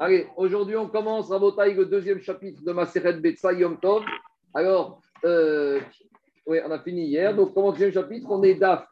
Allez, 0.00 0.28
aujourd'hui, 0.36 0.76
on 0.76 0.86
commence 0.86 1.32
à 1.32 1.38
le 1.40 1.84
deuxième 1.84 2.20
chapitre 2.20 2.62
de 2.64 2.70
Maseret 2.70 3.14
Betsa 3.14 3.52
Yom 3.52 3.80
Tov. 3.80 4.04
Alors, 4.54 5.00
euh, 5.24 5.80
oui, 6.46 6.58
on 6.64 6.70
a 6.70 6.78
fini 6.78 7.06
hier. 7.06 7.34
Donc, 7.34 7.52
comment 7.52 7.72
deuxième 7.72 7.90
chapitre 7.90 8.28
On 8.30 8.40
est 8.44 8.54
DAF, 8.54 8.86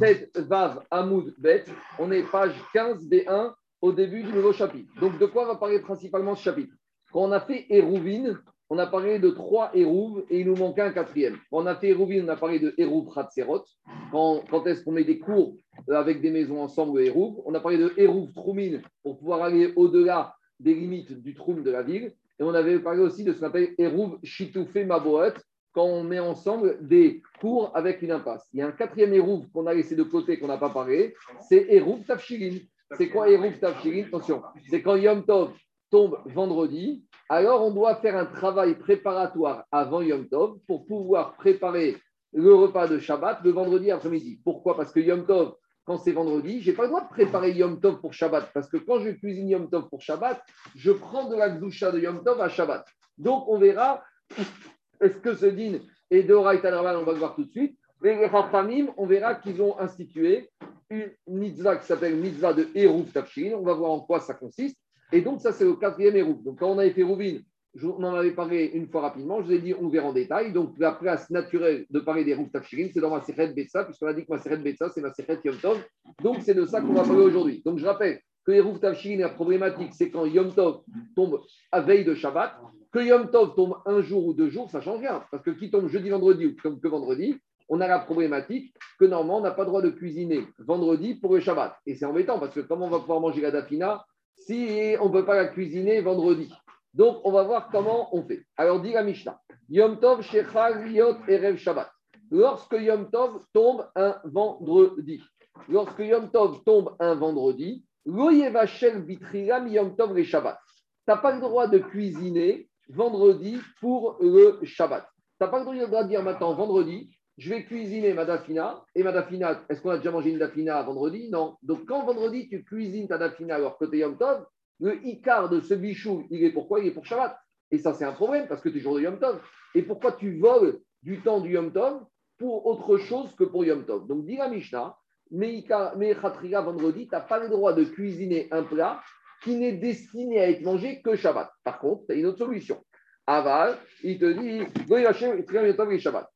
Tet, 0.00 0.32
Vav, 0.34 0.82
Hamoud, 0.90 1.32
Bet. 1.38 1.64
On 2.00 2.10
est 2.10 2.24
page 2.24 2.54
15 2.72 3.08
B1 3.08 3.52
au 3.80 3.92
début 3.92 4.24
du 4.24 4.32
nouveau 4.32 4.52
chapitre. 4.52 4.92
Donc, 5.00 5.16
de 5.20 5.26
quoi 5.26 5.44
va 5.44 5.54
parler 5.54 5.78
principalement 5.78 6.34
ce 6.34 6.42
chapitre? 6.42 6.74
Quand 7.12 7.20
on 7.20 7.30
a 7.30 7.40
fait 7.40 7.66
Hérouvine, 7.70 8.36
on 8.68 8.78
a 8.78 8.86
parlé 8.88 9.20
de 9.20 9.30
trois 9.30 9.70
Hérouves 9.74 10.24
et 10.28 10.40
il 10.40 10.46
nous 10.46 10.56
manquait 10.56 10.82
un 10.82 10.90
quatrième. 10.90 11.36
Quand 11.52 11.58
on 11.58 11.66
a 11.66 11.76
fait 11.76 11.90
Hérouvine, 11.90 12.24
on 12.24 12.32
a 12.32 12.36
parlé 12.36 12.58
de 12.58 12.74
Hérouv 12.76 13.08
Ratserot. 13.10 13.62
Quand, 14.10 14.66
est-ce 14.66 14.82
qu'on 14.82 14.90
met 14.92 15.04
des 15.04 15.20
cours 15.20 15.54
avec 15.88 16.20
des 16.20 16.32
maisons 16.32 16.60
ensemble, 16.60 17.00
Hérouv? 17.00 17.40
On 17.46 17.54
a 17.54 17.60
parlé 17.60 17.78
de 17.78 17.92
Hérouv 17.96 18.32
Troumine 18.32 18.82
pour 19.04 19.18
pouvoir 19.18 19.42
aller 19.42 19.72
au-delà 19.76 20.34
des 20.60 20.74
limites 20.74 21.12
du 21.22 21.34
Troum 21.34 21.62
de 21.62 21.70
la 21.70 21.82
ville. 21.82 22.12
Et 22.40 22.42
on 22.42 22.54
avait 22.54 22.78
parlé 22.78 23.00
aussi 23.00 23.24
de 23.24 23.32
ce 23.32 23.40
qu'on 23.40 23.46
appelle 23.46 23.74
Hérouv 23.78 24.18
Chitoufé 24.22 24.84
Maboet, 24.84 25.34
quand 25.72 25.84
on 25.84 26.02
met 26.02 26.18
ensemble 26.18 26.78
des 26.80 27.22
cours 27.40 27.70
avec 27.74 28.02
une 28.02 28.10
impasse. 28.10 28.48
Il 28.52 28.60
y 28.60 28.62
a 28.62 28.66
un 28.66 28.72
quatrième 28.72 29.12
Hérouv 29.12 29.48
qu'on 29.52 29.66
a 29.66 29.74
laissé 29.74 29.94
de 29.94 30.02
côté, 30.02 30.38
qu'on 30.38 30.46
n'a 30.46 30.58
pas 30.58 30.70
parlé, 30.70 31.14
c'est 31.48 31.66
Hérouv 31.68 32.04
Tafshirin. 32.04 32.58
C'est 32.96 33.08
quoi 33.08 33.28
Hérouv 33.28 33.58
Tafshirin 33.58 34.06
Attention, 34.06 34.42
c'est 34.68 34.82
quand 34.82 34.96
Yom 34.96 35.24
Tov 35.24 35.52
tombe 35.90 36.18
vendredi, 36.26 37.04
alors 37.28 37.66
on 37.66 37.70
doit 37.70 37.96
faire 37.96 38.16
un 38.16 38.26
travail 38.26 38.78
préparatoire 38.78 39.64
avant 39.70 40.00
Yom 40.00 40.26
Tov 40.28 40.58
pour 40.66 40.86
pouvoir 40.86 41.34
préparer 41.36 41.96
le 42.32 42.54
repas 42.54 42.88
de 42.88 42.98
Shabbat 42.98 43.40
le 43.44 43.50
vendredi 43.50 43.90
après-midi. 43.90 44.40
Pourquoi? 44.44 44.76
Parce 44.76 44.92
que 44.92 45.00
Yom 45.00 45.26
Tov, 45.26 45.54
quand 45.88 45.96
c'est 45.96 46.12
vendredi, 46.12 46.60
je 46.60 46.70
n'ai 46.70 46.76
pas 46.76 46.82
le 46.82 46.90
droit 46.90 47.00
de 47.00 47.08
préparer 47.08 47.52
Yom 47.52 47.80
Tov 47.80 47.98
pour 48.00 48.12
Shabbat. 48.12 48.50
Parce 48.52 48.68
que 48.68 48.76
quand 48.76 49.00
je 49.00 49.08
cuisine 49.08 49.48
Yom 49.48 49.70
Tov 49.70 49.88
pour 49.88 50.02
Shabbat, 50.02 50.38
je 50.76 50.92
prends 50.92 51.30
de 51.30 51.34
la 51.34 51.48
gdoucha 51.48 51.90
de 51.90 51.98
Yom 51.98 52.22
Tov 52.22 52.38
à 52.42 52.50
Shabbat. 52.50 52.84
Donc 53.16 53.48
on 53.48 53.58
verra, 53.58 54.04
est-ce 55.00 55.16
que 55.16 55.34
ce 55.34 55.46
din 55.46 55.78
est 56.10 56.24
de 56.24 56.34
Raïta 56.34 56.68
on 56.78 57.04
va 57.04 57.12
le 57.12 57.18
voir 57.18 57.34
tout 57.34 57.44
de 57.44 57.50
suite. 57.50 57.78
Les 58.02 58.26
Rafamim, 58.26 58.88
on 58.98 59.06
verra 59.06 59.34
qu'ils 59.34 59.62
ont 59.62 59.80
institué 59.80 60.50
une 60.90 61.10
mitzvah 61.26 61.76
qui 61.76 61.86
s'appelle 61.86 62.16
mitzvah 62.16 62.52
de 62.52 62.68
Eruv 62.74 63.10
Tafshin. 63.10 63.54
On 63.56 63.62
va 63.62 63.72
voir 63.72 63.90
en 63.90 64.00
quoi 64.00 64.20
ça 64.20 64.34
consiste. 64.34 64.76
Et 65.10 65.22
donc, 65.22 65.40
ça, 65.40 65.52
c'est 65.52 65.64
le 65.64 65.74
quatrième 65.74 66.16
Eruv. 66.16 66.42
Donc, 66.44 66.58
quand 66.58 66.68
on 66.68 66.78
avait 66.78 66.92
fait 66.92 67.02
Rouvine, 67.02 67.42
on 67.84 68.02
en 68.02 68.14
avait 68.14 68.32
parlé 68.32 68.70
une 68.74 68.88
fois 68.88 69.02
rapidement, 69.02 69.40
je 69.40 69.46
vous 69.46 69.52
ai 69.52 69.58
dit, 69.58 69.74
on 69.74 69.88
verra 69.88 70.08
en 70.08 70.12
détail. 70.12 70.52
Donc, 70.52 70.74
la 70.78 70.92
place 70.92 71.30
naturelle 71.30 71.86
de 71.90 72.00
parler 72.00 72.24
des 72.24 72.34
Rouf 72.34 72.50
Tafshirin, 72.50 72.88
c'est 72.92 73.00
dans 73.00 73.10
ma 73.10 73.20
Seret 73.20 73.52
Betsa, 73.52 73.84
puisqu'on 73.84 74.06
a 74.06 74.14
dit 74.14 74.24
que 74.24 74.32
ma 74.32 74.38
Seret 74.38 74.58
Betsa, 74.58 74.88
c'est 74.88 75.00
ma 75.00 75.12
Seret 75.12 75.38
Yom 75.44 75.56
Tov. 75.56 75.78
Donc, 76.22 76.38
c'est 76.42 76.54
de 76.54 76.64
ça 76.64 76.80
qu'on 76.80 76.92
va 76.92 77.02
parler 77.02 77.22
aujourd'hui. 77.22 77.62
Donc, 77.64 77.78
je 77.78 77.86
rappelle 77.86 78.20
que 78.44 78.52
les 78.52 78.60
Rouf 78.60 78.80
Tafshirin, 78.80 79.20
la 79.20 79.28
problématique, 79.28 79.90
c'est 79.92 80.10
quand 80.10 80.24
Yom 80.24 80.52
Tov 80.54 80.80
tombe 81.14 81.40
à 81.70 81.80
veille 81.80 82.04
de 82.04 82.14
Shabbat. 82.14 82.56
Que 82.90 83.00
Yom 83.00 83.30
Tov 83.30 83.54
tombe 83.54 83.76
un 83.84 84.00
jour 84.00 84.26
ou 84.26 84.32
deux 84.32 84.48
jours, 84.48 84.70
ça 84.70 84.80
change 84.80 85.00
rien. 85.00 85.22
Parce 85.30 85.42
que 85.42 85.50
qui 85.50 85.70
tombe 85.70 85.88
jeudi, 85.88 86.08
vendredi 86.08 86.46
ou 86.46 86.52
tombe 86.52 86.80
que 86.80 86.88
vendredi, 86.88 87.36
on 87.68 87.80
a 87.80 87.86
la 87.86 87.98
problématique 87.98 88.74
que 88.98 89.04
normalement, 89.04 89.38
on 89.38 89.42
n'a 89.42 89.50
pas 89.50 89.62
le 89.62 89.68
droit 89.68 89.82
de 89.82 89.90
cuisiner 89.90 90.46
vendredi 90.58 91.14
pour 91.16 91.34
le 91.34 91.40
Shabbat. 91.40 91.76
Et 91.86 91.94
c'est 91.94 92.06
embêtant 92.06 92.38
parce 92.38 92.54
que 92.54 92.60
comment 92.60 92.86
on 92.86 92.90
va 92.90 93.00
pouvoir 93.00 93.20
manger 93.20 93.42
la 93.42 93.50
dafina 93.50 94.04
si 94.36 94.96
on 95.00 95.08
ne 95.08 95.12
peut 95.12 95.24
pas 95.24 95.36
la 95.36 95.48
cuisiner 95.48 96.00
vendredi 96.00 96.50
Donc, 96.98 97.20
on 97.22 97.30
va 97.30 97.44
voir 97.44 97.68
comment 97.70 98.14
on 98.14 98.24
fait. 98.24 98.42
Alors, 98.56 98.82
dit 98.82 98.92
la 98.92 99.04
Mishnah 99.04 99.40
Yom 99.68 100.00
Tov 100.00 100.26
Yot 100.34 101.18
Erev 101.28 101.56
Shabbat. 101.56 101.88
Lorsque 102.32 102.72
Yom 102.72 103.08
Tov 103.08 103.44
tombe 103.52 103.88
un 103.94 104.20
vendredi, 104.24 105.22
lorsque 105.68 106.00
Yom 106.00 106.28
Tov 106.32 106.64
tombe 106.64 106.96
un 106.98 107.14
vendredi, 107.14 107.86
Loyevachel 108.04 109.06
Yom 109.32 109.96
Tov 109.96 110.12
le 110.16 110.24
Shabbat. 110.24 110.58
Tu 110.66 110.82
n'as 111.06 111.18
pas 111.18 111.32
le 111.32 111.40
droit 111.40 111.68
de 111.68 111.78
cuisiner 111.78 112.68
vendredi 112.88 113.60
pour 113.80 114.16
le 114.20 114.58
Shabbat. 114.64 115.04
Tu 115.04 115.44
n'as 115.44 115.48
pas 115.48 115.60
le 115.60 115.64
droit 115.66 116.02
de 116.02 116.08
dire 116.08 116.24
maintenant 116.24 116.52
vendredi, 116.54 117.16
je 117.36 117.50
vais 117.50 117.64
cuisiner 117.64 118.12
ma 118.12 118.24
dafina. 118.24 118.82
Et 118.96 119.04
ma 119.04 119.12
dafina, 119.12 119.62
est-ce 119.68 119.80
qu'on 119.80 119.90
a 119.90 119.98
déjà 119.98 120.10
mangé 120.10 120.30
une 120.30 120.38
dafina 120.38 120.82
vendredi? 120.82 121.30
Non. 121.30 121.54
Donc, 121.62 121.86
quand 121.86 122.04
vendredi, 122.04 122.48
tu 122.48 122.64
cuisines 122.64 123.06
ta 123.06 123.18
dafina 123.18 123.54
alors 123.54 123.78
côté 123.78 123.98
Yom 123.98 124.18
Tov, 124.18 124.44
le 124.80 125.04
Icar 125.06 125.48
de 125.48 125.60
ce 125.60 125.74
bichou, 125.74 126.26
il 126.30 126.44
est 126.44 126.52
pourquoi? 126.52 126.80
Il 126.80 126.86
est 126.86 126.92
pour 126.92 127.06
Shabbat. 127.06 127.38
Et 127.70 127.78
ça, 127.78 127.92
c'est 127.92 128.04
un 128.04 128.12
problème 128.12 128.46
parce 128.48 128.62
que 128.62 128.68
tu 128.68 128.78
es 128.78 128.80
jour 128.80 128.94
de 128.96 129.00
Yom 129.02 129.18
Tov. 129.18 129.40
Et 129.74 129.82
pourquoi 129.82 130.12
tu 130.12 130.38
voles 130.38 130.80
du 131.02 131.20
temps 131.20 131.40
du 131.40 131.52
Yom 131.52 131.72
Tov 131.72 132.04
pour 132.38 132.66
autre 132.66 132.96
chose 132.98 133.34
que 133.34 133.44
pour 133.44 133.64
Yom 133.64 133.84
Tov? 133.84 134.06
Donc, 134.06 134.24
dit 134.24 134.36
la 134.36 134.48
Mishnah, 134.48 134.96
mais 135.30 135.64
vendredi, 135.66 137.06
tu 137.06 137.14
n'as 137.14 137.20
pas 137.20 137.38
le 137.38 137.48
droit 137.48 137.74
de 137.74 137.84
cuisiner 137.84 138.48
un 138.50 138.62
plat 138.62 139.02
qui 139.42 139.56
n'est 139.56 139.72
destiné 139.72 140.40
à 140.40 140.48
être 140.48 140.62
mangé 140.62 141.02
que 141.02 141.14
Shabbat. 141.14 141.50
Par 141.62 141.78
contre, 141.78 142.06
tu 142.06 142.12
as 142.12 142.14
une 142.16 142.26
autre 142.26 142.38
solution. 142.38 142.82
Aval, 143.26 143.76
il 144.02 144.18
te 144.18 144.24
dit, 144.24 144.62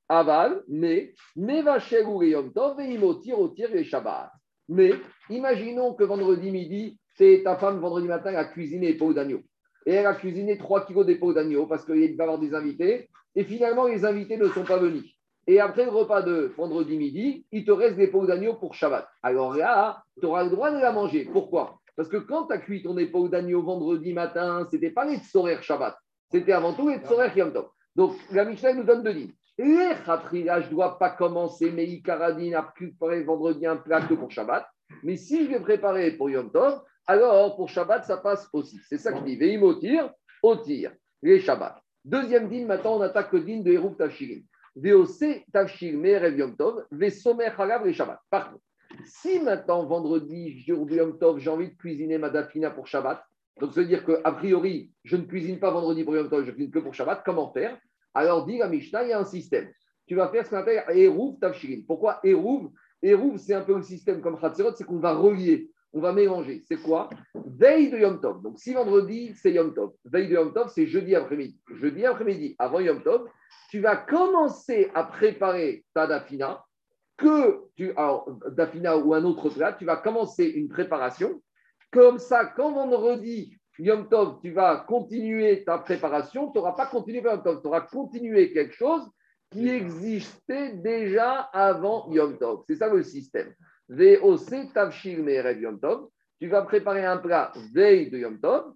Aval, 0.08 0.62
mais, 0.68 1.14
mais 1.36 1.62
Yom 2.28 2.52
Tov, 2.52 2.80
et 2.80 3.84
Shabbat. 3.84 4.30
Mais, 4.68 4.92
imaginons 5.30 5.94
que 5.94 6.04
vendredi 6.04 6.50
midi, 6.50 6.98
ta 7.44 7.56
femme, 7.56 7.78
vendredi 7.78 8.08
matin, 8.08 8.34
a 8.34 8.44
cuisiné 8.44 8.94
pots 8.94 9.12
d'agneau. 9.12 9.40
Et 9.86 9.94
elle 9.94 10.06
a 10.06 10.14
cuisiné 10.14 10.58
3 10.58 10.86
kilos 10.86 11.06
pots 11.18 11.32
d'agneau 11.32 11.66
parce 11.66 11.84
qu'il 11.84 11.94
va 12.16 12.24
y 12.24 12.28
avoir 12.28 12.38
des 12.38 12.54
invités. 12.54 13.08
Et 13.34 13.44
finalement, 13.44 13.86
les 13.86 14.04
invités 14.04 14.36
ne 14.36 14.48
sont 14.48 14.64
pas 14.64 14.78
venus. 14.78 15.16
Et 15.46 15.58
après 15.58 15.84
le 15.84 15.90
repas 15.90 16.22
de 16.22 16.52
vendredi 16.56 16.96
midi, 16.96 17.46
il 17.50 17.64
te 17.64 17.72
reste 17.72 17.96
des 17.96 18.06
pots 18.06 18.26
d'agneau 18.26 18.54
pour 18.54 18.74
Shabbat. 18.74 19.08
Alors 19.22 19.56
là, 19.56 20.02
tu 20.20 20.26
auras 20.26 20.44
le 20.44 20.50
droit 20.50 20.70
de 20.70 20.78
la 20.78 20.92
manger. 20.92 21.28
Pourquoi? 21.32 21.78
Parce 21.96 22.08
que 22.08 22.16
quand 22.16 22.46
tu 22.46 22.54
as 22.54 22.58
cuit 22.58 22.82
ton 22.82 22.96
épaule 22.96 23.30
d'agneau 23.30 23.62
vendredi 23.62 24.12
matin, 24.12 24.66
c'était 24.70 24.90
pas 24.90 25.04
les 25.04 25.16
tsorer 25.16 25.60
Shabbat. 25.60 25.96
C'était 26.30 26.52
avant 26.52 26.74
tout 26.74 26.88
les 26.88 26.98
Tsorech 26.98 27.36
Yom. 27.36 27.52
Donc, 27.96 28.14
la 28.30 28.44
Mishnah 28.44 28.74
nous 28.74 28.84
donne 28.84 29.02
deux 29.02 29.10
lignes. 29.10 29.32
Les 29.58 29.92
khatria, 30.06 30.60
je 30.62 30.66
ne 30.66 30.70
dois 30.70 30.98
pas 30.98 31.10
commencer 31.10 31.70
mes 31.70 31.84
ikaradines 31.84 32.54
à 32.54 32.62
préparer 32.62 33.22
vendredi 33.22 33.66
un 33.66 33.76
plat 33.76 34.00
que 34.00 34.14
pour 34.14 34.30
Shabbat. 34.30 34.66
Mais 35.02 35.16
si 35.16 35.44
je 35.44 35.50
vais 35.50 35.60
préparer 35.60 36.12
pour 36.12 36.30
Yom 36.30 36.50
Tov, 36.50 36.80
alors 37.06 37.56
pour 37.56 37.68
Shabbat, 37.68 38.04
ça 38.04 38.16
passe 38.16 38.48
aussi. 38.52 38.78
C'est 38.88 38.98
ça 38.98 39.12
qui 39.12 39.24
dit 39.24 39.36
Veimotir, 39.36 40.10
Otir, 40.42 40.92
les 41.22 41.40
Shabbat. 41.40 41.80
Deuxième 42.04 42.48
dîme, 42.48 42.66
maintenant, 42.66 42.96
on 42.96 43.00
attaque 43.00 43.32
le 43.32 43.40
dîme 43.40 43.62
de 43.62 43.72
Hérouf 43.72 43.96
Tafshirin. 43.96 44.40
VOC 44.74 45.44
Tafshir 45.52 45.96
Merev 45.98 46.36
Yom 46.36 46.56
Tov, 46.56 46.86
Vesomer 46.90 47.50
Halav 47.56 47.86
les 47.86 47.92
Shabbat. 47.92 48.18
Par 48.30 48.50
contre, 48.50 48.64
si 49.04 49.40
maintenant, 49.40 49.84
vendredi, 49.86 50.58
jour 50.60 50.86
de 50.86 50.96
Yom 50.96 51.18
Tov, 51.18 51.38
j'ai 51.38 51.50
envie 51.50 51.70
de 51.70 51.76
cuisiner 51.76 52.18
ma 52.18 52.30
dafina 52.30 52.70
pour 52.70 52.86
Shabbat, 52.86 53.22
donc, 53.60 53.72
veut 53.72 53.84
dire 53.84 54.04
qu'a 54.04 54.32
priori, 54.32 54.90
je 55.04 55.16
ne 55.16 55.22
cuisine 55.22 55.58
pas 55.58 55.70
vendredi 55.70 56.04
pour 56.04 56.16
Yom 56.16 56.28
Tov, 56.28 56.44
je 56.44 56.50
cuisine 56.52 56.70
que 56.70 56.78
pour 56.78 56.94
Shabbat. 56.94 57.22
Comment 57.24 57.52
faire? 57.52 57.78
Alors, 58.14 58.46
dit 58.46 58.58
la 58.58 58.68
Mishnah, 58.68 59.04
il 59.04 59.10
y 59.10 59.12
a 59.12 59.18
un 59.18 59.24
système. 59.24 59.70
Tu 60.06 60.14
vas 60.14 60.28
faire 60.28 60.44
ce 60.44 60.50
qu'on 60.50 60.56
appelle 60.56 60.82
Eruv 60.88 61.38
Tafshirin. 61.38 61.82
Pourquoi 61.86 62.20
Eruv 62.24 62.70
Eruv, 63.02 63.36
c'est 63.36 63.54
un 63.54 63.62
peu 63.62 63.74
le 63.74 63.82
système 63.82 64.20
comme 64.20 64.40
Khatzerot, 64.40 64.74
c'est 64.74 64.84
qu'on 64.84 64.98
va 64.98 65.14
relier, 65.14 65.70
on 65.92 66.00
va 66.00 66.12
mélanger. 66.12 66.62
C'est 66.66 66.76
quoi? 66.76 67.10
Veille 67.34 67.90
de 67.90 67.98
Yom 67.98 68.20
Tov. 68.20 68.42
Donc, 68.42 68.58
si 68.58 68.72
vendredi, 68.72 69.34
c'est 69.36 69.52
Yom 69.52 69.74
Tov. 69.74 69.92
Veille 70.04 70.28
de 70.28 70.34
Yom 70.34 70.52
Tov, 70.52 70.70
c'est 70.74 70.86
jeudi 70.86 71.14
après-midi. 71.14 71.58
Jeudi 71.74 72.04
après-midi, 72.04 72.56
avant 72.58 72.80
Yom 72.80 73.02
Tov, 73.02 73.28
tu 73.70 73.80
vas 73.80 73.96
commencer 73.96 74.90
à 74.94 75.04
préparer 75.04 75.84
ta 75.94 76.06
dafina. 76.06 76.64
Que 77.16 77.60
tu, 77.76 77.92
alors, 77.96 78.28
dafina 78.50 78.96
ou 78.96 79.14
un 79.14 79.24
autre 79.24 79.50
plat, 79.50 79.72
tu 79.74 79.84
vas 79.84 79.96
commencer 79.96 80.44
une 80.46 80.68
préparation 80.68 81.40
comme 81.92 82.18
ça, 82.18 82.46
quand 82.46 82.72
vendredi, 82.72 83.58
Yom 83.78 84.08
Tov, 84.08 84.38
tu 84.40 84.50
vas 84.50 84.84
continuer 84.88 85.62
ta 85.64 85.78
préparation, 85.78 86.50
tu 86.50 86.58
n'auras 86.58 86.72
pas 86.72 86.86
continué 86.86 87.20
Yom 87.22 87.42
Tov, 87.42 87.60
tu 87.60 87.68
auras 87.68 87.82
continué 87.82 88.52
quelque 88.52 88.74
chose 88.74 89.06
qui 89.50 89.68
existait 89.68 90.72
déjà 90.76 91.40
avant 91.52 92.10
Yom 92.10 92.38
Tov. 92.38 92.62
C'est 92.66 92.76
ça 92.76 92.88
le 92.88 93.02
système. 93.02 93.52
Tu 96.38 96.48
vas 96.48 96.62
préparer 96.62 97.04
un 97.04 97.18
plat 97.18 97.52
veille 97.72 98.10
de 98.10 98.18
Yom 98.18 98.40
Tov. 98.40 98.74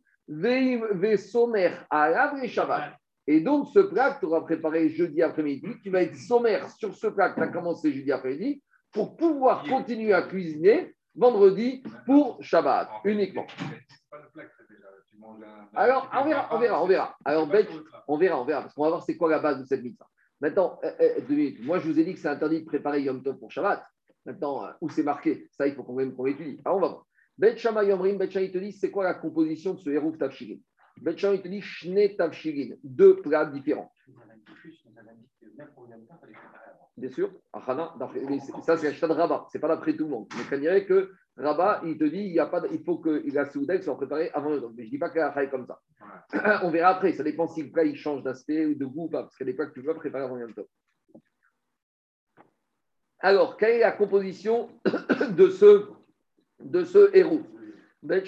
sommaire 1.19 1.87
à 1.91 2.35
et 2.43 2.49
Shabbat. 2.49 2.95
Et 3.29 3.41
donc, 3.41 3.69
ce 3.73 3.81
plat 3.81 4.13
que 4.13 4.21
tu 4.21 4.27
auras 4.27 4.43
préparé 4.43 4.89
jeudi 4.89 5.21
après-midi, 5.23 5.67
tu 5.83 5.91
vas 5.91 6.03
être 6.03 6.17
sommaire 6.17 6.71
sur 6.71 6.95
ce 6.95 7.09
plat 7.09 7.31
que 7.31 7.37
tu 7.37 7.43
as 7.43 7.49
commencé 7.49 7.93
jeudi 7.93 8.13
après-midi 8.13 8.63
pour 8.93 9.17
pouvoir 9.17 9.65
continuer 9.65 10.13
à 10.13 10.23
cuisiner 10.23 10.95
vendredi 11.15 11.83
pour 12.05 12.43
Shabbat 12.43 12.89
uniquement. 13.05 13.47
Alors, 15.75 16.09
on 16.15 16.25
verra, 16.25 16.49
on 16.53 16.59
verra, 16.59 16.83
on 16.83 16.87
verra. 16.87 17.17
Alors, 17.25 17.43
on 18.09 18.17
verra, 18.17 18.41
on 18.41 18.45
verra, 18.45 18.63
parce 18.63 18.75
qu'on 18.75 18.85
va 18.85 18.91
voir 18.91 19.03
c'est 19.03 19.17
quoi 19.17 19.31
la 19.31 19.41
base 19.41 19.61
de 19.61 19.65
cette 19.65 19.83
mitzvah. 19.83 20.07
Maintenant, 20.41 20.79
euh, 20.85 20.93
euh, 21.01 21.51
moi 21.63 21.79
je 21.79 21.91
vous 21.91 21.99
ai 21.99 22.05
dit 22.05 22.15
que 22.15 22.21
c'est 22.21 22.29
interdit 22.29 22.61
de 22.61 22.67
préparer 22.67 23.03
Yom 23.03 23.23
Tov 23.23 23.39
pour 23.39 23.51
Shabbat. 23.51 23.83
Maintenant, 24.27 24.65
euh, 24.65 24.73
où 24.81 24.91
c'est 24.91 25.05
marqué 25.05 25.49
Ça, 25.53 25.67
il 25.67 25.75
faut 25.75 25.85
qu'on 25.85 26.27
étudie. 26.27 26.61
Alors, 26.65 26.79
on 26.79 26.81
va 26.81 26.89
voir. 26.89 27.07
Bet 27.39 27.57
Shama 27.57 27.85
Yomrim, 27.85 28.19
Bet 28.19 28.29
te 28.29 28.59
dit 28.59 28.73
c'est 28.73 28.91
quoi 28.91 29.05
la 29.05 29.15
composition 29.15 29.75
de 29.75 29.81
ce 29.81 29.91
Hérouf 29.91 30.19
Tavshirin 30.19 30.59
Bet 31.03 31.13
il 31.13 31.43
te 31.43 31.49
dit 31.49 31.61
Shne 31.61 32.17
Tavshirin, 32.17 32.77
deux 32.83 33.21
plats 33.21 33.47
différents. 33.47 33.93
Bien 36.97 37.11
sûr, 37.11 37.31
ça 38.63 38.77
c'est 38.79 39.05
Rabat, 39.05 39.47
c'est 39.53 39.59
pas 39.59 39.69
d'après 39.69 39.95
tout 39.95 40.05
le 40.05 40.11
monde. 40.11 40.29
Mais 40.35 40.45
je 40.51 40.57
dirais 40.57 40.87
que 40.87 41.13
Rabat, 41.37 41.83
il 41.85 41.99
te 41.99 42.05
dit 42.05 42.21
il, 42.21 42.33
y 42.33 42.41
a 42.41 42.47
pas, 42.47 42.63
il 42.73 42.83
faut 42.83 42.99
que 42.99 43.23
la 43.33 43.45
Souda 43.51 43.81
soit 43.83 43.97
préparée 43.99 44.31
avant 44.33 44.49
le 44.49 44.61
Mais 44.75 44.85
je 44.85 44.87
ne 44.87 44.91
dis 44.93 44.99
pas 44.99 45.11
qu'elle 45.11 45.23
a 45.23 45.47
comme 45.49 45.67
ça. 45.67 45.79
On 46.65 46.71
verra 46.71 46.97
après. 46.97 47.13
Ça 47.13 47.23
dépend 47.23 47.47
si 47.49 47.63
le 47.63 47.71
plat 47.71 47.85
il 47.85 47.97
change 47.97 48.23
d'aspect 48.23 48.65
ou 48.65 48.75
de 48.75 48.87
goût 48.87 49.05
ou 49.05 49.11
pas. 49.11 49.25
Parce 49.25 49.37
qu'il 49.37 49.47
y 49.47 49.51
a 49.51 49.53
des 49.53 49.57
plats 49.57 49.67
que 49.67 49.75
tu 49.75 49.83
peux 49.83 49.95
préparer 49.95 50.25
avant 50.25 50.37
le 50.37 50.47
Alors, 53.21 53.57
quelle 53.57 53.77
est 53.77 53.81
la 53.81 53.93
composition 53.93 54.69
de 55.31 55.49
ce, 55.49 55.87
de 56.61 56.85
ce 56.85 57.11
héros? 57.17 57.43
Bet 58.03 58.23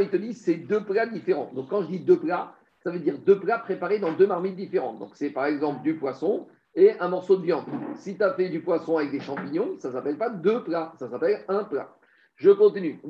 il 0.00 0.08
te 0.08 0.16
dit 0.16 0.34
c'est 0.34 0.54
deux 0.54 0.84
plats 0.84 1.06
différents. 1.06 1.50
Donc, 1.54 1.70
quand 1.70 1.82
je 1.82 1.88
dis 1.88 2.00
deux 2.00 2.18
plats, 2.18 2.54
ça 2.82 2.90
veut 2.90 2.98
dire 2.98 3.18
deux 3.18 3.40
plats 3.40 3.58
préparés 3.58 3.98
dans 3.98 4.12
deux 4.12 4.26
marmites 4.26 4.56
différentes. 4.56 4.98
Donc, 4.98 5.12
c'est 5.14 5.30
par 5.30 5.46
exemple 5.46 5.82
du 5.82 5.96
poisson 5.96 6.46
et 6.74 6.92
un 7.00 7.08
morceau 7.08 7.36
de 7.36 7.42
viande. 7.42 7.64
Si 7.96 8.16
tu 8.16 8.22
as 8.22 8.34
fait 8.34 8.48
du 8.48 8.60
poisson 8.60 8.98
avec 8.98 9.10
des 9.10 9.20
champignons, 9.20 9.76
ça 9.78 9.88
ne 9.88 9.94
s'appelle 9.94 10.18
pas 10.18 10.28
deux 10.28 10.62
plats, 10.62 10.92
ça 10.98 11.08
s'appelle 11.08 11.44
un 11.48 11.64
plat. 11.64 11.96
Je 12.36 12.50
continue. 12.50 13.00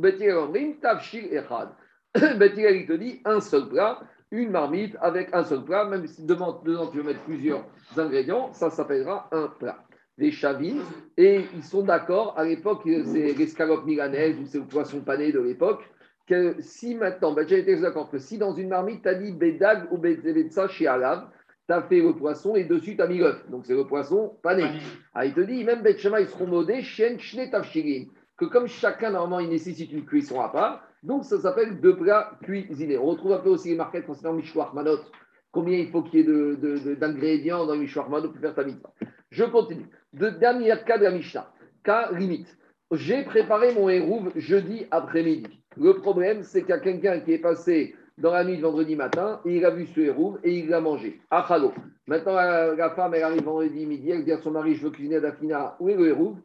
il 2.14 2.86
te 2.86 2.92
dit 2.92 3.20
un 3.24 3.40
seul 3.40 3.68
plat, 3.68 4.00
une 4.34 4.50
marmite 4.50 4.96
avec 5.00 5.28
un 5.32 5.44
seul 5.44 5.64
plat, 5.64 5.84
même 5.84 6.06
si 6.06 6.24
dedans, 6.24 6.60
tu 6.90 6.98
veux 6.98 7.02
mettre 7.02 7.22
plusieurs 7.22 7.64
ingrédients, 7.96 8.52
ça 8.52 8.70
s'appellera 8.70 9.28
un 9.32 9.48
plat. 9.48 9.78
Les 10.18 10.30
chavines, 10.30 10.82
et 11.16 11.40
ils 11.54 11.64
sont 11.64 11.82
d'accord, 11.82 12.34
à 12.38 12.44
l'époque, 12.44 12.82
c'est 12.84 13.34
l'escalope 13.36 13.84
milanaises 13.84 14.38
ou 14.38 14.46
c'est 14.46 14.58
le 14.58 14.64
poisson 14.64 15.00
pané 15.00 15.32
de 15.32 15.40
l'époque, 15.40 15.82
que 16.26 16.56
si 16.60 16.94
maintenant, 16.94 17.32
ben, 17.32 17.46
j'ai 17.46 17.58
été 17.58 17.76
d'accord 17.76 18.10
que 18.10 18.18
si 18.18 18.38
dans 18.38 18.54
une 18.54 18.68
marmite, 18.68 19.02
tu 19.02 19.08
as 19.08 19.14
dit 19.14 19.32
bédag 19.32 19.92
ou 19.92 19.98
bédza 19.98 20.68
chez 20.68 20.86
Alav, 20.86 21.28
tu 21.66 21.74
as 21.74 21.82
fait 21.82 22.00
le 22.00 22.14
poisson 22.14 22.54
et 22.54 22.64
dessus 22.64 22.96
tu 22.96 23.02
as 23.02 23.06
mis 23.06 23.18
l'œuf. 23.18 23.48
Donc 23.50 23.66
c'est 23.66 23.74
le 23.74 23.86
poisson 23.86 24.36
pané. 24.42 24.64
Ah, 25.14 25.26
il 25.26 25.34
te 25.34 25.40
dit, 25.40 25.64
même 25.64 25.82
Betchema, 25.82 26.20
ils 26.20 26.28
seront 26.28 26.46
modés, 26.46 26.82
chien, 26.82 27.16
que 28.36 28.44
comme 28.46 28.66
chacun, 28.66 29.10
normalement, 29.10 29.40
il 29.40 29.48
nécessite 29.48 29.92
une 29.92 30.04
cuisson 30.04 30.40
à 30.40 30.48
part, 30.48 30.82
donc 31.04 31.24
ça 31.24 31.38
s'appelle 31.38 31.80
deux 31.80 31.96
plats 31.96 32.32
cuisinés. 32.42 32.98
On 32.98 33.06
retrouve 33.06 33.32
un 33.32 33.38
peu 33.38 33.50
aussi 33.50 33.68
les 33.68 33.76
marquettes 33.76 34.06
concernant 34.06 34.36
Mishwar 34.36 34.74
Manot, 34.74 34.98
combien 35.52 35.78
il 35.78 35.90
faut 35.90 36.02
qu'il 36.02 36.20
y 36.20 36.22
ait 36.22 36.96
d'ingrédients 36.96 37.66
dans 37.66 37.76
Mishwar 37.76 38.10
Manot 38.10 38.30
pour 38.30 38.40
faire 38.40 38.54
ta 38.54 38.64
mitzvah. 38.64 38.92
Je 39.30 39.44
continue. 39.44 39.86
De 40.12 40.30
dernier 40.30 40.74
cas 40.86 40.96
de 40.96 41.04
la 41.04 41.10
Mishnah, 41.10 41.52
cas 41.82 42.10
limite. 42.12 42.56
J'ai 42.92 43.24
préparé 43.24 43.74
mon 43.74 43.88
hérouve 43.88 44.30
jeudi 44.36 44.86
après-midi. 44.90 45.60
Le 45.76 45.94
problème, 45.94 46.42
c'est 46.42 46.60
qu'il 46.60 46.70
y 46.70 46.72
a 46.74 46.78
quelqu'un 46.78 47.20
qui 47.20 47.32
est 47.32 47.38
passé 47.38 47.96
dans 48.16 48.32
la 48.32 48.44
nuit 48.44 48.56
de 48.56 48.62
vendredi 48.62 48.94
matin, 48.94 49.40
et 49.44 49.56
il 49.56 49.64
a 49.64 49.70
vu 49.70 49.86
ce 49.86 50.00
hérouve 50.00 50.38
et 50.44 50.58
il 50.58 50.68
l'a 50.68 50.80
mangé. 50.80 51.20
Achalo. 51.30 51.72
Maintenant, 52.06 52.34
la, 52.34 52.90
femme, 52.90 53.14
elle 53.14 53.24
arrive 53.24 53.42
vendredi 53.42 53.86
midi, 53.86 54.10
elle 54.10 54.24
dit 54.24 54.32
à 54.32 54.40
son 54.40 54.52
mari 54.52 54.76
Je 54.76 54.84
veux 54.84 54.90
cuisiner 54.90 55.16
à 55.16 55.20
Dafina, 55.20 55.76
où 55.80 55.88
est 55.88 55.96
le 55.96 56.08
hérouve? 56.08 56.36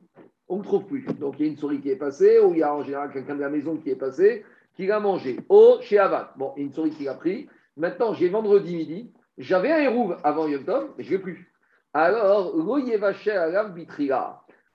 On 0.49 0.57
ne 0.57 0.63
trouve 0.63 0.85
plus. 0.85 1.05
Donc 1.19 1.35
il 1.39 1.45
y 1.45 1.49
a 1.49 1.51
une 1.51 1.57
souris 1.57 1.79
qui 1.79 1.89
est 1.89 1.95
passée, 1.95 2.39
ou 2.39 2.53
il 2.53 2.59
y 2.59 2.63
a 2.63 2.73
en 2.73 2.83
général 2.83 3.11
quelqu'un 3.13 3.35
de 3.35 3.41
la 3.41 3.49
maison 3.49 3.77
qui 3.77 3.89
est 3.89 3.95
passé, 3.95 4.43
qui 4.75 4.87
l'a 4.87 4.99
mangé. 4.99 5.39
Oh, 5.49 5.77
chez 5.81 5.99
Avad. 5.99 6.29
Bon, 6.35 6.53
il 6.55 6.61
y 6.61 6.63
a 6.63 6.65
une 6.67 6.73
souris 6.73 6.91
qui 6.91 7.03
l'a 7.03 7.13
pris. 7.13 7.47
Maintenant, 7.77 8.13
j'ai 8.13 8.29
vendredi 8.29 8.75
midi, 8.75 9.11
j'avais 9.37 9.71
un 9.71 9.79
hérouve 9.79 10.17
avant 10.23 10.47
Yom 10.47 10.65
Tov, 10.65 10.89
mais 10.97 11.03
je 11.03 11.11
ne 11.11 11.17
l'ai 11.17 11.23
plus. 11.23 11.53
Alors, 11.93 12.53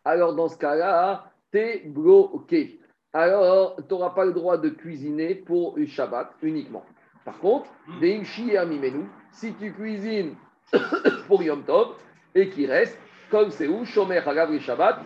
Alors, 0.04 0.34
dans 0.34 0.48
ce 0.48 0.56
cas-là, 0.56 1.30
t'es 1.50 1.82
bloqué 1.86 2.80
alors 3.14 3.76
tu 3.76 3.94
n'auras 3.94 4.10
pas 4.10 4.24
le 4.24 4.32
droit 4.32 4.58
de 4.58 4.68
cuisiner 4.68 5.36
pour 5.36 5.78
le 5.78 5.86
Shabbat 5.86 6.32
uniquement. 6.42 6.84
Par 7.24 7.38
contre, 7.38 7.70
si 9.30 9.54
tu 9.54 9.72
cuisines 9.72 10.34
pour 11.28 11.42
Yom 11.42 11.62
Tov 11.62 11.94
et 12.34 12.50
qu'il 12.50 12.70
reste, 12.70 12.98
comme 13.30 13.50
c'est 13.50 13.68
où, 13.68 13.84
Shomer 13.84 14.18
Hagav 14.18 14.58
Shabbat, 14.58 14.98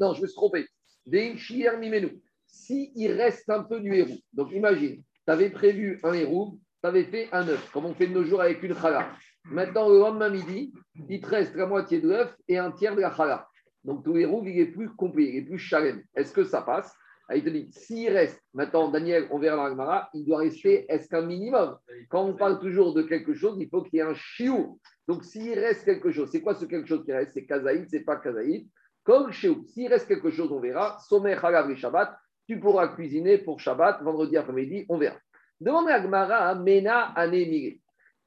non, 0.00 0.14
je 0.14 0.22
me 0.22 0.26
suis 0.26 0.36
trompé. 0.36 0.66
Si 2.46 2.92
il 2.94 3.12
reste 3.12 3.48
un 3.50 3.62
peu 3.62 3.80
du 3.80 3.94
héros, 3.94 4.18
donc 4.32 4.52
imagine, 4.52 5.02
tu 5.26 5.32
avais 5.32 5.50
prévu 5.50 6.00
un 6.02 6.12
héros, 6.12 6.58
tu 6.82 6.88
avais 6.88 7.04
fait 7.04 7.28
un 7.32 7.46
œuf, 7.48 7.70
comme 7.72 7.86
on 7.86 7.94
fait 7.94 8.06
de 8.06 8.14
nos 8.14 8.24
jours 8.24 8.40
avec 8.40 8.62
une 8.62 8.74
chala. 8.74 9.10
Maintenant, 9.44 9.88
le 9.88 9.98
lendemain 9.98 10.30
midi, 10.30 10.72
il 11.08 11.20
te 11.20 11.26
reste 11.26 11.54
la 11.54 11.66
moitié 11.66 12.00
de 12.00 12.08
l'œuf 12.08 12.36
et 12.48 12.58
un 12.58 12.70
tiers 12.72 12.94
de 12.94 13.00
la 13.00 13.14
chala. 13.14 13.48
Donc, 13.84 14.04
ton 14.04 14.16
héros, 14.16 14.42
il 14.44 14.58
est 14.58 14.66
plus 14.66 14.90
complet, 14.90 15.30
il 15.30 15.36
est 15.36 15.42
plus 15.42 15.58
chalem. 15.58 16.02
Est-ce 16.14 16.32
que 16.32 16.44
ça 16.44 16.62
passe? 16.62 16.94
Ah, 17.30 17.36
il 17.36 17.44
te 17.44 17.50
dit, 17.50 17.68
s'il 17.72 18.10
reste, 18.10 18.42
maintenant 18.54 18.90
Daniel, 18.90 19.28
on 19.30 19.38
verra 19.38 19.74
dans 19.74 20.02
il 20.14 20.24
doit 20.24 20.38
rester, 20.38 20.86
est-ce 20.88 21.08
qu'un 21.08 21.26
minimum? 21.26 21.76
Quand 22.08 22.24
on 22.24 22.34
parle 22.34 22.58
toujours 22.58 22.94
de 22.94 23.02
quelque 23.02 23.34
chose, 23.34 23.58
il 23.60 23.68
faut 23.68 23.82
qu'il 23.82 23.98
y 23.98 24.00
ait 24.00 24.02
un 24.02 24.14
chiou. 24.14 24.80
Donc 25.06 25.24
s'il 25.24 25.58
reste 25.58 25.84
quelque 25.84 26.10
chose, 26.10 26.30
c'est 26.32 26.40
quoi 26.40 26.54
ce 26.54 26.64
quelque 26.64 26.88
chose 26.88 27.04
qui 27.04 27.12
reste? 27.12 27.32
C'est 27.34 27.44
kazaïd, 27.44 27.86
c'est 27.90 28.00
pas 28.00 28.16
kazaïd. 28.16 28.66
Comme 29.08 29.32
chiou, 29.32 29.64
s'il 29.68 29.88
reste 29.88 30.06
quelque 30.06 30.30
chose, 30.30 30.52
on 30.52 30.60
verra. 30.60 30.98
Sommet 30.98 31.34
halav 31.42 31.74
Shabbat, 31.74 32.14
tu 32.46 32.60
pourras 32.60 32.88
cuisiner 32.88 33.38
pour 33.38 33.58
Shabbat, 33.58 34.02
vendredi 34.02 34.36
après-midi, 34.36 34.84
on 34.90 34.98
verra. 34.98 35.16
Demande 35.58 35.88
à 35.88 35.94
Agmara, 35.94 36.54
Mena 36.56 37.04
Ané 37.16 37.80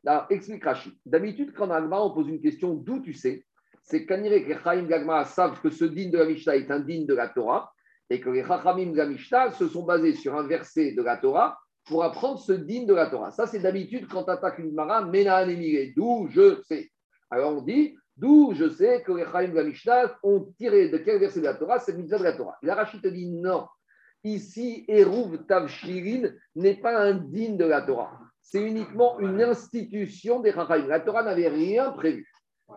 Alors, 0.08 0.26
explique 0.32 0.66
Rachid. 0.66 0.94
D'habitude, 1.06 1.54
quand 1.54 1.70
Agmara, 1.70 2.04
on 2.04 2.16
pose 2.16 2.30
une 2.30 2.42
question, 2.42 2.74
d'où 2.74 3.00
tu 3.00 3.14
sais 3.14 3.46
C'est 3.84 4.08
qu'Aniré 4.08 4.38
et 4.38 4.58
Chaim 4.64 4.88
Gagmara 4.88 5.26
savent 5.26 5.62
que 5.62 5.70
ce 5.70 5.86
digne 5.86 6.10
de 6.10 6.18
la 6.18 6.26
Mishnah 6.26 6.56
est 6.56 6.72
un 6.72 6.80
digne 6.80 7.06
de 7.06 7.14
la 7.14 7.30
Torah 7.30 7.72
et 8.10 8.20
que 8.20 8.32
les 8.32 8.44
Chachamim 8.44 8.92
de 8.92 9.52
se 9.52 9.68
sont 9.68 9.84
basés 9.84 10.16
sur 10.16 10.36
un 10.36 10.48
verset 10.48 10.94
de 10.94 11.04
la 11.04 11.18
Torah 11.18 11.60
pour 11.86 12.04
apprendre 12.04 12.40
ce 12.40 12.54
digne 12.54 12.88
de 12.88 12.96
la 12.96 13.06
Torah. 13.06 13.30
Ça, 13.30 13.46
c'est 13.46 13.60
d'habitude 13.60 14.08
quand 14.08 14.24
tu 14.24 14.32
attaques 14.32 14.58
une 14.58 14.74
Mara, 14.74 15.06
Mena 15.06 15.46
d'où 15.96 16.28
je 16.32 16.60
sais. 16.64 16.90
Alors 17.30 17.56
on 17.56 17.62
dit, 17.62 17.96
d'où 18.18 18.54
je 18.54 18.70
sais 18.70 19.02
que 19.04 19.12
les 19.12 19.26
Chachamim 19.26 19.54
de 19.54 20.10
ont 20.24 20.54
tiré 20.58 20.90
de 20.90 20.98
quel 20.98 21.20
verset 21.20 21.40
de 21.40 21.46
la 21.46 21.56
Torah 21.56 21.80
cette 21.80 21.98
mitzvah 21.98 22.20
de 22.20 22.24
la 22.24 22.34
Torah. 22.34 22.58
La 22.62 22.76
Rachid 22.76 23.02
te 23.02 23.08
dit 23.08 23.30
non. 23.30 23.68
Ici, 24.24 24.86
Eruv 24.88 25.46
Tavshirin 25.48 26.30
n'est 26.56 26.80
pas 26.80 27.02
un 27.02 27.14
digne 27.14 27.58
de 27.58 27.66
la 27.66 27.82
Torah. 27.82 28.20
C'est 28.42 28.62
uniquement 28.62 29.20
une 29.20 29.42
institution 29.42 30.42
des 30.42 30.52
Chachamim. 30.52 30.88
La 30.88 31.00
Torah 31.00 31.24
n'avait 31.24 31.48
rien 31.48 31.92
prévu. 31.92 32.28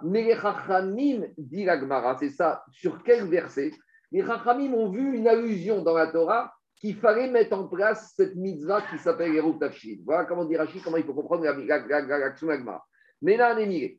Mais 0.02 0.22
les 0.22 0.36
Chachamim, 0.36 1.26
dit 1.36 1.64
la 1.64 2.16
c'est 2.18 2.30
ça, 2.30 2.64
sur 2.72 3.02
quel 3.02 3.28
verset? 3.28 3.72
Les 4.10 4.22
Rachamim 4.22 4.72
ont 4.74 4.90
vu 4.90 5.16
une 5.16 5.28
allusion 5.28 5.82
dans 5.82 5.94
la 5.94 6.06
Torah 6.06 6.52
qu'il 6.76 6.96
fallait 6.96 7.30
mettre 7.30 7.58
en 7.58 7.66
place 7.66 8.12
cette 8.16 8.34
mitzvah 8.36 8.82
qui 8.82 8.98
s'appelle 8.98 9.34
Erut 9.34 9.58
Tafshin. 9.58 9.96
Voilà 10.04 10.24
comment 10.24 10.44
dit 10.44 10.56
Rachid, 10.56 10.82
comment 10.82 10.96
il 10.96 11.04
faut 11.04 11.14
comprendre 11.14 11.44
l'action 11.44 12.48
Agmar. 12.48 12.86
Mais 13.22 13.36
là, 13.36 13.54
on 13.56 13.58
est. 13.58 13.98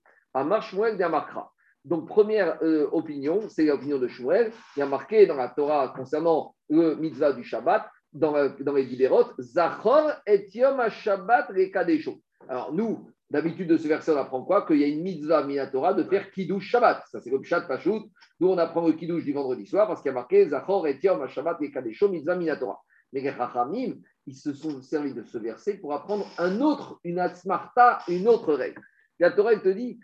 Donc, 1.86 2.08
première 2.08 2.58
euh, 2.64 2.88
opinion, 2.92 3.48
c'est 3.48 3.66
l'opinion 3.66 4.00
de 4.00 4.08
Shmuel. 4.08 4.52
Il 4.76 4.80
y 4.80 4.84
a 4.84 4.88
marqué 4.88 5.28
dans 5.28 5.36
la 5.36 5.50
Torah 5.50 5.94
concernant 5.96 6.56
le 6.70 6.96
mitzvah 6.96 7.34
du 7.34 7.44
Shabbat, 7.44 7.88
dans, 8.12 8.50
dans 8.60 8.74
les 8.74 8.86
Diderot, 8.86 9.32
Zachor 9.40 10.12
et 10.25 10.48
Yom 10.54 10.89
Shabbat 10.89 11.50
Rekadesho. 11.50 12.20
Alors, 12.48 12.74
nous, 12.74 13.08
D'habitude, 13.32 13.68
de 13.68 13.77
ce 13.77 13.88
verset, 13.88 14.12
on 14.12 14.18
apprend 14.18 14.44
quoi? 14.44 14.68
Qu'il 14.68 14.77
y 14.77 14.84
a 14.84 14.88
une 14.88 15.01
mitzvah 15.01 15.44
minatora 15.44 15.94
de 15.94 16.04
faire 16.04 16.30
kiddush 16.32 16.70
Shabbat. 16.70 17.06
Ça, 17.12 17.20
c'est 17.20 17.32
le 17.32 17.42
pshat 17.42 17.62
pachout. 17.62 18.12
Nous, 18.39 18.48
on 18.48 18.58
apprend 18.58 18.86
le 18.86 18.94
kiddush 18.94 19.24
du 19.24 19.34
vendredi 19.34 19.65
soir 19.65 19.88
parce 19.88 20.01
qu'il 20.01 20.10
y 20.10 20.12
a 20.12 20.13
marqué 20.13 20.48
Zachor 20.48 20.88
et 20.88 21.00
Yom 21.01 21.27
Shabbat 21.27 21.60
et 21.62 21.72
Kadesho 21.72 22.08
mitzvah 22.08 22.36
minatora. 22.36 22.80
Mais 23.13 23.22
les 23.22 23.32
Chachamim, 23.32 23.96
ils 24.27 24.36
se 24.36 24.54
sont 24.54 24.82
servis 24.84 25.13
de 25.13 25.24
ce 25.24 25.39
verset 25.39 25.77
pour 25.77 25.94
apprendre 25.94 26.27
un 26.38 26.62
autre, 26.62 27.00
une 27.04 27.18
atzmarta, 27.18 28.00
une 28.08 28.27
autre 28.27 28.54
règle. 28.54 28.82
La 29.19 29.31
Torah, 29.31 29.55
te 29.57 29.69
dit 29.69 30.00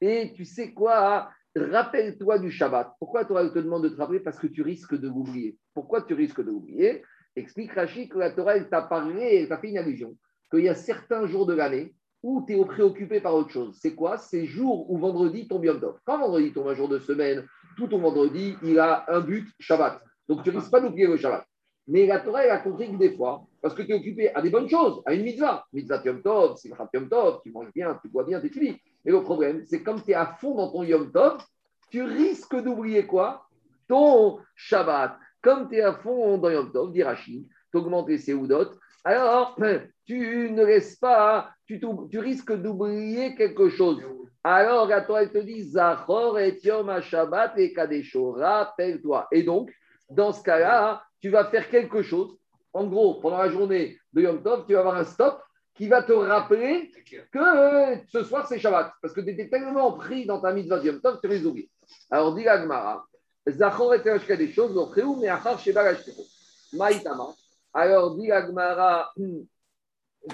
Et 0.00 0.32
tu 0.34 0.44
sais 0.44 0.72
quoi 0.72 1.30
Rappelle-toi 1.56 2.38
du 2.40 2.50
Shabbat. 2.50 2.94
Pourquoi 2.98 3.20
la 3.20 3.26
Torah 3.26 3.48
te 3.48 3.58
demande 3.60 3.84
de 3.84 3.88
te 3.90 3.96
rappeler? 3.96 4.18
Parce 4.18 4.40
que 4.40 4.48
tu 4.48 4.62
risques 4.62 4.98
de 4.98 5.06
l'oublier. 5.06 5.56
Pourquoi 5.72 6.02
tu 6.02 6.14
risques 6.14 6.40
de 6.40 6.50
l'oublier? 6.50 7.04
Explique 7.36 7.72
Rachid 7.72 8.08
que 8.08 8.18
la 8.18 8.30
Torah, 8.30 8.56
elle 8.56 8.68
t'a 8.68 8.82
parlé, 8.82 9.40
elle 9.40 9.48
t'a 9.48 9.58
fait 9.58 9.70
une 9.70 9.78
allusion, 9.78 10.16
qu'il 10.50 10.64
y 10.64 10.68
a 10.68 10.74
certains 10.74 11.26
jours 11.26 11.46
de 11.46 11.54
l'année 11.54 11.94
où 12.24 12.44
tu 12.46 12.58
es 12.58 12.64
préoccupé 12.64 13.20
par 13.20 13.34
autre 13.34 13.50
chose. 13.50 13.76
C'est 13.80 13.94
quoi? 13.94 14.18
Ces 14.18 14.46
jours 14.46 14.90
où 14.90 14.98
vendredi 14.98 15.46
tombe 15.46 15.64
Yom 15.64 15.80
Tov. 15.80 15.98
Quand 16.04 16.18
vendredi 16.18 16.52
tombe 16.52 16.68
un 16.68 16.74
jour 16.74 16.88
de 16.88 16.98
semaine, 16.98 17.46
tout 17.76 17.86
ton 17.86 17.98
vendredi, 17.98 18.56
il 18.62 18.78
a 18.78 19.04
un 19.08 19.20
but 19.20 19.46
Shabbat. 19.60 20.00
Donc 20.28 20.42
tu 20.42 20.50
risques 20.50 20.70
pas 20.70 20.80
d'oublier 20.80 21.06
le 21.06 21.16
Shabbat. 21.16 21.44
Mais 21.86 22.06
la 22.06 22.20
Torah, 22.20 22.44
elle 22.44 22.50
a 22.50 22.58
compris 22.58 22.90
que 22.90 22.96
des 22.96 23.14
fois, 23.14 23.46
parce 23.64 23.74
que 23.74 23.80
tu 23.80 23.92
es 23.92 23.94
occupé 23.94 24.28
à 24.34 24.42
des 24.42 24.50
bonnes 24.50 24.68
choses, 24.68 25.00
à 25.06 25.14
une 25.14 25.22
mitzvah, 25.22 25.64
mitzvah 25.72 26.02
Yom 26.04 26.20
Tov, 26.20 26.58
simchat 26.58 26.86
Yom 26.92 27.08
Tov, 27.08 27.40
tu 27.42 27.50
manges 27.50 27.72
bien, 27.74 27.98
tu 28.02 28.10
bois 28.10 28.24
bien, 28.24 28.38
tu 28.38 28.50
fini. 28.50 28.78
Mais 29.02 29.10
le 29.10 29.22
problème, 29.22 29.62
c'est 29.64 29.82
comme 29.82 30.02
tu 30.02 30.10
es 30.10 30.14
à 30.14 30.26
fond 30.38 30.54
dans 30.54 30.70
ton 30.70 30.82
Yom 30.82 31.10
Tov, 31.10 31.42
tu 31.90 32.02
risques 32.02 32.56
d'oublier 32.56 33.06
quoi? 33.06 33.48
Ton 33.88 34.38
Shabbat. 34.54 35.16
Comme 35.40 35.70
tu 35.70 35.76
es 35.76 35.80
à 35.80 35.94
fond 35.94 36.36
dans 36.36 36.50
Yom 36.50 36.72
Tov, 36.72 36.92
dit 36.92 37.02
Rachid, 37.02 37.48
tu 37.70 37.78
augmentes 37.78 38.10
les 38.10 38.18
séoudotes, 38.18 38.78
alors 39.02 39.56
tu 40.04 40.50
ne 40.50 40.62
laisses 40.62 40.96
pas, 40.96 41.48
tu, 41.66 41.80
risques 42.18 42.52
d'oublier 42.52 43.34
quelque 43.34 43.70
chose. 43.70 44.02
Alors 44.42 44.92
à 44.92 45.00
toi, 45.00 45.22
elle 45.22 45.32
te 45.32 45.38
dit 45.38 45.62
Zachor 45.62 46.38
et 46.38 46.60
Yom 46.62 47.00
Shabbat 47.00 47.54
et 47.56 47.72
Kadesho, 47.72 48.32
rappelle-toi. 48.32 49.26
Et 49.32 49.42
donc, 49.42 49.72
dans 50.10 50.32
ce 50.32 50.42
cas-là, 50.42 51.02
tu 51.22 51.30
vas 51.30 51.46
faire 51.46 51.70
quelque 51.70 52.02
chose. 52.02 52.36
En 52.74 52.86
gros, 52.86 53.20
pendant 53.20 53.38
la 53.38 53.48
journée 53.48 53.96
de 54.12 54.22
Yom 54.22 54.42
Tov, 54.42 54.66
tu 54.66 54.74
vas 54.74 54.80
avoir 54.80 54.96
un 54.96 55.04
stop 55.04 55.40
qui 55.74 55.88
va 55.88 56.02
te 56.02 56.12
rappeler 56.12 56.90
que 57.32 57.38
euh, 57.38 57.96
ce 58.08 58.22
soir 58.24 58.46
c'est 58.48 58.58
Shabbat. 58.58 58.92
Parce 59.00 59.14
que 59.14 59.20
tu 59.20 59.30
étais 59.30 59.48
tellement 59.48 59.92
pris 59.92 60.26
dans 60.26 60.40
ta 60.40 60.52
mitzvah 60.52 60.80
de 60.80 60.86
Yom 60.86 61.00
Tov, 61.00 61.20
tu 61.22 61.28
les 61.28 61.46
oublié. 61.46 61.70
Alors, 62.10 62.34
dit 62.34 62.46
Agmara, 62.46 63.06
Zachor 63.48 63.94
était 63.94 64.36
des 64.36 64.52
choses, 64.52 64.74
donc 64.74 64.96
mais 65.20 65.28
Achar 65.28 65.58
Sheba 65.58 65.92
Maïtama. 66.72 67.28
Alors, 67.72 68.16
dit 68.16 68.30
Agmara, 68.32 69.10
hmm, 69.16 69.42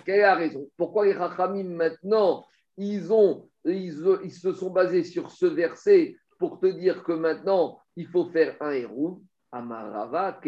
quelle 0.04 0.20
est 0.20 0.22
la 0.22 0.34
raison? 0.34 0.68
Pourquoi 0.76 1.06
les 1.06 1.14
Chachamim 1.14 1.74
maintenant, 1.74 2.46
ils, 2.76 3.12
ont, 3.12 3.48
ils, 3.64 4.02
ils, 4.24 4.32
se 4.32 4.52
sont 4.52 4.70
basés 4.70 5.04
sur 5.04 5.30
ce 5.30 5.46
verset 5.46 6.16
pour 6.38 6.58
te 6.58 6.66
dire 6.66 7.02
que 7.02 7.12
maintenant, 7.12 7.80
il 7.96 8.06
faut 8.06 8.30
faire 8.30 8.56
un 8.60 8.70
héros 8.70 9.22
Amarava, 9.52 10.40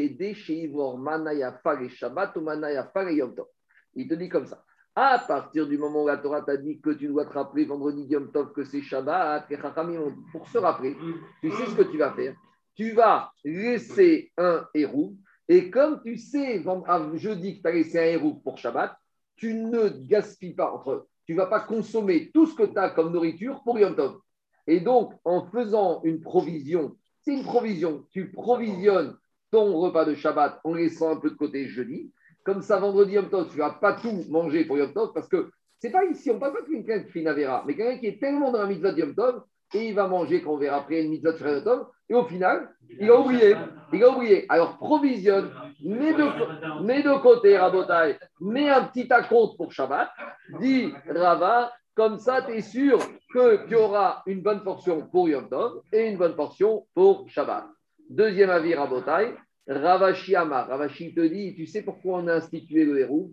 Shabbat 1.89 2.37
ou 2.37 3.11
Yom 3.11 3.35
Tov. 3.35 3.47
Il 3.95 4.09
te 4.09 4.15
dit 4.15 4.29
comme 4.29 4.47
ça. 4.47 4.65
À 4.95 5.19
partir 5.19 5.67
du 5.67 5.79
moment 5.79 6.05
où 6.05 6.07
la 6.07 6.19
Torah 6.19 6.43
t'a 6.43 6.57
dit 6.57 6.81
que 6.81 6.91
tu 6.91 7.09
dois 7.09 7.25
te 7.25 7.33
rappeler 7.33 7.65
vendredi 7.65 8.05
Yom 8.05 8.31
Tov 8.31 8.53
que 8.53 8.65
c'est 8.65 8.83
Shabbat, 8.83 9.49
pour 10.33 10.49
se 10.49 10.59
rappeler, 10.59 10.97
tu 11.41 11.51
sais 11.51 11.67
ce 11.67 11.75
que 11.75 11.83
tu 11.83 11.99
vas 11.99 12.13
faire. 12.13 12.35
Tu 12.75 12.93
vas 12.93 13.33
laisser 13.45 14.33
un 14.37 14.67
héros. 14.75 15.15
Et 15.49 15.71
comme 15.71 16.03
tu 16.03 16.17
sais, 16.17 16.63
jeudi 17.15 17.57
que 17.57 17.63
tu 17.63 17.69
as 17.69 17.73
laissé 17.73 17.99
un 17.99 18.05
héros 18.05 18.35
pour 18.35 18.59
Shabbat, 18.59 18.97
tu 19.37 19.55
ne 19.55 19.89
gaspilles 20.07 20.55
pas, 20.55 20.73
entre, 20.73 21.09
tu 21.27 21.33
ne 21.33 21.39
vas 21.39 21.47
pas 21.47 21.61
consommer 21.61 22.31
tout 22.33 22.47
ce 22.47 22.55
que 22.55 22.65
tu 22.65 22.79
as 22.79 22.91
comme 22.91 23.13
nourriture 23.13 23.63
pour 23.65 23.79
Yom 23.79 23.97
Tov. 23.97 24.21
Et 24.67 24.81
donc, 24.81 25.13
en 25.25 25.47
faisant 25.47 26.03
une 26.05 26.21
provision, 26.21 26.97
c'est 27.23 27.33
une 27.33 27.45
provision, 27.45 28.05
tu 28.11 28.31
provisionnes 28.31 29.17
ton 29.51 29.77
repas 29.79 30.05
de 30.05 30.15
Shabbat 30.15 30.61
en 30.65 30.75
laissant 30.75 31.13
un 31.13 31.17
peu 31.17 31.31
de 31.31 31.37
côté 31.37 31.67
jeudi, 31.69 32.13
comme 32.45 32.63
ça, 32.63 32.79
vendredi 32.79 33.15
Yom 33.15 33.29
Tov, 33.29 33.49
tu 33.51 33.59
vas 33.59 33.71
pas 33.71 33.95
tout 33.95 34.25
manger 34.29 34.65
pour 34.65 34.79
Yom 34.79 34.93
Tov 34.93 35.13
parce 35.15 35.29
que 35.29 35.51
c'est 35.79 35.91
pas 35.91 36.05
ici, 36.05 36.31
on 36.31 36.39
parle 36.39 36.55
pas 36.55 36.63
de 36.63 36.67
quelqu'un 36.67 37.05
qui 37.05 37.23
Navera, 37.23 37.65
mais 37.67 37.77
quelqu'un 37.77 37.99
qui 37.99 38.07
est 38.07 38.21
tellement 38.21 38.51
dans 38.51 38.61
la 38.61 38.67
mitzvah 38.67 38.93
de 38.93 39.01
Yom 39.01 39.15
Tov 39.15 39.43
et 39.75 39.89
il 39.89 39.95
va 39.95 40.09
manger 40.09 40.43
quand 40.43 40.53
on 40.53 40.57
verra 40.59 40.79
après 40.79 41.03
une 41.03 41.11
mitzvah 41.11 41.33
de 41.33 41.39
Yom 41.39 41.65
Tov 41.65 41.87
et 42.09 42.15
au 42.15 42.25
final, 42.25 42.69
il 43.01 43.09
a 43.09 43.19
oublié. 43.19 43.57
Il 43.93 44.03
a 44.03 44.11
oublié. 44.11 44.47
Alors 44.49 44.77
provisionne, 44.77 45.51
mets 45.85 46.13
de, 46.13 46.25
de 46.25 47.23
côté 47.23 47.57
Rabotai, 47.57 48.19
mets 48.41 48.69
un 48.69 48.85
petit 48.85 49.11
acompte 49.13 49.57
pour 49.57 49.73
Shabbat, 49.73 50.11
dit 50.61 50.93
Rava, 51.09 51.73
comme 51.95 52.19
ça, 52.19 52.43
tu 52.43 52.53
es 52.53 52.63
sûr 52.63 52.99
qu'il 53.31 53.73
y 53.73 53.75
aura 53.75 54.23
une 54.27 54.41
bonne 54.41 54.63
portion 54.63 55.07
pour 55.09 55.29
Yom 55.29 55.49
Tov 55.49 55.83
et 55.93 56.09
une 56.09 56.17
bonne 56.17 56.35
portion 56.35 56.87
pour 56.95 57.29
Shabbat. 57.29 57.67
Deuxième 58.09 58.51
avis, 58.51 58.75
Rabotai, 58.75 59.35
Ravashi 59.67 60.35
Amar. 60.35 60.69
Ravashi 60.69 61.15
te 61.15 61.21
dit, 61.21 61.55
tu 61.55 61.67
sais 61.67 61.83
pourquoi 61.83 62.19
on 62.19 62.29
a 62.29 62.35
institué 62.35 62.85
le 62.85 62.99
héros 62.99 63.33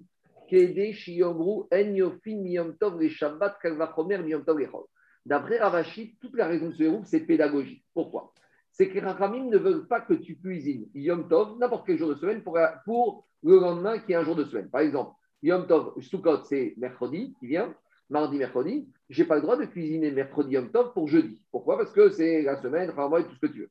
D'après 5.25 5.59
Ravashi, 5.59 6.17
toute 6.19 6.35
la 6.35 6.47
raison 6.47 6.69
de 6.69 6.73
ce 6.73 7.01
c'est 7.05 7.19
pédagogique. 7.19 7.85
Pourquoi? 7.93 8.33
C'est 8.71 8.89
que 8.89 8.95
les 8.95 9.01
Rachamim 9.01 9.49
ne 9.49 9.57
veulent 9.57 9.87
pas 9.87 10.01
que 10.01 10.13
tu 10.13 10.37
cuisines 10.37 10.87
Yom 10.95 11.27
Tov, 11.27 11.59
n'importe 11.59 11.85
quel 11.85 11.97
jour 11.97 12.09
de 12.09 12.15
semaine, 12.15 12.41
pour, 12.41 12.57
pour 12.83 13.27
le 13.43 13.59
lendemain 13.59 13.99
qui 13.99 14.13
est 14.13 14.15
un 14.15 14.23
jour 14.23 14.35
de 14.35 14.43
semaine. 14.43 14.69
Par 14.69 14.81
exemple, 14.81 15.13
Yom 15.43 15.67
Tov, 15.67 15.93
Sukkot, 16.01 16.43
c'est 16.45 16.73
mercredi 16.77 17.35
qui 17.39 17.47
vient, 17.47 17.73
mardi, 18.09 18.37
mercredi. 18.37 18.89
Je 19.09 19.21
n'ai 19.21 19.27
pas 19.27 19.35
le 19.35 19.41
droit 19.41 19.57
de 19.57 19.65
cuisiner 19.65 20.11
mercredi 20.11 20.53
Yom 20.53 20.71
Tov 20.71 20.93
pour 20.93 21.07
jeudi. 21.07 21.41
Pourquoi? 21.51 21.77
Parce 21.77 21.91
que 21.91 22.09
c'est 22.09 22.41
la 22.41 22.61
semaine, 22.61 22.89
et 22.89 23.23
tout 23.23 23.35
ce 23.35 23.39
que 23.39 23.51
tu 23.51 23.61
veux. 23.61 23.69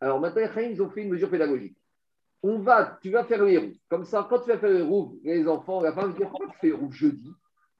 Alors 0.00 0.20
maintenant, 0.20 0.42
les 0.56 0.72
ils 0.72 0.82
ont 0.82 0.90
fait 0.90 1.02
une 1.02 1.10
mesure 1.10 1.30
pédagogique 1.30 1.76
on 2.42 2.58
va, 2.58 2.98
tu 3.02 3.10
vas 3.10 3.24
faire 3.24 3.42
le 3.42 3.50
héros. 3.50 3.72
Comme 3.88 4.04
ça, 4.04 4.26
quand 4.28 4.40
tu 4.40 4.50
vas 4.50 4.58
faire 4.58 4.70
le 4.70 4.80
héros, 4.80 5.18
les 5.24 5.48
enfants, 5.48 5.80
la 5.80 5.92
femme, 5.92 6.10
vont 6.10 6.16
dire 6.16 6.28
Pourquoi 6.30 6.46
tu 6.48 6.58
fais 6.60 6.68
le 6.68 6.74
héros 6.74 6.90
jeudi? 6.90 7.30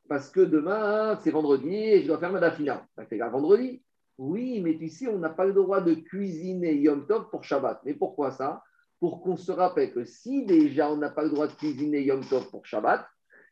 Parce 0.08 0.30
que 0.30 0.40
demain, 0.40 1.16
c'est 1.22 1.30
vendredi 1.30 1.74
et 1.74 2.02
je 2.02 2.06
dois 2.06 2.18
faire 2.18 2.32
ma 2.32 2.40
dafina. 2.40 2.86
Ça 2.96 3.04
fait 3.06 3.20
un 3.20 3.28
vendredi 3.28 3.82
Oui, 4.18 4.60
mais 4.62 4.76
tu 4.76 4.88
sais, 4.88 5.08
on 5.08 5.18
n'a 5.18 5.30
pas 5.30 5.44
le 5.44 5.52
droit 5.52 5.80
de 5.80 5.94
cuisiner 5.94 6.74
Yom 6.74 7.06
Tov 7.06 7.28
pour 7.30 7.44
Shabbat. 7.44 7.80
Mais 7.84 7.94
pourquoi 7.94 8.30
ça? 8.30 8.62
Pour 8.98 9.22
qu'on 9.22 9.36
se 9.36 9.52
rappelle 9.52 9.92
que 9.92 10.04
si 10.04 10.44
déjà 10.46 10.90
on 10.90 10.96
n'a 10.96 11.10
pas 11.10 11.22
le 11.22 11.30
droit 11.30 11.46
de 11.46 11.52
cuisiner 11.52 12.02
Yom 12.02 12.24
Tov 12.24 12.50
pour 12.50 12.66
Shabbat, 12.66 13.06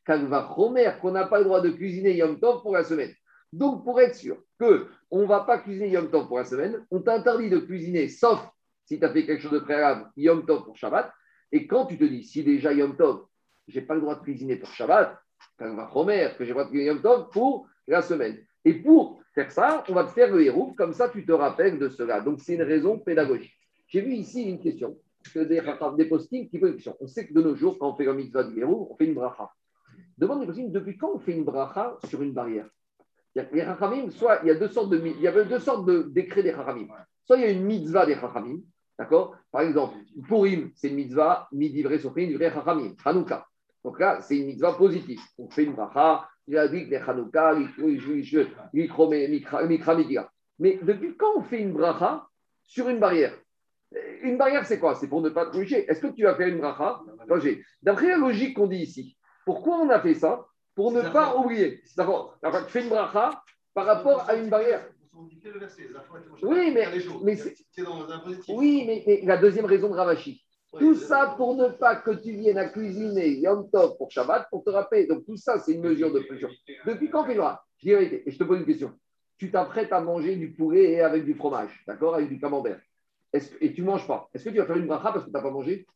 va 0.07 0.43
Romer, 0.43 0.93
qu'on 1.01 1.13
n'a 1.13 1.27
pas 1.27 1.39
le 1.39 1.45
droit 1.45 1.61
de 1.61 1.71
cuisiner 1.71 2.15
Yom 2.17 2.39
Tov 2.39 2.63
pour 2.63 2.75
la 2.75 2.85
semaine. 2.85 3.13
Donc, 3.53 3.85
pour 3.85 4.01
être 4.01 4.17
sûr 4.17 4.37
qu'on 4.59 5.21
ne 5.21 5.27
va 5.27 5.41
pas 5.41 5.59
cuisiner 5.59 5.91
Yom 5.91 6.11
Tov 6.11 6.27
pour 6.27 6.39
la 6.39 6.45
semaine, 6.45 6.85
on 6.91 7.01
t'interdit 7.01 7.51
de 7.51 7.59
cuisiner, 7.59 8.09
sauf 8.09 8.41
si 8.85 8.99
tu 8.99 9.05
as 9.05 9.13
fait 9.13 9.25
quelque 9.25 9.41
chose 9.41 9.53
de 9.53 9.61
préalable, 9.61 10.11
Yom 10.17 10.45
Tov 10.45 10.65
pour 10.65 10.77
Shabbat, 10.77 11.13
et 11.53 11.67
quand 11.67 11.87
tu 11.87 11.97
te 11.97 12.05
dis, 12.05 12.25
si 12.25 12.43
déjà 12.43 12.73
Yom 12.73 12.97
Tov, 12.97 13.27
je 13.69 13.79
n'ai 13.79 13.87
pas 13.87 13.95
le 13.95 14.01
droit 14.01 14.17
de 14.17 14.23
cuisiner 14.23 14.57
pour 14.57 14.71
Shabbat, 14.71 15.17
on 15.61 15.75
va 15.75 15.87
promettre 15.87 16.37
que 16.37 16.45
j'ai 16.45 16.51
le 16.51 16.55
droit 16.55 16.65
de 16.65 16.71
cuisiner 16.71 16.91
Yom 16.91 17.01
Tov 17.01 17.31
pour 17.31 17.69
la 17.87 18.03
semaine. 18.03 18.39
Et 18.65 18.75
pour 18.75 19.23
faire 19.35 19.53
ça, 19.53 19.85
on 19.89 19.95
va 19.95 20.05
te 20.05 20.11
faire 20.11 20.33
le 20.33 20.43
héros, 20.43 20.73
comme 20.77 20.93
ça 20.93 21.09
tu 21.09 21.25
te 21.25 21.33
rappelles 21.33 21.79
de 21.79 21.89
cela. 21.89 22.21
Donc 22.21 22.41
c'est 22.41 22.55
une 22.55 22.63
raison 22.63 22.99
pédagogique. 22.99 23.55
J'ai 23.87 24.01
vu 24.01 24.15
ici 24.15 24.43
une 24.45 24.61
question, 24.61 24.97
des, 25.35 25.63
des 25.97 26.05
postings 26.07 26.49
qui 26.49 26.59
posent 26.59 26.71
une 26.71 26.77
question. 26.77 26.97
On 27.01 27.07
sait 27.07 27.27
que 27.27 27.35
de 27.35 27.43
nos 27.43 27.55
jours, 27.55 27.79
quand 27.79 27.91
on 27.91 27.95
fait 27.95 28.05
le 28.05 28.15
mitzvah 28.15 28.45
du 28.45 28.59
héros, 28.59 28.89
on 28.91 28.97
fait 28.97 29.05
une 29.05 29.15
bracha. 29.15 29.51
Demande 30.19 30.47
postings, 30.47 30.71
depuis 30.71 30.97
quand 30.97 31.13
on 31.15 31.19
fait 31.19 31.33
une 31.33 31.45
bracha 31.45 31.97
sur 32.09 32.23
une 32.23 32.33
barrière 32.33 32.69
Les 33.35 33.63
rachamim, 33.63 34.11
soit 34.11 34.41
il 34.43 34.49
y 34.49 34.51
a 34.51 34.55
deux 34.55 34.69
sortes 34.69 34.91
de, 34.91 34.99
il 35.05 35.21
y 35.21 35.29
avait 35.29 35.45
deux 35.45 35.59
sortes 35.59 35.87
de 35.87 36.03
décrets 36.03 36.43
des 36.43 36.53
rachamim. 36.53 36.89
Soit 37.25 37.39
il 37.39 37.43
y 37.43 37.47
a 37.47 37.51
une 37.51 37.65
mitzvah 37.65 38.07
des 38.07 38.15
rachamim, 38.15 38.61
D'accord? 38.99 39.35
Par 39.51 39.63
exemple, 39.63 39.97
Purim, 40.29 40.71
c'est 40.77 40.89
une 40.89 40.95
mitzvah, 40.97 41.49
midivré 41.53 41.99
sofrim, 41.99 42.29
livré 42.29 42.51
chachamim, 42.51 42.95
Hanouka. 43.05 43.47
Donc 43.85 43.99
là, 43.99 44.21
c'est 44.21 44.37
une 44.37 44.47
mitzvah 44.47 44.75
positive. 44.75 45.21
On 45.37 45.49
fait 45.51 45.65
une 45.65 45.73
bracha, 45.73 46.29
il 46.47 46.57
a 46.57 46.69
dit 46.69 46.85
que 46.85 46.91
les 46.91 46.97
Hanouka, 46.97 47.55
Mais 50.59 50.79
depuis 50.83 51.17
quand 51.17 51.37
on 51.37 51.43
fait 51.43 51.61
une 51.61 51.73
bracha 51.73 52.27
sur 52.63 52.89
une 52.89 53.01
barrière? 53.01 53.37
Une 54.23 54.39
barrière, 54.39 54.65
c'est 54.65 54.79
quoi? 54.79 54.95
C'est 54.95 55.09
pour 55.09 55.23
ne 55.23 55.29
pas 55.29 55.47
tricher. 55.47 55.91
Est-ce 55.91 56.01
que 56.01 56.09
tu 56.09 56.27
as 56.27 56.37
fait 56.37 56.49
une 56.49 56.59
bracha? 56.59 57.01
D'après 57.83 58.09
la 58.09 58.17
logique 58.17 58.57
qu'on 58.57 58.69
dit 58.69 58.79
ici, 58.79 59.17
pourquoi 59.45 59.79
on 59.79 59.91
a 59.91 60.01
fait 60.01 60.15
ça 60.15 60.47
Pour 60.75 60.93
ne 60.93 61.03
pas 61.03 61.37
oublier. 61.37 61.83
D'accord 61.97 62.39
Tu 62.43 62.73
fais 62.73 62.83
une 62.83 62.89
bracha 62.89 63.43
par 63.75 63.87
rapport 63.87 64.29
à 64.29 64.35
une 64.35 64.49
barrière. 64.49 64.89
Oui, 66.43 66.73
mais, 66.75 66.87
mais 67.23 67.39
oui, 68.49 68.85
mais, 68.87 69.21
la 69.25 69.37
deuxième 69.37 69.65
raison 69.65 69.89
de 69.89 69.95
Ravachi. 69.95 70.45
tout 70.77 70.95
ça 70.95 71.35
pour 71.37 71.55
ne 71.55 71.69
pas 71.69 71.97
que 71.97 72.11
tu 72.11 72.33
viennes 72.33 72.59
à 72.59 72.69
cuisiner 72.69 73.39
Yom 73.39 73.71
Tov 73.71 73.97
pour 73.97 74.11
Shabbat, 74.11 74.49
pour 74.51 74.65
te 74.65 74.71
rappeler. 74.71 75.07
Donc 75.07 75.25
tout 75.25 75.37
ça, 75.37 75.59
c'est 75.61 75.73
une 75.73 75.83
mesure 75.83 76.13
de 76.13 76.21
pression. 76.21 76.49
Depuis 76.87 77.11
quand 77.11 77.33
noir 77.33 77.65
Je 77.79 77.85
dis. 77.85 78.23
Et 78.27 78.31
je 78.31 78.39
te 78.39 78.45
pose 78.45 78.59
une 78.59 78.67
question. 78.67 78.93
Tu 79.39 79.51
t'apprêtes 79.51 79.93
à 79.93 80.01
manger 80.01 80.37
du 80.37 80.53
poulet 80.53 81.01
avec 81.01 81.25
du 81.25 81.35
fromage, 81.35 81.83
d'accord? 81.87 82.17
Avec 82.17 82.29
du 82.29 82.41
camembert. 82.41 82.81
et 83.33 83.73
tu 83.73 83.83
ne 83.83 83.87
manges 83.87 84.07
pas? 84.07 84.29
Est-ce 84.35 84.45
que 84.45 84.51
tu 84.51 84.59
vas 84.59 84.67
faire 84.67 84.77
une 84.77 84.87
bracha 84.87 85.13
parce 85.13 85.25
que 85.25 85.31
tu 85.31 85.35
n'as 85.35 85.43
pas 85.43 85.51
mangé? 85.51 85.87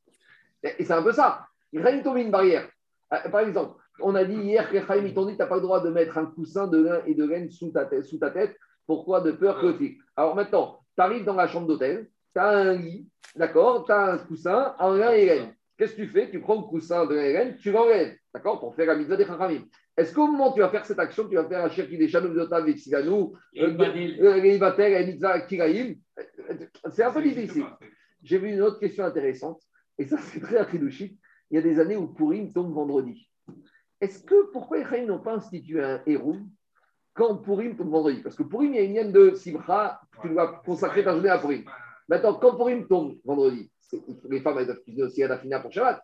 Et, 0.62 0.84
c'est 0.84 0.92
un 0.92 1.02
peu 1.02 1.12
ça. 1.12 1.46
Il 1.72 1.80
règne 1.80 2.02
tomber 2.02 2.22
une 2.22 2.30
barrière? 2.30 2.68
Euh, 3.12 3.28
par 3.30 3.40
exemple, 3.40 3.80
on 4.00 4.14
a 4.14 4.24
dit 4.24 4.34
hier 4.34 4.68
que 4.70 4.76
les 4.76 5.02
dit 5.02 5.14
tu 5.14 5.36
n'as 5.36 5.46
pas 5.46 5.56
le 5.56 5.62
droit 5.62 5.82
de 5.82 5.90
mettre 5.90 6.18
un 6.18 6.26
coussin 6.26 6.66
de 6.66 6.82
lin 6.82 7.00
et 7.06 7.14
de 7.14 7.24
laine 7.24 7.50
sous 7.50 7.70
ta 7.70 7.84
tête, 7.84 8.04
sous 8.04 8.18
ta 8.18 8.30
tête 8.30 8.56
pourquoi 8.88 9.20
de 9.20 9.32
peur 9.32 9.60
que 9.60 9.74
Alors 10.16 10.34
maintenant, 10.34 10.80
tu 10.96 11.02
arrives 11.02 11.24
dans 11.24 11.34
la 11.34 11.46
chambre 11.46 11.68
d'hôtel, 11.68 12.08
tu 12.34 12.40
as 12.40 12.48
un 12.48 12.72
lit, 12.72 13.06
d'accord 13.36 13.84
Tu 13.84 13.92
as 13.92 14.14
un 14.14 14.18
coussin 14.18 14.74
en 14.78 14.92
lin 14.94 15.12
et 15.12 15.26
laine. 15.26 15.54
Qu'est-ce 15.76 15.92
que 15.92 16.02
tu 16.02 16.08
fais? 16.08 16.30
Tu 16.30 16.40
prends 16.40 16.56
le 16.56 16.62
coussin 16.62 17.04
de 17.04 17.14
laine, 17.14 17.56
tu 17.58 17.70
l'enlèves, 17.70 18.16
d'accord 18.34 18.58
Pour 18.58 18.74
faire 18.74 18.86
la 18.86 18.96
mitzvah 18.96 19.16
des 19.16 19.26
chachamim. 19.26 19.64
Est-ce 19.94 20.14
qu'au 20.14 20.26
moment 20.26 20.50
où 20.50 20.54
tu 20.54 20.60
vas 20.60 20.70
faire 20.70 20.86
cette 20.86 20.98
action, 20.98 21.28
tu 21.28 21.34
vas 21.34 21.46
faire 21.46 21.64
un 21.64 21.68
shirki 21.68 21.98
des 21.98 22.08
chanou 22.08 22.32
de 22.32 22.40
avec 22.50 22.78
Siganou, 22.78 23.34
C'est 26.90 27.02
un 27.02 27.12
peu 27.12 27.22
difficile. 27.22 27.66
J'ai 28.22 28.38
vu 28.38 28.52
une 28.52 28.62
autre 28.62 28.80
question 28.80 29.04
intéressante, 29.04 29.60
et 29.98 30.06
ça 30.06 30.16
c'est 30.16 30.40
très 30.40 30.56
achilouchique. 30.56 31.20
Il 31.50 31.54
y 31.54 31.58
a 31.58 31.62
des 31.62 31.80
années 31.80 31.96
où 31.96 32.06
Purim 32.06 32.52
tombe 32.52 32.72
vendredi. 32.72 33.28
Est-ce 34.00 34.22
que 34.22 34.50
pourquoi 34.52 34.78
les 34.78 35.06
n'ont 35.06 35.18
pas 35.18 35.34
institué 35.34 35.82
un 35.82 36.00
héros 36.06 36.36
quand 37.14 37.36
Purim 37.38 37.76
tombe 37.76 37.90
vendredi? 37.90 38.20
Parce 38.22 38.36
que 38.36 38.42
Purim, 38.42 38.74
il 38.74 38.76
y 38.76 38.78
a 38.78 38.82
une 38.82 38.94
ligne 38.94 39.12
de 39.12 39.34
Simcha, 39.34 40.00
tu 40.22 40.28
dois 40.28 40.62
consacrer 40.64 41.02
ta 41.02 41.12
journée 41.12 41.30
à 41.30 41.38
Purim. 41.38 41.64
Maintenant, 42.08 42.34
quand 42.34 42.56
Purim 42.56 42.86
tombe 42.86 43.16
vendredi, 43.24 43.70
les 44.28 44.40
femmes, 44.40 44.58
elles 44.58 44.66
doivent 44.66 44.82
cuisiner 44.82 45.04
aussi 45.04 45.22
à 45.22 45.28
la 45.28 45.38
fina 45.38 45.60
pour 45.60 45.72
Shabbat. 45.72 46.00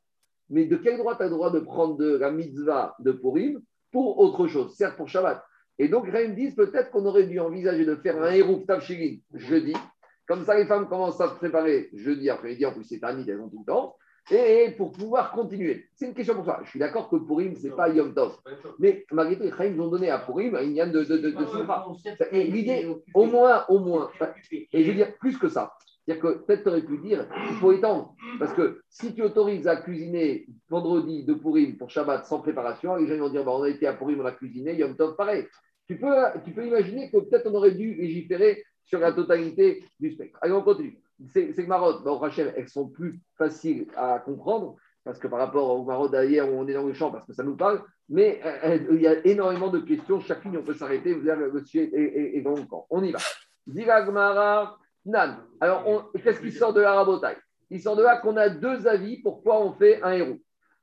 Mais 0.51 0.65
de 0.65 0.77
quel 0.77 0.99
droit 0.99 1.17
tu 1.17 1.23
as 1.23 1.27
le 1.27 1.31
droit 1.31 1.51
de 1.51 1.61
prendre 1.61 1.97
de 1.97 2.17
la 2.17 2.31
mitzvah 2.31 2.97
de 2.99 3.13
Purim 3.13 3.61
pour 3.93 4.19
autre 4.19 4.47
chose, 4.49 4.75
certes 4.75 4.97
pour 4.97 5.09
Shabbat 5.09 5.43
Et 5.79 5.89
donc, 5.89 6.07
rien 6.07 6.29
me 6.29 6.35
disent 6.35 6.57
peut-être 6.57 6.91
qu'on 6.91 7.07
aurait 7.07 7.27
dû 7.27 7.39
envisager 7.39 7.85
de 7.85 7.97
faire 7.97 8.21
un 8.23 8.33
héros 8.33 8.65
Tavshilin 8.67 9.19
jeudi. 9.35 9.75
Comme 10.27 10.45
ça, 10.45 10.57
les 10.57 10.67
femmes 10.67 10.89
commencent 10.89 11.21
à 11.21 11.29
se 11.29 11.35
préparer 11.35 11.91
jeudi 11.93 12.31
après-midi. 12.31 12.65
En 12.67 12.73
plus, 12.73 12.85
c'est 12.85 13.05
un 13.05 13.19
elles 13.19 13.41
ont 13.41 13.51
tout 13.51 13.65
le 13.67 13.73
temps 13.73 13.95
et 14.31 14.71
pour 14.77 14.93
pouvoir 14.93 15.33
continuer. 15.33 15.87
C'est 15.95 16.07
une 16.07 16.15
question 16.15 16.35
pour 16.35 16.45
toi. 16.45 16.61
Je 16.65 16.71
suis 16.71 16.79
d'accord 16.79 17.09
que 17.09 17.17
Purim, 17.17 17.55
ce 17.57 17.67
n'est 17.67 17.75
pas 17.75 17.89
Yom 17.89 18.15
Tov. 18.15 18.37
Mais 18.79 19.05
malgré 19.13 19.37
tout, 19.37 19.45
les 19.45 19.81
ont 19.81 19.89
donné 19.89 20.11
à 20.11 20.19
Purim 20.19 20.57
une 20.63 20.75
yann 20.75 20.91
de, 20.91 21.05
de, 21.05 21.17
de, 21.19 21.31
de 21.31 22.35
Et 22.35 22.45
l'idée, 22.45 22.89
au 23.13 23.27
moins, 23.27 23.65
au 23.69 23.79
moins, 23.79 24.11
et 24.73 24.85
je 24.85 24.91
veux 24.91 24.97
dire 24.97 25.17
plus 25.19 25.39
que 25.39 25.49
ça. 25.49 25.75
C'est-à-dire 26.07 26.23
que 26.23 26.39
peut-être 26.45 26.63
tu 26.65 26.69
aurais 26.69 26.83
pu 26.83 26.99
dire, 26.99 27.27
il 27.51 27.57
faut 27.57 27.73
étendre. 27.73 28.15
Parce 28.39 28.53
que 28.53 28.83
si 28.89 29.15
tu 29.15 29.23
autorises 29.23 29.67
à 29.67 29.77
cuisiner 29.77 30.47
vendredi 30.69 31.25
de 31.25 31.35
Purim 31.35 31.77
pour 31.77 31.91
Shabbat 31.91 32.27
sans 32.27 32.41
préparation, 32.41 32.97
les 32.97 33.07
gens 33.07 33.17
vont 33.17 33.31
dire 33.31 33.45
bah, 33.45 33.53
on 33.55 33.63
a 33.63 33.69
été 33.69 33.87
à 33.87 33.95
Purim, 33.95 34.21
on 34.21 34.27
a 34.27 34.33
cuisiné, 34.33 34.75
Yom 34.75 34.97
Tov, 34.97 35.17
pareil. 35.17 35.47
Tu 35.87 35.99
peux, 35.99 36.15
tu 36.45 36.53
peux 36.53 36.67
imaginer 36.67 37.11
que 37.11 37.19
peut-être 37.19 37.47
on 37.51 37.55
aurait 37.55 37.73
dû 37.73 37.95
légiférer 37.95 38.63
sur 38.85 38.99
la 38.99 39.13
totalité 39.13 39.85
du 40.01 40.13
spectre. 40.13 40.39
Allez, 40.43 40.53
on 40.53 40.63
continue. 40.63 40.99
Ces, 41.33 41.53
ces 41.53 41.67
marottes, 41.67 42.05
bah, 42.05 42.13
au 42.13 42.27
elles 42.27 42.69
sont 42.69 42.89
plus 42.89 43.21
faciles 43.37 43.87
à 43.97 44.19
comprendre 44.19 44.77
parce 45.05 45.19
que 45.19 45.29
par 45.29 45.39
rapport 45.39 45.71
aux 45.71 45.85
marottes 45.85 46.13
où 46.13 46.17
on 46.17 46.67
est 46.67 46.73
dans 46.73 46.87
le 46.87 46.95
champ, 46.95 47.11
parce 47.11 47.27
que 47.27 47.35
ça 47.35 47.43
nous 47.43 47.57
parle, 47.57 47.83
mais 48.09 48.41
euh, 48.45 48.79
il 48.91 49.03
y 49.03 49.07
a 49.07 49.25
énormément 49.27 49.69
de 49.69 49.81
questions. 49.81 50.19
Chacune, 50.21 50.57
on 50.57 50.63
peut 50.63 50.75
s'arrêter, 50.75 51.13
vous 51.13 51.29
avez 51.29 51.51
le 51.51 51.65
sujet 51.65 51.91
et, 51.93 52.41
dans 52.41 52.55
le 52.55 52.65
camp. 52.65 52.87
On 52.91 53.05
y 53.05 53.13
va. 53.13 53.19
Gmara, 53.67 54.79
Nan. 55.05 55.37
Alors, 55.61 56.11
qu'est-ce 56.23 56.41
qui 56.41 56.51
sort 56.51 56.73
de 56.73 56.81
la 56.81 56.95
rabotaille? 56.95 57.37
Il 57.71 57.81
sort 57.81 57.97
de 57.97 58.03
là 58.03 58.19
qu'on 58.19 58.37
a 58.37 58.49
deux 58.49 58.87
avis 58.87 59.19
pourquoi 59.19 59.61
on 59.61 59.73
fait 59.73 60.03
un 60.03 60.13
héros. 60.13 60.39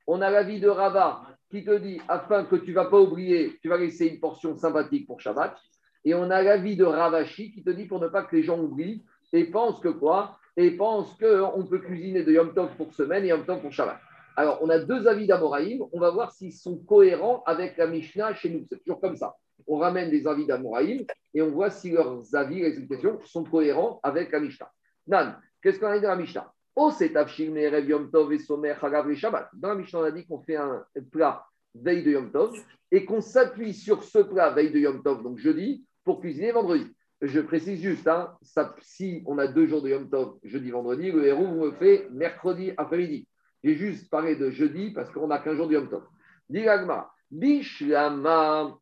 On 0.06 0.20
a 0.20 0.30
l'avis 0.30 0.60
de 0.60 0.68
Rava 0.68 1.22
qui 1.50 1.64
te 1.64 1.76
dit, 1.76 2.00
afin 2.08 2.44
que 2.44 2.56
tu 2.56 2.70
ne 2.70 2.76
vas 2.76 2.86
pas 2.86 3.00
oublier, 3.00 3.58
tu 3.60 3.68
vas 3.68 3.76
laisser 3.76 4.06
une 4.06 4.20
portion 4.20 4.56
sympathique 4.56 5.06
pour 5.06 5.20
Shabbat. 5.20 5.56
Et 6.04 6.14
on 6.14 6.30
a 6.30 6.42
l'avis 6.42 6.76
de 6.76 6.84
Ravashi 6.84 7.52
qui 7.52 7.62
te 7.62 7.70
dit 7.70 7.86
pour 7.86 8.00
ne 8.00 8.08
pas 8.08 8.24
que 8.24 8.34
les 8.34 8.42
gens 8.42 8.58
oublient 8.58 9.04
et 9.32 9.44
pensent 9.44 9.80
que 9.80 9.88
quoi? 9.88 10.38
Et 10.56 10.72
pensent 10.72 11.16
qu'on 11.16 11.64
peut 11.64 11.78
cuisiner 11.78 12.24
de 12.24 12.32
Yom 12.32 12.52
Tov 12.52 12.76
pour 12.76 12.92
semaine 12.92 13.24
et 13.24 13.28
Yom 13.28 13.44
Tov 13.46 13.60
pour 13.60 13.72
Shabbat. 13.72 13.98
Alors, 14.36 14.58
on 14.62 14.68
a 14.68 14.78
deux 14.78 15.06
avis 15.06 15.26
d'Amoraïm. 15.26 15.82
On 15.92 16.00
va 16.00 16.10
voir 16.10 16.30
s'ils 16.32 16.52
sont 16.52 16.76
cohérents 16.76 17.42
avec 17.46 17.76
la 17.78 17.86
Mishnah 17.86 18.34
chez 18.34 18.50
nous. 18.50 18.66
C'est 18.68 18.78
toujours 18.78 19.00
comme 19.00 19.16
ça. 19.16 19.34
On 19.66 19.78
ramène 19.78 20.10
des 20.10 20.26
avis 20.26 20.46
d'Amoraïm 20.46 21.06
et 21.34 21.40
on 21.40 21.50
voit 21.50 21.70
si 21.70 21.90
leurs 21.92 22.34
avis, 22.34 22.60
les 22.60 22.76
explications 22.76 23.18
sont 23.24 23.44
cohérents 23.44 24.00
avec 24.02 24.30
la 24.32 24.40
Mishnah. 24.40 24.70
Nan, 25.06 25.36
qu'est-ce 25.62 25.80
qu'on 25.80 25.86
a 25.86 25.96
dit 25.96 26.02
dans 26.02 26.08
la 26.08 26.16
Mishnah? 26.16 26.52
Oh, 26.76 26.90
c'est 26.90 27.12
Yom 27.12 28.10
Tov 28.10 28.32
et 28.32 28.38
Somer 28.38 28.74
Shabbat. 29.14 29.48
Dans 29.54 29.68
la 29.70 29.74
Mishnah, 29.74 30.00
on 30.00 30.04
a 30.04 30.10
dit 30.10 30.26
qu'on 30.26 30.40
fait 30.40 30.56
un 30.56 30.84
plat 31.10 31.44
veille 31.74 32.02
de 32.02 32.10
Yom 32.10 32.30
Tov 32.30 32.54
et 32.90 33.04
qu'on 33.06 33.20
s'appuie 33.20 33.72
sur 33.72 34.04
ce 34.04 34.18
plat 34.18 34.50
veille 34.50 34.70
de 34.70 34.78
Yom 34.80 35.02
Tov, 35.02 35.22
donc 35.22 35.38
jeudi, 35.38 35.86
pour 36.04 36.20
cuisiner 36.20 36.52
vendredi. 36.52 36.86
Je 37.22 37.38
précise 37.38 37.80
juste, 37.80 38.08
hein, 38.08 38.36
si 38.80 39.22
on 39.26 39.38
a 39.38 39.46
deux 39.46 39.68
jours 39.68 39.80
de 39.80 39.90
Yom 39.90 40.10
Tov, 40.10 40.38
jeudi, 40.42 40.72
vendredi, 40.72 41.12
le 41.12 41.24
héros 41.24 41.46
me 41.46 41.70
fait 41.70 42.08
mercredi 42.10 42.72
après-midi. 42.76 43.28
J'ai 43.62 43.76
juste 43.76 44.10
parlé 44.10 44.34
de 44.34 44.50
jeudi 44.50 44.90
parce 44.90 45.08
qu'on 45.12 45.28
n'a 45.28 45.38
qu'un 45.38 45.54
jour 45.54 45.68
de 45.68 45.74
Yom 45.74 45.88
Tov. 45.88 46.02
Dilagma, 46.50 47.12
Bishlama, 47.30 48.76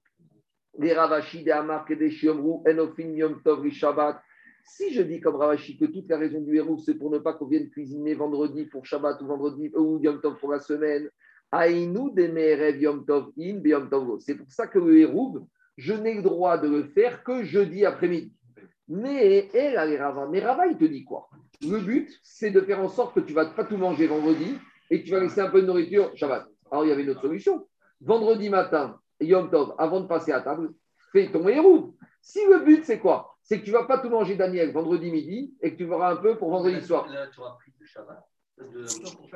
les 0.78 0.94
Ravashi, 0.94 1.44
des 1.44 1.50
Amar, 1.50 1.84
des 1.86 2.10
Shiomru, 2.10 2.62
Enofin, 2.66 3.12
Yom 3.12 3.42
Tov, 3.42 3.68
Shabbat. 3.68 4.22
Si 4.64 4.94
je 4.94 5.02
dis 5.02 5.20
comme 5.20 5.36
Ravashi 5.36 5.76
que 5.76 5.84
toute 5.84 6.08
la 6.08 6.16
raison 6.16 6.40
du 6.40 6.56
héros, 6.56 6.78
c'est 6.78 6.94
pour 6.94 7.10
ne 7.10 7.18
pas 7.18 7.34
qu'on 7.34 7.46
vienne 7.46 7.68
cuisiner 7.68 8.14
vendredi 8.14 8.64
pour 8.64 8.86
Shabbat 8.86 9.20
ou 9.20 9.26
vendredi 9.26 9.70
ou 9.76 9.98
Yom 9.98 10.18
Tov 10.18 10.38
pour 10.38 10.50
la 10.50 10.60
semaine, 10.60 11.10
Demerev 11.52 12.80
Yom 12.80 13.04
Tov 13.04 13.32
in 13.38 13.60
Yom 13.62 13.90
Tov. 13.90 14.18
C'est 14.20 14.36
pour 14.36 14.50
ça 14.50 14.66
que 14.66 14.78
le 14.78 14.96
héros, 14.96 15.46
je 15.80 15.94
n'ai 15.94 16.14
le 16.14 16.22
droit 16.22 16.58
de 16.58 16.68
le 16.68 16.84
faire 16.84 17.24
que 17.24 17.42
jeudi 17.42 17.86
après-midi. 17.86 18.32
Mais 18.88 19.48
elle, 19.54 19.76
elle, 19.76 20.02
Rava. 20.02 20.28
Mais 20.30 20.40
Rava, 20.40 20.66
il 20.66 20.76
te 20.76 20.84
dit 20.84 21.04
quoi? 21.04 21.30
Le 21.62 21.78
but, 21.78 22.10
c'est 22.22 22.50
de 22.50 22.60
faire 22.60 22.80
en 22.80 22.88
sorte 22.88 23.14
que 23.14 23.20
tu 23.20 23.32
ne 23.32 23.36
vas 23.36 23.46
pas 23.46 23.64
tout 23.64 23.76
manger 23.76 24.06
vendredi 24.06 24.58
et 24.90 25.02
tu 25.02 25.10
vas 25.10 25.20
laisser 25.20 25.40
un 25.40 25.48
peu 25.48 25.62
de 25.62 25.66
nourriture 25.66 26.10
Shabbat. 26.16 26.46
Alors, 26.70 26.84
il 26.84 26.88
y 26.88 26.92
avait 26.92 27.02
une 27.02 27.10
autre 27.10 27.22
solution. 27.22 27.66
Vendredi 28.00 28.50
matin, 28.50 29.00
Yom 29.20 29.50
Tov, 29.50 29.74
avant 29.78 30.00
de 30.00 30.06
passer 30.06 30.32
à 30.32 30.40
table, 30.40 30.70
fais 31.12 31.30
ton 31.30 31.48
héros. 31.48 31.94
Si 32.20 32.40
le 32.46 32.64
but, 32.64 32.84
c'est 32.84 32.98
quoi? 32.98 33.36
C'est 33.42 33.60
que 33.60 33.64
tu 33.64 33.70
ne 33.70 33.76
vas 33.76 33.84
pas 33.84 33.98
tout 33.98 34.10
manger, 34.10 34.36
Daniel, 34.36 34.72
vendredi 34.72 35.10
midi 35.10 35.54
et 35.62 35.72
que 35.72 35.78
tu 35.78 35.86
verras 35.86 36.12
un 36.12 36.16
peu 36.16 36.36
pour 36.36 36.50
vendredi 36.50 36.84
soir. 36.84 37.08
Là, 37.08 37.26
tu 37.28 37.40
auras 37.40 37.56
pris 37.56 37.72
du 37.78 37.86
Shabbat. 37.86 38.22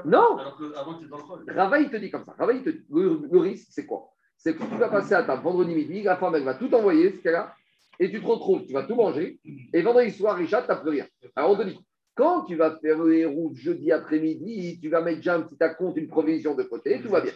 Non. 0.05 0.37
Alors 0.37 0.57
que 0.59 0.75
avant, 0.77 0.99
tu 0.99 1.07
Rava, 1.51 1.79
il 1.81 1.91
te 1.91 1.97
dit 1.97 2.11
comme 2.11 2.25
ça. 2.25 2.35
Rava, 2.39 2.53
il 2.53 2.63
te 2.63 2.71
dit, 2.71 2.85
le, 2.91 3.39
risque, 3.39 3.69
c'est 3.71 3.87
quoi? 3.87 4.14
C'est 4.37 4.55
que 4.55 4.63
tu 4.65 4.77
vas 4.77 4.89
passer 4.89 5.15
à 5.15 5.23
table 5.23 5.43
vendredi 5.43 5.75
midi, 5.75 6.03
la 6.03 6.17
femme, 6.17 6.35
elle 6.35 6.45
va 6.45 6.55
tout 6.55 6.73
envoyer, 6.75 7.13
ce 7.13 7.17
qu'elle 7.23 7.37
a, 7.37 7.55
et 7.99 8.11
tu 8.11 8.21
te 8.21 8.27
retrouves, 8.27 8.67
tu 8.67 8.73
vas 8.73 8.83
tout 8.83 8.95
manger, 8.95 9.39
et 9.73 9.83
vendredi 9.83 10.11
soir, 10.11 10.37
Richard, 10.37 10.65
tu 10.65 10.69
n'as 10.69 10.77
plus 10.77 10.91
rien. 10.91 11.07
Alors, 11.37 11.53
on 11.53 11.57
te 11.57 11.63
dit, 11.63 11.79
quand 12.15 12.45
tu 12.45 12.55
vas 12.57 12.79
faire 12.79 13.03
les 13.03 13.25
routes 13.25 13.57
jeudi 13.57 13.91
après-midi, 13.91 14.79
tu 14.81 14.89
vas 14.89 15.01
mettre 15.01 15.19
déjà 15.19 15.37
un 15.37 15.43
petit 15.43 15.57
compte, 15.77 15.97
une 15.97 16.09
provision 16.09 16.55
de 16.55 16.63
côté, 16.63 17.01
tout 17.01 17.09
va 17.09 17.21
bien. 17.21 17.33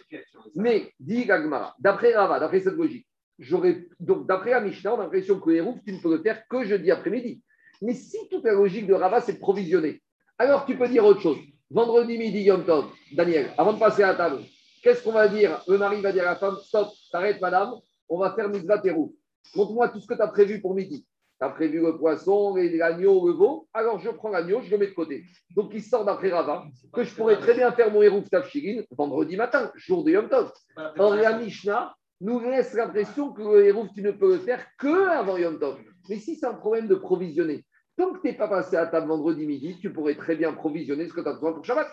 Mais, 0.55 0.93
dit 0.99 1.25
Gagmara, 1.25 1.75
d'après 1.79 2.13
Rava, 2.13 2.39
d'après 2.39 2.61
cette 2.61 2.75
logique, 2.75 3.05
j'aurais 3.37 3.87
donc 3.99 4.27
d'après 4.27 4.51
la 4.51 4.61
Mishnah, 4.61 4.95
on 4.95 4.99
a 4.99 5.03
l'impression 5.03 5.39
que 5.39 5.49
les 5.49 5.61
routes, 5.61 5.81
tu 5.85 5.93
ne 5.93 5.99
peux 5.99 6.15
le 6.15 6.21
faire 6.21 6.47
que 6.47 6.63
jeudi 6.63 6.91
après-midi. 6.91 7.41
Mais 7.81 7.93
si 7.93 8.17
toute 8.29 8.43
la 8.43 8.53
logique 8.53 8.87
de 8.87 8.93
Rava, 8.93 9.21
c'est 9.21 9.39
provisionner, 9.39 10.01
alors 10.37 10.65
tu 10.65 10.77
peux 10.77 10.87
dire 10.87 11.05
autre 11.05 11.21
chose. 11.21 11.37
Vendredi 11.69 12.17
midi, 12.17 12.41
Yom 12.43 12.65
Tov, 12.65 12.85
Daniel, 13.13 13.51
avant 13.57 13.73
de 13.73 13.79
passer 13.79 14.03
à 14.03 14.15
table, 14.15 14.39
qu'est-ce 14.81 15.03
qu'on 15.03 15.11
va 15.11 15.27
dire? 15.27 15.61
Le 15.67 15.77
mari 15.77 16.01
va 16.01 16.11
dire 16.11 16.23
à 16.23 16.31
la 16.31 16.35
femme 16.35 16.57
Stop, 16.63 16.89
t'arrêtes, 17.11 17.41
madame, 17.41 17.73
on 18.07 18.17
va 18.17 18.33
faire 18.33 18.49
mitzvah 18.49 18.79
terou. 18.79 19.15
Montre-moi 19.55 19.89
tout 19.89 19.99
ce 19.99 20.07
que 20.07 20.13
tu 20.13 20.21
as 20.21 20.27
prévu 20.27 20.61
pour 20.61 20.75
midi 20.75 21.05
tu 21.39 21.45
as 21.45 21.49
prévu 21.49 21.79
le 21.79 21.97
poisson, 21.97 22.55
l'agneau, 22.55 23.27
le 23.27 23.33
veau, 23.33 23.67
alors 23.73 23.99
je 23.99 24.09
prends 24.09 24.29
l'agneau, 24.29 24.61
je 24.61 24.71
le 24.71 24.77
mets 24.77 24.87
de 24.87 24.93
côté. 24.93 25.23
Donc 25.55 25.71
il 25.73 25.81
sort 25.81 26.03
d'après 26.03 26.29
Rava, 26.31 26.65
que 26.91 27.03
je 27.03 27.15
pourrais 27.15 27.37
très 27.39 27.53
bien 27.53 27.71
faire 27.71 27.91
mon 27.91 28.01
héros 28.01 28.21
Tafshirin 28.29 28.83
vendredi 28.91 29.37
matin, 29.37 29.71
jour 29.75 30.03
de 30.03 30.11
Yom 30.11 30.27
Tov. 30.27 30.51
Or 30.97 31.15
la 31.15 31.37
Mishnah 31.37 31.95
nous 32.19 32.41
laisse 32.41 32.73
l'impression 32.73 33.31
que 33.31 33.41
le 33.41 33.65
héros, 33.65 33.87
tu 33.95 34.01
ne 34.01 34.11
peux 34.11 34.33
le 34.33 34.39
faire 34.39 34.65
que 34.77 35.07
avant 35.07 35.37
Yom 35.37 35.57
Tov. 35.59 35.77
Mais 36.09 36.17
si 36.17 36.35
c'est 36.35 36.45
un 36.45 36.55
problème 36.55 36.87
de 36.87 36.95
provisionner, 36.95 37.63
tant 37.95 38.11
que 38.11 38.19
tu 38.19 38.27
n'es 38.27 38.33
pas 38.33 38.49
passé 38.49 38.75
à 38.75 38.87
table 38.87 39.07
vendredi 39.07 39.45
midi, 39.47 39.77
tu 39.79 39.93
pourrais 39.93 40.15
très 40.15 40.35
bien 40.35 40.51
provisionner 40.51 41.07
ce 41.07 41.13
que 41.13 41.21
tu 41.21 41.29
as 41.29 41.33
besoin 41.33 41.53
pour 41.53 41.63
Shabbat. 41.63 41.87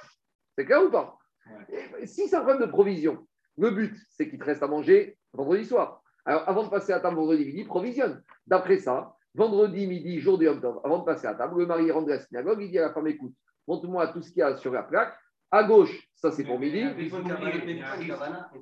C'est 0.57 0.64
clair 0.64 0.83
ou 0.83 0.90
pas? 0.90 1.16
Si 2.04 2.28
c'est 2.28 2.37
un 2.37 2.40
problème 2.40 2.66
de 2.66 2.70
provision, 2.70 3.26
le 3.59 3.70
but, 3.70 3.96
c'est 4.11 4.28
qu'il 4.28 4.38
te 4.38 4.44
reste 4.44 4.62
à 4.62 4.68
manger 4.68 5.16
vendredi 5.32 5.64
soir. 5.64 6.02
Alors, 6.24 6.48
avant 6.48 6.64
de 6.64 6.68
passer 6.68 6.92
à 6.92 7.00
table 7.00 7.16
vendredi 7.16 7.44
midi, 7.44 7.64
provisionne. 7.64 8.22
D'après 8.46 8.78
ça, 8.78 9.14
vendredi 9.35 9.87
midi, 9.87 10.18
jour 10.18 10.38
de 10.38 10.44
Yom 10.44 10.61
Tov, 10.61 10.80
avant 10.85 10.98
de 10.98 11.04
passer 11.04 11.26
à 11.26 11.35
table, 11.35 11.61
le 11.61 11.66
mari 11.66 11.90
rentre 11.90 12.11
à 12.11 12.16
la 12.16 12.20
synagogue, 12.20 12.59
il 12.62 12.70
dit 12.70 12.78
à 12.78 12.88
la 12.88 12.92
femme 12.92 13.06
écoute, 13.06 13.32
montre-moi 13.66 14.09
tout 14.09 14.22
ce 14.22 14.30
qu'il 14.30 14.40
y 14.40 14.42
a 14.42 14.56
sur 14.56 14.72
la 14.72 14.82
plaque. 14.82 15.14
À 15.48 15.62
gauche, 15.62 16.09
ça 16.16 16.32
c'est 16.32 16.42
pour 16.42 16.59
midi. 16.59 16.82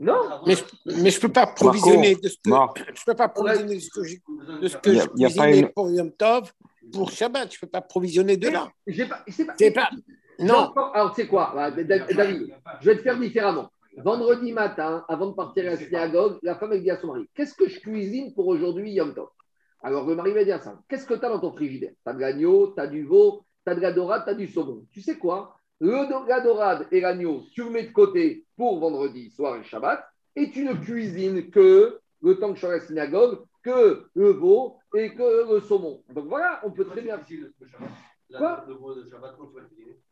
Non, 0.01 0.43
mais 0.47 0.55
je 0.55 1.17
ne 1.17 1.21
peux 1.21 1.33
pas 1.33 1.47
provisionner 1.47 2.15
de 2.15 2.29
ce 2.29 2.37
que, 2.37 2.51
je 2.95 3.05
peux 3.07 3.15
pas 3.15 3.29
provisionner 3.29 3.77
de 3.77 3.81
ce 3.81 3.89
que, 3.89 4.61
de 4.61 4.69
ce 4.69 4.77
que 4.77 4.93
je 4.93 5.07
cuisinais 5.07 5.73
pour 5.75 5.91
Yom 5.91 6.13
Tov 6.13 6.53
pour 6.93 7.11
Shabbat. 7.11 7.51
Je 7.51 7.57
ne 7.57 7.61
peux 7.63 7.67
pas 7.69 7.81
provisionner 7.81 8.37
de 8.37 8.49
là. 8.49 8.69
Pas, 9.75 9.91
Non. 10.39 10.73
Alors, 10.95 11.15
tu 11.15 11.23
sais 11.23 11.29
quoi, 11.29 11.55
David, 11.71 12.55
je 12.81 12.91
vais 12.91 12.97
te 12.97 13.03
faire 13.03 13.19
différemment. 13.19 13.71
Vendredi 13.97 14.53
matin, 14.53 15.05
avant 15.09 15.29
de 15.29 15.35
partir 15.35 15.67
à 15.67 15.71
la 15.71 15.77
synagogue, 15.77 16.39
la 16.43 16.57
femme 16.57 16.77
dit 16.79 16.91
à 16.91 16.97
son 16.97 17.09
mari 17.09 17.29
Qu'est-ce 17.35 17.55
que 17.55 17.69
je 17.69 17.79
cuisine 17.79 18.35
pour 18.35 18.49
aujourd'hui, 18.49 18.93
Yom 18.93 19.15
Tov? 19.15 19.29
Alors 19.83 20.07
le 20.07 20.17
mari 20.17 20.33
va 20.33 20.45
dire 20.45 20.63
ça. 20.63 20.81
Qu'est-ce 20.89 21.07
que 21.07 21.15
tu 21.15 21.25
as 21.25 21.29
dans 21.29 21.39
ton 21.39 21.53
frigidaire? 21.53 21.93
Tu 22.05 22.11
as 22.11 22.15
de 22.15 22.21
l'agneau, 22.21 22.73
tu 22.75 22.81
as 22.81 22.87
du 22.87 23.05
veau, 23.05 23.45
tu 23.65 23.71
as 23.71 23.75
de 23.75 23.81
la 23.81 23.93
dorade, 23.93 24.25
tu 24.25 24.31
as 24.31 24.35
du 24.35 24.49
saumon. 24.49 24.87
Tu 24.91 25.01
sais 25.01 25.19
quoi? 25.19 25.57
Le, 25.79 26.09
La 26.29 26.41
dorade 26.41 26.89
et 26.91 27.01
l'agneau, 27.01 27.43
tu 27.53 27.65
le 27.65 27.71
mets 27.71 27.85
de 27.85 27.93
côté 27.93 28.45
pour 28.57 28.81
vendredi 28.81 29.31
soir 29.31 29.57
et 29.57 29.65
Shabbat, 29.65 30.03
et 30.37 30.51
tu 30.51 30.65
ne 30.65 30.73
cuisines 30.73 31.51
que 31.51 32.01
le 32.23 32.39
temps 32.39 32.49
que 32.49 32.55
je 32.55 32.61
suis 32.61 32.67
à 32.67 32.71
la 32.71 32.81
synagogue, 32.81 33.41
que 33.63 34.07
le 34.15 34.31
veau 34.31 34.79
et 34.95 35.15
que 35.15 35.53
le 35.53 35.61
saumon. 35.61 36.03
Donc 36.15 36.27
voilà, 36.27 36.61
on 36.65 36.71
peut 36.71 36.87
très 36.87 37.03
bien. 37.03 37.21
Quoi 38.37 38.65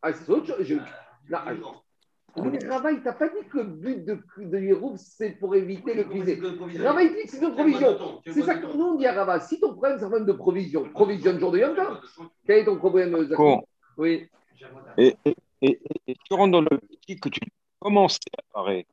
Ah, 0.03 0.13
c'est 0.13 0.31
autre 0.31 0.63
chose. 0.65 0.81
Mais 2.37 2.67
Rava, 2.67 2.93
il 2.93 3.03
t'a 3.03 3.13
pas 3.13 3.29
dit 3.29 3.47
que 3.51 3.59
le 3.59 3.65
but 3.65 4.05
de, 4.07 4.19
de 4.39 4.97
c'est 4.97 5.33
pour 5.33 5.55
éviter 5.55 5.93
le 5.95 6.05
cuisiner. 6.05 6.41
Rava, 6.79 7.03
il 7.03 7.11
dit 7.11 7.23
que 7.25 7.29
c'est 7.29 7.45
une 7.45 7.53
provision. 7.53 8.23
C'est 8.27 8.43
ça 8.43 8.55
que 8.55 8.67
nous, 8.75 8.85
on 8.85 8.95
dit 8.95 9.07
à 9.07 9.13
Rava. 9.13 9.41
Si 9.41 9.61
ton 9.61 9.73
problème, 9.73 9.99
c'est 9.99 10.05
un 10.05 10.09
problème 10.09 10.27
de 10.27 10.33
provision, 10.33 10.89
provisionne 10.91 11.39
jour 11.39 11.53
de 11.53 11.59
Yom 11.59 11.75
Tov. 11.75 12.01
Quel 12.47 12.61
est 12.61 12.65
ton 12.65 12.77
problème, 12.77 13.23
Zach 13.25 13.37
bon. 13.37 13.63
Oui. 13.99 14.29
Et, 14.97 15.15
et, 15.25 15.37
et, 15.61 15.81
et, 16.07 16.15
tu 16.15 16.35
rentres 16.35 16.53
dans 16.53 16.61
le 16.63 16.79
petit 16.79 17.21
que 17.21 17.29
tu 17.29 17.41
commences 17.79 18.19
à 18.39 18.43
parler. 18.55 18.87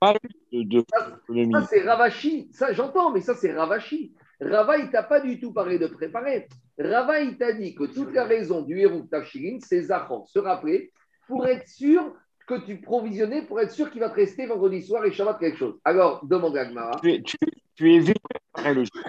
Pas 0.00 0.14
de, 0.52 0.62
de 0.62 0.84
ça, 0.88 1.20
ça 1.52 1.66
c'est 1.66 1.82
Ravachi. 1.82 2.48
Ça, 2.52 2.72
j'entends, 2.72 3.12
mais 3.12 3.20
ça, 3.20 3.34
c'est 3.34 3.52
Ravachi. 3.52 4.14
Rava, 4.40 4.78
il 4.78 4.90
t'a 4.90 5.02
pas 5.02 5.20
du 5.20 5.38
tout 5.38 5.52
parlé 5.52 5.78
de 5.78 5.86
préparer. 5.86 6.48
Rava, 6.80 7.20
il 7.20 7.36
t'a 7.36 7.52
dit 7.52 7.74
que 7.74 7.84
toute 7.84 8.12
la 8.12 8.24
raison 8.24 8.62
du 8.62 8.78
héros 8.80 9.02
Tafshirin, 9.10 9.58
c'est 9.60 9.82
Zachor, 9.82 10.28
se 10.28 10.38
rappeler, 10.38 10.92
pour 11.26 11.46
être 11.46 11.68
sûr 11.68 12.14
que 12.50 12.66
tu 12.66 12.80
provisionnais 12.80 13.42
pour 13.42 13.60
être 13.60 13.70
sûr 13.70 13.90
qu'il 13.90 14.00
va 14.00 14.10
te 14.10 14.16
rester 14.16 14.46
vendredi 14.46 14.82
soir 14.82 15.04
et 15.04 15.12
Shabbat 15.12 15.38
quelque 15.38 15.56
chose. 15.56 15.78
Alors, 15.84 16.26
demande 16.26 16.56
à 16.56 16.64
Gmara. 16.64 16.98
Tu, 17.00 17.22
tu, 17.22 17.36
tu 17.76 17.94
es 17.94 18.00
vu 18.00 18.12
le 18.64 18.84
jour 18.84 19.04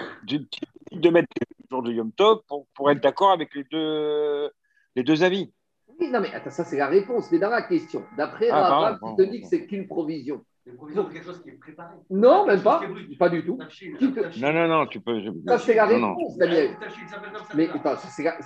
de, 0.91 1.09
mettre 1.09 1.27
le 1.39 1.65
jour 1.71 1.81
de 1.81 1.91
Yom 1.91 2.11
Tov 2.11 2.41
pour, 2.47 2.67
pour 2.75 2.91
être 2.91 3.01
d'accord 3.01 3.31
avec 3.31 3.55
les 3.55 3.63
deux, 3.63 4.51
les 4.95 5.03
deux 5.03 5.23
avis. 5.23 5.51
Oui, 5.99 6.09
non, 6.11 6.21
mais 6.21 6.31
attends, 6.33 6.51
ça 6.51 6.63
c'est 6.63 6.77
la 6.77 6.87
réponse. 6.87 7.31
Mais 7.31 7.39
dans 7.39 7.49
la 7.49 7.63
question, 7.63 8.05
d'après 8.15 8.49
ah, 8.49 8.61
Rabat, 8.61 8.99
tu 9.03 9.23
te 9.23 9.29
dis 9.29 9.41
que 9.41 9.47
c'est 9.47 9.65
qu'une 9.65 9.87
provision. 9.87 10.45
Quelque 10.65 11.23
chose 11.23 11.41
qui 11.41 11.49
est 11.49 11.59
préparé. 11.59 11.95
Non, 12.09 12.45
même 12.45 12.61
pas. 12.61 12.81
Pas 13.17 13.29
du 13.29 13.45
tout. 13.45 13.57
Non, 14.39 14.53
non, 14.53 14.67
non, 14.67 14.87
tu 14.87 14.99
peux. 14.99 15.19
Ça, 15.47 15.57
c'est 15.57 15.75
la 15.75 15.85
réponse, 15.85 16.37
Daniel. 16.37 16.71
Mais 17.55 17.67
ça, 17.83 17.97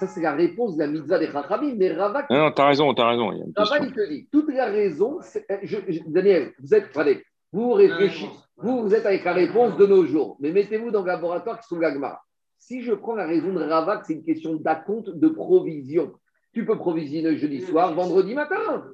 c'est 0.08 0.22
la, 0.22 0.34
réponse 0.34 0.76
de 0.76 0.84
la 0.84 0.88
mitzvah 0.88 1.20
des 1.20 1.28
Chachamim. 1.28 1.76
Mais 1.78 1.94
Ravak. 1.94 2.30
Non, 2.30 2.38
non, 2.38 2.52
t'as 2.52 2.68
raison, 2.68 2.94
t'as 2.94 3.10
raison. 3.10 3.32
Ravak, 3.56 3.84
il 3.84 3.94
te 3.94 4.10
dit 4.10 4.28
toute 4.32 4.54
la 4.54 4.66
raison. 4.66 5.20
Eh, 5.50 6.02
Daniel, 6.08 6.54
vous 6.60 6.74
êtes. 6.74 6.96
Allez, 6.96 7.24
vous 7.52 7.74
réfléchissez. 7.74 8.30
Vous, 8.58 8.84
vous 8.84 8.96
êtes 8.96 9.06
avec 9.06 9.26
la 9.26 9.34
réponse 9.34 9.76
de 9.78 9.86
nos 9.86 10.06
jours. 10.06 10.38
Mais 10.40 10.52
mettez-vous 10.52 10.92
dans 10.92 11.02
le 11.02 11.08
laboratoire 11.08 11.60
qui 11.60 11.68
sont 11.68 11.80
l'agma. 11.80 12.22
Si 12.58 12.82
je 12.82 12.94
prends 12.94 13.16
la 13.16 13.28
raison 13.28 13.54
de 13.54 13.62
Ravak, 13.62 14.06
c'est 14.06 14.14
une 14.14 14.24
question 14.24 14.56
d'acompte 14.56 15.10
de 15.10 15.28
provision. 15.28 16.14
Tu 16.54 16.66
peux 16.66 16.78
provisionner 16.78 17.36
jeudi 17.36 17.60
soir, 17.60 17.94
vendredi 17.94 18.34
matin. 18.34 18.86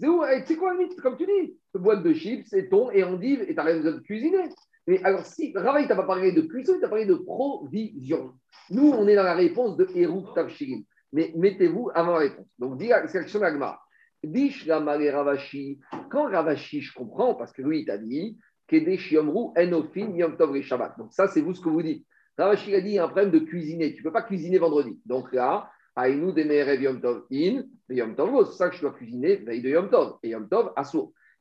C'est 0.00 0.06
eh, 0.06 0.44
sais 0.44 0.56
quoi, 0.56 0.76
comme 1.02 1.16
tu 1.16 1.26
dis 1.26 1.56
Boîte 1.74 2.02
de 2.02 2.12
chips, 2.12 2.52
et 2.52 2.68
thon 2.68 2.90
et 2.90 3.04
endive, 3.04 3.42
et 3.42 3.48
tu 3.48 3.54
n'as 3.54 3.62
rien 3.62 3.76
besoin 3.76 3.92
de 3.92 4.00
cuisiner. 4.00 4.48
Mais 4.86 5.02
alors, 5.04 5.24
si 5.26 5.52
Rava, 5.54 5.80
il 5.80 5.88
t'a 5.88 5.96
pas 5.96 6.06
parlé 6.06 6.32
de 6.32 6.40
cuisson, 6.40 6.74
il 6.76 6.80
t'a 6.80 6.88
parlé 6.88 7.04
de 7.04 7.14
provision. 7.14 8.32
Nous, 8.70 8.90
on 8.90 9.06
est 9.06 9.14
dans 9.14 9.22
la 9.22 9.34
réponse 9.34 9.76
de 9.76 9.86
Hérouk 9.94 10.34
Tavshirim. 10.34 10.82
Mais 11.12 11.32
mettez-vous 11.36 11.90
avant 11.94 12.12
la 12.12 12.18
réponse. 12.20 12.46
Donc, 12.58 12.78
dis 12.78 12.90
c'est 13.06 13.18
l'action 13.18 13.40
d'Agmar. 13.40 13.86
Dish 14.22 14.66
Ravashi. 14.68 15.78
Quand 16.10 16.30
Ravashi, 16.30 16.80
je 16.80 16.92
comprends, 16.94 17.34
parce 17.34 17.52
que 17.52 17.62
lui, 17.62 17.80
il 17.80 17.84
t'a 17.84 17.98
dit 17.98 18.38
Kedesh 18.66 19.12
Yomru 19.12 19.52
Enofin 19.58 20.14
Yom 20.14 20.36
Tov 20.36 20.60
Shabbat. 20.60 20.98
Donc, 20.98 21.12
ça, 21.12 21.28
c'est 21.28 21.40
vous 21.40 21.54
ce 21.54 21.60
que 21.60 21.68
vous 21.68 21.82
dites. 21.82 22.06
Ravashi 22.38 22.74
a 22.74 22.80
dit 22.80 22.90
il 22.90 22.94
y 22.94 22.98
a 22.98 23.04
un 23.04 23.08
problème 23.08 23.30
de 23.30 23.40
cuisiner. 23.40 23.92
Tu 23.92 23.98
ne 23.98 24.04
peux 24.04 24.12
pas 24.12 24.22
cuisiner 24.22 24.58
vendredi. 24.58 24.98
Donc 25.04 25.32
là, 25.32 25.70
Aïnou 25.98 26.30
Demerev 26.30 26.80
Yom 26.80 27.00
Tov 27.00 27.24
in, 27.32 27.64
Yom 27.90 28.14
Tov, 28.14 28.46
c'est 28.46 28.56
ça 28.56 28.68
que 28.68 28.76
je 28.76 28.82
dois 28.82 28.92
cuisiner 28.92 29.36
veille 29.36 29.62
de 29.62 29.70
Yom 29.70 29.90
Tov. 29.90 30.18
Et 30.22 30.28
Yom 30.28 30.48
Tov. 30.48 30.72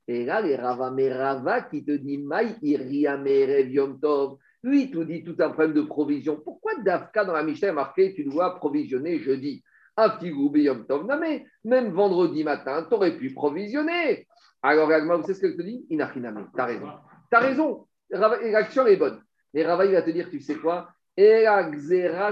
Et 0.08 0.26
là, 0.26 0.42
les 0.42 0.56
Rava 0.56 0.90
Merava 0.90 1.62
qui 1.62 1.86
te 1.86 1.92
dit 1.92 2.18
Maï 2.18 2.56
Iria 2.64 3.18
Merev 3.18 3.70
Yom 3.70 4.00
Tov. 4.00 4.40
Lui, 4.64 4.86
il 4.86 4.92
te 4.92 4.98
dit 4.98 5.24
tout 5.24 5.36
un 5.40 5.50
problème 5.50 5.74
de 5.74 5.84
provision. 5.84 6.42
Pourquoi 6.44 6.74
Dafka 6.84 7.24
dans 7.24 7.34
la 7.34 7.44
Mishnah 7.44 7.68
est 7.68 7.74
marqué 7.74 8.16
tu 8.16 8.24
dois 8.24 8.56
provisionner 8.56 9.20
jeudi? 9.20 9.64
Afigoube 9.96 10.58
Yom 10.58 10.88
Tov. 10.88 11.06
Non, 11.06 11.20
mais 11.20 11.46
même 11.64 11.92
vendredi 11.92 12.44
matin, 12.44 12.84
tu 12.90 12.96
aurais 12.96 13.16
pu 13.16 13.34
provisionner. 13.34 14.28
Alors, 14.64 14.88
vous 14.88 15.22
savez 15.22 15.34
ce 15.36 15.42
qu'elle 15.42 15.56
te 15.56 15.62
dit? 15.62 15.86
Inachiname. 15.92 16.50
Tu 16.56 16.60
as 16.60 16.66
raison. 16.66 16.90
Tu 17.30 17.38
as 17.38 17.40
raison. 17.40 17.88
L'action 18.10 18.88
est 18.88 18.98
bonne. 18.98 19.22
Et 19.54 19.64
Rava, 19.64 19.86
il 19.86 19.92
va 19.92 20.02
te 20.02 20.10
dire 20.10 20.32
tu 20.32 20.40
sais 20.40 20.56
quoi? 20.56 20.90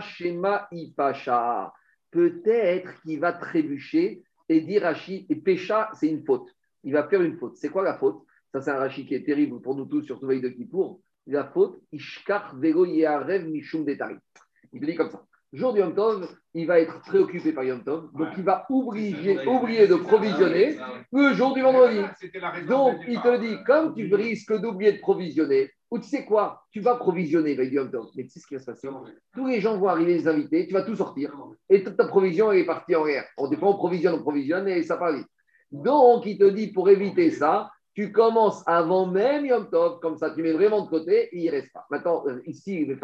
Shema 0.01 0.67
Ipasha 0.71 1.71
peut-être 2.15 3.01
qu'il 3.01 3.19
va 3.19 3.33
trébucher 3.33 4.23
et 4.47 4.61
dire 4.61 4.83
Rashi, 4.83 5.25
et 5.29 5.35
Pécha, 5.35 5.89
c'est 5.99 6.07
une 6.07 6.23
faute. 6.23 6.49
Il 6.85 6.93
va 6.93 7.09
faire 7.09 7.21
une 7.21 7.37
faute. 7.37 7.57
C'est 7.57 7.67
quoi 7.67 7.83
la 7.83 7.97
faute? 7.97 8.23
Ça, 8.53 8.61
c'est 8.61 8.71
un 8.71 8.77
Rashi 8.77 9.05
qui 9.05 9.15
est 9.15 9.25
terrible 9.25 9.59
pour 9.61 9.75
nous 9.75 9.85
tous, 9.85 10.03
surtout 10.03 10.25
veille 10.25 10.39
de 10.39 10.47
Kippour. 10.47 11.01
La 11.27 11.43
faute, 11.43 11.81
Ishkar 11.91 12.55
Vego 12.57 12.85
Yeharev 12.85 13.49
Mishum 13.49 13.83
Detari. 13.83 14.15
Il 14.71 14.79
dit 14.79 14.95
comme 14.95 15.11
ça. 15.11 15.25
Jour 15.55 15.71
du 15.71 15.79
Yom 15.79 15.95
Tov, 15.95 16.27
il 16.53 16.67
va 16.67 16.81
être 16.81 16.99
préoccupé 16.99 17.53
par 17.53 17.63
Yom 17.63 17.81
Tov, 17.81 18.11
donc 18.13 18.27
il 18.37 18.43
va 18.43 18.65
oublier, 18.69 19.47
oublier 19.47 19.87
de 19.87 19.95
provisionner 19.95 20.77
le 21.13 21.33
jour 21.33 21.53
du 21.53 21.61
vendredi. 21.61 22.01
Donc 22.67 22.97
il 23.07 23.21
te 23.21 23.37
dit, 23.37 23.55
comme 23.65 23.95
tu 23.95 24.13
risques 24.13 24.53
d'oublier 24.59 24.93
de 24.93 24.99
provisionner, 24.99 25.71
ou 25.89 25.99
tu 25.99 26.09
sais 26.09 26.25
quoi, 26.25 26.61
tu 26.71 26.81
vas 26.81 26.95
provisionner 26.95 27.53
avec 27.53 27.71
Yom 27.71 27.89
Tov. 27.89 28.07
Mais 28.17 28.23
tu 28.23 28.31
sais 28.31 28.41
ce 28.41 28.47
qui 28.47 28.55
va 28.55 28.59
se 28.59 28.65
passer 28.65 28.89
Tous 29.33 29.47
les 29.47 29.61
gens 29.61 29.77
vont 29.77 29.87
arriver, 29.87 30.15
les 30.15 30.27
invités, 30.27 30.67
tu 30.67 30.73
vas 30.73 30.81
tout 30.81 30.97
sortir. 30.97 31.33
Et 31.69 31.83
toute 31.83 31.95
ta 31.95 32.07
provision, 32.07 32.51
elle 32.51 32.59
est 32.59 32.65
partie 32.65 32.93
en 32.93 33.05
l'air. 33.05 33.23
On 33.37 33.47
dépend, 33.47 33.69
on 33.69 33.77
provisionne, 33.77 34.15
on 34.15 34.21
provisionne 34.21 34.67
et 34.67 34.83
ça 34.83 34.97
part 34.97 35.13
vite. 35.13 35.27
Donc, 35.71 36.25
il 36.25 36.37
te 36.37 36.49
dit, 36.49 36.73
pour 36.73 36.89
éviter 36.89 37.31
ça, 37.31 37.71
tu 37.93 38.11
commences 38.11 38.61
avant 38.67 39.07
même 39.07 39.45
Yom 39.45 39.69
Tov, 39.69 39.99
comme 40.01 40.17
ça, 40.17 40.31
tu 40.31 40.43
mets 40.43 40.51
vraiment 40.51 40.83
de 40.83 40.89
côté 40.89 41.29
et 41.31 41.45
il 41.45 41.49
reste 41.49 41.71
pas. 41.71 41.85
Maintenant, 41.89 42.25
euh, 42.27 42.41
ici, 42.45 42.85
le 42.85 42.97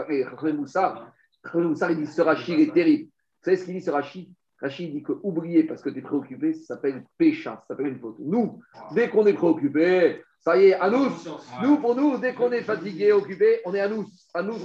Moussa, 1.53 1.91
il 1.91 1.97
dit 1.97 2.07
ce 2.07 2.21
rachis 2.21 2.53
est 2.53 2.73
terrible. 2.73 3.05
Vous 3.05 3.45
savez 3.45 3.57
ce 3.57 3.65
qu'il 3.65 3.73
dit, 3.73 3.81
ce 3.81 3.91
rachis 3.91 4.33
Rachid 4.61 4.91
dit 4.91 5.01
que 5.01 5.13
oublier 5.23 5.63
parce 5.63 5.81
que 5.81 5.89
tu 5.89 5.99
es 5.99 6.01
préoccupé, 6.01 6.53
ça 6.53 6.75
s'appelle 6.75 7.03
pécha, 7.17 7.55
ça 7.61 7.69
s'appelle 7.69 7.87
une 7.87 7.99
faute. 7.99 8.17
Nous, 8.19 8.61
dès 8.93 9.09
qu'on 9.09 9.25
est 9.25 9.33
préoccupé, 9.33 10.21
ça 10.39 10.57
y 10.57 10.67
est, 10.67 10.73
à 10.73 10.89
nous, 10.89 11.09
nous 11.63 11.77
pour 11.77 11.95
nous, 11.95 12.17
dès 12.19 12.33
qu'on 12.33 12.51
est 12.51 12.61
fatigué, 12.61 13.11
occupé, 13.11 13.61
on 13.65 13.73
est 13.73 13.79
à 13.79 13.89
nous, 13.89 14.05
à 14.33 14.43
nous. 14.43 14.57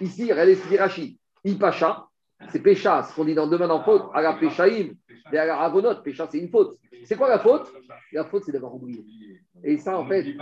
Ici, 0.00 0.30
regardez 0.30 0.54
ce 0.54 0.68
dit 0.68 0.76
Rachid. 0.76 1.16
Ipacha, 1.44 2.06
c'est 2.50 2.60
pécha, 2.60 3.02
ce 3.04 3.14
qu'on 3.14 3.24
dit 3.24 3.34
dans 3.34 3.46
deux 3.46 3.56
mains 3.56 3.70
en 3.70 3.82
faute, 3.82 4.04
à 4.12 4.20
la 4.20 4.34
péchaïm, 4.34 4.94
et 5.32 5.38
à 5.38 5.46
la 5.46 5.60
avonot, 5.60 6.02
pécha, 6.02 6.28
c'est 6.30 6.38
une 6.38 6.50
faute. 6.50 6.78
C'est 7.04 7.16
quoi 7.16 7.28
la 7.28 7.38
faute 7.38 7.72
La 8.12 8.24
faute, 8.24 8.44
c'est 8.44 8.52
d'avoir 8.52 8.74
oublié. 8.74 9.04
Et 9.64 9.78
ça, 9.78 9.98
en 9.98 10.06
fait. 10.06 10.36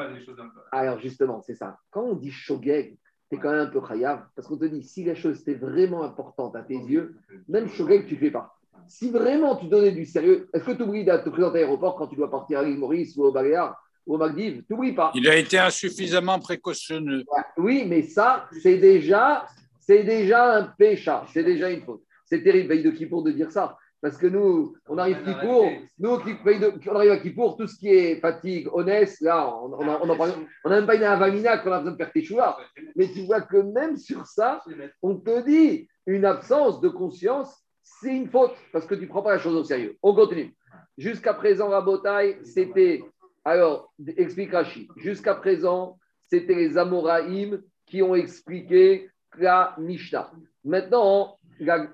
Alors, 0.73 0.99
justement, 0.99 1.41
c'est 1.43 1.55
ça. 1.55 1.79
Quand 1.91 2.03
on 2.03 2.15
dit 2.15 2.31
shogeg, 2.31 2.97
quand 3.39 3.51
même 3.51 3.61
un 3.61 3.67
peu 3.67 3.81
khayab, 3.81 4.21
parce 4.35 4.49
qu'on 4.49 4.57
te 4.57 4.65
dit, 4.65 4.83
si 4.83 5.05
la 5.05 5.15
chose 5.15 5.41
était 5.41 5.55
vraiment 5.55 6.03
importante 6.03 6.57
à 6.57 6.63
tes 6.63 6.77
yeux, 6.77 7.17
même 7.49 7.69
shogeg, 7.69 8.07
tu 8.07 8.15
ne 8.15 8.21
fais 8.21 8.31
pas 8.31 8.55
si 8.89 9.11
vraiment 9.11 9.57
tu 9.57 9.67
donnais 9.67 9.93
du 9.93 10.05
sérieux, 10.05 10.49
est-ce 10.53 10.65
que 10.65 10.73
tu 10.73 10.83
oublies 10.83 11.05
de 11.05 11.17
te 11.17 11.29
présenter 11.29 11.59
à 11.59 11.63
l'aéroport 11.63 11.97
quand 11.97 12.07
tu 12.07 12.17
dois 12.17 12.31
partir 12.31 12.61
à 12.61 12.63
l'île 12.63 12.79
Maurice 12.79 13.17
ou 13.17 13.25
au 13.25 13.33
Baléares 13.33 13.81
ou 14.07 14.15
au 14.15 14.19
Maldives 14.19 14.63
Tu 14.67 14.73
n'oublies 14.73 14.93
pas. 14.93 15.13
Il 15.15 15.29
a 15.29 15.37
été 15.37 15.59
insuffisamment 15.59 16.39
précautionneux. 16.39 17.25
Oui, 17.57 17.85
mais 17.87 18.03
ça, 18.03 18.47
c'est 18.63 18.79
déjà, 18.79 19.47
c'est 19.81 20.05
déjà 20.05 20.57
un 20.57 20.63
pécha, 20.65 21.25
c'est 21.33 21.45
déjà 21.45 21.71
une 21.71 21.83
faute. 21.83 22.03
C'est 22.27 22.43
terrible, 22.43 22.69
veille 22.69 22.83
de 22.83 22.91
Kippour, 22.91 23.23
de 23.23 23.31
dire 23.31 23.51
ça. 23.51 23.77
Parce 24.05 24.19
que 24.19 24.27
nous, 24.27 24.77
on 24.87 24.99
arrive 24.99 25.17
à 25.17 25.33
Kippour, 25.33 25.67
nous, 25.99 26.11
on 26.11 26.95
arrive 26.95 27.11
à 27.11 27.17
Kippour, 27.17 27.57
tout 27.57 27.67
ce 27.67 27.79
qui 27.79 27.89
est 27.89 28.21
fatigue, 28.21 28.69
honnête, 28.71 29.11
là, 29.23 29.51
on 29.63 29.83
n'a 29.83 29.99
on, 30.03 30.69
même 30.69 30.85
pas 30.85 30.97
une 30.97 31.05
avamina 31.05 31.57
qu'on 31.57 31.73
a 31.73 31.79
besoin 31.79 31.93
de 31.93 31.97
faire 31.97 32.13
tes 32.13 32.23
choix. 32.23 32.59
Mais 32.97 33.07
tu 33.07 33.23
vois 33.23 33.41
que 33.41 33.57
même 33.57 33.97
sur 33.97 34.27
ça, 34.27 34.63
on 35.01 35.15
te 35.15 35.43
dit 35.47 35.89
une 36.05 36.27
absence 36.27 36.83
de 36.83 36.91
conscience 36.91 37.65
c'est 37.83 38.15
une 38.15 38.29
faute 38.29 38.53
parce 38.75 38.85
que 38.85 38.95
tu 38.95 39.05
ne 39.05 39.07
prends 39.07 39.23
pas 39.23 39.37
la 39.37 39.39
chose 39.39 39.55
au 39.55 39.65
sérieux. 39.65 39.97
On 40.03 40.15
continue. 40.15 40.55
Jusqu'à 40.99 41.33
présent, 41.33 41.71
la 41.71 41.81
bataille, 41.81 42.37
c'était. 42.43 43.03
Alors, 43.43 43.95
explique 44.19 44.53
Rashi. 44.53 44.87
Jusqu'à 44.99 45.35
présent, 45.35 45.99
c'était 46.29 46.55
les 46.55 46.77
Amoraïm 46.77 47.63
qui 47.87 48.03
ont 48.03 48.15
expliqué 48.15 49.09
la 49.39 49.75
Mishnah. 49.79 50.31
Maintenant, 50.63 51.39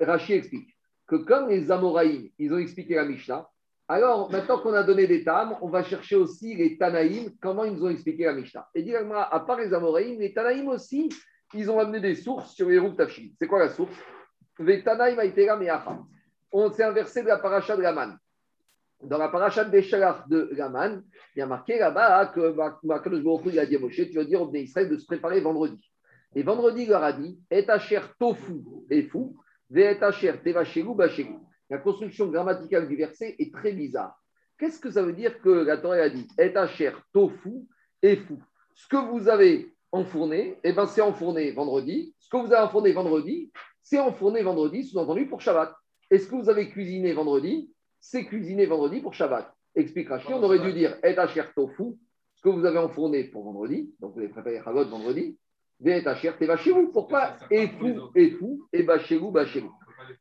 Rashi 0.01 0.33
explique 0.33 0.77
que 1.11 1.16
comme 1.16 1.49
les 1.49 1.73
Amoraïm, 1.73 2.29
ils 2.38 2.55
ont 2.55 2.59
expliqué 2.59 2.94
la 2.94 3.05
Mishnah, 3.05 3.44
alors 3.88 4.31
maintenant 4.31 4.61
qu'on 4.61 4.75
a 4.75 4.85
donné 4.85 5.09
des 5.09 5.25
tam, 5.25 5.57
on 5.61 5.68
va 5.68 5.83
chercher 5.83 6.14
aussi 6.14 6.55
les 6.55 6.79
Tanaïm, 6.79 7.33
comment 7.42 7.64
ils 7.64 7.83
ont 7.83 7.90
expliqué 7.90 8.27
la 8.27 8.33
Mishnah. 8.33 8.68
Et 8.77 8.85
directement, 8.85 9.16
à 9.29 9.40
part 9.40 9.59
les 9.59 9.75
Amoraïm, 9.75 10.20
les 10.20 10.33
Tanaïm 10.33 10.68
aussi, 10.68 11.09
ils 11.53 11.68
ont 11.68 11.81
amené 11.81 11.99
des 11.99 12.14
sources 12.14 12.55
sur 12.55 12.68
les 12.68 12.79
roues 12.79 12.94
C'est 13.37 13.49
quoi 13.49 13.59
la 13.59 13.70
source? 13.70 13.92
On 16.53 16.70
s'est 16.70 16.85
inversé 16.85 17.23
de 17.23 17.27
la 17.27 17.38
paracha 17.38 17.77
de 17.77 17.83
Raman. 17.83 18.16
Dans 19.03 19.18
la 19.18 19.31
paracha 19.31 19.64
de 19.64 19.70
Béchalach 19.70 20.29
de 20.29 20.49
Raman, 20.57 21.03
il 21.35 21.40
y 21.40 21.42
a 21.42 21.46
marqué 21.46 21.77
là-bas 21.77 22.27
que 22.27 22.53
Baruch 22.53 23.57
a 23.59 23.66
dit 23.66 23.75
à 23.75 23.79
Moshe, 23.81 23.96
tu 23.96 24.14
vas 24.14 24.25
dire 24.25 24.42
au 24.42 24.55
Israël 24.55 24.88
de 24.88 24.96
se 24.96 25.07
préparer 25.07 25.40
vendredi. 25.40 25.90
Et 26.37 26.44
vendredi, 26.44 26.83
il 26.83 26.90
leur 26.90 27.03
a 27.03 27.12
dit, 27.12 27.40
et 27.51 27.66
cher 27.81 28.14
tofu 28.16 28.62
et 28.88 29.03
fou, 29.03 29.37
La 29.70 29.94
construction 31.78 32.26
grammaticale 32.26 32.88
du 32.88 32.96
verset 32.96 33.37
est 33.38 33.54
très 33.54 33.72
bizarre. 33.72 34.20
Qu'est-ce 34.59 34.80
que 34.80 34.90
ça 34.90 35.02
veut 35.02 35.12
dire 35.12 35.40
que 35.40 35.48
la 35.48 35.78
Torah 35.78 35.96
a 35.96 36.09
dit, 36.09 36.26
et 36.38 36.52
cher 36.76 37.00
tofu 37.12 37.66
et 38.02 38.16
fou 38.16 38.38
Ce 38.74 38.88
que 38.88 38.96
vous 38.96 39.28
avez 39.28 39.72
enfourné, 39.92 40.59
eh 40.64 40.72
ben 40.72 40.87
c'est 40.87 41.00
enfourné 41.00 41.52
vendredi. 41.52 42.14
Ce 42.18 42.28
que 42.28 42.37
vous 42.37 42.52
avez 42.52 42.64
enfourné 42.64 42.92
vendredi, 42.92 43.52
c'est 43.83 43.98
enfourné 43.98 44.42
vendredi, 44.42 44.85
sous-entendu 44.85 45.26
pour 45.26 45.40
Shabbat. 45.40 45.74
Est-ce 46.11 46.26
que 46.26 46.35
vous 46.35 46.50
avez 46.50 46.68
cuisiné 46.68 47.12
vendredi 47.12 47.72
C'est 48.00 48.24
cuisiné 48.24 48.66
vendredi 48.66 49.00
pour 49.00 49.14
Shabbat. 49.14 49.54
Explique 49.76 50.09
Rachid, 50.09 50.33
on 50.33 50.42
aurait 50.42 50.59
dû 50.59 50.72
dire 50.72 50.96
Et 51.04 51.14
tofu, 51.54 51.96
ce 52.35 52.42
que 52.42 52.48
vous 52.48 52.64
avez 52.64 52.78
enfourné 52.78 53.24
pour 53.24 53.44
vendredi, 53.44 53.94
donc 54.00 54.14
vous 54.14 54.18
avez 54.18 54.28
préparé 54.28 54.61
Chagot 54.64 54.85
vendredi, 54.85 55.38
et 55.85 56.03
teva 56.38 56.57
chez 56.57 56.71
vous. 56.71 56.90
Pourquoi 56.93 57.37
Et 57.51 57.69
fou, 57.69 58.11
et 58.14 58.31
fou, 58.33 58.69
et 58.73 58.83
bah 58.83 58.99
chez 58.99 59.16
vous, 59.16 59.31
bah 59.31 59.47
chez 59.47 59.61
vous. 59.61 59.73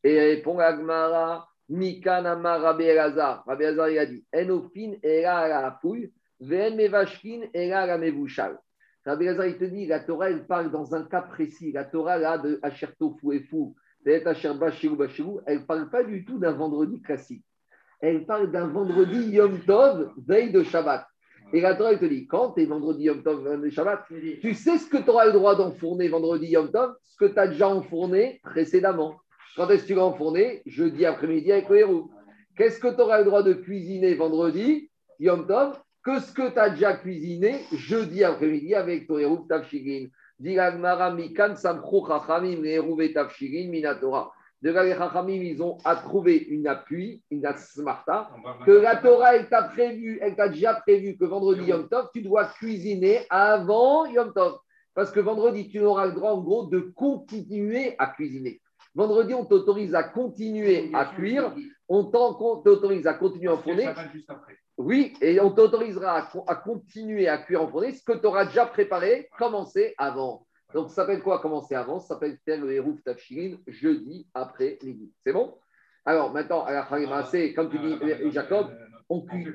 Et 0.04 0.20
répond 0.20 0.60
Agmara, 0.60 1.48
Mikanama 1.70 2.58
Rabbi 2.58 2.84
Elazar. 2.84 3.44
Rabbi 3.46 3.64
Elazar, 3.64 3.90
il 3.90 4.00
a 4.00 4.06
dit 4.06 4.26
Enofin 4.34 4.94
era 5.04 5.48
la 5.48 5.72
pouille, 5.72 6.12
ven 6.40 6.76
mevashkin 6.76 7.50
era 7.54 7.86
la 7.86 7.98
mevushal. 7.98 8.58
Rabbi 9.06 9.26
Lazar, 9.26 9.46
il 9.48 9.58
te 9.58 9.66
dit, 9.66 9.88
la 9.88 10.02
Torah, 10.02 10.30
elle 10.30 10.46
parle 10.46 10.72
dans 10.72 10.94
un 10.94 11.04
cas 11.04 11.22
précis. 11.22 11.72
La 11.72 11.86
Torah, 11.86 12.18
là, 12.18 12.38
de 12.38 12.60
Asher 12.62 12.90
Tofu 12.98 13.34
et 13.34 13.44
Fou, 13.44 13.76
elle 14.06 14.24
ne 14.24 15.66
parle 15.66 15.90
pas 15.90 16.04
du 16.04 16.24
tout 16.26 16.40
d'un 16.40 16.54
vendredi 16.54 17.02
classique. 17.02 17.44
Elle 18.00 18.26
parle 18.26 18.52
d'un 18.52 18.68
vendredi 18.68 19.32
Yom 19.32 19.60
Tov, 19.66 20.14
veille 20.26 20.52
de 20.52 20.64
Shabbat. 20.64 21.06
Et 21.52 21.62
la 21.62 21.76
Torah, 21.76 21.94
elle 21.94 22.00
te 22.00 22.06
dit, 22.06 22.28
quand 22.28 22.52
tu 22.52 22.62
es 22.62 22.66
vendredi 22.66 23.04
Yom 23.04 23.24
Tov, 23.24 23.44
veille 23.44 23.62
de 23.62 23.70
Shabbat, 23.70 24.06
tu 24.42 24.54
sais 24.54 24.78
ce 24.78 24.88
que 24.88 24.98
tu 24.98 25.10
auras 25.10 25.26
le 25.26 25.32
droit 25.32 25.56
d'enfourner 25.56 26.08
vendredi 26.08 26.48
Yom 26.48 26.72
Tov, 26.72 26.94
ce 27.04 27.18
que 27.18 27.32
tu 27.32 27.40
as 27.40 27.48
déjà 27.48 27.70
enfourné 27.70 28.40
précédemment. 28.44 29.20
Quand 29.56 29.70
est-ce 29.70 29.84
que 29.84 29.88
tu 29.88 29.96
l'as 29.96 30.06
enfourné 30.06 30.62
Jeudi 30.66 31.06
après-midi 31.06 31.52
avec 31.52 31.70
le 31.70 31.78
héros. 31.78 32.12
Qu'est-ce 32.56 32.80
que 32.80 32.94
tu 32.94 33.02
auras 33.02 33.20
le 33.20 33.26
droit 33.26 33.42
de 33.42 33.54
cuisiner 33.54 34.14
vendredi 34.14 34.90
Yom 35.20 35.48
Tov 35.48 35.80
que 36.04 36.20
ce 36.20 36.32
que 36.32 36.50
tu 36.50 36.60
as 36.60 36.70
déjà 36.70 36.94
cuisiné 36.94 37.66
jeudi 37.74 38.24
après-midi 38.24 38.74
avec 38.76 39.08
ton 39.08 39.18
Hérouf 39.18 39.48
Tafshigin. 39.48 40.08
De 44.62 44.72
là, 44.72 44.84
les 44.84 44.94
Chachamim, 44.94 45.42
ils 45.42 45.64
ont 45.64 45.78
à 45.86 45.96
trouver 45.96 46.36
une 46.36 46.68
appui, 46.68 47.24
une 47.32 47.46
asmarta, 47.46 48.30
que 48.66 48.72
la 48.72 48.98
Torah, 48.98 49.36
elle 49.36 49.48
t'a 49.48 49.64
prévu, 49.64 50.20
elle 50.22 50.36
t'a 50.36 50.50
déjà 50.50 50.74
prévu 50.74 51.16
que 51.18 51.24
vendredi 51.24 51.64
Yom 51.64 51.88
Tov, 51.88 52.10
tu 52.14 52.22
dois 52.22 52.46
cuisiner 52.46 53.22
avant 53.30 54.06
Yom 54.06 54.34
Tov. 54.34 54.58
Parce 54.94 55.12
que 55.12 55.22
vendredi, 55.22 55.70
tu 55.70 55.80
auras 55.80 56.08
le 56.08 56.12
droit, 56.12 56.32
en 56.32 56.42
gros, 56.42 56.66
de 56.66 56.80
continuer 56.80 57.96
à 58.00 58.08
cuisiner. 58.08 58.60
Vendredi, 58.96 59.34
on 59.34 59.46
t'autorise 59.46 59.96
à 59.96 60.04
continuer 60.04 60.92
à 60.94 61.06
cuire, 61.06 61.56
on 61.88 62.06
t'autorise 62.06 63.08
à 63.08 63.14
continuer 63.14 63.48
à 63.48 63.54
enfourner. 63.54 63.88
Oui, 64.78 65.14
et 65.22 65.40
on 65.42 65.52
t'autorisera 65.52 66.30
à, 66.48 66.56
continuer 66.56 67.28
à 67.28 67.38
cuire 67.38 67.62
en 67.62 67.68
fourner 67.68 67.94
ce 67.94 68.04
que 68.04 68.18
tu 68.18 68.26
auras 68.26 68.46
déjà 68.46 68.66
préparé, 68.66 69.30
commencé 69.38 69.94
avant. 69.98 70.46
Donc, 70.74 70.90
ça 70.90 70.96
s'appelle 70.96 71.22
quoi? 71.22 71.40
Commencer 71.40 71.76
avant? 71.76 72.00
Ça 72.00 72.10
s'appelle 72.10 72.38
faire 72.46 72.62
le 72.62 72.72
Hérouf 72.72 73.02
Tafshirin 73.04 73.58
jeudi 73.68 74.28
après 74.34 74.78
midi. 74.84 75.12
C'est 75.26 75.34
bon? 75.34 75.56
Alors, 76.06 76.32
maintenant, 76.32 76.64
à 76.64 76.72
la 76.72 77.24
c'est 77.26 77.54
comme 77.54 77.70
tu 77.70 77.80
dis, 77.80 78.32
Jacob, 78.32 78.68
on 79.10 79.22
cuit. 79.22 79.48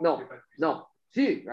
Non, 0.00 0.20
non, 0.58 0.82
si, 1.10 1.44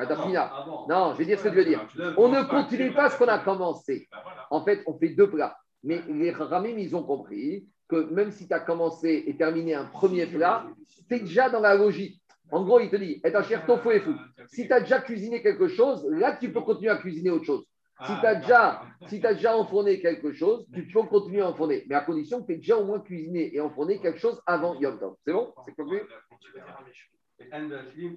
Non, 0.87 1.13
je 1.13 1.17
vais 1.17 1.25
dire 1.25 1.39
ce 1.39 1.43
que 1.45 1.49
je 1.49 1.55
veux 1.55 1.65
dire. 1.65 1.87
On 2.17 2.29
ne 2.29 2.43
continue 2.43 2.93
pas 2.93 3.09
ce 3.09 3.17
qu'on 3.17 3.27
a 3.27 3.39
commencé. 3.39 4.07
Ben 4.11 4.19
en 4.51 4.63
fait, 4.63 4.83
on 4.85 4.97
fait 4.97 5.09
deux 5.09 5.29
plats. 5.29 5.57
Mais 5.83 6.01
les 6.07 6.31
Ramim, 6.31 6.77
ils 6.77 6.95
ont 6.95 7.03
compris 7.03 7.67
que 7.87 8.11
même 8.11 8.31
si 8.31 8.47
tu 8.47 8.53
as 8.53 8.59
commencé 8.59 9.23
et 9.25 9.37
terminé 9.37 9.73
un 9.73 9.85
premier 9.85 10.25
plat, 10.27 10.65
tu 11.07 11.15
es 11.15 11.19
déjà 11.19 11.49
dans 11.49 11.59
la 11.59 11.75
logique. 11.75 12.21
En 12.51 12.63
gros, 12.63 12.79
il 12.79 12.89
te 12.89 12.95
dit, 12.95 13.21
et 13.23 13.43
cher 13.43 13.65
tofu 13.65 13.91
et 13.91 13.99
fou. 13.99 14.13
Si 14.47 14.67
tu 14.67 14.73
as 14.73 14.79
déjà 14.79 15.01
cuisiné 15.01 15.41
quelque 15.41 15.67
chose, 15.67 16.07
là, 16.09 16.37
tu 16.39 16.51
peux 16.51 16.61
continuer 16.61 16.91
à 16.91 16.97
cuisiner 16.97 17.29
autre 17.29 17.45
chose. 17.45 17.65
Si 18.05 18.19
tu 18.19 18.25
as, 18.25 18.35
déjà, 18.35 18.83
si 19.07 19.25
as 19.25 19.33
déjà 19.33 19.57
enfourné 19.57 19.99
quelque 19.99 20.31
chose, 20.31 20.67
tu 20.71 20.87
peux 20.87 21.03
continuer 21.03 21.41
à 21.41 21.49
enfourner. 21.49 21.83
Mais 21.89 21.95
à 21.95 22.01
condition 22.01 22.41
que 22.41 22.47
tu 22.47 22.53
aies 22.53 22.57
déjà 22.57 22.77
au 22.77 22.85
moins 22.85 22.99
cuisiné 22.99 23.55
et 23.55 23.59
enfourné 23.59 23.99
quelque 23.99 24.19
chose 24.19 24.39
avant 24.45 24.75
Yom 24.75 24.99
Tov. 24.99 25.15
C'est 25.25 25.33
bon? 25.33 25.53
C'est 25.65 25.75
compris? 25.75 26.01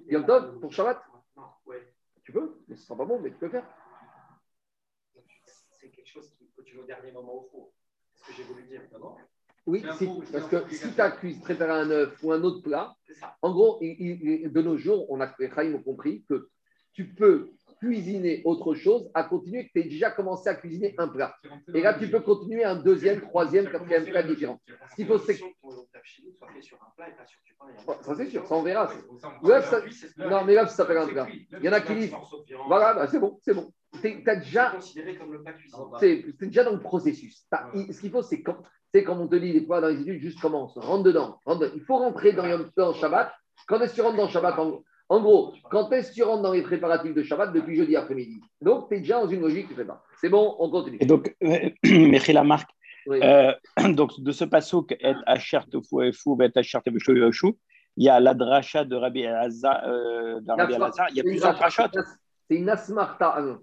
Yom 0.07 0.25
Tov 0.25 0.59
pour 0.59 0.71
Shabbat? 0.71 1.01
Tu 2.23 2.31
peux, 2.31 2.61
mais 2.67 2.75
ce 2.75 2.81
ne 2.81 2.85
sera 2.85 2.97
pas 2.97 3.05
bon, 3.05 3.19
mais 3.19 3.31
tu 3.31 3.37
peux 3.37 3.49
faire. 3.49 3.65
C'est 5.71 5.89
quelque 5.89 6.07
chose 6.07 6.31
qui 6.37 6.51
continue 6.51 6.81
au 6.81 6.85
dernier 6.85 7.11
moment 7.11 7.33
au 7.33 7.49
four. 7.49 7.73
C'est 8.13 8.21
ce 8.21 8.27
que 8.27 8.33
j'ai 8.37 8.43
voulu 8.43 8.63
dire, 8.63 8.81
non 8.99 9.15
oui, 9.67 9.83
parce 9.83 10.47
que 10.47 10.67
si 10.73 10.91
tu 10.93 11.01
as 11.01 11.11
préparé 11.11 11.71
un 11.71 11.91
œuf 11.91 12.23
ou 12.23 12.31
un 12.31 12.41
autre 12.41 12.63
plat, 12.63 12.95
en 13.43 13.51
gros, 13.51 13.79
de 13.79 14.61
nos 14.61 14.77
jours, 14.77 15.05
on 15.11 15.21
a, 15.21 15.33
les 15.37 15.73
ont 15.75 15.83
compris 15.83 16.23
que 16.27 16.49
tu 16.93 17.13
peux 17.13 17.51
cuisiner 17.81 18.41
autre 18.45 18.75
chose 18.75 19.09
à 19.13 19.23
continuer 19.23 19.65
que 19.65 19.71
tu 19.73 19.79
as 19.79 19.83
déjà 19.83 20.11
commencé 20.11 20.47
à 20.49 20.55
cuisiner 20.55 20.93
un 20.97 21.07
plat. 21.07 21.35
Et 21.73 21.81
là, 21.81 21.95
tu 21.95 22.09
peux 22.09 22.19
continuer 22.19 22.63
un 22.63 22.75
deuxième, 22.75 23.21
troisième, 23.21 23.69
quatrième 23.69 24.05
plat 24.05 24.23
différent. 24.23 24.61
Ce 24.91 24.95
qu'il 24.95 25.07
faut, 25.07 25.17
c'est 25.17 25.37
que. 25.37 25.43
Ça, 28.01 28.15
c'est 28.15 28.25
sûr, 28.27 28.45
ça, 28.45 28.55
on 28.55 28.63
verra. 28.63 28.91
Non, 30.17 30.45
mais 30.45 30.53
là, 30.53 30.67
ça 30.67 30.75
s'appelle 30.75 30.97
un 30.97 31.07
plat. 31.07 31.27
Il 31.29 31.63
y 31.63 31.69
en 31.69 31.73
a 31.73 31.81
qui 31.81 31.95
disent. 31.95 32.13
Voilà, 32.67 32.93
bah, 32.93 33.07
c'est 33.07 33.19
bon, 33.19 33.39
c'est 33.41 33.53
bon. 33.53 33.71
Tu 34.01 34.23
as 34.27 34.35
déjà. 34.35 34.79
C'est 34.79 35.03
déjà 36.39 36.63
dans 36.63 36.71
le 36.71 36.79
processus. 36.79 37.45
Ce 37.51 37.99
qu'il 37.99 38.11
faut, 38.11 38.21
c'est 38.21 38.41
quand. 38.41 38.57
C'est 38.93 39.05
comme 39.05 39.21
on 39.21 39.27
te 39.27 39.37
dit 39.37 39.53
des 39.53 39.65
fois 39.65 39.79
dans 39.79 39.87
les 39.87 40.01
études, 40.01 40.19
juste 40.19 40.41
commence, 40.41 40.77
rentre 40.77 41.03
dedans. 41.03 41.39
Il 41.73 41.81
faut 41.81 41.97
rentrer 41.97 42.33
dans, 42.33 42.45
le 42.45 42.93
Shabbat. 42.93 43.31
Quand 43.65 43.79
est-ce 43.79 43.91
que 43.91 43.95
tu 43.95 44.01
rentres 44.01 44.17
dans 44.17 44.27
Shabbat 44.27 44.59
en 44.59 44.83
gros, 45.19 45.53
quand 45.69 45.91
est-ce 45.91 46.11
que 46.11 46.15
tu 46.15 46.23
rentres 46.23 46.43
dans 46.43 46.53
les 46.53 46.61
préparatifs 46.61 47.13
de 47.13 47.23
Shabbat 47.23 47.51
depuis 47.51 47.75
jeudi 47.75 47.95
après-midi? 47.95 48.39
Donc, 48.61 48.87
tu 48.87 48.95
es 48.95 48.99
déjà 48.99 49.19
dans 49.19 49.27
une 49.27 49.41
logique, 49.41 49.67
tu 49.67 49.73
fais 49.73 49.85
pas. 49.85 50.03
C'est 50.21 50.29
bon, 50.29 50.55
on 50.59 50.69
continue. 50.69 50.97
Et 51.01 51.05
donc, 51.05 51.35
merci 51.83 52.31
la 52.31 52.43
marque. 52.43 52.69
Euh, 53.09 53.51
donc, 53.93 54.19
de 54.19 54.31
ce 54.31 54.45
passo, 54.45 54.85
et 54.99 55.13
Asher 55.25 55.59
Tofu 55.69 56.07
et 56.07 56.13
Fou, 56.13 56.37
et 56.41 56.51
Asher 56.55 56.79
il 57.97 58.05
y 58.05 58.09
a 58.09 58.19
la 58.19 58.33
dracha 58.33 58.85
de 58.85 58.95
Rabbi 58.95 59.21
Elazar. 59.21 59.83
Euh, 59.85 60.39
il 61.09 61.17
y 61.17 61.19
a 61.19 61.23
plusieurs 61.23 61.55
drachot. 61.55 61.83
C'est 62.49 62.57
une 62.57 62.69
asmarta. 62.69 63.35
Ah 63.37 63.57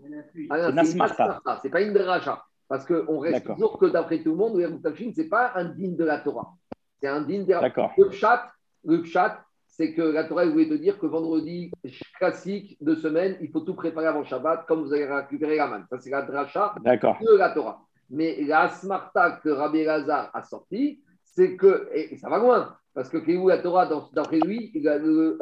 ah 0.50 0.56
c'est 0.66 0.70
une 0.70 0.78
asmarta. 0.78 1.40
C'est 1.62 1.70
pas 1.70 1.80
une 1.80 1.92
dracha. 1.92 2.44
Parce 2.68 2.84
qu'on 2.84 3.18
reste 3.18 3.46
toujours 3.46 3.78
que 3.78 3.86
d'après 3.86 4.22
tout 4.22 4.30
le 4.30 4.36
monde, 4.36 4.60
ce 4.60 5.20
n'est 5.20 5.28
pas 5.28 5.52
un 5.54 5.64
digne 5.64 5.96
de 5.96 6.04
la 6.04 6.18
Torah. 6.18 6.54
C'est 7.00 7.08
un 7.08 7.22
digne 7.22 7.46
de 7.46 7.54
la 7.54 7.70
Torah. 7.70 7.92
Le 7.96 8.10
chat, 8.10 8.50
le 8.84 9.02
chat 9.04 9.42
c'est 9.78 9.94
que 9.94 10.02
la 10.02 10.24
Torah 10.24 10.44
voulait 10.44 10.68
te 10.68 10.74
dire 10.74 10.98
que 10.98 11.06
vendredi 11.06 11.70
classique 12.18 12.76
de 12.80 12.96
semaine, 12.96 13.36
il 13.40 13.48
faut 13.48 13.60
tout 13.60 13.74
préparer 13.74 14.08
avant 14.08 14.24
Shabbat, 14.24 14.66
comme 14.66 14.82
vous 14.82 14.92
allez 14.92 15.06
récupérer 15.06 15.56
la 15.56 15.68
manne. 15.68 15.86
Ça, 15.88 15.98
c'est 15.98 16.10
la 16.10 16.22
dracha 16.22 16.74
de 16.84 17.36
la 17.36 17.50
Torah. 17.50 17.80
Mais 18.10 18.42
la 18.42 18.68
smarta 18.70 19.38
que 19.42 19.50
Rabbi 19.50 19.84
Lazar 19.84 20.30
a 20.34 20.42
sorti, 20.42 21.00
c'est 21.22 21.56
que, 21.56 21.88
et 21.94 22.16
ça 22.16 22.28
va 22.28 22.38
loin, 22.38 22.74
parce 22.92 23.08
que 23.08 23.18
la 23.46 23.58
Torah, 23.58 23.88
d'après 24.12 24.40
lui, 24.40 24.72
le 24.74 25.38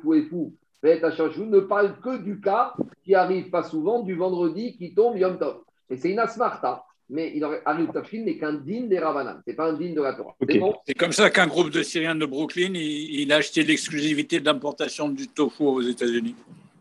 fou 0.00 0.14
et 0.14 0.22
fou, 0.22 0.54
ne 0.84 1.60
parle 1.60 1.98
que 2.00 2.18
du 2.22 2.40
cas 2.40 2.74
qui 3.02 3.16
arrive 3.16 3.50
pas 3.50 3.64
souvent 3.64 4.02
du 4.02 4.14
vendredi 4.14 4.76
qui 4.76 4.94
tombe 4.94 5.16
Yom 5.16 5.38
Tov. 5.38 5.62
Et 5.90 5.96
c'est 5.96 6.10
une 6.12 6.20
asmarta 6.20 6.84
mais 7.08 7.32
il 7.34 7.44
aurait 7.44 7.62
Arif 7.64 7.92
Tafshin 7.92 8.24
n'est 8.24 8.36
qu'un 8.36 8.54
digne 8.54 8.88
des 8.88 8.98
Ravanan, 8.98 9.40
c'est 9.46 9.54
pas 9.54 9.70
un 9.70 9.74
digne 9.74 9.94
de 9.94 10.02
la 10.02 10.14
Torah. 10.14 10.34
C'est 10.86 10.94
comme 10.94 11.12
ça 11.12 11.30
qu'un 11.30 11.46
groupe 11.46 11.70
de 11.70 11.82
Syriens 11.82 12.14
de 12.14 12.26
Brooklyn, 12.26 12.72
il, 12.74 13.32
a 13.32 13.36
acheté 13.36 13.62
l'exclusivité 13.62 14.40
d'importation 14.40 15.08
du 15.08 15.28
tofu 15.28 15.62
aux 15.62 15.82
États-Unis. 15.82 16.34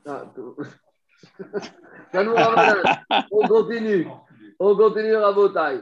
Ah, 0.06 0.26
on 3.32 3.48
continue. 3.48 4.08
On 4.60 4.76
continue 4.76 5.16
Rabotai. 5.16 5.82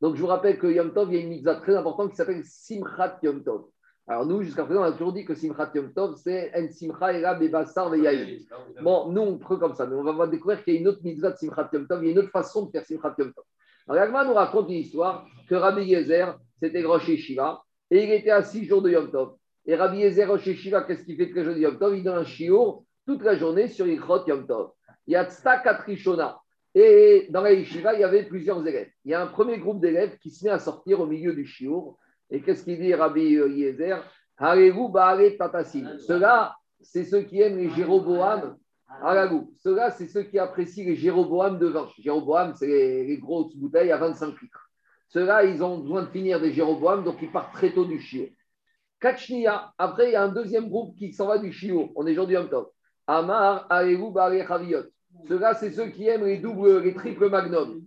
Donc 0.00 0.16
je 0.16 0.20
vous 0.20 0.26
rappelle 0.26 0.58
que 0.58 0.66
Yom 0.66 0.92
Tov, 0.92 1.12
il 1.12 1.16
y 1.16 1.18
a 1.18 1.22
une 1.22 1.28
mitzvah 1.28 1.56
très 1.56 1.76
importante 1.76 2.10
qui 2.10 2.16
s'appelle 2.16 2.42
Simchat 2.44 3.18
Yom 3.22 3.44
Tov. 3.44 3.66
Alors 4.10 4.26
nous, 4.26 4.42
jusqu'à 4.42 4.64
présent, 4.64 4.80
on 4.80 4.86
a 4.86 4.90
toujours 4.90 5.12
dit 5.12 5.24
que 5.24 5.36
Simchat 5.36 5.70
Yom 5.72 5.92
Tov, 5.92 6.16
c'est 6.16 6.50
En 6.56 6.68
Simcha 6.72 7.12
Era 7.12 7.34
Bebassar 7.34 7.90
Veyaïm. 7.90 8.40
Bon, 8.82 9.08
nous, 9.12 9.20
on 9.20 9.38
prend 9.38 9.54
comme 9.56 9.76
ça, 9.76 9.86
mais 9.86 9.94
on 9.94 10.02
va 10.02 10.26
découvrir 10.26 10.64
qu'il 10.64 10.74
y 10.74 10.76
a 10.78 10.80
une 10.80 10.88
autre 10.88 10.98
mitzvah 11.04 11.30
de 11.30 11.36
Simchat 11.36 11.70
Yom 11.72 11.86
Tov, 11.86 12.02
il 12.02 12.06
y 12.06 12.08
a 12.08 12.12
une 12.14 12.18
autre 12.18 12.30
façon 12.30 12.66
de 12.66 12.72
faire 12.72 12.84
Simchat 12.84 13.14
Yom 13.18 13.32
Tov. 13.32 13.44
Alors 13.88 14.02
Yagma 14.02 14.24
nous 14.24 14.34
raconte 14.34 14.68
une 14.68 14.78
histoire 14.78 15.28
que 15.48 15.54
Rabbi 15.54 15.84
Yezer, 15.84 16.36
c'était 16.60 16.82
Rosh 16.82 17.04
Shiva, 17.04 17.62
et 17.88 18.02
il 18.02 18.10
était 18.10 18.32
à 18.32 18.42
six 18.42 18.64
jours 18.64 18.82
de 18.82 18.90
Yom 18.90 19.12
Tov. 19.12 19.36
Et 19.64 19.76
Rabbi 19.76 19.98
Yezer, 19.98 20.28
Rosh 20.28 20.54
Shiva, 20.54 20.82
qu'est-ce 20.82 21.04
qu'il 21.04 21.16
fait 21.16 21.28
tous 21.28 21.36
les 21.36 21.44
jours 21.44 21.54
de 21.54 21.60
Yom 21.60 21.78
Tov? 21.78 21.96
Il 21.96 22.02
donne 22.02 22.18
un 22.18 22.24
shiur 22.24 22.82
toute 23.06 23.22
la 23.22 23.36
journée 23.36 23.68
sur 23.68 23.86
Ikrot 23.86 24.26
Yom 24.26 24.44
Tov. 24.44 24.72
Il 25.06 25.12
y 25.12 25.16
a 25.16 25.24
Tzta 25.30 25.62
Et 26.74 27.28
dans 27.30 27.42
la 27.42 27.52
yeshiva, 27.52 27.94
il 27.94 28.00
y 28.00 28.04
avait 28.04 28.24
plusieurs 28.24 28.66
élèves. 28.66 28.90
Il 29.04 29.12
y 29.12 29.14
a 29.14 29.22
un 29.22 29.28
premier 29.28 29.58
groupe 29.58 29.80
d'élèves 29.80 30.18
qui 30.18 30.30
se 30.30 30.44
met 30.44 30.50
à 30.50 30.58
sortir 30.58 30.98
au 31.00 31.06
milieu 31.06 31.32
du 31.32 31.46
shiur 31.46 31.96
et 32.30 32.42
qu'est-ce 32.42 32.64
qu'il 32.64 32.78
dit 32.78 32.94
Rabbi 32.94 33.22
Yezer? 33.22 34.04
Ceux-là, 34.38 36.56
c'est 36.80 37.04
ceux 37.04 37.22
qui 37.22 37.40
aiment 37.40 37.58
les 37.58 37.70
Jéroboam. 37.70 38.56
Ceux-là, 39.58 39.90
c'est 39.90 40.08
ceux 40.08 40.22
qui 40.22 40.38
apprécient 40.38 40.84
les 40.84 40.96
Jéroboam 40.96 41.58
de 41.58 41.66
vin. 41.66 41.88
Jéroboam, 41.98 42.54
c'est 42.54 42.66
les, 42.66 43.18
grosses 43.18 43.54
bouteilles 43.54 43.92
à 43.92 43.98
25 43.98 44.40
litres. 44.40 44.70
Ceux-là, 45.08 45.44
ils 45.44 45.62
ont 45.62 45.78
besoin 45.78 46.02
de 46.02 46.08
finir 46.08 46.40
des 46.40 46.52
Jéroboam, 46.52 47.04
donc 47.04 47.16
ils 47.20 47.30
partent 47.30 47.52
très 47.52 47.72
tôt 47.72 47.84
du 47.84 48.00
chiot. 48.00 48.28
Kachnia, 49.00 49.72
après, 49.76 50.10
il 50.10 50.12
y 50.12 50.16
a 50.16 50.22
un 50.22 50.28
deuxième 50.28 50.68
groupe 50.68 50.96
qui 50.96 51.12
s'en 51.12 51.26
va 51.26 51.38
du 51.38 51.52
chiot. 51.52 51.90
On 51.96 52.06
est 52.06 52.12
aujourd'hui 52.12 52.36
en 52.36 52.46
top. 52.46 52.72
Amar, 53.06 53.66
Aregu, 53.70 54.12
Bare, 54.12 54.46
Chaviot. 54.46 54.84
Ceux-là, 55.28 55.54
c'est 55.54 55.72
ceux 55.72 55.88
qui 55.88 56.06
aiment 56.06 56.24
les 56.24 56.38
doubles, 56.38 56.82
les 56.82 56.94
triples 56.94 57.28
magnum. 57.28 57.82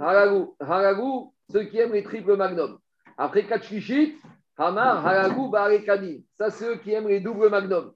Haragou, 0.00 0.56
Haragou, 0.58 1.34
ceux 1.50 1.64
qui 1.64 1.78
aiment 1.78 1.92
les 1.92 2.02
triples 2.02 2.36
magnum. 2.36 2.78
Après 3.20 3.44
Kachishit, 3.46 4.16
Hamar, 4.56 5.04
Haragou, 5.04 5.48
Barekani. 5.48 6.24
Ça, 6.38 6.50
c'est 6.50 6.66
eux 6.68 6.76
qui 6.76 6.92
aiment 6.92 7.08
les 7.08 7.20
doubles 7.20 7.50
magnums. 7.50 7.92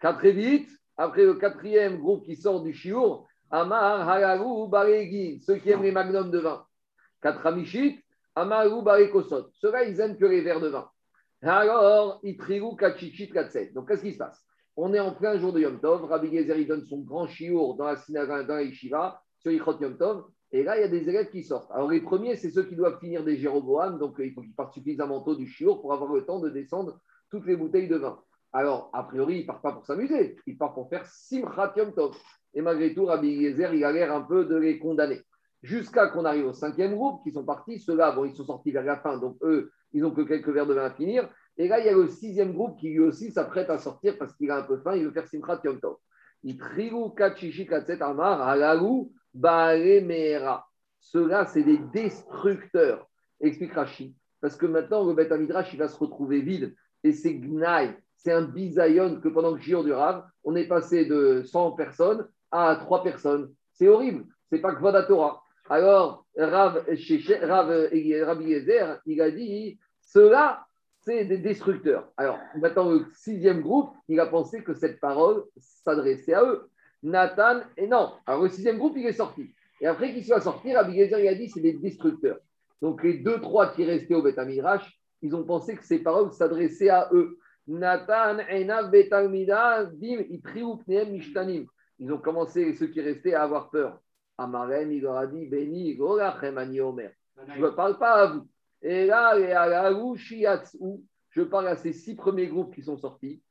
Quatre 0.00 0.26
vite, 0.28 0.68
après 0.96 1.24
le 1.24 1.34
quatrième 1.34 1.98
groupe 1.98 2.24
qui 2.24 2.34
sort 2.34 2.60
du 2.60 2.74
Chiour, 2.74 3.28
Hamar, 3.52 4.08
Haragou, 4.08 4.66
Baregi, 4.66 5.40
ceux 5.40 5.56
qui 5.56 5.70
aiment 5.70 5.84
les 5.84 5.92
magnums 5.92 6.32
de 6.32 6.38
vin. 6.38 6.66
Quatre 7.22 7.46
Amishit, 7.46 8.04
Hamarou, 8.34 8.82
Barekosot. 8.82 9.50
Ceux-là, 9.54 9.84
ils 9.84 10.00
aiment 10.00 10.18
que 10.18 10.26
les 10.26 10.40
verres 10.40 10.60
de 10.60 10.68
vin. 10.68 10.90
Alors, 11.42 12.18
Itriou, 12.24 12.74
Kachichit, 12.74 13.30
Katset. 13.30 13.70
Donc, 13.74 13.88
qu'est-ce 13.88 14.02
qui 14.02 14.12
se 14.12 14.18
passe? 14.18 14.44
On 14.76 14.92
est 14.92 15.00
en 15.00 15.12
plein 15.12 15.38
jour 15.38 15.52
de 15.52 15.60
Yom 15.60 15.80
Tov. 15.80 16.04
Rabbi 16.04 16.36
Gezer, 16.36 16.58
il 16.58 16.66
donne 16.66 16.84
son 16.84 16.98
grand 16.98 17.28
Chiour 17.28 17.76
dans 17.76 17.86
la 17.86 17.96
synagogue, 17.96 18.46
dans 18.46 18.54
la 18.54 18.62
Yeshiva, 18.62 19.22
sur 19.38 19.52
Ichot 19.52 19.80
Yom 19.80 19.96
Tov. 19.96 20.24
Et 20.52 20.62
là, 20.62 20.78
il 20.78 20.80
y 20.80 20.84
a 20.84 20.88
des 20.88 21.08
élèves 21.08 21.30
qui 21.30 21.44
sortent. 21.44 21.70
Alors, 21.70 21.90
les 21.90 22.00
premiers, 22.00 22.36
c'est 22.36 22.50
ceux 22.50 22.64
qui 22.64 22.74
doivent 22.74 22.98
finir 23.00 23.22
des 23.22 23.36
Jéroboam, 23.36 23.98
donc 23.98 24.18
euh, 24.18 24.26
il 24.26 24.32
faut 24.32 24.40
qu'ils 24.40 24.54
partent 24.54 24.72
suffisamment 24.72 25.20
tôt 25.20 25.34
du 25.34 25.46
chiour 25.46 25.80
pour 25.80 25.92
avoir 25.92 26.12
le 26.12 26.24
temps 26.24 26.40
de 26.40 26.48
descendre 26.48 26.98
toutes 27.30 27.46
les 27.46 27.56
bouteilles 27.56 27.88
de 27.88 27.96
vin. 27.96 28.18
Alors, 28.52 28.90
a 28.94 29.02
priori, 29.02 29.38
ils 29.38 29.42
ne 29.42 29.46
partent 29.46 29.62
pas 29.62 29.72
pour 29.72 29.84
s'amuser, 29.84 30.36
ils 30.46 30.56
partent 30.56 30.74
pour 30.74 30.88
faire 30.88 31.04
Simchat 31.04 31.74
Yom 31.76 31.92
Tov. 31.92 32.16
Et 32.54 32.62
malgré 32.62 32.94
tout, 32.94 33.04
Rabbi 33.04 33.28
Yezer, 33.28 33.74
il 33.74 33.84
a 33.84 33.92
l'air 33.92 34.14
un 34.14 34.22
peu 34.22 34.46
de 34.46 34.56
les 34.56 34.78
condamner. 34.78 35.20
Jusqu'à 35.62 36.06
qu'on 36.08 36.24
arrive 36.24 36.46
au 36.46 36.52
cinquième 36.54 36.94
groupe, 36.94 37.22
qui 37.24 37.32
sont 37.32 37.44
partis. 37.44 37.78
Ceux-là, 37.80 38.12
bon, 38.12 38.24
ils 38.24 38.34
sont 38.34 38.46
sortis 38.46 38.70
vers 38.70 38.84
la 38.84 38.96
fin, 38.96 39.18
donc 39.18 39.36
eux, 39.42 39.70
ils 39.92 40.00
n'ont 40.00 40.12
que 40.12 40.22
quelques 40.22 40.48
verres 40.48 40.66
de 40.66 40.74
vin 40.74 40.84
à 40.84 40.90
finir. 40.92 41.28
Et 41.58 41.68
là, 41.68 41.80
il 41.80 41.86
y 41.86 41.88
a 41.88 41.92
le 41.92 42.08
sixième 42.08 42.54
groupe 42.54 42.78
qui 42.78 42.88
lui 42.88 43.00
aussi 43.00 43.32
s'apprête 43.32 43.68
à 43.68 43.78
sortir 43.78 44.16
parce 44.18 44.34
qu'il 44.36 44.50
a 44.50 44.56
un 44.56 44.62
peu 44.62 44.78
faim, 44.78 44.96
il 44.96 45.04
veut 45.04 45.12
faire 45.12 45.26
Simchat 45.26 45.60
Yom 45.64 45.78
Tov. 45.78 45.96
Ceux-là, 49.34 50.64
c'est 51.46 51.62
des 51.62 51.78
destructeurs. 51.78 53.08
Explique 53.40 53.72
Rashi. 53.72 54.14
Parce 54.40 54.56
que 54.56 54.66
maintenant, 54.66 55.04
le 55.04 55.14
Beth 55.14 55.32
il 55.72 55.78
va 55.78 55.88
se 55.88 55.98
retrouver 55.98 56.40
vide. 56.40 56.74
Et 57.04 57.12
c'est 57.12 57.34
Gnaï. 57.34 57.96
C'est 58.16 58.32
un 58.32 58.42
bisayon 58.42 59.20
que 59.20 59.28
pendant 59.28 59.52
le 59.52 59.60
Jir 59.60 59.84
du 59.84 59.92
Rav, 59.92 60.24
on 60.42 60.56
est 60.56 60.66
passé 60.66 61.04
de 61.04 61.42
100 61.44 61.72
personnes 61.72 62.26
à 62.50 62.76
3 62.76 63.04
personnes. 63.04 63.52
C'est 63.72 63.88
horrible. 63.88 64.24
C'est 64.50 64.60
pas 64.60 64.74
que 64.74 65.06
Torah. 65.06 65.42
Alors, 65.70 66.26
Rav, 66.36 66.84
Rav, 67.42 67.88
il 67.92 69.20
a 69.20 69.30
dit 69.30 69.78
ceux-là, 70.00 70.64
c'est 71.00 71.26
des 71.26 71.38
destructeurs. 71.38 72.10
Alors, 72.16 72.38
maintenant, 72.56 72.90
le 72.90 73.06
sixième 73.14 73.60
groupe, 73.60 73.94
il 74.08 74.18
a 74.18 74.26
pensé 74.26 74.64
que 74.64 74.74
cette 74.74 74.98
parole 74.98 75.44
s'adressait 75.58 76.34
à 76.34 76.42
eux. 76.44 76.68
Nathan, 77.02 77.60
et 77.76 77.86
non. 77.86 78.12
Alors, 78.26 78.42
le 78.42 78.48
sixième 78.48 78.78
groupe, 78.78 78.96
il 78.96 79.06
est 79.06 79.12
sorti. 79.12 79.50
Et 79.80 79.86
après 79.86 80.12
qu'il 80.12 80.24
soit 80.24 80.40
sorti, 80.40 80.74
Rabbi 80.74 80.96
Gezer, 80.96 81.20
il 81.20 81.28
a 81.28 81.34
dit 81.34 81.48
c'est 81.48 81.60
des 81.60 81.74
destructeurs. 81.74 82.38
Donc, 82.82 83.02
les 83.02 83.18
deux, 83.18 83.40
trois 83.40 83.72
qui 83.72 83.84
restaient 83.84 84.14
au 84.14 84.22
Beth 84.22 84.38
ils 85.20 85.34
ont 85.34 85.44
pensé 85.44 85.74
que 85.76 85.84
ces 85.84 85.98
paroles 86.00 86.32
s'adressaient 86.32 86.90
à 86.90 87.08
eux. 87.12 87.38
Nathan, 87.66 88.38
Enav, 88.50 88.90
Betalmida, 88.90 89.84
Dim, 89.84 90.24
Mishtanim. 91.10 91.66
Ils 91.98 92.12
ont 92.12 92.18
commencé, 92.18 92.74
ceux 92.74 92.86
qui 92.86 93.00
restaient, 93.00 93.34
à 93.34 93.42
avoir 93.42 93.70
peur. 93.70 94.00
Amarem, 94.38 94.92
il 94.92 95.02
leur 95.02 95.16
a 95.16 95.26
dit 95.26 95.50
Omer. 96.00 97.12
Je 97.56 97.60
ne 97.60 97.68
parle 97.70 97.98
pas 97.98 98.14
à 98.14 98.26
vous. 98.26 98.48
Et 98.82 99.06
là, 99.06 99.34
je 101.30 101.42
parle 101.42 101.68
à 101.68 101.76
ces 101.76 101.92
six 101.92 102.14
premiers 102.14 102.46
groupes 102.46 102.74
qui 102.74 102.82
sont 102.82 102.96
sortis. 102.96 103.42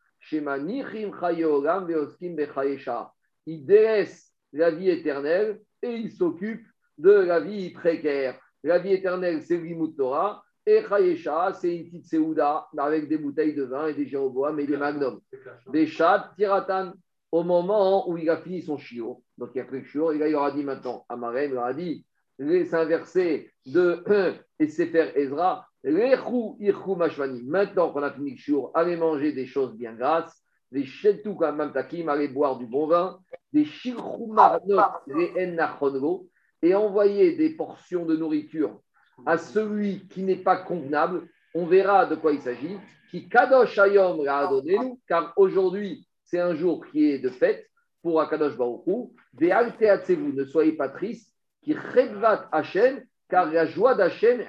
Ils 3.47 3.65
délaissent 3.65 4.31
la 4.53 4.69
vie 4.69 4.89
éternelle 4.89 5.59
et 5.81 5.95
ils 5.95 6.11
s'occupent 6.11 6.67
de 6.97 7.11
la 7.11 7.39
vie 7.39 7.71
précaire. 7.71 8.39
La 8.63 8.77
vie 8.77 8.93
éternelle, 8.93 9.41
c'est 9.41 9.57
l'Imout 9.57 9.95
Torah. 9.95 10.43
Et 10.65 10.83
Chayesha, 10.83 11.53
c'est 11.53 11.75
une 11.75 11.85
petite 11.85 12.07
Seouda 12.07 12.67
avec 12.77 13.07
des 13.07 13.17
bouteilles 13.17 13.55
de 13.55 13.63
vin 13.63 13.87
et 13.87 13.93
des 13.93 14.05
Jéroboam 14.05 14.59
et 14.59 14.67
des 14.67 14.75
magnums. 14.75 15.21
Des 15.71 15.87
chats, 15.87 16.33
tiratan. 16.37 16.93
Au 17.31 17.43
moment 17.43 18.09
où 18.09 18.17
il 18.17 18.29
a 18.29 18.37
fini 18.37 18.61
son 18.61 18.77
chiot, 18.77 19.21
donc 19.37 19.49
il 19.53 19.59
a 19.59 19.65
pris 19.65 19.79
le 19.79 19.85
chiot, 19.85 20.13
et 20.13 20.17
là 20.17 20.29
il 20.29 20.35
aura 20.35 20.51
dit 20.51 20.63
maintenant, 20.63 21.05
Amarem, 21.09 21.51
il 21.51 21.57
aura 21.57 21.73
dit 21.73 22.05
c'est 22.39 22.73
un 22.73 22.85
verset 22.85 23.51
de 23.65 24.03
et 24.59 24.67
Sefer 24.67 25.11
Ezra. 25.15 25.67
Maintenant 25.83 27.91
qu'on 27.91 28.03
a 28.03 28.11
fini 28.11 28.31
le 28.31 28.37
jour, 28.37 28.71
allez 28.73 28.95
manger 28.95 29.31
des 29.31 29.45
choses 29.45 29.75
bien 29.75 29.93
grasses, 29.93 30.43
des 30.71 30.85
shetu 30.85 31.31
takim, 31.73 32.09
allez 32.09 32.27
boire 32.27 32.57
du 32.57 32.65
bon 32.65 32.87
vin, 32.87 33.19
des 33.53 33.67
et 36.63 36.75
envoyer 36.75 37.35
des 37.35 37.49
portions 37.51 38.05
de 38.05 38.15
nourriture 38.15 38.79
à 39.25 39.37
celui 39.37 40.07
qui 40.07 40.23
n'est 40.23 40.43
pas 40.43 40.57
convenable. 40.57 41.27
On 41.53 41.65
verra 41.65 42.05
de 42.05 42.15
quoi 42.15 42.33
il 42.33 42.41
s'agit. 42.41 42.77
Qui 43.09 43.29
kadosh 43.29 43.77
ayom 43.77 44.23
car 45.07 45.33
aujourd'hui 45.37 46.07
c'est 46.23 46.39
un 46.39 46.55
jour 46.55 46.85
qui 46.87 47.09
est 47.09 47.19
de 47.19 47.29
fête 47.29 47.65
pour 48.01 48.19
Akadosh 48.19 48.57
Baruch 48.57 49.11
Des 49.33 49.53
vous 50.15 50.33
ne 50.33 50.43
soyez 50.45 50.73
pas 50.73 50.89
tristes 50.89 51.33
qui 51.61 51.75
Chedvat 51.93 52.47
Hachem, 52.51 53.03
car 53.29 53.51
la 53.51 53.65
joie 53.65 53.95
d'Hachem, 53.95 54.41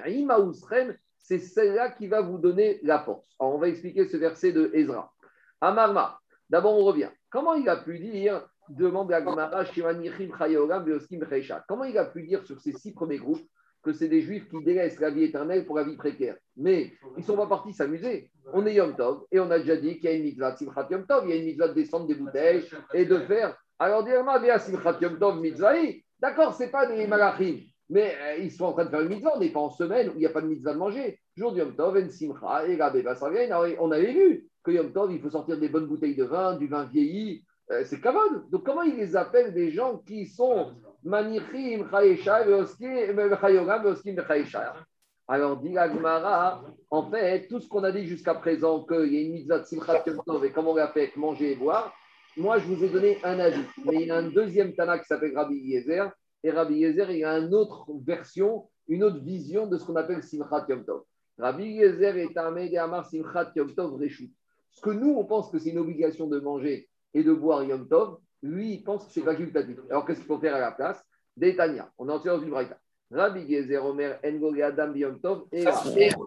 c'est 1.17 1.39
celle-là 1.39 1.91
qui 1.91 2.07
va 2.07 2.21
vous 2.21 2.37
donner 2.37 2.79
la 2.83 2.99
force. 2.99 3.27
Alors, 3.39 3.55
on 3.55 3.57
va 3.57 3.67
expliquer 3.67 4.07
ce 4.07 4.17
verset 4.17 4.51
de 4.51 4.71
Ezra. 4.73 5.11
Amarma, 5.61 6.19
d'abord 6.49 6.77
on 6.77 6.83
revient. 6.83 7.09
Comment 7.29 7.53
il 7.53 7.67
a 7.69 7.77
pu 7.77 7.99
dire, 7.99 8.47
demande 8.69 9.11
à 9.11 9.21
Gamara, 9.21 9.63
comment 11.67 11.83
il 11.83 11.97
a 11.97 12.05
pu 12.05 12.23
dire 12.23 12.43
sur 12.45 12.59
ces 12.59 12.71
six 12.73 12.93
premiers 12.93 13.17
groupes 13.17 13.45
que 13.81 13.93
c'est 13.93 14.07
des 14.07 14.21
juifs 14.21 14.49
qui 14.49 14.63
délaissent 14.63 14.99
la 14.99 15.09
vie 15.09 15.23
éternelle 15.23 15.65
pour 15.65 15.75
la 15.75 15.83
vie 15.83 15.95
précaire? 15.95 16.37
Mais 16.57 16.93
ils 17.17 17.21
ne 17.21 17.23
sont 17.23 17.37
pas 17.37 17.47
partis 17.47 17.73
s'amuser. 17.73 18.31
On 18.53 18.65
est 18.65 18.75
Yom 18.75 18.95
Tov 18.95 19.25
et 19.31 19.39
on 19.39 19.49
a 19.51 19.59
déjà 19.59 19.75
dit 19.75 19.99
qu'il 19.99 20.09
y 20.09 20.13
a 20.13 20.15
une 20.15 20.23
mitzvah, 20.23 20.55
Simchat 20.55 20.87
Yom 20.91 21.05
Tov, 21.05 21.25
il 21.25 21.29
y 21.29 21.33
a 21.33 21.35
une 21.37 21.45
mitzvah 21.45 21.67
de 21.67 21.73
descendre 21.73 22.07
des 22.07 22.15
bouteilles 22.15 22.65
et 22.93 23.05
de 23.05 23.19
faire. 23.19 23.55
Alors, 23.77 24.05
Simchat 24.05 24.97
Yom 25.01 25.19
Tov, 25.19 25.39
mitzvah, 25.39 25.73
D'accord, 26.19 26.53
ce 26.53 26.63
n'est 26.63 26.69
pas 26.69 26.85
des 26.85 27.07
malachim, 27.07 27.59
mais 27.89 28.13
euh, 28.21 28.37
ils 28.39 28.51
sont 28.51 28.65
en 28.65 28.73
train 28.73 28.85
de 28.85 28.89
faire 28.89 29.01
une 29.01 29.07
mitzvah. 29.07 29.33
On 29.35 29.39
n'est 29.39 29.51
pas 29.51 29.61
en 29.61 29.69
semaine 29.69 30.09
où 30.09 30.13
il 30.15 30.19
n'y 30.19 30.25
a 30.25 30.31
pas 30.31 30.41
de 30.41 30.47
mitzvah 30.47 30.73
de 30.73 30.77
manger. 30.77 31.19
Jour 31.39 31.53
de 31.53 31.59
Yom 31.59 31.73
Tov, 31.73 31.97
en 31.97 32.09
Simcha, 32.09 32.67
et 32.67 32.77
ça 32.77 33.29
vient. 33.29 33.61
On 33.79 33.91
avait 33.91 34.11
vu 34.11 34.49
que 34.61 34.71
Yom 34.71 34.91
Tov, 34.91 35.13
il 35.13 35.21
faut 35.21 35.29
sortir 35.29 35.57
des 35.57 35.69
bonnes 35.69 35.87
bouteilles 35.87 36.15
de 36.15 36.25
vin, 36.25 36.57
du 36.57 36.67
vin 36.67 36.83
vieilli. 36.83 37.45
Euh, 37.71 37.83
c'est 37.85 38.01
kavod. 38.01 38.49
Donc, 38.49 38.65
comment 38.65 38.81
ils 38.81 38.97
les 38.97 39.15
appellent 39.15 39.53
des 39.53 39.71
gens 39.71 39.99
qui 39.99 40.25
sont 40.25 40.73
manichim, 41.03 41.83
veoskim, 41.83 43.15
chayesha 44.27 44.73
alors, 45.31 45.57
dit 45.57 45.77
Agmara, 45.77 46.63
en 46.89 47.11
fait, 47.11 47.47
tout 47.47 47.59
ce 47.59 47.69
qu'on 47.69 47.83
a 47.83 47.91
dit 47.91 48.07
jusqu'à 48.07 48.33
présent, 48.33 48.83
qu'il 48.83 49.13
y 49.13 49.17
a 49.19 49.21
une 49.21 49.33
mitzvah 49.33 49.59
de 49.59 49.63
Simchat 49.63 50.01
Yom 50.07 50.23
Tov 50.25 50.43
et 50.43 50.51
comment 50.51 50.71
on 50.71 50.75
l'a 50.75 50.87
fait 50.87 51.15
manger 51.15 51.51
et 51.51 51.55
boire, 51.55 51.93
moi, 52.35 52.57
je 52.57 52.65
vous 52.65 52.83
ai 52.83 52.89
donné 52.89 53.19
un 53.23 53.39
avis. 53.39 53.61
Mais 53.85 54.01
il 54.01 54.07
y 54.07 54.11
a 54.11 54.17
un 54.17 54.27
deuxième 54.27 54.73
Tana 54.73 54.97
qui 54.97 55.05
s'appelle 55.05 55.37
Rabbi 55.37 55.55
Yezer. 55.55 56.11
Et 56.43 56.49
Rabbi 56.49 56.79
Yezer, 56.79 57.11
il 57.11 57.19
y 57.19 57.23
a 57.23 57.37
une 57.37 57.53
autre 57.53 57.85
version, 58.03 58.67
une 58.87 59.03
autre 59.03 59.23
vision 59.23 59.67
de 59.67 59.77
ce 59.77 59.85
qu'on 59.85 59.97
appelle 59.97 60.23
Simchat 60.23 60.65
Yom 60.67 60.83
Tov. 60.83 61.03
Rabbi 61.39 61.63
Yezer 61.63 62.17
est 62.17 62.37
un 62.37 62.55
Amar 62.83 63.05
Simchat 63.05 63.51
Yom 63.55 63.73
Tov. 63.73 63.99
Ce 64.71 64.81
que 64.81 64.89
nous, 64.89 65.15
on 65.17 65.23
pense 65.23 65.49
que 65.49 65.57
c'est 65.57 65.69
une 65.69 65.79
obligation 65.79 66.27
de 66.27 66.39
manger 66.39 66.89
et 67.13 67.23
de 67.23 67.33
boire 67.33 67.63
Yom 67.63 67.87
Tov, 67.87 68.17
lui, 68.43 68.73
il 68.73 68.83
pense 68.83 69.05
que 69.05 69.11
c'est 69.13 69.21
facultatif. 69.21 69.77
Alors, 69.89 70.05
qu'est-ce 70.05 70.19
qu'il 70.19 70.27
faut 70.27 70.39
faire 70.39 70.55
à 70.55 70.59
la 70.59 70.71
place? 70.71 71.03
Détania. 71.35 71.91
On 71.97 72.09
est 72.09 72.11
en 72.11 72.19
dans 72.19 72.41
une 72.41 72.49
braïta. 72.49 72.77
Rabbi 73.11 73.41
Yezer 73.41 73.83
Omer 73.83 74.19
Ngoge 74.23 74.59
Adam 74.59 74.93
Yom 74.93 75.19
Tov 75.19 75.47
et 75.51 75.65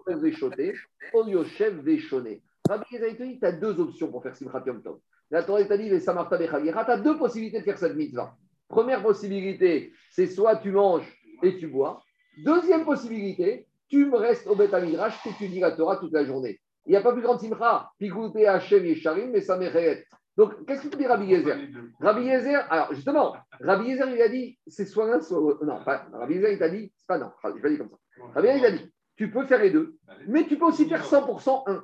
Veshoté, 0.07 0.73
Oyoshev 1.13 1.79
Veshoné. 1.81 2.41
Rabbi 2.67 2.85
Yezer, 2.91 3.09
il 3.09 3.17
te 3.17 3.23
dit 3.23 3.39
tu 3.39 3.45
as 3.45 3.51
deux 3.51 3.79
options 3.79 4.09
pour 4.09 4.23
faire 4.23 4.35
Simchat 4.35 4.63
Yom 4.65 4.81
Tov. 4.81 4.97
La 5.29 5.43
Torah 5.43 5.63
t'a 5.63 5.77
dit, 5.77 5.89
les 5.89 5.99
Samarta 5.99 6.37
Tu 6.37 6.45
as 6.45 6.97
deux 6.97 7.17
possibilités 7.17 7.59
de 7.59 7.63
faire 7.63 7.77
cette 7.77 7.95
mitzvah. 7.95 8.35
Première 8.67 9.01
possibilité, 9.01 9.91
c'est 10.11 10.27
soit 10.27 10.57
tu 10.57 10.71
manges 10.71 11.07
et 11.41 11.57
tu 11.57 11.67
bois. 11.67 12.03
Deuxième 12.43 12.85
possibilité, 12.85 13.67
tu 13.93 14.07
me 14.07 14.17
restes 14.17 14.47
au 14.47 14.55
Beth 14.55 14.73
Midrash 14.73 15.13
et 15.27 15.33
tu 15.37 15.47
dis 15.47 15.59
la 15.59 15.71
Torah 15.71 15.97
toute 15.97 16.11
la 16.13 16.25
journée. 16.25 16.59
Il 16.87 16.89
n'y 16.89 16.97
a 16.97 17.01
pas 17.01 17.13
plus 17.13 17.21
grande 17.21 17.39
simcha. 17.39 17.91
Pigouté 17.99 18.47
Hachem 18.47 18.83
Yesharim, 18.83 19.29
mais 19.29 19.41
ça 19.41 19.55
m'est 19.55 20.07
Donc, 20.35 20.65
qu'est-ce 20.65 20.87
que 20.87 20.97
dit 20.97 21.05
Rabbi 21.05 21.27
Yezer? 21.27 21.55
Rabbi 22.01 22.23
Yezer, 22.23 22.65
alors 22.71 22.91
justement, 22.95 23.35
Rabbi 23.61 23.89
Yezer, 23.89 24.09
il 24.09 24.21
a 24.23 24.29
dit, 24.29 24.57
c'est 24.65 24.87
soit 24.87 25.05
l'un, 25.05 25.21
soit 25.21 25.59
Non, 25.63 25.83
pas, 25.83 26.07
Rabbi 26.11 26.33
Yezer, 26.33 26.53
il 26.53 26.57
t'a 26.57 26.69
dit, 26.69 26.91
c'est 26.97 27.07
pas 27.07 27.19
non, 27.19 27.29
je 27.43 27.61
vais 27.61 27.69
dire 27.69 27.79
comme 27.79 27.89
ça. 27.89 27.97
Rabbi 28.33 28.47
Yezer, 28.47 28.57
il 28.57 28.65
a 28.65 28.71
dit, 28.71 28.93
tu 29.15 29.29
peux 29.29 29.45
faire 29.45 29.61
les 29.61 29.69
deux, 29.69 29.95
mais 30.27 30.47
tu 30.47 30.57
peux 30.57 30.65
aussi 30.65 30.89
faire 30.89 31.05
100% 31.05 31.63
1. 31.67 31.83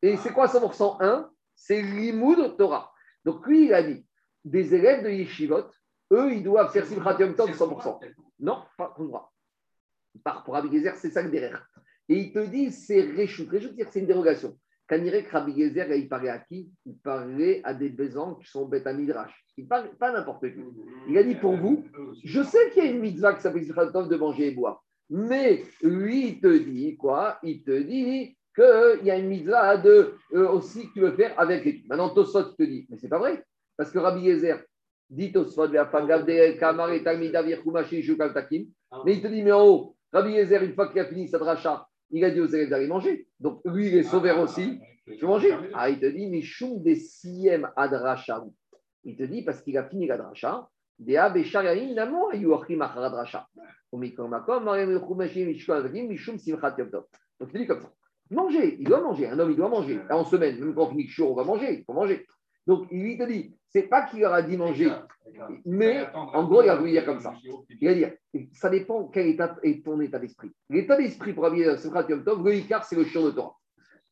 Et 0.00 0.16
c'est 0.16 0.32
quoi 0.32 0.46
100% 0.46 0.96
1 1.04 1.30
c'est 1.54 1.82
l'imoud 1.82 2.56
Torah. 2.56 2.90
Donc 3.26 3.46
lui, 3.46 3.66
il 3.66 3.74
a 3.74 3.82
dit, 3.82 4.06
des 4.46 4.74
élèves 4.74 5.04
de 5.04 5.10
Yeshivot, 5.10 5.66
eux, 6.12 6.32
ils 6.32 6.42
doivent 6.42 6.72
faire 6.72 6.86
Simchat 6.86 7.18
Yom 7.20 7.34
Tov 7.34 7.50
100%. 7.50 7.98
Non, 8.38 8.62
pas 8.78 8.94
moi. 8.98 9.30
Par 10.24 10.44
pour 10.44 10.54
Rabbi 10.54 10.76
Gezer, 10.76 10.96
c'est 10.96 11.10
ça 11.10 11.22
le 11.22 11.30
derrière. 11.30 11.66
Et 12.08 12.16
il 12.16 12.32
te 12.32 12.44
dit, 12.46 12.72
c'est 12.72 13.00
Réchout. 13.00 13.48
Réchout, 13.48 13.70
c'est 13.76 13.88
c'est 13.90 14.00
une 14.00 14.06
dérogation. 14.06 14.56
Quand 14.88 14.96
il 14.96 15.26
Rabbi 15.30 15.56
Gezer, 15.56 15.92
il 15.94 16.08
parlait 16.08 16.30
à 16.30 16.38
qui? 16.40 16.70
Il 16.84 16.98
parlait 16.98 17.60
à 17.62 17.74
des 17.74 17.90
besoins 17.90 18.36
qui 18.40 18.50
sont 18.50 18.66
bêtes 18.66 18.86
à 18.86 18.92
Midrash. 18.92 19.32
Il 19.56 19.68
parle 19.68 19.96
pas 19.96 20.12
n'importe 20.12 20.52
qui. 20.52 20.60
Il 21.08 21.16
a 21.16 21.22
dit, 21.22 21.36
pour 21.36 21.56
vous, 21.56 21.84
je 22.24 22.42
sais 22.42 22.70
qu'il 22.70 22.84
y 22.84 22.88
a 22.88 22.90
une 22.90 23.00
mitzvah 23.00 23.34
qui 23.34 23.42
s'appelle 23.42 23.66
de 23.66 24.16
manger 24.16 24.48
et 24.48 24.50
boire. 24.50 24.82
Mais 25.08 25.64
lui, 25.82 26.28
il 26.28 26.40
te 26.40 26.58
dit 26.58 26.96
quoi? 26.96 27.38
Il 27.42 27.62
te 27.62 27.78
dit, 27.82 28.36
qu'il 28.54 29.06
y 29.06 29.10
a 29.10 29.18
une 29.18 29.28
mitzvah 29.28 29.76
de, 29.76 30.14
euh, 30.34 30.48
aussi 30.48 30.88
que 30.88 30.92
tu 30.94 31.00
veux 31.00 31.12
faire 31.12 31.38
avec 31.38 31.64
les 31.64 31.84
Maintenant, 31.88 32.10
Tosot 32.10 32.54
te 32.54 32.62
dit, 32.62 32.86
mais 32.90 32.96
c'est 32.98 33.08
pas 33.08 33.18
vrai, 33.18 33.44
parce 33.76 33.90
que 33.90 33.98
Rabbi 33.98 34.22
Yezer 34.22 34.62
dit 35.08 35.32
Tosot, 35.32 35.68
mais 35.68 35.78
il 39.14 39.22
te 39.22 39.28
dit, 39.28 39.42
mais 39.42 39.52
en 39.52 39.66
haut, 39.66 39.96
Rabbi 40.12 40.32
Yezer, 40.32 40.62
une 40.62 40.74
fois 40.74 40.88
qu'il 40.88 41.00
a 41.00 41.04
fini 41.04 41.28
sa 41.28 41.38
dracha, 41.38 41.86
il 42.10 42.24
a 42.24 42.30
dit 42.30 42.40
aux 42.40 42.46
élèves 42.46 42.70
d'aller 42.70 42.88
manger. 42.88 43.28
Donc 43.38 43.60
lui, 43.64 43.88
il 43.88 43.96
est 43.96 44.02
sauvé 44.02 44.32
aussi. 44.32 44.80
Tu 45.06 45.20
veux 45.20 45.26
manger 45.26 45.54
Ah, 45.74 45.88
il 45.88 46.00
te 46.00 46.06
dit, 46.06 46.28
mais 46.28 46.42
choum 46.42 46.82
des 46.82 46.96
sixième 46.96 47.70
adracha. 47.76 48.44
Il 49.04 49.16
te 49.16 49.22
dit, 49.22 49.42
parce 49.42 49.62
qu'il 49.62 49.78
a 49.78 49.88
fini 49.88 50.06
la 50.06 50.18
dracha, 50.18 50.68
des 50.98 51.16
abécharaïm 51.16 51.94
namo 51.94 52.30
ayuachim 52.30 52.80
acharadracha. 52.80 53.48
Donc 53.92 54.04
il 54.04 54.14
te 57.52 57.58
dit 57.58 57.66
comme 57.66 57.80
ça. 57.80 57.92
Manger, 58.30 58.76
il 58.78 58.86
doit 58.86 59.00
manger. 59.00 59.26
Un 59.26 59.38
homme, 59.38 59.50
il 59.50 59.56
doit 59.56 59.68
manger. 59.68 60.00
En 60.10 60.24
semaine, 60.24 60.60
même 60.60 60.74
quand 60.74 60.86
on 60.86 60.90
finit 60.90 61.08
chaud, 61.08 61.32
on 61.32 61.34
va 61.34 61.42
manger. 61.42 61.78
Il 61.78 61.84
faut 61.84 61.92
manger. 61.92 62.26
Donc, 62.66 62.86
il 62.90 63.18
te 63.18 63.24
dit, 63.24 63.56
c'est 63.68 63.84
pas 63.84 64.02
qu'il 64.02 64.20
leur 64.20 64.32
a 64.32 64.42
dit 64.42 64.56
manger, 64.56 64.90
mais 65.64 66.06
en 66.14 66.44
gros, 66.44 66.62
il 66.62 66.68
a 66.68 66.76
voulu 66.76 66.90
dire 66.90 67.04
comme 67.04 67.20
ça. 67.20 67.34
Il 67.80 67.88
va 67.88 67.94
dire, 67.94 68.12
ça 68.52 68.68
dépend 68.68 69.04
quel 69.08 69.28
état 69.28 69.56
est 69.62 69.84
ton 69.84 70.00
état 70.00 70.18
d'esprit. 70.18 70.50
L'état 70.68 70.96
d'esprit 70.96 71.32
pour 71.32 71.46
habiller 71.46 71.76
ce 71.76 71.88
Yom 71.88 72.24
Tov, 72.24 72.44
le 72.44 72.54
Icar, 72.54 72.84
c'est 72.84 72.96
le 72.96 73.04
chien 73.04 73.22
de 73.22 73.30
Torah. 73.30 73.54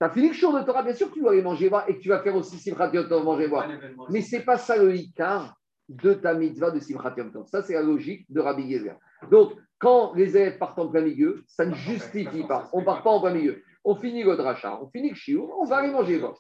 Tu 0.00 0.06
as 0.06 0.10
fini 0.10 0.28
le 0.28 0.34
jour 0.34 0.56
de 0.56 0.64
Torah, 0.64 0.82
bien 0.82 0.94
sûr 0.94 1.08
que 1.08 1.14
tu 1.14 1.20
dois 1.20 1.32
aller 1.32 1.42
manger 1.42 1.68
voir 1.68 1.88
et 1.88 1.96
que 1.96 2.00
tu 2.00 2.08
vas 2.08 2.20
faire 2.20 2.36
aussi 2.36 2.56
Simchat 2.58 2.90
Yom 2.94 3.08
Tov, 3.08 3.24
manger 3.24 3.48
voir. 3.48 3.68
Mais 4.10 4.22
ce 4.22 4.36
n'est 4.36 4.42
pas 4.42 4.56
ça 4.56 4.76
le 4.76 4.94
Icar 4.94 5.56
de 5.88 6.14
ta 6.14 6.34
mitzvah 6.34 6.70
de 6.70 6.80
Simchat 6.80 7.14
Yom 7.16 7.32
Tov. 7.32 7.46
Ça, 7.48 7.62
c'est 7.62 7.74
la 7.74 7.82
logique 7.82 8.30
de 8.30 8.40
Rabbi 8.40 8.62
Yezer. 8.62 8.96
Donc, 9.30 9.54
quand 9.78 10.14
les 10.14 10.36
élèves 10.36 10.58
partent 10.58 10.78
en 10.78 10.88
plein 10.88 11.02
milieu, 11.02 11.42
ça 11.46 11.64
ne 11.64 11.74
justifie 11.74 12.44
pas. 12.44 12.68
On 12.72 12.80
ne 12.80 12.84
part 12.84 13.02
pas 13.02 13.10
en 13.10 13.20
plein 13.20 13.32
milieu. 13.32 13.62
On 13.84 13.94
finit 13.94 14.22
le 14.22 14.36
dracha, 14.36 14.80
on 14.82 14.88
finit 14.88 15.10
le 15.10 15.14
chiour, 15.14 15.56
on 15.58 15.64
va 15.64 15.76
aller 15.76 15.90
manger 15.90 16.18
voir. 16.18 16.34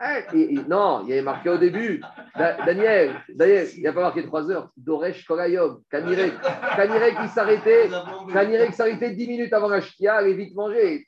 Eh, 0.00 0.58
non, 0.68 1.02
il 1.04 1.10
y 1.10 1.12
avait 1.12 1.22
marqué 1.22 1.48
au 1.48 1.56
début. 1.56 2.02
Daniel, 2.36 3.14
Daniel, 3.34 3.68
il 3.76 3.80
n'y 3.80 3.86
a 3.86 3.92
pas 3.92 4.02
marqué 4.02 4.24
3 4.24 4.50
heures. 4.50 4.70
Doresh 4.76 5.24
Kolayom, 5.24 5.82
Kanirek. 5.90 6.34
Kanirek 6.76 7.16
qui 7.20 7.28
s'arrêtait, 7.28 7.88
Kanirek 8.32 8.74
s'arrêtait 8.74 9.12
10 9.12 9.28
minutes 9.28 9.52
avant 9.52 9.68
la 9.68 9.80
shkia, 9.80 10.16
allait 10.16 10.34
vite 10.34 10.54
manger. 10.54 11.06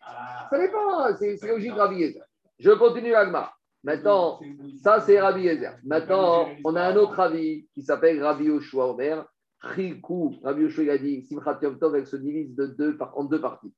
Ça 0.51 0.59
dépend, 0.59 1.01
hein, 1.01 1.17
c'est 1.19 1.43
logique 1.47 1.75
Rabbi 1.75 1.97
Yezer. 1.97 2.23
Je 2.59 2.71
continue 2.71 3.15
Agma. 3.15 3.53
Maintenant, 3.83 4.41
ça 4.83 5.01
c'est 5.01 5.21
Rabbi 5.21 5.43
Yezer. 5.43 5.73
Maintenant, 5.85 6.49
on 6.65 6.77
a 6.77 6.83
un 6.83 6.97
autre 6.97 7.19
avis 7.19 7.67
qui 7.75 7.83
s'appelle 7.83 8.23
Rabbi 8.23 8.45
Yoshua 8.45 8.87
Omer. 8.91 9.25
Chikou, 9.75 10.37
Rabbi 10.45 10.63
Yoshua 10.63 10.85
il 10.85 10.91
a 10.91 10.99
dit, 10.99 11.23
Simchat 11.23 11.59
Yom 11.63 11.79
Tov, 11.79 11.97
elle 11.97 12.07
se 12.07 12.17
divise 12.17 12.55
de 12.55 12.67
deux, 12.67 12.97
en 13.15 13.25
deux 13.25 13.41
parties. 13.41 13.75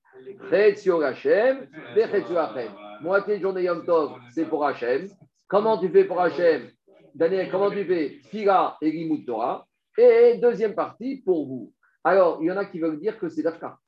Chetzio 0.51 1.01
Hashem, 1.01 1.67
Chetzio 1.95 2.37
Hashem. 2.37 2.73
Moitié 3.01 3.37
de 3.37 3.43
journée 3.43 3.63
Yom 3.63 3.85
Tov, 3.85 4.19
c'est 4.31 4.45
pour 4.47 4.65
Hachem. 4.67 5.09
Comment 5.47 5.79
tu 5.79 5.89
fais 5.89 6.05
pour 6.05 6.21
Hachem? 6.21 6.71
Daniel, 7.15 7.51
comment 7.51 7.71
tu 7.71 7.85
fais? 7.85 8.21
Fila 8.25 8.77
et 8.81 8.91
Limut 8.91 9.25
Torah. 9.25 9.67
Et 9.97 10.39
deuxième 10.39 10.75
partie, 10.75 11.23
pour 11.25 11.47
vous. 11.47 11.73
Alors, 12.03 12.39
il 12.41 12.47
y 12.47 12.53
en 12.53 12.57
a 12.57 12.65
qui 12.65 12.81
veulent 12.81 12.99
dire 12.99 13.19
que 13.19 13.29
c'est 13.29 13.43
d'Afka. 13.43 13.79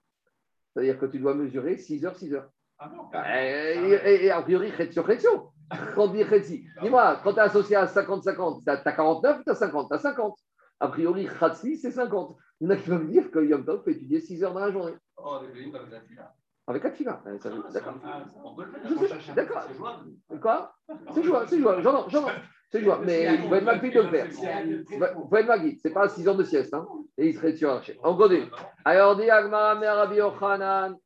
C'est-à-dire 0.73 0.99
que 0.99 1.07
tu 1.07 1.19
dois 1.19 1.35
mesurer 1.35 1.77
6 1.77 2.05
heures, 2.05 2.17
6 2.17 2.35
heures. 2.35 2.51
Ah 2.79 2.91
non, 2.95 3.11
et, 3.37 4.25
et, 4.25 4.31
a 4.31 4.43
priori, 4.43 4.73
Chetzio, 4.77 5.05
Chetzio. 5.05 5.53
Quand 5.95 6.09
dis-moi, 6.09 7.21
quand 7.23 7.33
tu 7.33 7.39
es 7.39 7.43
associé 7.43 7.77
à 7.77 7.87
50-50, 7.87 8.65
tu 8.65 8.71
as 8.71 8.93
49 8.93 9.41
ou 9.41 9.43
tu 9.45 9.51
as 9.51 9.55
50 9.55 9.89
Tu 9.89 9.95
as 9.95 9.99
50. 9.99 10.35
A 10.81 10.89
priori, 10.89 11.27
Khatsi, 11.27 11.77
c'est 11.77 11.91
50. 11.91 12.37
Il 12.61 12.65
y 12.65 12.67
en 12.69 12.71
a 12.71 12.77
qui 12.77 12.89
veulent 12.89 13.09
dire 13.09 13.31
que 13.31 13.39
Yom 13.39 13.65
Tov 13.65 13.83
peut 13.85 13.93
étudier 13.93 14.21
6 14.21 14.45
heures 14.45 14.55
dans 14.55 14.61
la 14.61 14.73
journée. 14.73 14.95
Oh, 15.17 15.39
avec 16.71 16.85
la 16.85 16.91
fila. 16.93 17.23
D'accord. 17.73 17.95
D'accord. 19.35 19.69
Quoi? 20.41 20.75
C'est 21.13 21.23
jouable, 21.23 21.47
c'est 21.49 21.59
jouable. 21.59 21.83
J'en 21.83 22.07
c'est 22.71 22.83
jouable. 22.83 23.05
Mais 23.05 23.35
il 23.35 23.49
faut 23.49 23.55
être 23.55 23.65
magnifique 23.65 23.95
de 23.95 24.01
le 24.01 24.09
faire. 24.09 24.27
Il 24.65 24.85
faut 24.87 25.37
être 25.37 25.47
magnifique. 25.47 25.81
Ce 25.83 25.89
n'est 25.89 25.95
pas 25.95 26.09
6 26.09 26.29
heures 26.29 26.37
de 26.37 26.45
sieste. 26.45 26.73
Hein. 26.73 26.87
Et 27.19 27.29
il 27.29 27.35
serait 27.35 27.55
sur 27.57 27.71
Archer. 27.71 27.99
On 28.05 28.17
continue. 28.17 28.47
Alors, 28.85 29.17
dit 29.17 29.29
Agmara, 29.29 29.75
mais 29.75 29.89
Rabbi 29.89 30.17
Yochanan. 30.17 30.97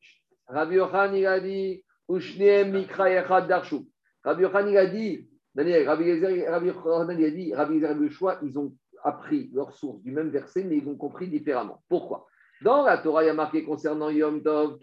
Rabbi 0.46 0.74
Yochanan, 0.74 1.14
il 1.14 1.26
a 1.26 1.40
dit 1.40 1.82
Ushneem 2.10 2.70
Mikra 2.72 3.10
Yechad 3.10 3.48
Darshu. 3.48 3.78
Rabbi 4.24 4.42
Yochanan, 4.42 4.70
il 4.70 4.76
a 4.76 4.86
dit 4.86 5.28
Daniel, 5.54 5.88
Rabbi 5.88 6.04
Yochanan, 6.04 7.18
il 7.18 7.24
a 7.24 7.30
dit 7.30 7.54
Rabbi 7.54 7.74
Yezer 7.76 7.94
le 7.94 8.10
choix, 8.10 8.38
ils 8.42 8.58
ont 8.58 8.74
appris 9.02 9.50
leur 9.54 9.72
source 9.72 10.02
du 10.02 10.12
même 10.12 10.28
verset, 10.28 10.64
mais 10.64 10.78
ils 10.78 10.88
ont 10.88 10.96
compris 10.96 11.28
différemment. 11.28 11.82
Pourquoi? 11.88 12.26
Dans 12.62 12.82
la 12.82 12.98
Torah, 12.98 13.24
il 13.24 13.26
y 13.26 13.30
a 13.30 13.34
marqué 13.34 13.64
concernant 13.64 14.10
Yom 14.10 14.42
Tov, 14.42 14.78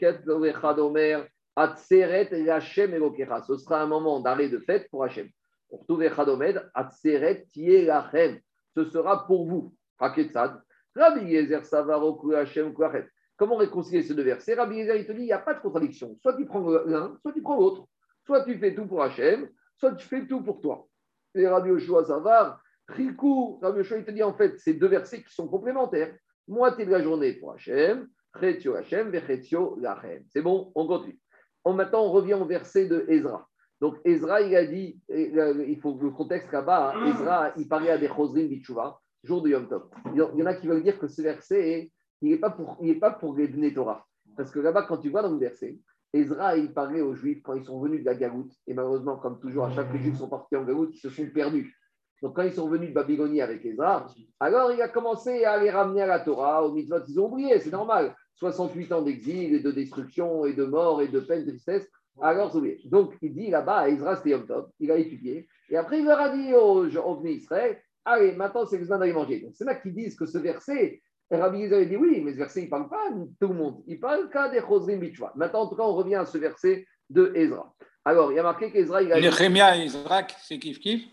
Omer, 0.78 1.28
Atseret 1.56 2.50
Hashem 2.50 2.94
Elokecha. 2.94 3.42
Ce 3.44 3.58
sera 3.58 3.82
un 3.82 3.88
moment 3.88 4.20
d'arrêt 4.20 4.50
de 4.50 4.60
fête 4.60 4.90
pour 4.90 5.04
Hachem. 5.04 5.30
Pour 5.70 5.86
tout 5.86 5.96
Omed, 5.96 6.70
Atseret 6.74 7.48
Lachem. 7.56 8.40
Ce 8.76 8.86
sera 8.86 9.26
pour 9.26 9.48
vous. 9.48 9.74
Haketzad. 10.00 10.62
Rabbi 10.96 11.26
Yezer 11.26 11.66
Savaroku 11.66 12.34
Hashem 12.34 12.74
Kuachet. 12.74 13.08
Comment 13.38 13.56
réconcilier 13.56 14.04
ces 14.04 14.14
deux 14.14 14.24
versets 14.24 14.54
Rabbi 14.54 14.78
Yezer, 14.78 14.96
il 14.98 15.08
te 15.08 15.12
dit, 15.14 15.22
il 15.22 15.26
n'y 15.26 15.34
a 15.34 15.40
pas 15.40 15.54
de 15.54 15.62
contradiction. 15.62 16.18
Soit 16.22 16.36
tu 16.36 16.46
prends 16.46 16.68
l'un, 16.86 17.18
soit 17.22 17.34
tu 17.34 17.42
prends 17.42 17.58
l'autre. 17.58 17.88
Soit 18.26 18.44
tu 18.44 18.58
fais 18.58 18.76
tout 18.76 18.86
pour 18.86 19.02
Hachem, 19.02 19.50
soit 19.78 19.96
tu 19.96 20.08
fais 20.08 20.28
tout 20.28 20.42
pour 20.44 20.62
toi. 20.62 20.88
Et 21.34 21.48
Rabbi 21.48 21.70
Yoshua 21.70 22.06
Savar, 22.06 22.62
Riku, 22.88 23.60
Rabbi 23.62 23.80
Yoshua, 23.80 23.98
il 23.98 24.06
te 24.06 24.12
dit, 24.12 24.24
en 24.24 24.34
fait, 24.34 24.60
ces 24.60 24.74
deux 24.74 24.88
versets 24.88 25.24
qui 25.24 25.34
sont 25.34 25.48
complémentaires 25.48 26.14
moitié 26.48 26.86
de 26.86 26.92
la 26.92 27.02
journée 27.02 27.34
pour 27.34 27.54
Hachem, 27.54 28.08
Chetio 28.40 28.76
Hachem, 28.76 29.10
Vechetio 29.10 29.78
Lachem. 29.80 30.24
C'est 30.30 30.42
bon, 30.42 30.72
on 30.76 30.88
continue. 30.88 31.20
On, 31.64 31.74
maintenant, 31.74 32.06
on 32.06 32.12
revient 32.12 32.34
au 32.34 32.46
verset 32.46 32.88
de 32.88 33.06
Ezra. 33.08 33.48
Donc, 33.80 33.98
Ezra, 34.06 34.42
il 34.42 34.56
a 34.56 34.66
dit, 34.66 35.00
il 35.10 35.80
faut 35.82 35.98
le 36.02 36.12
contexte 36.12 36.52
là-bas, 36.52 36.94
hein, 36.96 37.06
Ezra, 37.08 37.54
il 37.58 37.68
parlait 37.68 37.90
à 37.90 37.98
des 37.98 38.08
Chosrim 38.08 38.48
Bichouva, 38.48 39.00
jour 39.24 39.42
de 39.42 39.50
Yom 39.50 39.68
Tov. 39.68 39.90
Il 40.14 40.18
y 40.18 40.44
en 40.44 40.46
a 40.46 40.54
qui 40.54 40.68
veulent 40.68 40.84
dire 40.84 41.00
que 41.00 41.08
ce 41.08 41.22
verset, 41.22 41.92
il 42.22 42.32
n'est 42.32 42.38
pas 42.38 42.52
pour, 42.52 42.78
il 42.82 43.00
pas 43.00 43.12
pour 43.12 43.36
les 43.36 43.74
Torah. 43.74 44.06
Parce 44.38 44.52
que 44.52 44.60
là-bas, 44.60 44.84
quand 44.84 44.98
tu 44.98 45.10
vois 45.10 45.24
dans 45.24 45.32
le 45.32 45.40
verset, 45.40 45.80
Ezra, 46.14 46.58
il 46.58 46.74
parlait 46.74 47.02
aux 47.02 47.16
Juifs 47.16 47.42
quand 47.42 47.54
ils 47.54 47.66
sont 47.66 47.80
venus 47.82 48.02
de 48.02 48.06
la 48.06 48.16
Galoute. 48.16 48.54
Et 48.68 48.74
malheureusement, 48.74 49.18
comme 49.18 49.40
toujours, 49.40 49.66
à 49.66 49.72
chaque 49.72 49.86
fois 49.88 49.94
que 49.94 49.98
les 49.98 50.04
Juifs 50.04 50.18
sont 50.18 50.30
partis 50.30 50.56
en 50.56 50.64
Galoute, 50.64 50.94
ils 50.94 51.00
se 51.00 51.10
sont 51.10 51.26
perdus. 51.34 51.76
Donc, 52.22 52.36
quand 52.36 52.44
ils 52.44 52.54
sont 52.54 52.70
venus 52.70 52.90
de 52.90 52.94
Babylonie 52.94 53.42
avec 53.42 53.66
Ezra, 53.66 54.08
alors 54.40 54.72
il 54.72 54.82
a 54.82 54.88
commencé 54.88 55.44
à 55.44 55.58
les 55.58 55.72
ramener 55.72 56.04
à 56.04 56.08
la 56.08 56.20
Torah, 56.20 56.64
au 56.64 56.72
mitzvot, 56.72 57.00
ils 57.08 57.20
ont 57.20 57.32
oublié, 57.32 57.60
c'est 57.60 57.72
normal. 57.72 58.16
68 58.36 58.92
ans 58.92 59.02
d'exil 59.02 59.56
et 59.56 59.60
de 59.60 59.72
destruction 59.72 60.46
et 60.46 60.54
de 60.54 60.66
mort 60.66 61.02
et 61.02 61.08
de 61.08 61.20
peine, 61.20 61.46
de 61.46 61.52
tristesse. 61.52 61.88
Alors, 62.22 62.56
oublié. 62.56 62.80
Donc, 62.86 63.14
il 63.22 63.34
dit 63.34 63.50
là-bas 63.50 63.80
à 63.80 63.90
Ezra, 63.90 64.16
c'était 64.18 64.32
Yom 64.32 64.46
Tov, 64.46 64.70
il 64.80 64.92
a 64.92 64.98
étudié. 64.98 65.48
Et 65.70 65.78
après, 65.78 66.00
il 66.00 66.06
leur 66.06 66.20
a 66.20 66.30
dit 66.30 66.54
aux 66.54 66.88
gens 66.90 67.24
Israël, 67.24 67.82
allez, 68.06 68.34
maintenant, 68.34 68.66
c'est 68.66 68.78
besoin 68.78 69.00
d'aller 69.00 69.14
manger. 69.14 69.40
Donc, 69.40 69.54
c'est 69.56 69.66
là 69.66 69.76
qu'ils 69.76 69.94
disent 69.94 70.16
que 70.16 70.26
ce 70.26 70.38
verset, 70.38 71.02
Rabbi 71.32 71.62
Israël 71.62 71.90
dit 71.90 71.96
oui, 71.96 72.22
mais 72.24 72.34
ce 72.34 72.38
verset, 72.38 72.62
il 72.62 72.66
ne 72.66 72.70
parle 72.70 72.90
pas 72.90 73.10
de 73.10 73.26
tout 73.40 73.48
le 73.48 73.56
monde. 73.56 73.82
Il 73.88 74.00
parle 74.00 74.30
qu'à 74.30 74.50
des 74.50 74.60
Chosrim 74.60 75.00
Bichwa. 75.00 75.32
Maintenant, 75.36 75.62
en 75.62 75.68
tout 75.68 75.76
cas, 75.76 75.84
on 75.84 75.96
revient 75.96 76.16
à 76.16 76.26
ce 76.26 76.38
verset 76.38 76.86
de 77.10 77.32
Ezra. 77.36 77.74
Alors, 78.04 78.32
il 78.32 78.36
y 78.36 78.40
a 78.40 78.44
marqué 78.44 78.72
qu'Ezra, 78.72 79.02
il 79.02 79.14
a. 79.14 79.20
Nehemia 79.20 79.78
et 79.78 79.86
Ezra, 79.86 80.28
c'est 80.40 80.60
kiff 80.60 80.80
kiff 80.80 81.04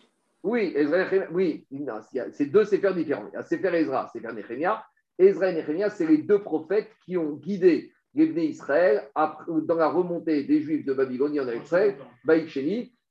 oui, 0.42 0.74
oui, 1.32 1.66
c'est 2.32 2.46
deux 2.46 2.64
séphères 2.64 2.94
différents. 2.94 3.28
Il 3.32 3.34
y 3.34 3.36
a 3.36 3.42
Sefer 3.42 3.74
Ezra, 3.74 4.08
Sefer 4.12 4.32
Nehemia. 4.32 4.84
Ezra 5.18 5.50
et 5.50 5.54
Nehemia, 5.54 5.90
c'est 5.90 6.06
les 6.06 6.18
deux 6.18 6.42
prophètes 6.42 6.90
qui 7.04 7.16
ont 7.16 7.32
guidé 7.32 7.92
les 8.14 8.26
Bnei 8.26 8.46
Israël 8.46 9.08
dans 9.14 9.74
la 9.74 9.88
remontée 9.88 10.44
des 10.44 10.60
Juifs 10.60 10.84
de 10.84 10.92
Babylone 10.92 11.38
en 11.40 11.62
Israël, 11.62 11.96
Baïk 12.24 12.56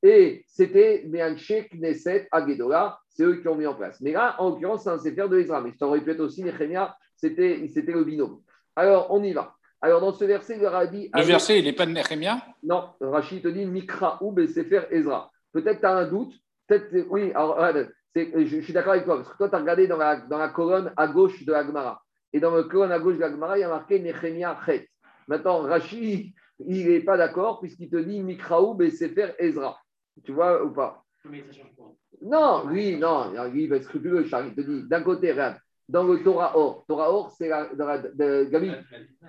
et 0.04 0.44
c'était 0.48 1.06
Meanche 1.08 1.70
Knesset 1.72 2.28
Agedola, 2.32 3.00
c'est 3.10 3.24
eux 3.24 3.38
qui 3.42 3.48
ont 3.48 3.56
mis 3.56 3.66
en 3.66 3.74
place. 3.74 4.00
Mais 4.02 4.12
là, 4.12 4.36
en 4.40 4.50
l'occurrence, 4.50 4.84
c'est 4.84 4.90
un 4.90 5.00
Sefer 5.00 5.28
de 5.28 5.40
Ezra, 5.40 5.62
mais 5.62 5.72
je 5.72 5.78
t'en 5.78 5.92
répète 5.92 6.20
aussi, 6.20 6.44
Nehemia, 6.44 6.96
c'était 7.16 7.58
le 7.58 8.04
binôme. 8.04 8.42
Alors, 8.76 9.08
on 9.12 9.24
y 9.24 9.34
va. 9.34 9.56
Alors, 9.82 10.02
dans 10.02 10.14
ce 10.14 10.26
verset, 10.26 10.56
il 10.58 10.62
leur 10.62 10.76
a 10.76 10.86
dit. 10.86 11.10
Le 11.14 11.24
verset, 11.24 11.60
il 11.60 11.66
n'est 11.66 11.74
pas 11.74 11.86
de 11.86 11.92
Nehemia 11.92 12.44
Non, 12.64 12.90
Rachid 13.00 13.42
te 13.42 13.48
dit 13.48 13.66
Mikra 13.66 14.20
ou 14.22 14.36
Sefer 14.48 14.82
Ezra. 14.92 15.32
Peut-être 15.52 15.80
tu 15.80 15.86
as 15.86 15.96
un 15.96 16.08
doute, 16.08 16.34
Peut-être, 16.68 17.08
oui, 17.10 17.32
alors, 17.34 17.58
je, 18.16 18.62
suis 18.62 18.74
d'accord 18.74 18.94
avec 18.94 19.06
toi, 19.06 19.18
parce 19.18 19.30
que 19.30 19.38
toi, 19.38 19.50
tu 19.50 19.56
as 19.56 19.60
regardé 19.60 19.88
dans 19.88 19.98
la, 19.98 20.18
dans 20.18 20.38
la 20.38 20.50
colonne 20.50 20.92
à 20.98 21.08
gauche 21.08 21.44
de 21.46 21.54
Agmara. 21.54 22.02
Et 22.34 22.40
dans 22.40 22.56
la 22.56 22.64
colonne 22.64 22.92
à 22.92 23.00
gauche 23.00 23.18
de 23.18 23.24
Agmara, 23.24 23.58
il 23.58 23.62
y 23.62 23.64
a 23.64 23.70
marqué 23.70 24.00
Nechemia 24.00 24.58
Chet. 24.66 24.88
Maintenant, 25.28 25.62
Rashi, 25.62 26.34
il 26.60 26.90
n'est 26.90 27.02
pas 27.02 27.18
d'accord, 27.18 27.60
puisqu'il 27.60 27.90
te 27.90 27.98
dit 27.98 28.22
Mikraoub 28.22 28.82
et 28.82 28.92
Sefer 28.92 29.34
Ezra. 29.40 29.78
Tu 30.24 30.32
vois 30.32 30.64
ou 30.64 30.72
pas? 30.72 31.04
Non, 32.22 32.64
oui, 32.68 32.98
non, 32.98 33.32
lui, 33.52 33.64
il 33.64 33.70
va 33.70 33.76
être 33.76 33.84
scrupuleux, 33.84 34.26
Charles. 34.26 34.48
Il 34.48 34.56
te 34.56 34.62
dit, 34.62 34.88
d'un 34.88 35.04
côté, 35.04 35.32
regarde, 35.32 35.58
dans 35.88 36.04
le 36.04 36.22
Torah 36.24 36.58
Or, 36.58 36.84
Torah 36.88 37.12
Or, 37.12 37.32
c'est 37.32 37.48
la, 37.48 37.70
Gabi, 38.46 38.72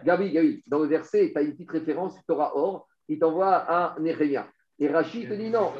Gabi, 0.05 0.33
Gabi, 0.33 0.63
dans 0.67 0.81
le 0.81 0.87
verset, 0.87 1.31
tu 1.33 1.39
as 1.39 1.43
une 1.43 1.53
petite 1.53 1.71
référence, 1.71 2.17
Torah 2.27 2.57
Or, 2.57 2.89
il 3.09 3.19
t'envoie 3.19 3.55
à 3.55 3.97
Nechemia. 4.01 4.49
Et 4.81 4.89
Rachid 4.89 5.29
te 5.29 5.35
dit 5.35 5.51
non, 5.51 5.73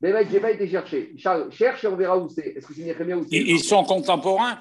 mais 0.00 0.12
mec, 0.12 0.28
je 0.28 0.32
n'ai 0.32 0.40
pas 0.40 0.50
été 0.50 0.66
chercher. 0.66 1.12
Charles, 1.18 1.52
cherche 1.52 1.84
et 1.84 1.88
on 1.88 1.96
verra 1.96 2.16
où 2.16 2.28
c'est. 2.28 2.46
Est-ce 2.56 2.66
que 2.66 2.72
c'est 2.72 2.84
Nehemia 2.84 3.16
ou 3.16 3.24
c'est 3.24 3.36
Ils 3.36 3.60
sont 3.60 3.84
contemporains? 3.84 4.58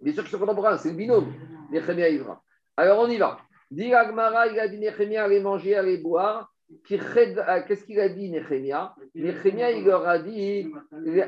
Bien 0.00 0.14
sûr 0.14 0.22
qu'ils 0.22 0.32
sont 0.32 0.38
contemporains, 0.38 0.78
c'est 0.78 0.90
le 0.90 0.96
binôme, 0.96 1.32
Nehemia 1.70 2.08
et 2.08 2.14
Ivra. 2.14 2.42
Alors 2.76 3.00
on 3.00 3.08
y 3.08 3.18
va. 3.18 3.38
Dit 3.70 3.92
Agmara, 3.92 4.46
il 4.46 4.58
a 4.58 4.68
dit 4.68 4.78
Nehemia 4.78 5.24
allez 5.24 5.40
manger, 5.40 5.76
allez 5.76 5.98
boire. 5.98 6.50
Euh, 6.90 7.60
qu'est-ce 7.68 7.84
qu'il 7.84 8.00
a 8.00 8.08
dit 8.08 8.30
Nehemia 8.30 8.94
Nehemia, 9.14 9.70
il 9.72 9.84
leur 9.84 10.08
a 10.08 10.18
dit 10.18 10.72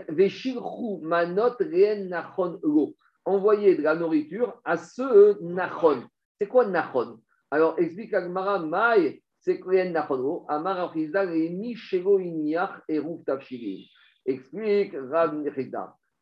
Veshilchu 0.09 1.03
manot 1.03 1.57
rien 1.61 2.05
nachon 2.05 2.59
lo. 2.63 2.95
Envoyer 3.25 3.75
de 3.75 3.83
la 3.83 3.95
nourriture 3.95 4.61
à 4.65 4.79
ceux 4.79 5.39
nachon. 5.43 6.05
C'est 6.41 6.49
quoi 6.49 6.65
nachon? 6.67 7.19
Alors 7.51 7.79
explique 7.79 8.15
Agmara, 8.15 8.61
Maï 8.61 9.23
c'est 9.47 9.63
Amar 10.49 10.93
et. 10.97 11.11
Explique 14.29 14.97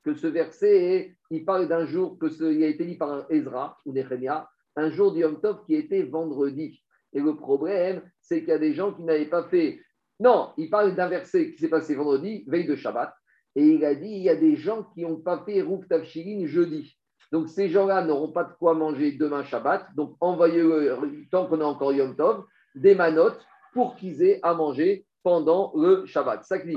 que 0.05 0.14
ce 0.14 0.27
verset, 0.27 1.16
il 1.31 1.45
parle 1.47 1.66
d'un 1.66 1.87
jour 1.87 2.18
que 2.18 2.29
ce, 2.29 2.45
il 2.45 2.62
a 2.62 2.66
été 2.66 2.85
dit 2.85 2.99
par 2.99 3.25
Ezra 3.31 3.79
ou 3.87 3.95
Nehemia, 3.95 4.47
un 4.77 4.91
jour 4.91 5.12
du 5.12 5.20
Yom 5.20 5.41
Tov 5.41 5.64
qui 5.64 5.75
était 5.75 6.03
vendredi. 6.03 6.83
Et 7.14 7.20
le 7.20 7.35
problème, 7.35 8.03
c'est 8.20 8.41
qu'il 8.41 8.51
y 8.51 8.53
a 8.53 8.59
des 8.59 8.75
gens 8.75 8.93
qui 8.93 9.03
n'avaient 9.03 9.25
pas 9.25 9.45
fait. 9.45 9.81
Non, 10.20 10.51
il 10.59 10.68
parle 10.68 10.95
d'un 10.95 11.09
verset 11.09 11.55
qui 11.55 11.59
s'est 11.59 11.70
passé 11.70 11.95
vendredi, 11.95 12.45
veille 12.47 12.66
de 12.66 12.77
Shabbat. 12.77 13.14
Et 13.57 13.66
il 13.66 13.85
a 13.87 13.95
dit 13.95 14.11
il 14.11 14.22
y 14.22 14.29
a 14.29 14.37
des 14.37 14.57
gens 14.57 14.83
qui 14.93 15.01
n'ont 15.01 15.16
pas 15.16 15.43
fait 15.47 15.62
Rouf 15.62 15.89
Tafshirin 15.89 16.45
jeudi. 16.47 16.95
Donc 17.33 17.49
ces 17.49 17.70
gens-là 17.70 18.05
n'auront 18.05 18.33
pas 18.33 18.45
de 18.45 18.53
quoi 18.59 18.75
manger 18.75 19.12
demain 19.12 19.45
Shabbat. 19.45 19.87
Donc 19.97 20.14
envoyez-le 20.20 20.99
tant 21.31 21.47
qu'on 21.47 21.62
a 21.62 21.64
encore 21.64 21.95
Yom 21.95 22.14
Tov 22.14 22.45
des 22.75 22.95
manotes 22.95 23.45
pour 23.72 23.97
qu'ils 23.97 24.22
aient 24.22 24.41
à 24.43 24.55
manger 24.55 25.05
pendant 25.22 25.72
le 25.75 26.05
Shabbat. 26.07 26.45
Ça 26.45 26.59
dit. 26.59 26.77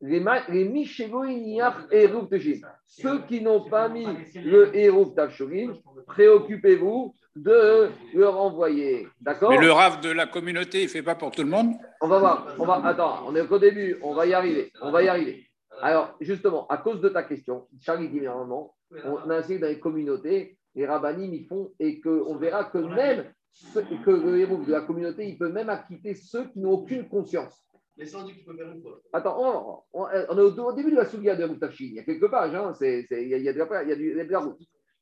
Les, 0.00 0.22
les 0.48 0.64
Ceux 2.86 3.20
qui 3.22 3.40
n'ont 3.40 3.68
pas 3.68 3.88
mis 3.88 4.06
le 4.34 4.76
Hérouf 4.76 5.14
Tavshurim, 5.14 5.74
préoccupez-vous 6.06 7.14
de 7.36 7.88
leur 8.14 8.38
envoyer. 8.38 9.08
D'accord? 9.20 9.50
Mais 9.50 9.60
le 9.60 9.70
rave 9.70 10.00
de 10.00 10.10
la 10.10 10.26
communauté, 10.26 10.80
il 10.80 10.84
ne 10.84 10.90
fait 10.90 11.02
pas 11.02 11.14
pour 11.14 11.30
tout 11.30 11.42
le 11.42 11.48
monde? 11.48 11.74
On 12.00 12.08
va 12.08 12.18
voir. 12.18 12.54
On 12.58 12.66
va, 12.66 12.84
attends, 12.84 13.20
on 13.26 13.34
est 13.36 13.46
qu'au 13.46 13.58
début. 13.58 13.96
On 14.02 14.14
va 14.14 14.26
y 14.26 14.34
arriver. 14.34 14.72
On 14.82 14.90
va 14.90 15.02
y 15.02 15.08
arriver. 15.08 15.46
Alors, 15.80 16.16
justement, 16.20 16.66
à 16.66 16.78
cause 16.78 17.00
de 17.00 17.08
ta 17.08 17.22
question, 17.22 17.68
Charlie 17.80 18.08
dit 18.08 18.20
normalement, 18.20 18.74
on 19.04 19.30
a 19.30 19.38
essayé 19.38 19.60
dans 19.60 19.68
les 19.68 19.78
communautés, 19.78 20.58
les 20.74 20.86
rabbinim 20.86 21.32
ils 21.32 21.46
font, 21.46 21.70
et 21.78 22.00
qu'on 22.00 22.36
verra 22.36 22.64
que 22.64 22.78
même 22.78 23.32
que 24.04 24.10
le 24.10 24.38
héros 24.38 24.64
de 24.64 24.70
la 24.70 24.82
communauté, 24.82 25.28
il 25.28 25.38
peut 25.38 25.50
même 25.50 25.68
acquitter 25.68 26.14
ceux 26.14 26.48
qui 26.48 26.60
n'ont 26.60 26.72
aucune 26.72 27.08
conscience. 27.08 27.64
Mais 27.96 28.06
sans 28.06 28.24
dire 28.24 28.34
qu'il 28.34 28.44
peut 28.44 28.56
faire 28.56 28.70
une. 28.70 28.82
Attends, 29.12 29.84
on, 29.92 30.38
est 30.38 30.40
au, 30.40 30.72
début 30.72 30.92
de 30.92 30.96
la 30.96 31.04
soulière 31.04 31.36
de 31.36 31.46
Moutafchi. 31.46 31.88
Il 31.88 31.94
y 31.94 31.98
a 31.98 32.04
quelques 32.04 32.30
pages, 32.30 32.54
hein, 32.54 32.72
il, 32.80 33.06
y 33.10 33.34
a, 33.34 33.38
il, 33.38 33.42
y 33.42 33.48
a 33.48 33.52
de 33.52 33.58
la, 33.58 33.82
il 33.82 33.88
y 33.88 33.92
a 33.92 33.96
du, 33.96 34.14
de 34.14 34.32
la 34.32 34.38
route. 34.38 34.60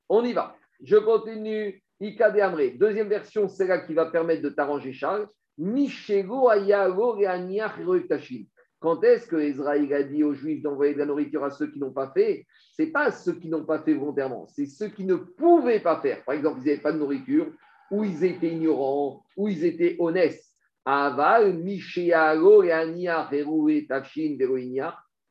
On 0.09 0.25
y 0.25 0.33
va. 0.33 0.57
Je 0.83 0.97
continue. 0.97 1.83
Ikade 2.01 2.39
Amré. 2.41 2.71
Deuxième 2.71 3.09
version, 3.09 3.49
c'est 3.49 3.67
là 3.67 3.79
qui 3.79 3.95
va 3.95 4.07
permettre 4.07 4.43
de 4.43 4.51
t'arranger, 4.51 4.93
Charles. 4.93 5.29
Michego 5.59 6.49
Ayago 6.49 7.19
et 7.19 8.47
Quand 8.79 9.03
est-ce 9.03 9.27
que 9.27 9.37
Israël 9.37 9.93
a 9.95 10.03
dit 10.03 10.23
aux 10.23 10.35
Juifs 10.35 10.63
d'envoyer 10.63 10.93
de 10.93 10.99
la 10.99 11.07
nourriture 11.07 11.45
à 11.45 11.51
ceux 11.51 11.71
qui 11.71 11.79
n'ont 11.79 11.93
pas 11.93 12.13
fait? 12.13 12.47
Ce 12.73 12.83
n'est 12.83 12.91
pas 12.91 13.11
ceux 13.11 13.33
qui 13.33 13.49
n'ont 13.49 13.65
pas 13.65 13.79
fait 13.79 13.95
volontairement, 13.95 14.47
c'est 14.49 14.67
ceux 14.67 14.89
qui 14.89 15.07
ne 15.07 15.15
pouvaient 15.15 15.81
pas 15.81 16.01
faire. 16.01 16.23
Par 16.25 16.35
exemple, 16.35 16.61
ils 16.61 16.67
n'avaient 16.67 16.83
pas 16.83 16.93
de 16.93 16.99
nourriture, 16.99 17.51
ou 17.91 18.05
ils 18.05 18.25
étaient 18.25 18.53
ignorants, 18.53 19.25
ou 19.37 19.49
ils 19.49 19.65
étaient 19.65 19.97
honnêtes. 19.99 20.43
Aval, 20.85 21.55
Mishéalo 21.59 22.63
et 22.63 22.73
Ania, 22.73 23.29
et 23.33 23.87
Tafshin, 23.87 24.37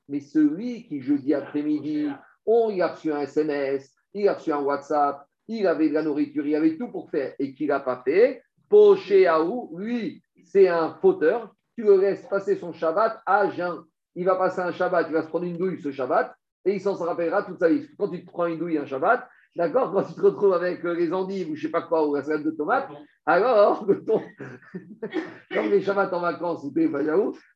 Mais 0.09 0.19
celui 0.19 0.87
qui, 0.87 1.01
jeudi 1.01 1.33
après-midi, 1.33 2.09
on, 2.45 2.69
il 2.69 2.81
a 2.81 2.89
reçu 2.89 3.11
un 3.11 3.21
SMS, 3.21 3.89
il 4.13 4.27
a 4.27 4.33
reçu 4.33 4.51
un 4.51 4.59
WhatsApp, 4.59 5.25
il 5.47 5.65
avait 5.67 5.89
de 5.89 5.93
la 5.93 6.03
nourriture, 6.03 6.45
il 6.45 6.55
avait 6.55 6.77
tout 6.77 6.89
pour 6.89 7.09
faire 7.09 7.33
et 7.39 7.53
qu'il 7.53 7.67
n'a 7.67 7.79
pas 7.79 8.01
fait, 8.03 8.41
Pochéaou, 8.69 9.77
lui, 9.77 10.23
c'est 10.43 10.67
un 10.67 10.95
fauteur, 10.95 11.53
tu 11.75 11.83
le 11.83 11.99
laisses 11.99 12.25
passer 12.27 12.55
son 12.55 12.73
Shabbat 12.73 13.21
à 13.25 13.49
jeun. 13.51 13.83
Il 14.15 14.25
va 14.25 14.35
passer 14.35 14.61
un 14.61 14.71
Shabbat, 14.71 15.07
il 15.09 15.13
va 15.13 15.23
se 15.23 15.27
prendre 15.27 15.45
une 15.45 15.57
douille 15.57 15.81
ce 15.81 15.91
Shabbat 15.91 16.35
et 16.65 16.73
il 16.73 16.81
s'en 16.81 16.95
rappellera 16.95 17.43
toute 17.43 17.59
sa 17.59 17.69
vie. 17.69 17.87
Quand 17.97 18.09
tu 18.09 18.25
te 18.25 18.31
prends 18.31 18.47
une 18.47 18.57
douille 18.57 18.77
un 18.77 18.85
Shabbat, 18.85 19.27
D'accord 19.55 19.93
Quand 19.93 20.03
tu 20.03 20.13
te 20.13 20.21
retrouves 20.21 20.53
avec 20.53 20.83
euh, 20.83 20.93
les 20.93 21.13
endives 21.13 21.49
ou 21.49 21.55
je 21.55 21.61
ne 21.61 21.67
sais 21.67 21.71
pas 21.71 21.83
quoi, 21.83 22.07
ou 22.07 22.15
la 22.15 22.23
salade 22.23 22.43
de 22.43 22.51
tomates, 22.51 22.89
alors, 23.25 23.87
comme 25.53 25.69
les 25.69 25.81
Shabbats 25.81 26.13
en 26.13 26.19
vacances 26.19 26.63
ou 26.63 26.71
t'es 26.71 26.89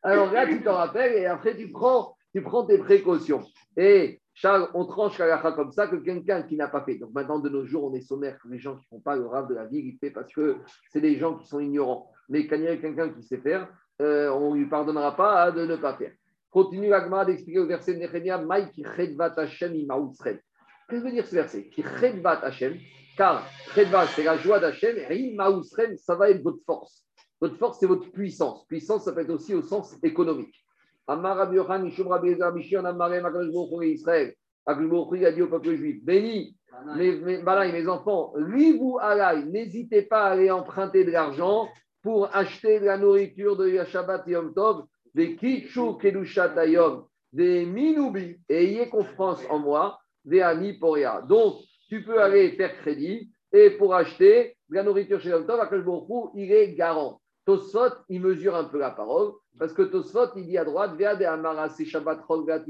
alors 0.01 0.31
là, 0.31 0.47
tu 0.47 0.63
t'en 0.63 0.75
rappelles 0.75 1.13
et 1.13 1.25
après, 1.25 1.55
tu 1.55 1.69
prends, 1.69 2.15
tu 2.33 2.41
prends 2.41 2.65
tes 2.65 2.77
précautions. 2.77 3.43
Et 3.77 4.21
Charles, 4.33 4.69
on 4.73 4.85
tranche 4.85 5.17
Kalacha 5.17 5.51
comme 5.51 5.71
ça 5.71 5.87
que 5.87 5.97
quelqu'un 5.97 6.43
qui 6.43 6.55
n'a 6.55 6.69
pas 6.69 6.81
fait. 6.85 6.95
Donc 6.95 7.11
maintenant, 7.13 7.39
de 7.39 7.49
nos 7.49 7.65
jours, 7.65 7.91
on 7.91 7.93
est 7.93 8.01
sommaire 8.01 8.39
que 8.41 8.47
les 8.47 8.57
gens 8.57 8.77
qui 8.77 8.85
ne 8.85 8.97
font 8.97 9.01
pas 9.01 9.17
le 9.17 9.25
rave 9.25 9.49
de 9.49 9.55
la 9.55 9.67
fait 9.99 10.11
parce 10.11 10.31
que 10.31 10.55
c'est 10.89 11.01
des 11.01 11.17
gens 11.17 11.35
qui 11.35 11.45
sont 11.47 11.59
ignorants. 11.59 12.09
Mais 12.29 12.47
quand 12.47 12.55
il 12.55 12.63
y 12.63 12.67
a 12.67 12.77
quelqu'un 12.77 13.09
qui 13.09 13.21
sait 13.21 13.39
faire, 13.39 13.67
euh, 14.01 14.31
on 14.31 14.53
ne 14.53 14.59
lui 14.59 14.69
pardonnera 14.69 15.15
pas 15.15 15.51
de 15.51 15.65
ne 15.65 15.75
pas 15.75 15.95
faire. 15.95 16.13
Continue 16.49 16.93
Agma 16.93 17.25
d'expliquer 17.25 17.59
au 17.59 17.67
verset 17.67 17.95
de 17.95 17.99
Nehemia, 17.99 18.37
Maïki 18.37 18.85
Chedvat 18.95 19.33
Hashem 19.35 19.73
Qu'est-ce 20.89 21.01
que 21.01 21.05
veut 21.07 21.13
dire 21.13 21.27
ce 21.27 21.35
verset 21.35 21.67
Qui 21.69 21.83
Hashem, 21.83 22.79
car 23.15 23.45
Chedvat, 23.75 24.07
c'est 24.07 24.23
la 24.23 24.37
joie 24.37 24.59
d'Hachem, 24.59 24.97
et 25.09 25.33
Maousrem, 25.35 25.95
ça 25.97 26.15
va 26.15 26.31
être 26.31 26.41
votre 26.41 26.63
force. 26.65 27.05
Votre 27.39 27.57
force, 27.57 27.79
c'est 27.79 27.85
votre 27.85 28.11
puissance. 28.11 28.65
Puissance, 28.65 29.05
ça 29.05 29.13
peut 29.13 29.21
être 29.21 29.29
aussi 29.29 29.53
au 29.53 29.61
sens 29.61 29.95
économique. 30.01 30.55
Amar 31.05 31.37
Rabbi 31.37 31.57
Yohan, 31.57 31.85
Ishum 31.85 32.07
Rabbi 32.07 32.29
Ezer, 32.29 32.51
Bishion, 32.51 32.85
Amarem, 32.85 33.23
Akadosh 33.25 33.85
Israël. 33.85 34.33
Akadosh 34.65 35.23
a 35.23 35.31
dit 35.31 35.41
au 35.43 35.47
peuple 35.47 35.75
juif, 35.75 36.03
béni, 36.03 36.57
mes, 36.95 37.15
mes, 37.17 37.41
mes 37.43 37.87
enfants, 37.87 38.33
vous 38.35 38.97
alay, 38.99 39.45
n'hésitez 39.45 40.03
pas 40.03 40.23
à 40.23 40.31
aller 40.31 40.49
emprunter 40.49 41.03
de 41.03 41.11
l'argent 41.11 41.67
pour 42.01 42.35
acheter 42.35 42.79
de 42.79 42.85
la 42.85 42.97
nourriture 42.97 43.57
de 43.57 43.67
Yashabat 43.67 44.23
Yom 44.27 44.53
Tov, 44.53 44.85
des 45.13 45.35
Kichu 45.35 45.97
Kedushat 45.99 46.57
Ayom, 46.57 47.05
des 47.31 47.65
Minubi, 47.65 48.39
et 48.49 48.63
ayez 48.63 48.89
confiance 48.89 49.41
en 49.49 49.59
moi, 49.59 49.99
Donc, 50.25 51.61
tu 51.87 52.03
peux 52.03 52.21
aller 52.21 52.51
faire 52.51 52.77
crédit 52.77 53.31
et 53.51 53.71
pour 53.71 53.95
acheter 53.95 54.55
de 54.69 54.75
la 54.75 54.83
nourriture 54.83 55.19
chez 55.19 55.29
Yom 55.29 55.45
Tov, 55.45 55.59
il 56.35 56.51
est 56.51 56.73
garant. 56.73 57.21
Tosfot, 57.45 57.95
il 58.09 58.21
mesure 58.21 58.55
un 58.55 58.65
peu 58.65 58.77
la 58.77 58.91
parole, 58.91 59.31
parce 59.57 59.73
que 59.73 59.81
Tosfot, 59.81 60.35
il 60.35 60.45
dit 60.45 60.57
à 60.57 60.65
droite, 60.65 60.95
Vea 60.97 61.15
de 61.15 61.25
Amara, 61.25 61.69
c'est 61.69 61.85
Shabbat 61.85 62.21
Rolgat, 62.21 62.63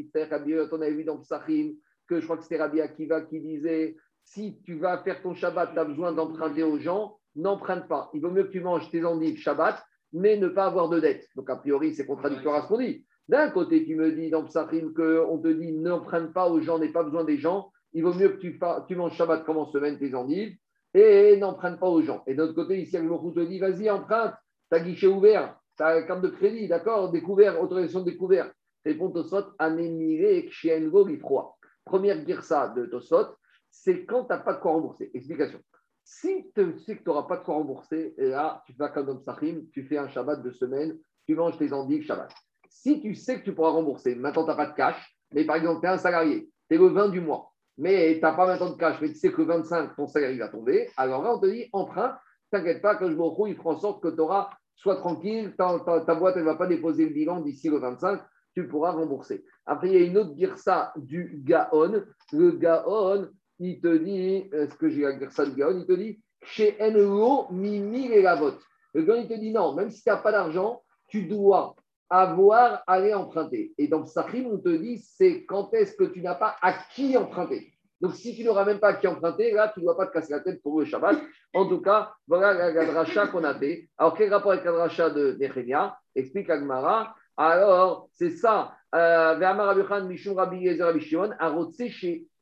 on 0.72 0.82
a 0.82 0.90
vu 0.90 1.04
dans 1.04 1.18
Psachim, 1.18 1.74
que 2.08 2.20
je 2.20 2.26
crois 2.26 2.38
que 2.38 2.44
c'était 2.44 2.58
Rabbi 2.58 2.80
Akiva 2.80 3.22
qui 3.22 3.42
disait, 3.42 3.98
si 4.24 4.62
tu 4.64 4.76
vas 4.80 5.04
faire 5.04 5.22
ton 5.22 5.34
Shabbat, 5.34 5.74
tu 5.74 5.80
as 5.80 5.86
besoin 5.86 6.14
d'emprunter 6.14 6.64
aux 6.64 6.80
gens, 6.80 7.20
n'emprunte 7.36 7.88
pas. 7.90 8.10
Il 8.14 8.22
vaut 8.22 8.32
mieux 8.32 8.44
que 8.44 8.52
tu 8.52 8.62
manges 8.62 8.90
tes 8.90 9.04
endives 9.04 9.40
Shabbat, 9.40 9.84
mais 10.14 10.38
ne 10.38 10.48
pas 10.48 10.66
avoir 10.66 10.88
de 10.88 11.00
dette. 11.00 11.28
Donc, 11.36 11.50
a 11.50 11.58
priori, 11.58 11.94
c'est 11.94 12.06
contradictoire 12.06 12.56
à 12.56 12.62
ce 12.64 12.68
qu'on 12.68 12.78
dit. 12.78 13.06
D'un 13.30 13.52
côté, 13.52 13.86
tu 13.86 13.96
me 13.96 14.12
dis 14.12 14.32
dans 14.32 14.44
Psachim 14.44 14.92
qu'on 14.92 15.38
te 15.38 15.50
dit 15.50 15.72
n'emprunte 15.72 16.34
pas 16.34 16.50
aux 16.50 16.62
gens, 16.62 16.80
n'aie 16.80 16.92
pas 16.92 17.04
besoin 17.04 17.24
des 17.24 17.38
gens. 17.38 17.72
Il 17.94 18.02
vaut 18.02 18.16
mieux 18.16 18.30
que 18.30 18.38
tu, 18.38 18.60
tu 18.88 18.96
manges 18.96 19.14
Shabbat 19.14 19.46
comme 19.46 19.58
en 19.58 19.68
semaine 19.68 20.00
tes 20.00 20.16
endives 20.16 20.58
et 20.96 21.38
n'emprunte 21.38 21.80
pas 21.80 21.90
aux 21.90 22.02
gens. 22.02 22.24
Et 22.26 22.34
de 22.34 22.40
l'autre 22.40 22.56
côté, 22.56 22.82
ici, 22.82 22.98
le 22.98 23.08
te 23.08 23.40
dit 23.42 23.60
vas-y, 23.60 23.88
emprunte, 23.88 24.34
ta 24.72 24.80
guichet 24.80 25.06
ouvert, 25.06 25.56
ta 25.78 26.02
carte 26.08 26.24
de 26.24 26.30
crédit, 26.30 26.68
d'accord, 26.68 27.12
découvert, 27.12 27.62
autorisation 27.62 28.00
de 28.00 28.10
découvert. 28.10 28.52
Répond 28.84 29.12
Tosot, 29.12 29.46
anémiré 29.60 30.48
kshiengo 30.48 31.08
froid. 31.20 31.60
Première 31.86 32.26
girsa 32.26 32.70
de 32.70 32.88
Tosot, 32.88 33.36
c'est 33.70 34.06
quand 34.06 34.24
tu 34.24 34.30
n'as 34.30 34.40
pas 34.40 34.56
de 34.56 34.60
quoi 34.60 34.72
rembourser. 34.72 35.12
Explication. 35.14 35.60
Si 36.04 36.52
tu 36.56 36.80
sais 36.80 36.98
que 36.98 37.04
tu 37.04 37.28
pas 37.28 37.38
de 37.38 37.44
quoi 37.44 37.54
rembourser, 37.54 38.16
là, 38.18 38.64
tu 38.66 38.74
vas 38.74 38.90
comme 38.90 39.06
dans 39.06 39.36
tu 39.72 39.84
fais 39.84 39.98
un 40.00 40.08
Shabbat 40.08 40.42
de 40.42 40.50
semaine, 40.50 40.98
tu 41.28 41.36
manges 41.36 41.60
tes 41.60 41.72
endives 41.72 42.08
Shabbat. 42.08 42.32
Si 42.70 43.02
tu 43.02 43.16
sais 43.16 43.40
que 43.40 43.46
tu 43.46 43.54
pourras 43.54 43.72
rembourser, 43.72 44.16
maintenant 44.16 44.44
tu 44.44 44.50
n'as 44.50 44.56
pas 44.56 44.68
de 44.68 44.76
cash, 44.76 45.16
mais 45.34 45.44
par 45.44 45.58
exemple, 45.58 45.82
tu 45.82 45.88
es 45.88 45.90
un 45.90 45.98
salarié, 45.98 46.50
tu 46.70 46.76
es 46.76 46.78
le 46.78 46.88
20 46.88 47.10
du 47.10 47.20
mois, 47.20 47.52
mais 47.78 48.16
tu 48.16 48.22
n'as 48.22 48.34
pas 48.34 48.46
maintenant 48.46 48.70
de 48.72 48.78
cash, 48.78 48.98
mais 49.02 49.10
tu 49.10 49.16
sais 49.16 49.32
que 49.32 49.42
le 49.42 49.48
25, 49.48 49.96
ton 49.96 50.08
salaire 50.08 50.38
va 50.38 50.50
tomber, 50.50 50.90
alors 50.96 51.24
là, 51.24 51.36
on 51.36 51.40
te 51.40 51.48
dit 51.48 51.68
emprunt, 51.74 52.18
t'inquiète 52.52 52.82
pas, 52.82 52.96
que 52.96 53.10
je 53.10 53.16
me 53.16 53.48
il 53.48 53.56
prend 53.56 53.74
en 53.74 53.80
sorte 53.80 54.02
que 54.02 54.10
tu 54.10 54.20
auras, 54.22 54.50
sois 54.76 54.96
tranquille, 54.98 55.54
ta, 55.58 55.78
boîte 56.16 56.38
ne 56.38 56.44
va 56.44 56.56
pas 56.56 56.68
déposer 56.68 57.06
le 57.06 57.14
bilan 57.14 57.42
d'ici 57.42 57.70
le 57.70 57.78
25, 57.78 58.22
tu 58.54 58.68
pourras 58.68 58.92
rembourser. 58.92 59.44
Après, 59.66 59.90
il 59.90 59.94
y 59.94 59.98
a 59.98 60.06
une 60.06 60.18
autre 60.18 60.36
girsa 60.36 60.92
du 60.96 61.42
Gaon. 61.44 62.04
Le 62.34 62.52
Gaon, 62.52 63.30
il 63.60 63.80
te 63.80 63.98
dit, 63.98 64.50
est-ce 64.52 64.76
que 64.76 64.90
j'ai 64.90 65.02
la 65.02 65.18
girsa 65.18 65.46
du 65.46 65.56
Gaon? 65.56 65.80
Il 65.80 65.86
te 65.86 65.94
dit, 65.94 66.20
chez 66.42 66.78
NEO, 66.80 67.48
Mimi 67.52 68.08
et 68.08 68.22
la 68.22 68.36
vote. 68.36 68.60
Le 68.94 69.04
Gaon, 69.04 69.22
il 69.22 69.28
te 69.28 69.34
dit 69.34 69.52
non, 69.52 69.76
même 69.76 69.92
si 69.92 70.02
tu 70.02 70.10
n'as 70.10 70.18
pas 70.18 70.32
d'argent, 70.32 70.82
tu 71.08 71.28
dois 71.28 71.76
avoir 72.10 72.84
aller 72.88 73.14
emprunter. 73.14 73.74
Et 73.78 73.88
dans 73.88 74.06
Sahim, 74.06 74.48
on 74.52 74.58
te 74.58 74.70
dit, 74.70 74.98
c'est 74.98 75.46
quand 75.46 75.74
est-ce 75.74 75.96
que 75.96 76.06
tu 76.06 76.22
n'as 76.22 76.36
pas 76.36 76.56
à 76.62 76.74
qui 76.74 77.16
emprunter. 77.18 77.74
Donc, 78.02 78.16
si 78.16 78.36
tu 78.36 78.44
n'auras 78.44 78.66
même 78.66 78.80
pas 78.80 78.90
à 78.90 78.94
qui 78.94 79.08
emprunter, 79.08 79.52
là, 79.52 79.72
tu 79.74 79.82
ne 79.82 79.86
dois 79.86 79.98
pas 79.98 80.08
te 80.08 80.14
casser 80.14 80.32
la 80.32 80.40
tête 80.40 80.62
pour 80.64 80.80
le 80.80 80.86
Shabbat. 80.86 81.18
En 81.54 81.68
tout 81.68 81.82
cas, 81.82 82.14
voilà 82.28 82.72
la 82.72 82.86
dracha 82.86 83.28
qu'on 83.28 83.44
a 83.44 83.54
fait. 83.54 83.90
Alors, 83.98 84.16
quel 84.16 84.34
rapport 84.34 84.54
avec 84.54 84.64
la 84.64 84.72
dracha 84.72 85.10
de 85.10 85.36
Nehemia 85.40 85.98
Explique 86.16 86.50
Agmara. 86.50 87.14
Alors, 87.36 88.10
c'est 88.14 88.32
ça. 88.32 88.74
Euh, 88.96 89.36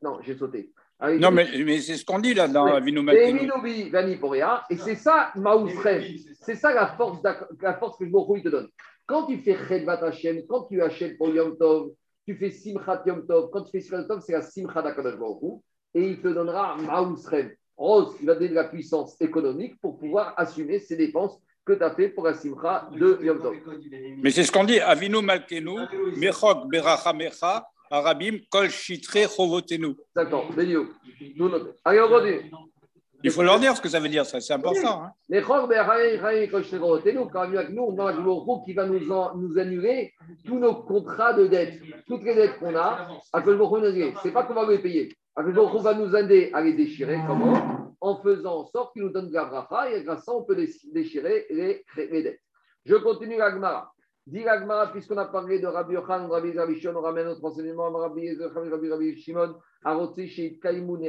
non, 0.01 0.19
j'ai 0.21 0.37
sauté. 0.37 0.71
non, 1.19 1.31
mais, 1.31 1.47
mais 1.65 1.79
c'est 1.79 1.97
ce 1.97 2.05
qu'on 2.05 2.19
dit 2.19 2.33
là 2.33 2.47
dans 2.47 2.79
Vino 2.79 3.03
Et 4.69 4.77
c'est 4.77 4.95
ça, 4.95 5.31
Maousrem. 5.35 6.03
C'est 6.41 6.55
ça 6.55 6.73
la 6.73 6.87
force, 6.87 7.19
la 7.61 7.73
force 7.73 7.97
que 7.97 8.05
je 8.05 8.43
te 8.43 8.49
donne. 8.49 8.69
Quand 9.07 9.25
tu 9.25 9.37
fais 9.37 9.57
Chedvat 9.67 10.03
Hashem, 10.03 10.45
quand 10.47 10.63
tu 10.63 10.81
achètes 10.81 11.17
pour 11.17 11.29
Yom 11.29 11.57
Tov, 11.57 11.91
tu 12.27 12.35
fais 12.35 12.51
Simchat 12.51 13.03
Yom 13.05 13.25
Tov. 13.25 13.49
Quand 13.51 13.63
tu 13.63 13.71
fais 13.71 13.79
Simchat 13.79 13.99
Yom 13.99 14.07
Tov, 14.07 14.19
c'est 14.19 14.33
la 14.33 14.41
Simchat 14.41 14.81
d'Akadosh 14.81 15.15
Et 15.95 16.09
il 16.09 16.21
te 16.21 16.27
donnera 16.27 16.75
Maousrem. 16.75 17.51
Rose, 17.77 18.15
il 18.19 18.25
va 18.25 18.33
donner 18.33 18.49
de 18.49 18.55
la 18.55 18.65
puissance 18.65 19.15
économique 19.21 19.79
pour 19.81 19.97
pouvoir 19.97 20.33
assumer 20.35 20.79
ses 20.79 20.97
dépenses 20.97 21.39
que 21.63 21.73
tu 21.73 21.83
as 21.83 21.95
fait 21.95 22.09
pour 22.09 22.25
la 22.25 22.33
Simcha 22.33 22.89
de 22.91 23.17
Yom 23.23 23.41
Tov. 23.41 23.55
Mais 24.21 24.31
c'est 24.31 24.43
ce 24.43 24.51
qu'on 24.51 24.65
dit, 24.65 24.81
Avinu 24.81 25.21
Malkenu, 25.21 25.79
Mechok 26.17 26.69
Berachamecha, 26.69 27.65
Arabim, 27.89 28.39
Kol 28.49 28.69
Shitre 28.69 29.29
Chovotenu. 29.33 29.95
D'accord, 30.13 30.51
Benio. 30.51 30.87
Allez, 31.85 32.01
on 32.01 32.09
continue. 32.09 32.51
Il 33.23 33.31
faut 33.31 33.41
leur 33.41 33.59
dire 33.59 33.75
ce 33.75 33.81
que 33.81 33.89
ça 33.89 33.99
veut 33.99 34.09
dire, 34.09 34.25
c'est 34.25 34.53
important. 34.53 35.05
Hein. 35.05 35.41
Quand 35.41 35.65
on 35.65 35.69
a 35.69 35.83
qui 38.65 38.73
va 38.73 38.85
nous, 38.85 39.57
annuler 39.57 40.13
tous 40.45 40.59
nos 40.59 40.75
contrats 40.75 41.33
de 41.33 41.47
dette. 41.47 41.81
Toutes 42.07 42.23
les 42.23 42.35
dettes 42.35 42.59
qu'on 42.59 42.75
a, 42.75 43.07
ce 43.33 44.27
n'est 44.27 44.33
pas 44.33 44.43
qu'on 44.43 44.53
va 44.53 44.69
les 44.69 44.79
payer. 44.79 45.17
On 45.35 45.81
va 45.81 45.93
nous 45.95 46.15
aider 46.15 46.51
à 46.53 46.61
les 46.61 46.73
déchirer. 46.73 47.17
En 47.99 48.21
faisant 48.21 48.59
en 48.59 48.65
sorte 48.67 48.93
qu'il 48.93 49.01
nous 49.01 49.09
donne 49.09 49.31
la 49.31 49.67
et 49.91 50.03
grâce 50.03 50.19
à 50.19 50.21
ça, 50.21 50.33
on 50.33 50.43
peut 50.43 50.55
déchirer 50.93 51.47
les, 51.49 51.83
dettes. 52.23 52.39
Je 52.85 52.95
continue 52.95 53.37
l'Agmara. 53.37 53.91
Dit 54.27 54.43
l'Agmara, 54.43 54.91
puisqu'on 54.91 55.17
a 55.17 55.25
parlé 55.25 55.59
de 55.59 55.67
Rabbi 55.67 55.93
Yochan, 55.93 56.27
Rabbi 56.27 56.53
on 56.87 57.01
ramène 57.01 57.25
notre 57.25 57.43
enseignement, 57.43 57.89
Rabbi 57.89 58.35
Rabbi 58.35 58.69
Rabbi, 58.69 58.89
Rabbi 58.89 59.21
Shimon, 59.21 59.55
Arotse 59.83 60.27
chez 60.27 60.59
Kaimun 60.61 60.99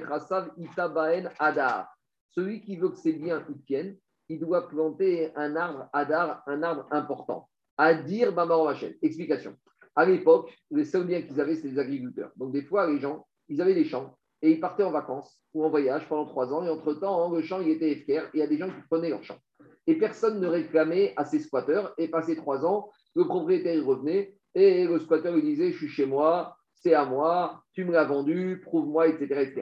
Itabaen 0.57 1.29
Adar. 1.39 1.89
Celui 2.31 2.61
qui 2.61 2.77
veut 2.77 2.91
que 2.91 2.99
ses 2.99 3.13
biens 3.13 3.45
tiennent, 3.67 3.97
il 4.29 4.39
doit 4.41 4.69
planter 4.69 5.33
un 5.37 5.57
arbre 5.57 5.89
Adar, 5.93 6.43
un 6.47 6.63
arbre 6.63 6.87
important. 6.91 7.49
À 7.77 7.95
dire 7.95 8.33
Bamar 8.33 8.77
Explication. 9.03 9.55
À 9.95 10.05
l'époque, 10.05 10.57
les 10.71 10.85
seuls 10.85 11.07
biens 11.07 11.23
qu'ils 11.23 11.41
avaient, 11.41 11.57
c'était 11.57 11.69
les 11.69 11.79
agriculteurs. 11.79 12.31
Donc, 12.37 12.53
des 12.53 12.63
fois, 12.63 12.87
les 12.91 13.01
gens, 13.01 13.27
ils 13.49 13.61
avaient 13.61 13.75
des 13.75 13.85
champs 13.85 14.17
et 14.43 14.53
ils 14.53 14.61
partaient 14.61 14.85
en 14.85 14.91
vacances 14.91 15.41
ou 15.55 15.65
en 15.65 15.71
voyage 15.71 16.09
pendant 16.09 16.27
trois 16.27 16.53
ans. 16.53 16.65
Et 16.65 16.69
entre-temps, 16.69 17.31
le 17.33 17.43
champ, 17.43 17.61
il 17.61 17.71
était 17.71 17.91
efficace. 17.91 18.25
Et 18.35 18.39
il 18.39 18.41
y 18.41 18.43
a 18.43 18.47
des 18.47 18.59
gens 18.59 18.69
qui 18.69 18.81
prenaient 18.89 19.11
leur 19.11 19.25
champ. 19.25 19.39
Et 19.87 19.97
personne 19.97 20.41
ne 20.41 20.47
réclamait 20.47 21.15
à 21.17 21.25
ces 21.25 21.41
squatteurs. 21.41 21.95
Et 21.99 22.09
passé 22.09 22.37
trois 22.37 22.65
ans, 22.65 22.91
le 23.15 23.25
propriétaire 23.25 23.85
revenait 23.85 24.35
et 24.55 24.85
le 24.85 24.99
squatteur 24.99 25.35
lui 25.35 25.43
disait 25.43 25.73
Je 25.73 25.77
suis 25.79 25.89
chez 25.89 26.07
moi, 26.07 26.57
c'est 26.75 26.95
à 26.95 27.05
moi, 27.05 27.63
tu 27.73 27.85
me 27.85 27.93
l'as 27.93 28.05
vendu, 28.05 28.61
prouve-moi, 28.65 29.09
etc., 29.09 29.53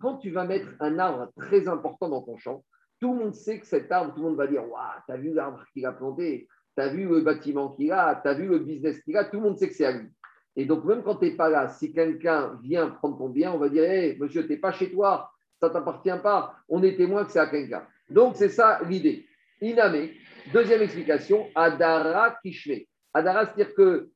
Quand 0.00 0.16
tu 0.16 0.30
vas 0.30 0.44
mettre 0.44 0.68
un 0.80 0.98
arbre 0.98 1.30
très 1.36 1.68
important 1.68 2.08
dans 2.08 2.22
ton 2.22 2.36
champ, 2.38 2.64
tout 3.00 3.12
le 3.12 3.20
monde 3.20 3.34
sait 3.34 3.60
que 3.60 3.66
cet 3.66 3.92
arbre, 3.92 4.14
tout 4.14 4.22
le 4.22 4.28
monde 4.28 4.36
va 4.36 4.46
dire 4.46 4.62
Waouh, 4.62 5.00
t'as 5.06 5.16
vu 5.16 5.32
l'arbre 5.34 5.62
qu'il 5.72 5.84
a 5.84 5.92
planté, 5.92 6.48
t'as 6.74 6.88
vu 6.88 7.06
le 7.06 7.20
bâtiment 7.20 7.70
qu'il 7.70 7.92
a, 7.92 8.20
t'as 8.22 8.34
vu 8.34 8.46
le 8.46 8.58
business 8.58 9.02
qu'il 9.02 9.16
a, 9.16 9.24
tout 9.24 9.36
le 9.36 9.42
monde 9.42 9.58
sait 9.58 9.68
que 9.68 9.74
c'est 9.74 9.84
à 9.84 9.92
lui. 9.92 10.08
Et 10.56 10.64
donc, 10.64 10.84
même 10.84 11.02
quand 11.02 11.16
tu 11.16 11.26
n'es 11.26 11.36
pas 11.36 11.48
là, 11.48 11.68
si 11.68 11.92
quelqu'un 11.92 12.58
vient 12.62 12.88
prendre 12.88 13.18
ton 13.18 13.28
bien, 13.28 13.52
on 13.52 13.58
va 13.58 13.68
dire 13.68 13.84
Hé, 13.84 14.16
monsieur, 14.18 14.42
tu 14.44 14.50
n'es 14.50 14.56
pas 14.58 14.72
chez 14.72 14.90
toi, 14.90 15.30
ça 15.60 15.70
t'appartient 15.70 16.10
pas, 16.22 16.54
on 16.68 16.82
est 16.82 16.96
témoin 16.96 17.24
que 17.24 17.32
c'est 17.32 17.38
à 17.38 17.46
quelqu'un. 17.46 17.86
Donc, 18.08 18.36
c'est 18.36 18.48
ça 18.48 18.80
l'idée. 18.88 19.26
Iname, 19.60 20.08
deuxième 20.52 20.80
explication, 20.82 21.46
Adara 21.54 22.36
Kishme. 22.42 22.80
Adara, 23.12 23.44
c'est-à-dire 23.46 23.74
que. 23.74 24.10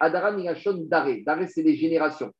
Adara 0.00 1.46
c'est 1.48 1.62
des 1.62 1.76
générations. 1.76 2.32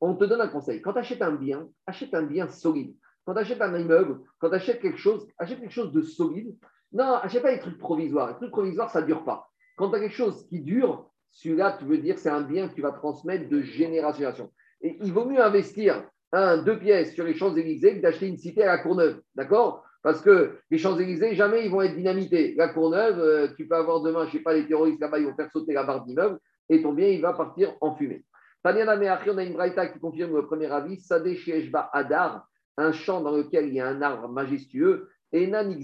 On 0.00 0.14
te 0.14 0.24
donne 0.24 0.40
un 0.40 0.48
conseil. 0.48 0.80
Quand 0.80 0.92
tu 0.92 0.98
achètes 0.98 1.22
un 1.22 1.32
bien, 1.32 1.68
achète 1.86 2.14
un 2.14 2.22
bien 2.22 2.48
solide. 2.48 2.94
Quand 3.24 3.34
tu 3.34 3.40
achètes 3.40 3.60
un 3.60 3.78
immeuble, 3.78 4.20
quand 4.38 4.48
tu 4.48 4.56
achètes 4.56 4.80
quelque 4.80 4.98
chose, 4.98 5.26
achète 5.38 5.60
quelque 5.60 5.72
chose 5.72 5.92
de 5.92 6.02
solide. 6.02 6.56
Non, 6.92 7.14
achète 7.14 7.42
pas 7.42 7.54
des 7.54 7.60
trucs 7.60 7.78
provisoires. 7.78 8.28
Les 8.28 8.34
trucs 8.36 8.50
provisoires, 8.50 8.90
ça 8.90 9.02
ne 9.02 9.06
dure 9.06 9.24
pas. 9.24 9.48
Quand 9.76 9.90
tu 9.90 9.96
as 9.96 10.00
quelque 10.00 10.16
chose 10.16 10.46
qui 10.48 10.60
dure, 10.60 11.10
celui-là, 11.30 11.76
tu 11.78 11.84
veux 11.84 11.98
dire, 11.98 12.18
c'est 12.18 12.30
un 12.30 12.40
bien 12.40 12.68
que 12.68 12.74
tu 12.74 12.82
vas 12.82 12.92
transmettre 12.92 13.48
de 13.48 13.60
génération 13.60 14.08
en 14.08 14.18
génération. 14.18 14.52
Et 14.82 14.96
il 15.00 15.12
vaut 15.12 15.26
mieux 15.26 15.42
investir 15.42 16.02
un, 16.32 16.62
deux 16.62 16.78
pièces 16.78 17.14
sur 17.14 17.24
les 17.24 17.34
Champs-Élysées 17.34 17.96
que 17.96 18.02
d'acheter 18.02 18.26
une 18.26 18.38
cité 18.38 18.64
à 18.64 18.66
la 18.66 18.78
Courneuve. 18.78 19.20
D'accord? 19.34 19.84
Parce 20.02 20.22
que 20.22 20.58
les 20.70 20.78
Champs-Élysées, 20.78 21.34
jamais 21.34 21.64
ils 21.64 21.70
vont 21.70 21.82
être 21.82 21.94
dynamités. 21.94 22.54
La 22.56 22.68
Courneuve, 22.68 23.18
euh, 23.20 23.48
tu 23.56 23.68
peux 23.68 23.76
avoir 23.76 24.00
demain, 24.00 24.22
je 24.22 24.28
ne 24.28 24.32
sais 24.32 24.42
pas, 24.42 24.54
les 24.54 24.66
terroristes 24.66 25.00
là-bas, 25.00 25.18
ils 25.18 25.26
vont 25.26 25.34
faire 25.34 25.50
sauter 25.50 25.74
la 25.74 25.84
barre 25.84 26.04
d'immeuble 26.04 26.38
et 26.70 26.82
ton 26.82 26.92
bien, 26.92 27.08
il 27.08 27.20
va 27.20 27.32
partir 27.32 27.74
en 27.80 27.94
fumée. 27.94 28.24
Taniana 28.62 28.96
Meachri, 28.96 29.30
on 29.30 29.38
a 29.38 29.44
une 29.44 29.54
braïta 29.54 29.86
qui 29.86 29.98
confirme 29.98 30.36
le 30.36 30.46
premier 30.46 30.70
avis. 30.70 31.00
Sadeh 31.00 31.36
Sheshba 31.36 31.88
Adar, 31.92 32.46
un 32.76 32.92
champ 32.92 33.22
dans 33.22 33.34
lequel 33.36 33.68
il 33.68 33.74
y 33.74 33.80
a 33.80 33.88
un 33.88 34.02
arbre 34.02 34.28
majestueux 34.28 35.08
et 35.32 35.46
Nan 35.46 35.78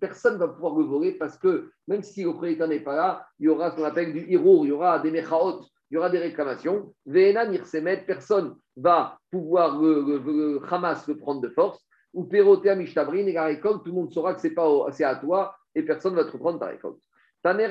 Personne 0.00 0.34
ne 0.34 0.38
va 0.38 0.48
pouvoir 0.48 0.76
le 0.76 0.84
voler 0.84 1.12
parce 1.12 1.36
que 1.36 1.70
même 1.88 2.02
si 2.02 2.22
le 2.22 2.30
propriétaire 2.30 2.68
n'est 2.68 2.80
pas 2.80 2.94
là, 2.94 3.26
il 3.38 3.46
y 3.46 3.48
aura 3.48 3.70
ce 3.70 3.76
qu'on 3.76 3.84
appelle 3.84 4.12
du 4.12 4.20
hirour, 4.30 4.64
il 4.64 4.68
y 4.68 4.72
aura 4.72 4.98
des 5.00 5.10
mechaot, 5.10 5.62
il 5.90 5.94
y 5.94 5.98
aura 5.98 6.08
des 6.08 6.20
réclamations. 6.20 6.94
Venan 7.04 7.52
Irsemet, 7.52 8.04
personne 8.06 8.56
va 8.76 9.18
pouvoir 9.30 9.80
le, 9.80 10.60
Hamas 10.70 11.06
le 11.08 11.16
prendre 11.16 11.40
de 11.40 11.48
force. 11.48 11.84
Ou 12.14 12.24
Perotea 12.24 12.76
Mishtabrin 12.76 13.26
et 13.26 13.32
la 13.32 13.44
récolte, 13.44 13.84
tout 13.84 13.90
le 13.90 13.94
monde 13.94 14.12
saura 14.12 14.34
que 14.34 14.40
c'est 14.40 14.50
pas 14.50 14.68
c'est 14.92 15.04
à 15.04 15.16
toi 15.16 15.56
et 15.74 15.82
personne 15.82 16.14
ne 16.14 16.18
va 16.18 16.24
te 16.24 16.32
reprendre 16.32 16.60
ta 16.60 16.66
récolte. 16.66 16.98
Taner 17.42 17.68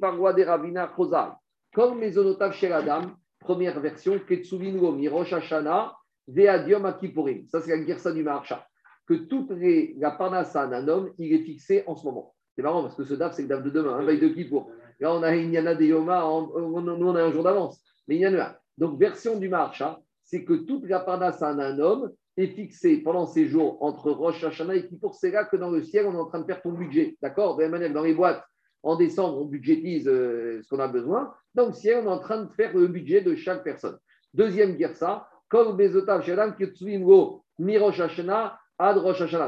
Parwa 0.00 0.32
de 0.32 0.42
Ravina 0.42 0.92
Chosar. 0.94 1.38
Comme 1.72 1.98
Mesonotav 1.98 2.52
chez 2.52 2.68
la 2.68 2.82
dame, 2.82 3.14
première 3.44 3.78
version, 3.80 4.18
Ketsuvin 4.18 4.72
Mirosh 4.72 5.32
Hashana, 5.32 5.94
Veadium 6.26 6.84
Akipurim. 6.86 7.46
Ça, 7.46 7.60
c'est 7.60 7.70
la 7.70 7.78
guerre 7.78 8.12
du 8.12 8.22
Maharsha 8.24 8.66
que 9.06 9.14
toute 9.14 9.50
la 9.98 10.12
parnassa 10.12 10.66
d'un 10.66 10.88
homme, 10.88 11.12
il 11.18 11.32
est 11.32 11.42
fixé 11.42 11.84
en 11.86 11.96
ce 11.96 12.04
moment. 12.04 12.34
C'est 12.56 12.62
marrant 12.62 12.82
parce 12.82 12.94
que 12.94 13.04
ce 13.04 13.14
DAF, 13.14 13.34
c'est 13.34 13.42
le 13.42 13.48
DAF 13.48 13.62
de 13.62 13.70
demain, 13.70 13.96
un 13.96 14.04
veille 14.04 14.20
de 14.20 14.28
Kippour. 14.28 14.70
Là, 15.00 15.12
on 15.12 15.22
a 15.22 15.34
une 15.34 15.52
Yana 15.52 15.74
de 15.74 15.84
Yoma, 15.84 16.20
nous, 16.20 17.06
on 17.06 17.16
a 17.16 17.22
un 17.22 17.32
jour 17.32 17.42
d'avance. 17.42 17.82
Mais 18.06 18.16
il 18.16 18.20
y 18.20 18.26
en 18.26 18.34
a 18.38 18.56
Donc, 18.78 18.98
version 18.98 19.38
du 19.38 19.48
Marcha, 19.48 20.00
c'est 20.22 20.44
que 20.44 20.54
toute 20.54 20.86
la 20.86 21.00
parnassa 21.00 21.52
d'un 21.52 21.78
homme 21.78 22.12
est 22.36 22.46
fixée 22.46 22.98
pendant 22.98 23.26
ces 23.26 23.46
jours 23.46 23.76
entre 23.82 24.10
Rosh 24.10 24.42
Hashanah 24.42 24.76
et 24.76 24.86
Kippour. 24.86 25.14
C'est 25.14 25.30
là 25.30 25.44
que 25.44 25.56
dans 25.56 25.70
le 25.70 25.82
ciel, 25.82 26.06
on 26.06 26.14
est 26.14 26.20
en 26.20 26.26
train 26.26 26.40
de 26.40 26.46
faire 26.46 26.62
ton 26.62 26.72
budget. 26.72 27.16
D'accord? 27.20 27.56
De 27.56 27.88
dans 27.88 28.02
les 28.02 28.14
boîtes, 28.14 28.42
en 28.84 28.96
décembre, 28.96 29.40
on 29.40 29.46
budgétise 29.46 30.06
euh, 30.06 30.60
ce 30.62 30.68
qu'on 30.68 30.78
a 30.78 30.88
besoin. 30.88 31.34
Le 31.54 31.72
ciel, 31.72 32.02
on 32.04 32.10
est 32.10 32.14
en 32.14 32.18
train 32.18 32.44
de 32.44 32.52
faire 32.52 32.76
le 32.76 32.86
budget 32.86 33.22
de 33.22 33.34
chaque 33.34 33.64
personne. 33.64 33.98
Deuxième 34.34 34.76
ça. 34.94 35.28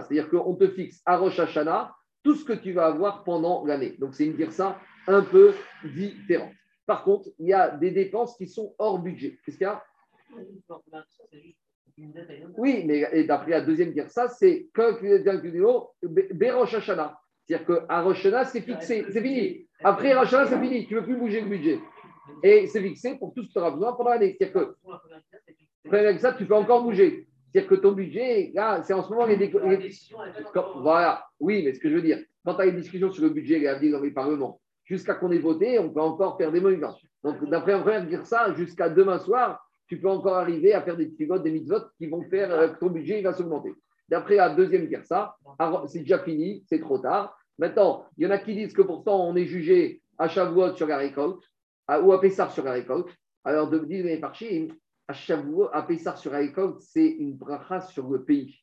C'est-à-dire 0.02 0.30
qu'on 0.30 0.54
te 0.54 0.68
fixe 0.68 1.02
à 1.04 1.16
Rosh 1.16 1.38
Hashanah 1.38 1.94
tout 2.22 2.34
ce 2.34 2.44
que 2.44 2.52
tu 2.52 2.72
vas 2.72 2.86
avoir 2.86 3.24
pendant 3.24 3.64
l'année. 3.64 3.96
Donc, 3.98 4.14
c'est 4.14 4.26
une 4.26 4.50
ça 4.50 4.78
un 5.06 5.22
peu 5.22 5.52
différente. 5.84 6.52
Par 6.86 7.04
contre, 7.04 7.28
il 7.38 7.48
y 7.48 7.52
a 7.52 7.70
des 7.70 7.90
dépenses 7.90 8.36
qui 8.36 8.48
sont 8.48 8.74
hors 8.78 8.98
budget. 9.00 9.38
Qu'est-ce 9.44 9.58
qu'il 9.58 9.66
y 9.66 9.70
a? 9.70 9.82
Oui, 12.56 12.84
mais 12.86 13.24
d'après 13.24 13.50
la 13.52 13.60
deuxième 13.60 13.92
ça, 14.08 14.28
c'est 14.28 14.68
Rosh 16.50 16.74
Hashanah. 16.74 17.18
C'est-à-dire 17.46 17.66
qu'à 17.66 18.02
Rosh 18.02 18.18
Hashanah, 18.18 18.44
c'est 18.44 18.60
fixé, 18.60 19.06
c'est 19.10 19.22
fini. 19.22 19.66
Après 19.82 20.14
Rosh 20.14 20.32
Hashanah, 20.32 20.46
c'est 20.46 20.60
fini. 20.60 20.86
Tu 20.86 20.94
ne 20.94 21.00
veux 21.00 21.06
plus 21.06 21.16
bouger 21.16 21.40
le 21.40 21.48
budget. 21.48 21.78
Et 22.42 22.66
c'est 22.66 22.82
fixé 22.82 23.16
pour 23.18 23.32
tout 23.34 23.42
ce 23.42 23.48
que 23.48 23.52
tu 23.52 23.58
auras 23.58 23.70
besoin 23.70 23.92
pendant 23.92 24.10
l'année. 24.10 24.36
C'est-à-dire 24.38 24.74
que, 25.84 25.96
avec 25.96 26.20
ça, 26.20 26.32
tu 26.32 26.46
peux 26.46 26.54
encore 26.54 26.82
bouger. 26.82 27.28
C'est-à-dire 27.52 27.70
que 27.70 27.74
ton 27.76 27.92
budget, 27.92 28.50
là, 28.54 28.82
c'est 28.82 28.92
en 28.92 29.02
ce 29.02 29.10
moment 29.10 29.26
les, 29.26 29.36
Voilà, 30.76 31.24
oui, 31.38 31.62
mais 31.64 31.72
ce 31.72 31.80
que 31.80 31.88
je 31.88 31.94
veux 31.94 32.02
dire, 32.02 32.18
quand 32.44 32.54
tu 32.54 32.62
as 32.62 32.66
une 32.66 32.76
discussion 32.76 33.10
sur 33.12 33.22
le 33.22 33.30
budget 33.30 33.62
et 33.62 33.90
dans 33.90 34.00
les 34.00 34.10
parlements, 34.10 34.60
jusqu'à 34.84 35.14
qu'on 35.14 35.30
ait 35.30 35.38
voté, 35.38 35.78
on 35.78 35.90
peut 35.90 36.00
encore 36.00 36.36
faire 36.36 36.50
des 36.50 36.60
monuments. 36.60 36.96
Donc, 37.22 37.48
d'après 37.48 37.72
un 37.72 37.82
frère 37.82 38.06
dire 38.06 38.26
ça, 38.26 38.52
jusqu'à 38.54 38.88
demain 38.88 39.18
soir, 39.18 39.66
tu 39.88 40.00
peux 40.00 40.08
encore 40.08 40.36
arriver 40.36 40.74
à 40.74 40.82
faire 40.82 40.96
des 40.96 41.06
petits 41.06 41.26
votes, 41.26 41.42
des 41.42 41.50
mitzvot 41.50 41.80
qui 41.98 42.06
vont 42.06 42.22
faire 42.28 42.52
euh, 42.52 42.68
que 42.68 42.78
ton 42.78 42.90
budget 42.90 43.20
il 43.20 43.24
va 43.24 43.32
s'augmenter. 43.32 43.72
D'après 44.08 44.36
la 44.36 44.54
deuxième 44.54 44.88
ça, 45.04 45.36
c'est 45.86 46.00
déjà 46.00 46.20
fini, 46.20 46.64
c'est 46.68 46.80
trop 46.80 46.98
tard. 46.98 47.36
Maintenant, 47.58 48.04
il 48.16 48.24
y 48.24 48.26
en 48.26 48.30
a 48.30 48.38
qui 48.38 48.54
disent 48.54 48.72
que 48.72 48.82
pourtant 48.82 49.26
on 49.26 49.34
est 49.36 49.46
jugé 49.46 50.02
à 50.18 50.28
Shavuot 50.28 50.74
sur 50.74 50.86
la 50.86 50.98
récolte, 50.98 51.42
ou 51.88 52.12
à 52.12 52.20
Pessar 52.20 52.52
sur 52.52 52.64
la 52.64 52.72
récolte. 52.72 53.08
Alors, 53.44 53.70
de 53.70 53.78
dire 53.78 54.04
les 54.04 54.18
parchis, 54.18 54.72
à 55.08 55.12
Shavuot, 55.12 55.68
à 55.72 55.82
Pessar 55.82 56.18
sur 56.18 56.32
récolte, 56.32 56.80
c'est 56.80 57.06
une 57.06 57.36
bracha 57.36 57.80
sur 57.80 58.08
le 58.08 58.24
pays. 58.24 58.56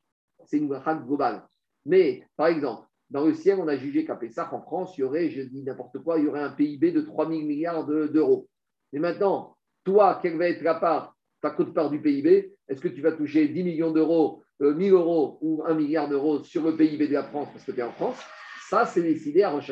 C'est 0.46 0.58
une 0.58 0.68
bracha 0.68 0.96
globale. 0.96 1.44
Mais, 1.86 2.24
par 2.36 2.48
exemple, 2.48 2.88
dans 3.10 3.26
le 3.26 3.34
ciel, 3.34 3.60
on 3.60 3.68
a 3.68 3.78
jugé 3.78 4.06
qu'à 4.06 4.16
Pessar, 4.16 4.54
en 4.54 4.62
France, 4.62 4.98
il 4.98 5.02
y 5.02 5.04
aurait, 5.04 5.30
je 5.30 5.42
dis 5.42 5.64
n'importe 5.64 6.00
quoi, 6.00 6.18
il 6.18 6.26
y 6.26 6.28
aurait 6.28 6.42
un 6.42 6.52
PIB 6.52 6.92
de 6.92 7.02
3 7.02 7.30
000 7.30 7.42
milliards 7.42 7.86
d'euros. 7.86 8.50
Mais 8.92 9.00
maintenant, 9.00 9.56
toi, 9.84 10.20
quelle 10.22 10.38
va 10.38 10.50
être 10.50 10.62
la 10.62 10.76
part, 10.76 11.16
ta 11.42 11.52
cote-part 11.52 11.90
du 11.90 12.02
PIB 12.02 12.54
Est-ce 12.68 12.82
que 12.82 12.88
tu 12.88 13.02
vas 13.02 13.12
toucher 13.12 13.48
10 13.48 13.64
millions 13.64 13.92
d'euros, 13.92 14.43
1 14.43 14.43
euh, 14.62 14.74
1000 14.74 14.94
euros 14.94 15.38
ou 15.42 15.64
1 15.66 15.74
milliard 15.74 16.08
d'euros 16.08 16.44
sur 16.44 16.64
le 16.64 16.76
PIB 16.76 17.08
de 17.08 17.14
la 17.14 17.24
France 17.24 17.50
parce 17.52 17.66
que 17.66 17.72
tu 17.72 17.80
es 17.80 17.84
en 17.84 17.92
France 17.92 18.20
Ça, 18.70 18.86
c'est 18.86 19.02
décidé 19.02 19.44
à 19.44 19.50
Rosh 19.50 19.72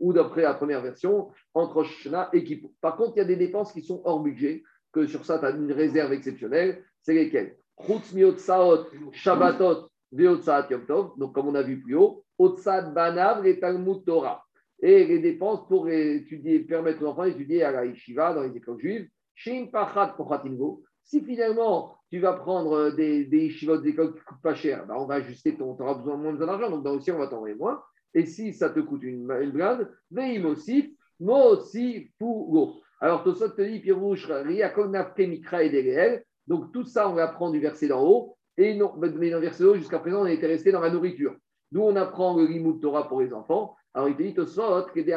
ou 0.00 0.12
d'après 0.12 0.42
la 0.42 0.54
première 0.54 0.82
version, 0.82 1.30
entre 1.54 1.76
Rosh 1.76 2.08
et 2.32 2.44
Kippour. 2.44 2.72
Par 2.80 2.96
contre, 2.96 3.12
il 3.16 3.18
y 3.18 3.22
a 3.22 3.26
des 3.26 3.36
dépenses 3.36 3.72
qui 3.72 3.82
sont 3.82 4.02
hors 4.04 4.20
budget 4.20 4.62
que 4.92 5.06
sur 5.06 5.24
ça, 5.24 5.38
tu 5.38 5.46
as 5.46 5.50
une 5.50 5.72
réserve 5.72 6.12
exceptionnelle, 6.12 6.84
c'est 7.02 7.14
lesquelles? 7.14 7.56
Shabbatot, 9.12 9.88
Yom 10.12 10.40
Tov, 10.86 11.18
donc 11.18 11.34
comme 11.34 11.48
on 11.48 11.54
a 11.54 11.62
vu 11.62 11.80
plus 11.80 11.96
haut, 11.96 12.24
Otsad 12.38 12.94
Banav 12.94 13.46
et 13.46 13.58
Talmud 13.58 14.04
Torah. 14.04 14.44
Et 14.80 15.06
les 15.06 15.18
dépenses 15.18 15.66
pour 15.68 15.88
étudier, 15.88 16.60
permettre 16.60 17.02
aux 17.02 17.06
enfants 17.06 17.24
d'étudier 17.24 17.62
à 17.62 17.72
la 17.72 17.86
Yeshiva, 17.86 18.34
dans 18.34 18.42
les 18.42 18.56
écoles 18.56 18.80
juives, 18.80 19.08
Shin 19.34 19.66
Pachat 19.72 20.16
Si 21.02 21.20
finalement 21.24 21.96
tu 22.14 22.20
vas 22.20 22.34
prendre 22.34 22.90
des, 22.90 23.24
des 23.24 23.46
yeshivot 23.46 23.78
des 23.78 23.88
écoles 23.88 24.14
qui 24.14 24.20
coûtent 24.20 24.40
pas 24.40 24.54
cher, 24.54 24.86
ben 24.86 24.94
on 24.96 25.04
va 25.04 25.16
ajuster 25.16 25.56
ton, 25.56 25.74
tu 25.74 25.82
auras 25.82 25.94
besoin 25.94 26.16
moins 26.16 26.32
d'argent, 26.34 26.70
donc 26.70 26.84
dans 26.84 27.00
ciel, 27.00 27.16
on 27.16 27.18
va 27.18 27.26
t'envoyer 27.26 27.56
moins. 27.56 27.82
Et 28.14 28.24
si 28.24 28.52
ça 28.52 28.70
te 28.70 28.78
coûte 28.78 29.02
une, 29.02 29.28
une 29.42 29.50
blinde, 29.50 29.90
Veim 30.12 30.44
aussi, 30.44 30.96
Mosi 31.18 32.12
Fugo. 32.16 32.80
Alors, 33.00 33.24
Tosot 33.24 33.48
te 33.48 33.62
dit, 33.62 33.82
donc 36.46 36.72
tout 36.72 36.84
ça, 36.84 37.08
on 37.08 37.18
apprend 37.18 37.50
du 37.50 37.58
verset 37.58 37.88
d'en 37.88 38.04
haut. 38.04 38.36
Et 38.56 38.76
non, 38.76 38.94
mais 38.96 39.08
dans 39.08 39.38
le 39.38 39.46
verset 39.46 39.64
haut, 39.64 39.74
jusqu'à 39.74 39.98
présent, 39.98 40.22
on 40.22 40.26
était 40.26 40.46
resté 40.46 40.70
dans 40.70 40.82
la 40.82 40.90
nourriture. 40.90 41.34
D'où 41.72 41.82
on 41.82 41.96
apprend 41.96 42.36
le 42.36 42.46
limud 42.46 42.80
Torah 42.80 43.08
pour 43.08 43.22
les 43.22 43.34
enfants. 43.34 43.74
Alors, 43.92 44.08
il 44.08 44.14
te 44.14 44.22
dit, 44.22 44.34
Tosot, 44.34 44.84
que 44.94 45.00
de 45.00 45.10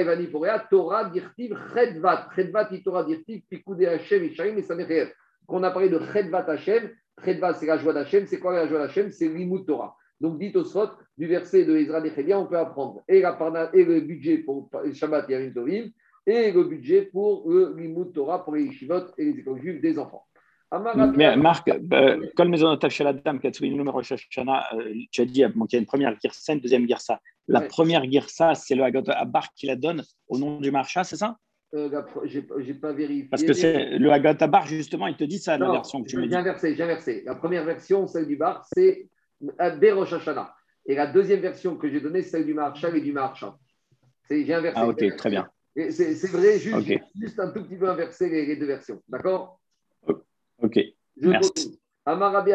Evani 0.00 0.26
Porea, 0.28 0.60
Torah 0.70 1.06
dirtiv 1.06 1.58
Chedvat. 1.74 2.28
Chedvat, 2.36 2.70
Torah 2.84 3.02
dirtiv, 3.02 3.42
Pikude 3.50 3.82
Hashem, 3.82 4.22
Isharim 4.22 4.56
et 4.56 4.62
Samecher. 4.62 5.12
Qu'on 5.48 5.62
a 5.64 5.72
parlé 5.72 5.88
de 5.88 5.98
Chedvat 6.12 6.44
Hashem. 6.48 6.90
Chedvat, 7.24 7.54
c'est 7.54 7.66
la 7.66 7.78
joie 7.78 7.92
d'Hachem. 7.92 8.26
C'est 8.26 8.38
quoi 8.38 8.54
la 8.54 8.68
joie 8.68 8.78
d'Hachem 8.78 9.10
C'est 9.10 9.28
limud 9.28 9.66
Torah. 9.66 9.96
Donc, 10.20 10.38
dit 10.38 10.52
au 10.54 10.62
Sot, 10.62 10.90
du 11.16 11.26
verset 11.26 11.64
de 11.64 11.76
Ezra 11.76 12.00
Nechemia, 12.00 12.38
on 12.38 12.46
peut 12.46 12.58
apprendre 12.58 13.02
et, 13.08 13.20
la 13.20 13.70
et 13.72 13.84
le 13.84 14.00
budget 14.00 14.38
pour 14.38 14.70
Shabbat 14.92 15.30
et 15.30 15.52
Tovim, 15.52 15.90
et 16.26 16.52
le 16.52 16.64
budget 16.64 17.02
pour 17.02 17.48
le 17.48 17.74
Limud 17.76 18.12
Torah 18.12 18.44
pour 18.44 18.54
les 18.54 18.64
Yeshivot 18.64 19.06
et 19.16 19.24
les 19.24 19.40
écoles 19.40 19.60
juives 19.60 19.80
des 19.80 19.98
enfants. 19.98 20.26
Mais 21.16 21.34
Marc, 21.36 21.70
comme 22.36 22.54
Shaladam, 22.90 23.40
Katsouin, 23.40 23.90
Rosh 23.90 24.12
Hashanah, 24.12 24.68
tu 25.10 25.22
as 25.22 25.24
dit 25.24 25.32
qu'il 25.32 25.72
y 25.72 25.76
a 25.76 25.78
une 25.78 25.86
première 25.86 26.14
girsa, 26.20 26.52
une 26.52 26.60
deuxième 26.60 26.86
girsa. 26.86 27.20
La 27.46 27.62
première 27.62 28.04
girsa, 28.04 28.54
c'est 28.54 28.74
le 28.74 28.84
Hagot 28.84 29.08
Abar 29.08 29.54
qui 29.54 29.66
la 29.66 29.76
donne 29.76 30.02
au 30.28 30.36
nom 30.38 30.60
du 30.60 30.70
marcha, 30.70 31.04
c'est 31.04 31.16
ça? 31.16 31.38
Euh, 31.74 32.02
Je 32.24 32.40
n'ai 32.40 32.74
pas 32.74 32.92
vérifié. 32.92 33.28
Parce 33.28 33.42
que 33.42 33.52
c'est 33.52 33.98
le 33.98 34.10
Hagot 34.10 34.42
Abar, 34.42 34.66
justement, 34.66 35.06
il 35.06 35.16
te 35.16 35.24
dit 35.24 35.38
ça, 35.38 35.58
la 35.58 35.70
version 35.70 36.02
que 36.02 36.08
tu 36.08 36.16
me 36.16 36.24
dis. 36.24 36.30
J'ai 36.30 36.36
inversé, 36.36 36.74
j'ai 36.74 36.82
inversé. 36.82 37.22
La 37.26 37.34
première 37.34 37.64
version, 37.64 38.06
celle 38.06 38.26
du 38.26 38.36
bar, 38.36 38.66
c'est 38.72 39.08
Rosh 39.40 40.12
Hashanah. 40.12 40.54
Et 40.86 40.94
la 40.94 41.06
deuxième 41.06 41.40
version 41.40 41.76
que 41.76 41.90
j'ai 41.90 42.00
donnée, 42.00 42.22
celle 42.22 42.46
du 42.46 42.54
marcha 42.54 42.88
et 42.88 43.00
du 43.00 43.12
marcha. 43.12 43.56
J'ai 44.30 44.52
inversé. 44.54 44.80
Ah, 44.80 44.88
ok, 44.88 45.16
très 45.16 45.30
bien. 45.30 45.48
C'est 45.74 46.30
vrai, 46.30 46.58
juste, 46.58 46.88
juste, 47.20 47.38
un 47.38 47.50
tout 47.50 47.62
petit 47.62 47.76
peu 47.76 47.88
inversé 47.88 48.28
les 48.28 48.56
deux 48.56 48.66
versions. 48.66 49.00
D'accord? 49.06 49.60
Ok. 50.60 50.78
Je 51.20 51.28
Merci. 51.28 51.78
Amarabi 52.04 52.52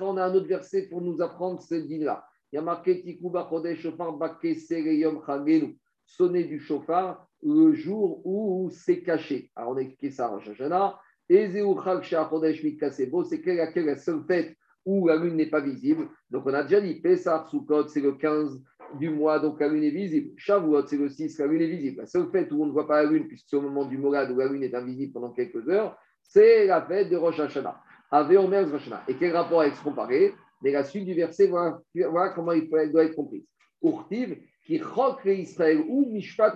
on 0.00 0.16
a 0.16 0.24
un 0.24 0.34
autre 0.34 0.48
verset 0.48 0.88
pour 0.88 1.00
nous 1.00 1.22
apprendre 1.22 1.62
ce 1.62 1.76
din-là. 1.76 2.26
Il 2.52 2.56
y 2.56 2.58
a 2.58 2.62
marqué 2.62 3.00
Tikouba 3.00 3.46
Chodesh 3.48 3.80
Shofar 3.80 4.18
Yom 4.42 5.22
Chagenu. 5.24 5.78
Sonner 6.04 6.44
du 6.44 6.58
chauffard 6.58 7.27
le 7.42 7.72
jour 7.72 8.20
où 8.26 8.70
c'est 8.70 9.02
caché. 9.02 9.50
Alors 9.54 9.72
on 9.72 9.76
a 9.76 9.80
expliqué 9.80 10.10
ça 10.10 10.32
en 10.32 10.40
Shashana. 10.40 10.98
Ezeu 11.28 11.66
Chag 12.02 12.02
Chodesh 12.02 12.62
Mikasebo, 12.62 13.24
c'est 13.24 13.44
la 13.44 13.96
seule 13.96 14.24
fête 14.26 14.56
où 14.86 15.06
la 15.06 15.16
lune 15.16 15.36
n'est 15.36 15.50
pas 15.50 15.60
visible. 15.60 16.08
Donc 16.30 16.46
on 16.46 16.54
a 16.54 16.62
déjà 16.62 16.80
dit 16.80 17.00
Pesach 17.00 17.48
Sukkot, 17.48 17.88
c'est 17.88 18.00
le 18.00 18.12
15 18.12 18.62
du 18.98 19.10
mois, 19.10 19.38
donc 19.38 19.60
la 19.60 19.68
lune 19.68 19.84
est 19.84 19.90
visible. 19.90 20.30
Shavuot, 20.38 20.86
c'est 20.86 20.96
le 20.96 21.10
6, 21.10 21.38
la 21.38 21.46
lune 21.46 21.60
est 21.60 21.66
visible. 21.66 21.98
La 21.98 22.06
seule 22.06 22.30
fête 22.30 22.50
où 22.52 22.62
on 22.62 22.66
ne 22.66 22.72
voit 22.72 22.86
pas 22.88 23.02
la 23.02 23.10
lune, 23.10 23.28
puisque 23.28 23.46
c'est 23.48 23.56
au 23.56 23.60
moment 23.60 23.84
du 23.84 23.98
Morad 23.98 24.30
où 24.30 24.38
la 24.38 24.48
lune 24.48 24.62
est 24.62 24.74
invisible 24.74 25.12
pendant 25.12 25.30
quelques 25.30 25.68
heures, 25.68 25.98
c'est 26.22 26.66
la 26.66 26.80
fête 26.80 27.10
de 27.10 27.16
Rosh 27.16 27.38
Hashanah. 27.38 27.78
Rosh 28.10 28.72
Hashanah. 28.74 29.04
Et 29.08 29.14
quel 29.14 29.36
rapport 29.36 29.60
avec 29.60 29.74
ce 29.74 29.84
qu'on 29.84 29.92
parlait? 29.92 30.32
Mais 30.62 30.72
la 30.72 30.84
suite 30.84 31.04
du 31.04 31.12
verset, 31.12 31.48
voilà, 31.48 32.30
comment 32.34 32.52
il 32.52 32.70
doit 32.90 33.04
être 33.04 33.14
comprise. 33.14 33.44
Urtiv, 33.82 34.38
qui 34.68 34.78
chok 34.78 35.24
Israël 35.24 35.80
ou 35.88 36.10
mishpat. 36.12 36.54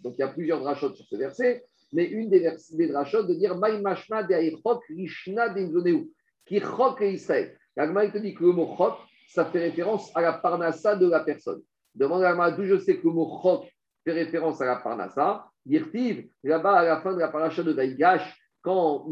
Donc 0.00 0.14
il 0.16 0.18
y 0.18 0.22
a 0.22 0.28
plusieurs 0.28 0.60
drachotes 0.60 0.96
sur 0.96 1.06
ce 1.06 1.16
verset, 1.16 1.64
mais 1.92 2.04
une 2.04 2.28
des, 2.28 2.46
des 2.72 2.88
drachotes 2.88 3.26
de 3.26 3.34
dire 3.34 3.56
Maï 3.56 3.82
de 3.82 4.94
rishna 4.94 5.48
d'Inzoneu, 5.48 6.10
qui 6.44 6.60
chok 6.60 7.00
Israël. 7.00 7.56
L'Agma, 7.74 8.04
il 8.04 8.12
te 8.12 8.18
dit 8.18 8.34
que 8.34 8.44
le 8.44 8.52
mot 8.52 8.76
chok, 8.76 8.98
ça 9.28 9.46
fait 9.46 9.60
référence 9.60 10.14
à 10.14 10.20
la 10.20 10.34
parnassa 10.34 10.94
de 10.94 11.08
la 11.08 11.20
personne. 11.20 11.62
Demande 11.94 12.22
à 12.22 12.50
d'où 12.50 12.64
je 12.64 12.76
sais 12.76 12.98
que 12.98 13.06
le 13.06 13.14
mot 13.14 13.40
chok 13.42 13.64
fait 14.04 14.12
référence 14.12 14.60
à 14.60 14.66
la 14.66 14.76
parnassa? 14.76 15.46
Dirtiv, 15.64 16.28
là-bas, 16.44 16.80
à 16.80 16.84
la 16.84 17.00
fin 17.00 17.14
de 17.14 17.20
la 17.20 17.28
paracha 17.28 17.62
de 17.62 17.72
Daïgash, 17.72 18.36
quand 18.60 19.06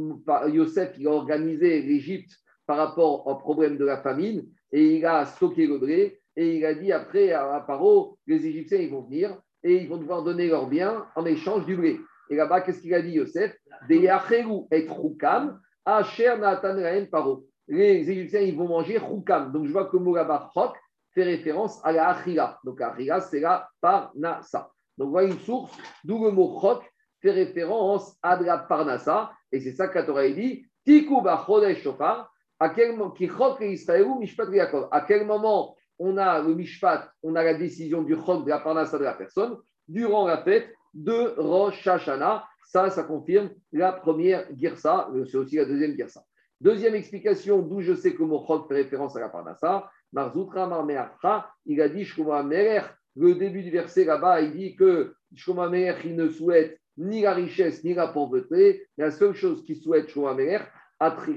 Yosef 0.49 0.95
a 1.07 1.09
organisé 1.09 1.81
l'Égypte 1.81 2.33
par 2.67 2.77
rapport 2.77 3.27
au 3.27 3.37
problème 3.37 3.79
de 3.79 3.85
la 3.87 4.03
famine, 4.03 4.47
et 4.73 4.97
il 4.97 5.07
a 5.07 5.25
stocké 5.25 5.67
le 5.67 5.79
blé, 5.79 6.20
et 6.41 6.57
il 6.57 6.65
a 6.65 6.73
dit 6.73 6.91
après 6.91 7.33
à 7.33 7.63
Paro, 7.67 8.17
les 8.27 8.47
Égyptiens 8.47 8.79
ils 8.79 8.91
vont 8.91 9.03
venir 9.03 9.39
et 9.63 9.75
ils 9.75 9.87
vont 9.87 9.99
devoir 9.99 10.23
donner 10.23 10.49
leurs 10.49 10.69
biens 10.69 11.07
en 11.15 11.27
échange 11.27 11.67
du 11.67 11.77
blé. 11.77 12.01
Et 12.31 12.37
là-bas, 12.37 12.63
qu'est-ce 12.63 12.81
qu'il 12.81 12.95
a 12.95 13.03
dit 13.03 13.11
Yosef? 13.11 13.55
Et 13.91 14.09
Paro. 17.11 17.45
Les 17.69 18.11
Égyptiens 18.11 18.41
ils 18.41 18.57
vont 18.57 18.69
manger 18.69 18.99
choukam. 18.99 19.53
Donc 19.53 19.67
je 19.67 19.73
vois 19.73 19.85
que 19.85 19.99
le 19.99 20.03
mot 20.03 20.17
là-bas, 20.17 20.51
fait 21.13 21.25
référence 21.25 21.79
à 21.85 21.93
la 21.93 22.09
achila. 22.09 22.59
Donc 22.65 22.81
la 22.81 22.93
achila, 22.93 23.21
c'est 23.21 23.41
la 23.41 23.69
parnasa. 23.83 24.71
Donc 24.97 25.11
voilà 25.11 25.29
une 25.29 25.39
source 25.41 25.77
d'où 26.05 26.25
le 26.25 26.31
mot 26.31 26.59
chok 26.59 26.83
fait 27.21 27.33
référence 27.33 28.17
à 28.23 28.41
la 28.41 28.57
parnasa. 28.57 29.31
Et 29.53 29.61
c'est 29.61 29.73
ça 29.73 29.89
Torah 29.89 30.27
dit 30.27 30.65
Tikou 30.87 31.21
quel 32.71 32.97
moment, 32.97 33.15
à 34.91 35.01
quel 35.03 35.27
moment 35.27 35.77
on 36.01 36.17
a 36.17 36.43
le 36.43 36.55
mishpat, 36.55 37.09
on 37.23 37.37
a 37.37 37.45
la 37.45 37.55
décision 37.55 38.03
du 38.03 38.17
chok 38.17 38.45
de 38.45 38.51
la 38.51 38.59
parnassa 38.59 38.99
de 38.99 39.05
la 39.05 39.15
personne 39.15 39.57
durant 39.87 40.27
la 40.27 40.43
fête 40.43 40.69
de 40.95 41.35
Rosh 41.37 41.87
Hashanah. 41.87 42.45
Ça, 42.65 42.89
ça 42.91 43.03
confirme 43.05 43.51
la 43.73 43.93
première 43.93 44.47
girsa, 44.57 45.09
c'est 45.31 45.37
aussi 45.37 45.57
la 45.57 45.67
deuxième 45.67 45.95
girsa. 45.95 46.25
Deuxième 46.61 46.95
explication, 46.95 47.63
d'où 47.63 47.81
je 47.81 47.95
sais 47.95 48.15
que 48.15 48.23
mon 48.23 48.45
chok 48.47 48.69
fait 48.69 48.75
référence 48.75 49.17
à 49.17 49.21
la 49.21 49.29
parnassa, 49.29 49.91
Marzoutra 50.13 50.69
il 51.67 51.81
a 51.81 51.89
dit 51.89 52.07
le 53.17 53.35
début 53.35 53.63
du 53.63 53.71
verset 53.71 54.05
là-bas, 54.05 54.41
il 54.41 54.53
dit 54.53 54.77
que 54.77 55.15
Shkoma 55.35 55.69
il 56.05 56.17
ne 56.17 56.29
souhaite 56.29 56.81
ni 56.97 57.23
la 57.23 57.35
richesse, 57.35 57.83
ni 57.85 57.95
la 57.95 58.09
pauvreté. 58.09 58.87
La 58.97 59.11
seule 59.11 59.35
chose 59.35 59.65
qu'il 59.65 59.77
souhaite, 59.77 60.09
Shoamer, 60.09 60.59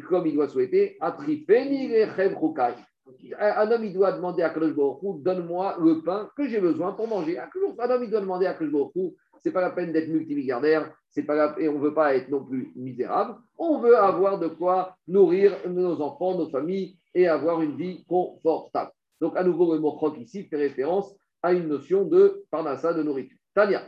comme 0.08 0.28
il 0.28 0.34
doit 0.34 0.48
souhaiter, 0.48 0.98
un 3.40 3.72
homme, 3.72 3.86
il 3.86 3.94
doit 3.94 4.12
demander 4.14 4.44
à 4.44 4.50
Kadosh 4.50 4.74
donne-moi 5.20 5.78
le 5.82 6.02
pain 6.02 6.30
que 6.38 6.48
j'ai 6.48 6.60
besoin 6.60 6.94
pour 6.94 7.08
manger. 7.08 7.38
Un 7.40 7.90
homme, 7.90 8.04
il 8.04 8.10
doit 8.10 8.22
demander 8.22 8.46
à 8.46 8.54
Kadosh 8.54 8.92
ce 9.44 9.50
n'est 9.50 9.54
pas 9.54 9.62
la 9.62 9.72
peine 9.72 9.92
d'être 9.92 10.08
multimilliardaire, 10.08 10.96
c'est 11.10 11.24
pas 11.24 11.54
et 11.60 11.68
on 11.68 11.78
veut 11.78 11.94
pas 11.94 12.16
être 12.16 12.30
non 12.30 12.46
plus 12.46 12.72
misérable. 12.78 13.36
On 13.58 13.80
veut 13.80 13.98
avoir 13.98 14.40
de 14.40 14.48
quoi 14.48 14.96
nourrir 15.08 15.54
nos 15.68 16.00
enfants, 16.02 16.38
nos 16.38 16.50
familles 16.50 16.98
et 17.14 17.28
avoir 17.28 17.62
une 17.62 17.76
vie 17.76 18.06
confortable. 18.06 18.92
Donc, 19.20 19.36
à 19.36 19.44
nouveau, 19.44 19.74
le 19.74 19.80
mot 19.80 20.16
ici 20.18 20.44
fait 20.46 20.56
référence 20.56 21.14
à 21.42 21.52
une 21.52 21.68
notion 21.68 22.06
de 22.06 22.46
parnassa, 22.52 22.94
de 22.94 23.04
nourriture. 23.04 23.38
Tania. 23.54 23.84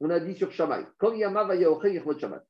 On 0.00 0.10
a 0.10 0.20
dit 0.20 0.34
sur 0.34 0.50
Shabbat. 0.50 0.86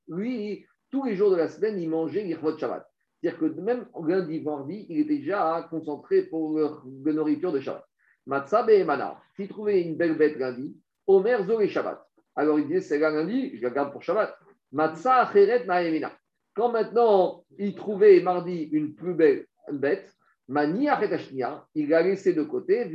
Lui, 0.09 0.66
tous 0.91 1.05
les 1.05 1.14
jours 1.14 1.31
de 1.31 1.37
la 1.37 1.49
semaine, 1.49 1.79
il 1.79 1.91
mangeait 1.91 2.27
Yirvot 2.27 2.57
Shabbat. 2.57 2.87
C'est-à-dire 3.25 3.41
que 3.41 3.61
même 3.62 3.87
lundi, 4.07 4.43
mardi, 4.43 4.85
il 4.91 5.01
était 5.01 5.16
déjà 5.16 5.66
concentré 5.70 6.25
pour 6.25 6.59
la 6.59 7.12
nourriture 7.14 7.53
de 7.53 7.61
Shabbat. 7.61 7.83
Matzabe 8.27 8.68
et. 8.68 8.87
S'il 9.35 9.49
trouvait 9.49 9.81
une 9.81 9.97
belle 9.97 10.18
bête 10.18 10.37
lundi, 10.37 10.77
Omer 11.07 11.43
Zo 11.47 11.59
et 11.59 11.68
Shabbat. 11.68 12.05
Alors 12.37 12.59
il 12.59 12.66
disait, 12.66 12.83
c'est 12.83 12.99
lundi, 12.99 13.57
je 13.57 13.62
la 13.62 13.70
garde 13.70 13.93
pour 13.93 14.03
Shabbat. 14.03 14.37
Matza 14.72 15.22
Acheret 15.22 15.64
Naemina. 15.64 16.12
Quand 16.55 16.70
maintenant 16.70 17.45
il 17.59 17.75
trouvait 17.75 18.20
mardi 18.20 18.68
une 18.72 18.95
plus 18.95 19.14
belle 19.14 19.47
bête, 19.72 20.12
Mani 20.47 20.87
il 21.75 21.89
l'a 21.89 22.03
laissé 22.03 22.35
de 22.35 22.43
côté, 22.43 22.93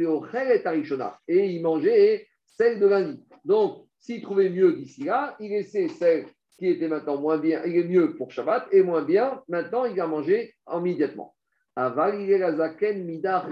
et 1.27 1.45
il 1.47 1.61
mangeait 1.63 2.27
celle 2.45 2.79
de 2.79 2.85
lundi. 2.85 3.25
Donc, 3.43 3.87
s'il 3.97 4.21
trouvait 4.21 4.51
mieux 4.51 4.73
d'ici 4.73 5.05
là, 5.05 5.35
il 5.39 5.49
laissait 5.49 5.87
celle 5.87 6.27
qui 6.59 6.67
était 6.67 6.87
maintenant 6.87 7.19
moins 7.19 7.37
bien, 7.37 7.63
il 7.65 7.77
est 7.77 7.87
mieux 7.87 8.15
pour 8.15 8.31
Shabbat 8.31 8.67
et 8.71 8.83
moins 8.83 9.01
bien, 9.01 9.41
maintenant 9.47 9.85
il 9.85 9.95
va 9.95 10.05
manger 10.05 10.53
immédiatement. 10.71 11.33
Aval, 11.75 12.21
il 12.21 12.31
est 12.31 12.37
la 12.37 12.55
zaken 12.55 13.05
midar 13.05 13.49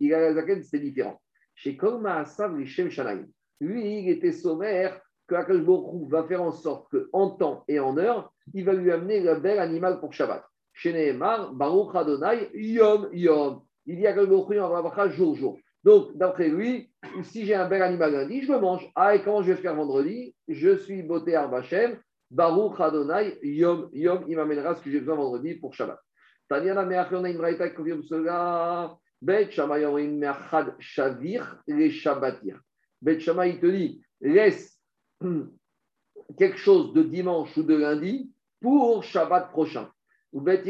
Il 0.00 0.14
a 0.14 0.20
la 0.20 0.34
zaken, 0.34 0.62
c'est 0.62 0.78
différent. 0.78 1.20
Chez 1.54 1.76
Kolma 1.76 2.20
Asav, 2.20 2.64
Shem 2.64 2.90
Shanaim. 2.90 3.26
Lui, 3.60 4.00
il 4.00 4.08
était 4.08 4.32
sommaire 4.32 4.98
que 5.28 5.34
Akash 5.34 5.60
va 6.08 6.24
faire 6.24 6.42
en 6.42 6.50
sorte 6.50 6.88
qu'en 6.90 7.30
temps 7.30 7.64
et 7.68 7.78
en 7.78 7.96
heure, 7.98 8.32
il 8.54 8.64
va 8.64 8.72
lui 8.72 8.90
amener 8.90 9.20
le 9.20 9.36
bel 9.36 9.58
animal 9.58 10.00
pour 10.00 10.14
Shabbat. 10.14 10.42
Chez 10.72 10.92
Nehemar, 10.92 11.52
Baruch 11.52 11.94
Adonai, 11.94 12.48
Yom 12.54 13.10
Yom. 13.12 13.60
Il 13.84 13.98
dit 13.98 14.06
Akash 14.06 14.26
Baruch 14.26 14.48
va 14.48 15.08
jour 15.10 15.36
jour. 15.36 15.58
Donc, 15.84 16.16
d'après 16.16 16.48
lui, 16.48 16.90
si 17.24 17.44
j'ai 17.44 17.54
un 17.54 17.68
bel 17.68 17.82
animal 17.82 18.12
lundi, 18.12 18.42
je 18.42 18.52
le 18.52 18.60
mange. 18.60 18.90
Ah, 18.94 19.14
et 19.14 19.22
comment 19.22 19.42
je 19.42 19.52
vais 19.52 19.60
faire 19.60 19.74
vendredi? 19.74 20.34
Je 20.48 20.76
suis 20.76 21.02
beauté 21.02 21.34
Arbachem, 21.34 21.98
Baruch 22.32 22.80
Adonai, 22.80 23.38
Yom, 23.42 23.90
Yom, 23.92 24.24
il 24.26 24.36
m'amènera 24.36 24.74
ce 24.74 24.82
que 24.82 24.90
j'ai 24.90 25.00
besoin 25.00 25.16
vendredi 25.16 25.54
pour 25.54 25.74
Shabbat. 25.74 26.00
Tanyana 26.48 26.86
Meachon, 26.86 27.24
une 27.26 27.36
braïta 27.36 27.68
qui 27.68 27.76
confirme 27.76 28.02
cela. 28.04 28.96
Bet 29.20 29.50
Shammai, 29.50 29.84
une 30.02 30.18
Meachad 30.18 30.74
Shavir, 30.78 31.62
les 31.66 31.90
Shabbatir. 31.90 32.58
Bet 33.02 33.20
Shammai, 33.20 33.50
il 33.50 33.60
te 33.60 33.66
dit, 33.66 34.02
laisse 34.22 34.80
quelque 36.38 36.56
chose 36.56 36.94
de 36.94 37.02
dimanche 37.02 37.54
ou 37.58 37.62
de 37.64 37.76
lundi 37.76 38.32
pour 38.62 39.04
Shabbat 39.04 39.50
prochain. 39.50 39.90
Ou 40.32 40.40
Bet 40.40 40.62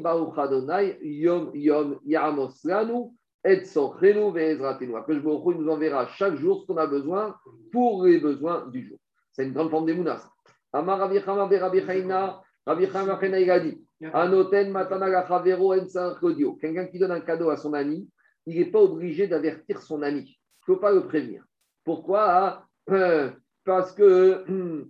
Baruch 0.00 0.36
Adonai, 0.36 0.98
Yom, 1.02 1.52
Yom, 1.54 2.00
Yamos 2.04 2.52
Lanu, 2.64 3.12
et 3.44 3.64
son 3.64 3.94
Vezratenu. 3.94 4.96
Après, 4.96 5.14
je 5.14 5.20
nous 5.20 5.68
enverra 5.68 6.08
chaque 6.08 6.34
jour 6.34 6.62
ce 6.62 6.66
qu'on 6.66 6.78
a 6.78 6.86
besoin 6.88 7.36
pour 7.70 8.04
les 8.04 8.18
besoins 8.18 8.66
du 8.66 8.88
jour. 8.88 8.98
C'est 9.30 9.44
une 9.44 9.52
grande 9.52 9.70
forme 9.70 9.86
d'émounas. 9.86 10.28
Amar 10.72 10.98
Rabbi 10.98 11.20
Chama 11.20 11.46
Rabbi 11.46 11.80
Chaina, 11.86 12.42
Rabbi 12.66 12.86
Chama 12.86 13.18
il 13.22 13.50
a 13.50 13.60
dit 13.60 13.86
Anoten 14.12 14.76
En 14.76 16.54
Quelqu'un 16.60 16.86
qui 16.86 16.98
donne 16.98 17.12
un 17.12 17.20
cadeau 17.20 17.50
à 17.50 17.56
son 17.56 17.72
ami, 17.72 18.08
il 18.46 18.58
n'est 18.58 18.70
pas 18.70 18.80
obligé 18.80 19.26
d'avertir 19.26 19.80
son 19.82 20.02
ami. 20.02 20.20
Il 20.20 20.70
ne 20.70 20.74
faut 20.74 20.80
pas 20.80 20.92
le 20.92 21.06
prévenir. 21.06 21.44
Pourquoi 21.84 22.66
euh, 22.90 23.30
Parce 23.64 23.92
que 23.92 24.44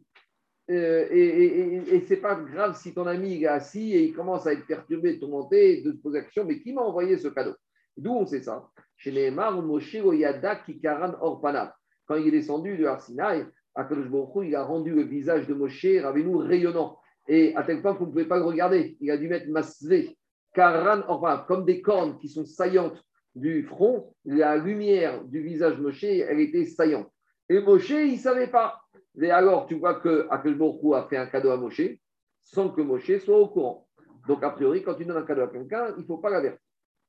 euh, 0.71 1.07
et, 1.11 1.95
et, 1.95 2.01
c'est 2.03 2.17
pas 2.17 2.35
grave 2.35 2.77
si 2.77 2.93
ton 2.93 3.07
ami 3.07 3.43
est 3.43 3.47
assis 3.47 3.95
et 3.95 4.05
il 4.05 4.15
commence 4.15 4.47
à 4.47 4.53
être 4.53 4.67
perturbé, 4.67 5.19
tourmenté, 5.19 5.83
de 5.83 5.93
se 5.93 5.99
poser 5.99 6.19
la 6.19 6.25
question, 6.25 6.45
mais 6.45 6.61
qui 6.61 6.73
m'a 6.73 6.83
envoyé 6.83 7.17
ce 7.17 7.29
cadeau? 7.29 7.55
D'où 7.97 8.11
on 8.11 8.27
sait 8.27 8.43
ça? 8.43 8.69
Chez 8.97 9.13
Neymar, 9.13 9.63
Moshe 9.63 9.95
Oyada 9.95 10.57
Kikaran 10.57 11.15
Orpana. 11.21 11.75
Quand 12.07 12.17
il 12.17 12.29
est 12.29 12.33
descendu 12.33 12.77
de 12.77 12.85
Arsinaï, 12.85 13.47
Akadosh 13.77 14.09
il 14.43 14.57
a 14.57 14.65
rendu 14.65 14.91
le 14.91 15.03
visage 15.03 15.47
de 15.47 15.55
Moshe 15.55 15.87
Rabbeinu 16.03 16.37
rayonnant. 16.37 16.99
Et 17.29 17.55
à 17.55 17.63
tel 17.63 17.83
point 17.83 17.93
vous 17.93 18.07
ne 18.07 18.11
pouvez 18.11 18.25
pas 18.25 18.39
le 18.39 18.45
regarder. 18.45 18.97
Il 19.01 19.11
a 19.11 19.17
dû 19.17 19.29
mettre 19.29 19.49
Masvé, 19.49 20.17
Karan, 20.55 21.03
enfin, 21.09 21.45
comme 21.47 21.67
des 21.67 21.83
cornes 21.83 22.19
qui 22.19 22.29
sont 22.29 22.47
saillantes 22.47 23.01
du 23.35 23.65
front, 23.65 24.15
la 24.25 24.57
lumière 24.57 25.23
du 25.25 25.43
visage 25.43 25.79
Moshe, 25.79 26.05
elle 26.05 26.41
était 26.41 26.65
saillante. 26.65 27.11
Et 27.49 27.61
Moshe, 27.61 27.91
il 27.91 28.13
ne 28.13 28.17
savait 28.17 28.47
pas. 28.47 28.81
Et 29.21 29.31
alors, 29.31 29.67
tu 29.67 29.75
vois 29.75 30.01
que 30.01 30.27
Akelborou 30.31 30.95
a 30.95 31.07
fait 31.09 31.19
un 31.19 31.27
cadeau 31.27 31.51
à 31.51 31.59
Moshe 31.59 31.83
sans 32.43 32.71
que 32.71 32.81
Moshe 32.81 33.19
soit 33.19 33.39
au 33.39 33.49
courant. 33.49 33.87
Donc, 34.27 34.43
a 34.43 34.51
priori, 34.51 34.83
quand 34.83 34.95
tu 34.95 35.05
donnes 35.05 35.19
un 35.19 35.27
cadeau 35.27 35.43
à 35.43 35.49
quelqu'un, 35.49 35.95
il 35.97 36.03
ne 36.03 36.07
faut 36.07 36.19
pas 36.19 36.31
l'avertir. 36.31 36.61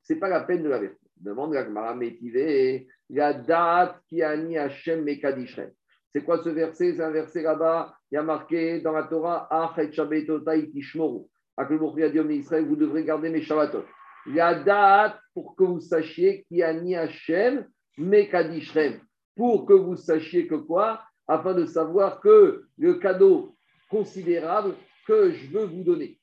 Ce 0.02 0.12
n'est 0.12 0.18
pas 0.18 0.28
la 0.28 0.40
peine 0.40 0.62
de 0.62 0.68
l'avertir. 0.68 0.98
Demande 1.16 1.54
la 1.54 1.64
Gemara 1.64 1.94
Métivé, 1.94 2.86
la 3.08 3.32
date 3.32 4.00
qui 4.08 4.22
a 4.22 4.36
ni 4.36 4.58
Hachem 4.58 5.02
Mekadishrem. 5.04 5.70
C'est 6.14 6.24
quoi 6.24 6.42
ce 6.42 6.48
verset? 6.48 6.94
C'est 6.94 7.02
un 7.02 7.10
verset 7.10 7.42
là-bas, 7.42 7.94
il 8.10 8.14
y 8.14 8.18
a 8.18 8.22
marqué 8.22 8.80
dans 8.80 8.92
la 8.92 9.04
Torah, 9.04 9.46
Achet 9.50 9.92
Shabbatotai 9.92 10.70
Tishmoru. 10.70 11.26
Akelborou 11.56 12.00
a 12.02 12.08
dit 12.08 12.18
Israël, 12.34 12.66
vous 12.66 12.76
devrez 12.76 13.04
garder 13.04 13.30
mes 13.30 13.42
Shabbatot. 13.42 13.84
La 14.26 14.54
date 14.62 15.18
pour 15.34 15.56
que 15.56 15.64
vous 15.64 15.80
sachiez 15.80 16.44
qui 16.48 16.62
a 16.62 16.72
ni 16.72 16.94
Hachem 16.94 17.66
Mekadishrem. 17.96 19.00
Pour 19.36 19.66
que 19.66 19.72
vous 19.72 19.96
sachiez 19.96 20.46
que 20.46 20.54
quoi? 20.54 21.00
Afin 21.26 21.54
de 21.54 21.66
savoir 21.66 22.20
que 22.20 22.64
le 22.78 22.94
cadeau 22.94 23.56
considérable 23.90 24.74
que 25.06 25.32
je 25.32 25.50
veux 25.50 25.64
vous 25.64 25.82
donner. 25.82 26.18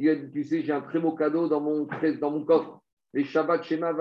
Il 0.00 0.08
a 0.08 0.14
dit, 0.14 0.30
tu 0.30 0.44
sais, 0.44 0.62
j'ai 0.62 0.72
un 0.72 0.80
très 0.80 1.00
beau 1.00 1.12
cadeau 1.12 1.48
dans 1.48 1.60
mon 1.60 2.44
coffre. 2.44 2.80
Les 3.14 3.24
Shabbat 3.24 3.62
Shema 3.64 3.92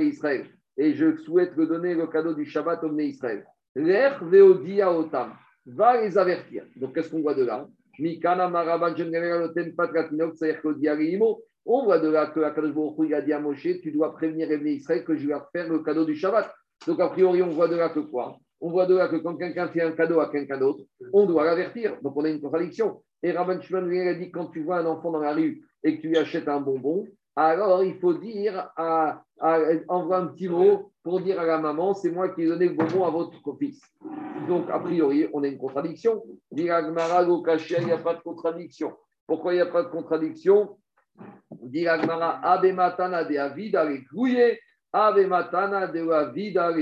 Israël. 0.00 0.46
Et 0.76 0.94
je 0.94 1.16
souhaite 1.18 1.56
le 1.56 1.66
donner 1.66 1.94
le 1.94 2.06
cadeau 2.06 2.34
du 2.34 2.44
Shabbat 2.46 2.82
au 2.84 2.98
Israël. 2.98 3.44
L'air 3.74 4.24
Veodia 4.24 4.92
Otam. 4.92 5.32
Va 5.66 6.00
les 6.02 6.18
avertir. 6.18 6.64
Donc, 6.76 6.94
qu'est-ce 6.94 7.10
qu'on 7.10 7.22
voit 7.22 7.34
de 7.34 7.44
là? 7.44 7.66
On 11.66 11.84
voit 11.84 11.98
de 11.98 12.08
là 12.10 12.26
que 12.26 12.40
Akadosh 12.40 12.74
il 13.04 13.14
a 13.14 13.22
dit 13.22 13.32
à 13.32 13.40
Moshe, 13.40 13.80
tu 13.80 13.90
dois 13.92 14.12
prévenir 14.12 14.48
les 14.48 14.72
Israël 14.72 15.04
que 15.04 15.16
je 15.16 15.26
vais 15.26 15.34
faire 15.52 15.68
le 15.68 15.78
cadeau 15.78 16.04
du 16.04 16.14
Shabbat. 16.14 16.52
Donc, 16.86 17.00
a 17.00 17.08
priori, 17.08 17.42
on 17.42 17.50
voit 17.50 17.68
de 17.68 17.76
là 17.76 17.88
que 17.88 18.00
quoi? 18.00 18.36
On 18.60 18.70
voit 18.70 18.86
de 18.86 18.96
là 18.96 19.08
que 19.08 19.16
quand 19.16 19.36
quelqu'un 19.36 19.68
fait 19.68 19.82
un 19.82 19.92
cadeau 19.92 20.20
à 20.20 20.30
quelqu'un 20.30 20.58
d'autre, 20.58 20.84
on 21.12 21.26
doit 21.26 21.44
l'avertir. 21.44 21.96
Donc, 22.02 22.16
on 22.16 22.24
a 22.24 22.30
une 22.30 22.40
contradiction. 22.40 23.02
Et 23.22 23.32
Rabban 23.32 23.60
Shimon 23.60 23.88
a 23.88 24.14
dit, 24.14 24.30
quand 24.30 24.46
tu 24.46 24.62
vois 24.62 24.78
un 24.78 24.86
enfant 24.86 25.10
dans 25.10 25.20
la 25.20 25.32
rue 25.32 25.62
et 25.82 25.96
que 25.96 26.02
tu 26.02 26.08
lui 26.08 26.18
achètes 26.18 26.48
un 26.48 26.60
bonbon, 26.60 27.06
alors 27.36 27.82
il 27.82 27.96
faut 27.98 28.14
dire, 28.14 28.70
envoie 29.88 30.18
un 30.18 30.26
petit 30.26 30.48
mot 30.48 30.92
pour 31.02 31.20
dire 31.20 31.40
à 31.40 31.44
la 31.44 31.58
maman, 31.58 31.94
c'est 31.94 32.10
moi 32.10 32.28
qui 32.30 32.42
ai 32.42 32.46
donné 32.46 32.68
le 32.68 32.74
bonbon 32.74 33.04
à 33.04 33.10
votre 33.10 33.40
fils. 33.58 33.80
Donc, 34.48 34.70
a 34.70 34.78
priori, 34.78 35.28
on 35.32 35.42
a 35.42 35.48
une 35.48 35.58
contradiction. 35.58 36.22
Il 36.52 36.64
n'y 36.64 36.70
a 36.70 36.82
pas 36.82 38.14
de 38.14 38.22
contradiction. 38.22 38.92
Pourquoi 39.26 39.52
il 39.52 39.56
n'y 39.56 39.62
a 39.62 39.66
pas 39.66 39.82
de 39.82 39.88
contradiction? 39.88 40.76
Dit 41.62 41.86
Ave 41.86 42.72
matana 42.72 43.24
de 43.24 43.36
avida 43.36 43.86
Ave 44.92 45.26
matana 45.26 45.86
de 45.88 46.10
avida 46.10 46.72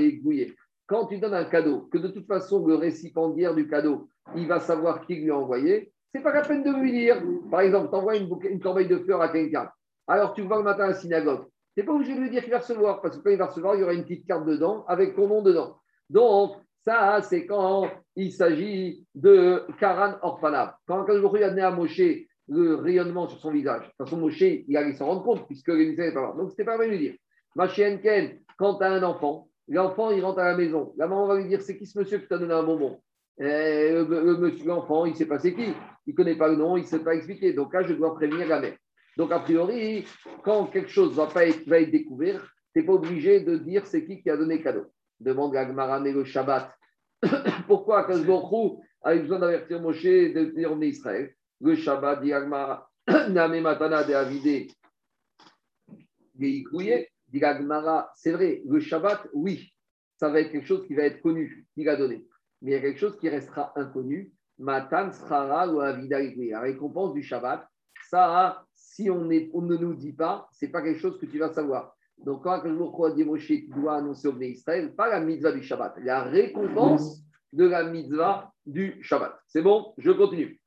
Quand 0.86 1.06
tu 1.06 1.18
donnes 1.18 1.34
un 1.34 1.44
cadeau, 1.44 1.88
que 1.92 1.98
de 1.98 2.08
toute 2.08 2.26
façon 2.26 2.66
le 2.66 2.74
récipiendaire 2.74 3.54
du 3.54 3.66
cadeau, 3.68 4.08
il 4.36 4.46
va 4.46 4.60
savoir 4.60 5.04
qui 5.06 5.16
lui 5.16 5.30
a 5.30 5.36
envoyé, 5.36 5.92
c'est 6.12 6.22
pas 6.22 6.32
la 6.32 6.42
peine 6.42 6.62
de 6.62 6.70
lui 6.70 6.92
dire. 6.92 7.22
Par 7.50 7.60
exemple, 7.60 7.88
tu 7.90 7.96
envoies 7.96 8.16
une 8.16 8.60
corbeille 8.60 8.88
de 8.88 8.98
fleurs 8.98 9.22
à 9.22 9.28
quelqu'un. 9.28 9.70
Alors 10.12 10.34
tu 10.34 10.42
vas 10.42 10.58
le 10.58 10.62
matin 10.62 10.84
à 10.84 10.88
la 10.88 10.94
synagogue. 10.94 11.46
Tu 11.74 11.80
n'es 11.80 11.86
pas 11.86 11.94
obligé 11.94 12.14
de 12.14 12.20
lui 12.20 12.28
dire 12.28 12.42
qu'il 12.42 12.52
va 12.52 12.58
recevoir, 12.58 13.00
parce 13.00 13.16
que 13.16 13.22
quand 13.22 13.30
il 13.30 13.38
va 13.38 13.46
recevoir, 13.46 13.76
il 13.76 13.80
y 13.80 13.82
aura 13.82 13.94
une 13.94 14.02
petite 14.02 14.26
carte 14.26 14.44
dedans 14.44 14.84
avec 14.86 15.16
ton 15.16 15.26
nom 15.26 15.40
dedans. 15.40 15.78
Donc, 16.10 16.56
ça, 16.84 17.22
c'est 17.22 17.46
quand 17.46 17.88
il 18.14 18.30
s'agit 18.30 19.06
de 19.14 19.64
Karan 19.80 20.18
Orphanab. 20.20 20.74
Quand 20.86 21.06
il 21.08 21.42
a 21.42 21.48
donné 21.48 21.62
à 21.62 21.70
Moshe 21.70 22.02
le 22.46 22.74
rayonnement 22.74 23.26
sur 23.26 23.38
son 23.38 23.52
visage. 23.52 23.84
De 23.84 23.86
toute 23.86 23.96
façon, 23.96 24.18
Moshe, 24.18 24.42
il 24.42 24.76
allait 24.76 24.92
s'en 24.92 25.06
rendre 25.06 25.22
compte, 25.22 25.46
puisque 25.46 25.68
les 25.68 25.96
n'est 25.96 26.12
pas 26.12 26.20
là. 26.20 26.34
Donc, 26.36 26.50
c'était 26.50 26.64
pas 26.64 26.76
vrai 26.76 26.88
de 26.88 26.92
lui 26.92 26.98
dire. 26.98 27.14
Ma 27.56 27.66
chienne 27.68 27.98
Ken, 28.02 28.38
quand 28.58 28.74
tu 28.74 28.84
as 28.84 28.90
un 28.90 29.02
enfant, 29.02 29.48
l'enfant, 29.66 30.10
il 30.10 30.22
rentre 30.22 30.40
à 30.40 30.44
la 30.44 30.56
maison. 30.58 30.92
La 30.98 31.06
maman 31.06 31.26
va 31.26 31.36
lui 31.36 31.48
dire 31.48 31.62
c'est 31.62 31.78
qui 31.78 31.86
ce 31.86 31.98
monsieur 31.98 32.18
qui 32.18 32.28
t'a 32.28 32.36
donné 32.36 32.52
un 32.52 32.64
bonbon? 32.64 33.00
Le, 33.38 34.04
monsieur, 34.36 34.66
l'enfant, 34.66 35.06
il 35.06 35.12
ne 35.12 35.16
sait 35.16 35.24
pas 35.24 35.38
c'est 35.38 35.54
qui. 35.54 35.72
Il 36.06 36.10
ne 36.10 36.14
connaît 36.14 36.36
pas 36.36 36.48
le 36.48 36.56
nom, 36.56 36.76
il 36.76 36.82
ne 36.82 36.86
sait 36.86 37.02
pas 37.02 37.14
expliquer. 37.14 37.54
Donc 37.54 37.72
là, 37.72 37.82
je 37.82 37.94
dois 37.94 38.14
prévenir 38.14 38.46
la 38.46 38.60
mère. 38.60 38.76
Donc, 39.16 39.32
a 39.32 39.40
priori, 39.40 40.06
quand 40.42 40.66
quelque 40.66 40.90
chose 40.90 41.14
va, 41.14 41.26
pas 41.26 41.46
être, 41.46 41.68
découvert, 41.90 42.42
tu 42.72 42.80
n'es 42.80 42.86
pas 42.86 42.94
obligé 42.94 43.40
de 43.40 43.56
dire 43.56 43.86
c'est 43.86 44.04
qui 44.04 44.22
qui 44.22 44.30
a 44.30 44.36
donné 44.36 44.62
cadeau. 44.62 44.86
Demande 45.20 45.54
à 45.56 45.64
Gmaran 45.64 46.00
le 46.00 46.24
Shabbat. 46.24 46.72
Pourquoi 47.66 48.04
Kazborou 48.04 48.82
a 49.02 49.14
eu 49.14 49.20
besoin 49.20 49.38
d'avertir 49.38 49.80
Moshe 49.80 50.02
de 50.02 50.52
dire 50.56 50.72
Israël? 50.82 51.34
Le 51.60 51.76
Shabbat, 51.76 52.22
dit 52.22 52.32
Name 53.30 53.60
Matana 53.60 54.04
de 54.04 54.14
Avide, 54.14 54.70
c'est 58.14 58.32
vrai, 58.32 58.62
le 58.66 58.80
Shabbat, 58.80 59.28
oui, 59.32 59.72
ça 60.16 60.28
va 60.28 60.40
être 60.40 60.52
quelque 60.52 60.66
chose 60.66 60.86
qui 60.86 60.94
va 60.94 61.04
être 61.04 61.20
connu, 61.20 61.66
qu'il 61.74 61.88
a 61.88 61.96
donné. 61.96 62.26
Mais 62.60 62.72
il 62.72 62.74
y 62.74 62.76
a 62.76 62.80
quelque 62.80 62.98
chose 62.98 63.18
qui 63.18 63.28
restera 63.28 63.72
inconnu. 63.76 64.32
Matan 64.58 65.10
Srara 65.12 65.68
ou 65.68 65.80
Avida 65.80 66.20
La 66.20 66.60
récompense 66.60 67.14
du 67.14 67.22
Shabbat, 67.22 67.66
ça, 68.08 68.64
si 68.92 69.08
on, 69.08 69.26
on 69.54 69.62
ne 69.62 69.76
nous 69.76 69.94
dit 69.94 70.12
pas, 70.12 70.48
c'est 70.52 70.68
pas 70.68 70.82
quelque 70.82 71.00
chose 71.00 71.18
que 71.18 71.24
tu 71.24 71.38
vas 71.38 71.50
savoir. 71.50 71.96
Donc, 72.18 72.42
quand 72.44 72.62
jour 72.62 73.10
dit 73.14 73.24
Moshe, 73.24 73.46
tu 73.46 73.68
dois 73.68 73.96
annoncer 73.96 74.28
au 74.28 74.38
Israël, 74.38 74.94
pas 74.94 75.08
la 75.08 75.20
mitzvah 75.20 75.52
du 75.52 75.62
Shabbat, 75.62 75.94
la 76.02 76.24
récompense 76.24 77.22
de 77.54 77.64
la 77.64 77.84
mitzvah 77.84 78.52
du 78.66 79.02
Shabbat. 79.02 79.34
C'est 79.46 79.62
bon, 79.62 79.94
je 79.96 80.10
continue. 80.10 80.60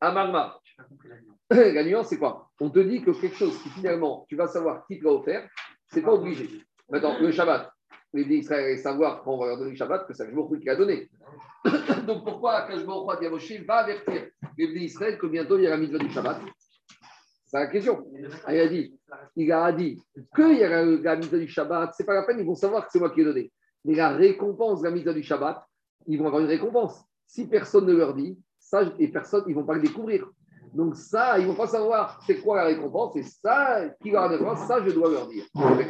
Amarma. 0.00 0.60
La 1.50 1.84
nuance, 1.84 2.08
c'est 2.08 2.18
quoi? 2.18 2.50
On 2.60 2.70
te 2.70 2.80
dit 2.80 3.02
que 3.02 3.12
quelque 3.12 3.36
chose 3.36 3.56
qui 3.62 3.68
finalement, 3.68 4.26
tu 4.28 4.36
vas 4.36 4.48
savoir 4.48 4.86
qui 4.86 4.98
te 4.98 5.04
l'a 5.04 5.12
offert, 5.12 5.48
c'est 5.88 6.02
pas 6.02 6.12
obligé. 6.12 6.48
Maintenant, 6.90 7.18
le 7.20 7.30
Shabbat, 7.30 7.70
les 8.14 8.24
d'Israël 8.24 8.64
allaient 8.64 8.78
savoir 8.78 9.22
quand 9.22 9.34
on 9.34 9.38
va 9.38 9.46
leur 9.46 9.58
donner 9.58 9.70
le 9.70 9.76
Shabbat 9.76 10.06
que 10.06 10.14
c'est 10.14 10.24
Kajbourou 10.24 10.58
qui 10.58 10.68
a 10.68 10.76
donné. 10.76 11.08
Donc 12.06 12.24
pourquoi 12.24 12.62
Kajbourou 12.62 13.16
Diamoshi 13.20 13.58
va 13.58 13.76
avertir 13.76 14.31
les 14.56 14.68
d'Israël 14.68 15.18
que 15.18 15.26
bientôt 15.26 15.58
il 15.58 15.64
y 15.64 15.66
a 15.66 15.70
la 15.70 15.76
mitzvah 15.76 15.98
du 15.98 16.10
Shabbat 16.10 16.40
C'est 17.46 17.58
la 17.58 17.66
question. 17.66 18.06
Il 18.48 18.60
a 18.60 18.68
dit, 18.68 18.98
il 19.36 19.52
a 19.52 19.72
dit 19.72 20.00
qu'il 20.34 20.58
y 20.58 20.64
a 20.64 20.84
la 20.84 21.16
mitzvah 21.16 21.38
du 21.38 21.48
Shabbat, 21.48 21.92
c'est 21.96 22.04
pas 22.04 22.14
la 22.14 22.22
peine, 22.22 22.38
ils 22.40 22.46
vont 22.46 22.54
savoir 22.54 22.84
que 22.84 22.92
c'est 22.92 22.98
moi 22.98 23.10
qui 23.10 23.20
ai 23.20 23.24
donné. 23.24 23.52
Mais 23.84 23.94
la 23.94 24.10
récompense 24.10 24.80
de 24.80 24.88
la 24.88 24.90
mitzvah 24.92 25.12
du 25.12 25.22
Shabbat, 25.22 25.62
ils 26.06 26.18
vont 26.18 26.26
avoir 26.26 26.42
une 26.42 26.48
récompense. 26.48 27.04
Si 27.26 27.46
personne 27.46 27.86
ne 27.86 27.92
leur 27.92 28.14
dit, 28.14 28.38
ça, 28.58 28.82
et 28.98 29.08
personne, 29.08 29.44
ils 29.46 29.54
vont 29.54 29.64
pas 29.64 29.74
le 29.74 29.82
découvrir. 29.82 30.28
Donc 30.72 30.96
ça, 30.96 31.38
ils 31.38 31.46
vont 31.46 31.54
pas 31.54 31.66
savoir 31.66 32.20
c'est 32.26 32.36
quoi 32.36 32.56
la 32.56 32.64
récompense, 32.64 33.16
et 33.16 33.22
ça, 33.22 33.82
qui 34.00 34.10
va 34.10 34.28
la 34.28 34.56
ça, 34.56 34.82
je 34.84 34.92
dois 34.92 35.10
leur 35.10 35.28
dire. 35.28 35.44
C'est 35.52 35.88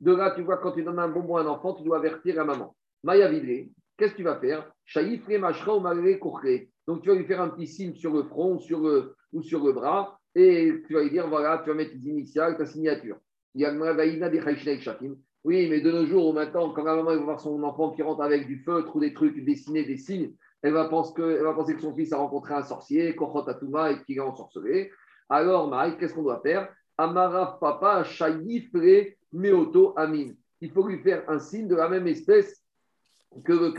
De 0.00 0.14
là, 0.14 0.30
tu 0.30 0.42
vois, 0.42 0.58
quand 0.58 0.72
tu 0.72 0.84
donnes 0.84 1.00
un 1.00 1.08
bonbon 1.08 1.36
à 1.36 1.42
un 1.42 1.46
enfant, 1.46 1.74
tu 1.74 1.82
dois 1.82 1.98
avertir 1.98 2.36
la 2.36 2.44
maman. 2.44 2.76
Maya 3.02 3.30
qu'est-ce 3.96 4.12
que 4.12 4.16
tu 4.16 4.22
vas 4.22 4.38
faire? 4.40 4.70
Donc 6.86 7.02
tu 7.02 7.08
vas 7.08 7.14
lui 7.14 7.24
faire 7.24 7.40
un 7.40 7.50
petit 7.50 7.66
signe 7.66 7.94
sur 7.94 8.12
le 8.12 8.22
front 8.24 8.58
sur 8.58 8.80
le, 8.80 9.14
ou 9.32 9.42
sur 9.42 9.64
le 9.64 9.72
bras, 9.72 10.18
et 10.34 10.82
tu 10.86 10.94
vas 10.94 11.02
lui 11.02 11.10
dire 11.10 11.28
voilà, 11.28 11.58
tu 11.58 11.70
vas 11.70 11.76
mettre 11.76 11.92
tes 11.92 12.08
initiales, 12.08 12.56
ta 12.56 12.66
signature. 12.66 13.16
Oui, 15.44 15.68
mais 15.68 15.80
de 15.80 15.90
nos 15.90 16.06
jours, 16.06 16.34
maintenant, 16.34 16.70
quand 16.70 16.84
la 16.84 16.96
maman 16.96 17.10
va 17.10 17.16
voir 17.16 17.40
son 17.40 17.62
enfant 17.62 17.92
qui 17.92 18.02
rentre 18.02 18.22
avec 18.22 18.46
du 18.46 18.62
feutre 18.64 18.94
ou 18.96 19.00
des 19.00 19.14
trucs 19.14 19.44
dessinés, 19.44 19.84
des 19.84 19.96
signes, 19.96 20.34
elle 20.62 20.72
va 20.72 20.88
penser 20.88 21.14
que, 21.14 21.42
va 21.42 21.54
penser 21.54 21.74
que 21.74 21.80
son 21.80 21.94
fils 21.94 22.12
a 22.12 22.18
rencontré 22.18 22.54
un 22.54 22.62
sorcier, 22.62 23.14
Kochot 23.14 23.48
Atuma, 23.48 23.92
et 23.92 24.02
qu'il 24.02 24.16
est 24.16 24.20
ensorcelé. 24.20 24.90
Alors, 25.28 25.68
Maï, 25.68 25.96
qu'est-ce 25.98 26.14
qu'on 26.14 26.22
doit 26.22 26.40
faire? 26.40 26.68
Amara 26.96 27.58
Papa 27.60 28.02
Shayifre 28.02 29.14
Meoto 29.32 29.94
Amin. 29.96 30.32
Il 30.60 30.72
faut 30.72 30.86
lui 30.86 30.98
faire 30.98 31.22
un 31.28 31.38
signe 31.38 31.68
de 31.68 31.76
la 31.76 31.88
même 31.88 32.08
espèce 32.08 32.57
que 33.44 33.52
le 33.52 33.74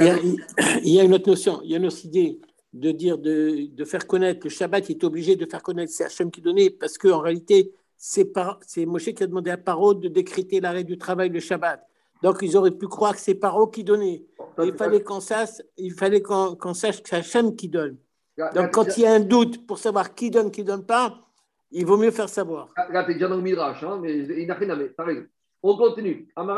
il, 0.83 0.93
y 0.93 0.99
a, 0.99 1.03
une 1.03 1.13
autre 1.13 1.29
notion, 1.29 1.61
il 1.63 1.71
y 1.71 1.73
a 1.75 1.77
une 1.77 1.85
autre 1.85 2.03
idée 2.05 2.39
de 2.73 2.91
dire, 2.91 3.17
de, 3.17 3.67
de 3.73 3.85
faire 3.85 4.05
connaître, 4.05 4.41
le 4.43 4.49
Shabbat 4.49 4.89
est 4.89 5.03
obligé 5.03 5.35
de 5.35 5.45
faire 5.45 5.63
connaître, 5.63 5.91
c'est 5.91 6.05
Hachem 6.05 6.29
qui 6.31 6.41
donnait, 6.41 6.69
parce 6.69 6.97
qu'en 6.97 7.19
réalité, 7.19 7.73
c'est 7.97 8.85
Moshe 8.85 9.11
qui 9.13 9.23
a 9.23 9.27
demandé 9.27 9.51
à 9.51 9.57
Paro 9.57 9.93
de 9.93 10.07
décréter 10.07 10.61
l'arrêt 10.61 10.83
du 10.83 10.97
travail 10.97 11.29
le 11.29 11.39
Shabbat. 11.39 11.85
Donc, 12.21 12.37
ils 12.41 12.55
auraient 12.57 12.71
pu 12.71 12.87
croire 12.87 13.13
que 13.13 13.21
c'est 13.21 13.35
Paro 13.35 13.67
qui 13.67 13.83
donnait. 13.83 14.25
Il 14.63 14.73
fallait 14.73 15.03
qu'on 15.03 15.19
sache, 15.19 15.61
il 15.77 15.93
fallait 15.93 16.21
qu'on 16.21 16.73
sache 16.73 17.01
que 17.01 17.09
c'est 17.09 17.17
Hachem 17.17 17.55
qui 17.55 17.69
donne. 17.69 17.97
Donc, 18.55 18.71
quand 18.71 18.97
il 18.97 19.03
y 19.03 19.05
a 19.05 19.13
un 19.13 19.19
doute 19.19 19.65
pour 19.65 19.79
savoir 19.79 20.15
qui 20.15 20.29
donne, 20.29 20.51
qui 20.51 20.61
ne 20.61 20.67
donne 20.67 20.85
pas, 20.85 21.25
Il 21.71 21.85
vaut 21.85 21.97
mieux 21.97 22.11
faire 22.11 22.29
savoir. 22.29 22.69
Ah, 22.75 22.87
Là, 22.91 23.03
tu 23.03 23.11
es 23.11 23.13
déjà 23.13 23.27
dans 23.27 23.35
le 23.35 23.43
Midrash, 23.43 23.83
hein, 23.83 23.99
mais 24.01 24.17
il 24.17 24.47
n'a 24.47 24.55
rien 24.55 24.69
à 24.71 24.75
mettre. 24.75 24.95
T'as 24.95 25.03
raison. 25.03 25.25
On 25.61 25.75
continue. 25.75 26.29
Rabbi 26.37 26.51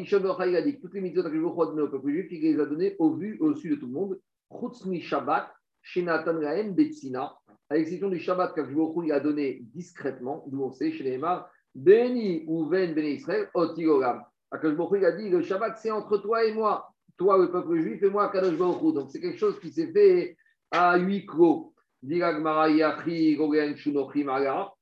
et 0.00 0.04
Yochai 0.04 0.56
a 0.56 0.62
dit 0.62 0.76
que 0.76 0.80
toutes 0.80 0.94
les 0.94 1.02
mitzvot 1.02 1.24
que 1.24 1.28
a 1.28 1.66
données 1.66 1.82
au 1.82 1.88
peuple 1.88 2.10
juif, 2.10 2.26
il 2.30 2.40
les 2.40 2.58
a 2.58 2.64
données 2.64 2.96
au 2.98 3.14
vu, 3.14 3.36
au 3.40 3.54
su 3.54 3.68
de 3.68 3.74
tout 3.74 3.86
le 3.86 3.92
monde. 3.92 4.18
Chutz 4.50 4.86
mi 4.86 5.02
Shabbat, 5.02 5.52
chez 5.82 6.02
Nathan 6.02 6.40
Rahem, 6.40 6.74
Betsina. 6.74 7.36
À 7.68 7.74
l'exception 7.74 8.08
du 8.08 8.18
Shabbat 8.18 8.54
que 8.54 8.62
Rabbi 8.62 9.12
a 9.12 9.20
donné 9.20 9.60
discrètement, 9.74 10.44
d'où 10.46 10.62
on 10.62 10.72
sait, 10.72 10.92
chez 10.92 11.04
les 11.04 11.12
Emar, 11.12 11.50
Beni 11.74 12.44
ou 12.46 12.64
Ben 12.64 12.94
Ben 12.94 13.04
Israël, 13.04 13.50
Otigoram. 13.52 14.22
Akash 14.50 14.74
Baruch 14.74 15.02
a 15.02 15.12
dit 15.12 15.28
le 15.28 15.42
Shabbat, 15.42 15.76
c'est 15.76 15.90
entre 15.90 16.16
toi 16.16 16.46
et 16.46 16.54
moi. 16.54 16.88
Toi, 17.18 17.36
le 17.36 17.50
peuple 17.50 17.78
juif, 17.80 18.02
et 18.02 18.08
moi, 18.08 18.30
Kadosh 18.30 18.56
Baruch. 18.56 18.94
Donc, 18.94 19.10
c'est 19.10 19.20
quelque 19.20 19.38
chose 19.38 19.60
qui 19.60 19.70
s'est 19.70 19.92
fait 19.92 20.38
à 20.70 20.96
huis 20.96 21.26
clos. 21.26 21.74
Diragmara 22.02 22.70
Yachi, 22.70 23.36
Gogen 23.36 23.76
Shunochi 23.76 24.24
Maga. 24.24 24.72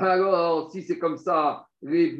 Alors, 0.00 0.70
si 0.70 0.82
c'est 0.82 0.98
comme 0.98 1.18
ça, 1.18 1.66
les, 1.82 2.16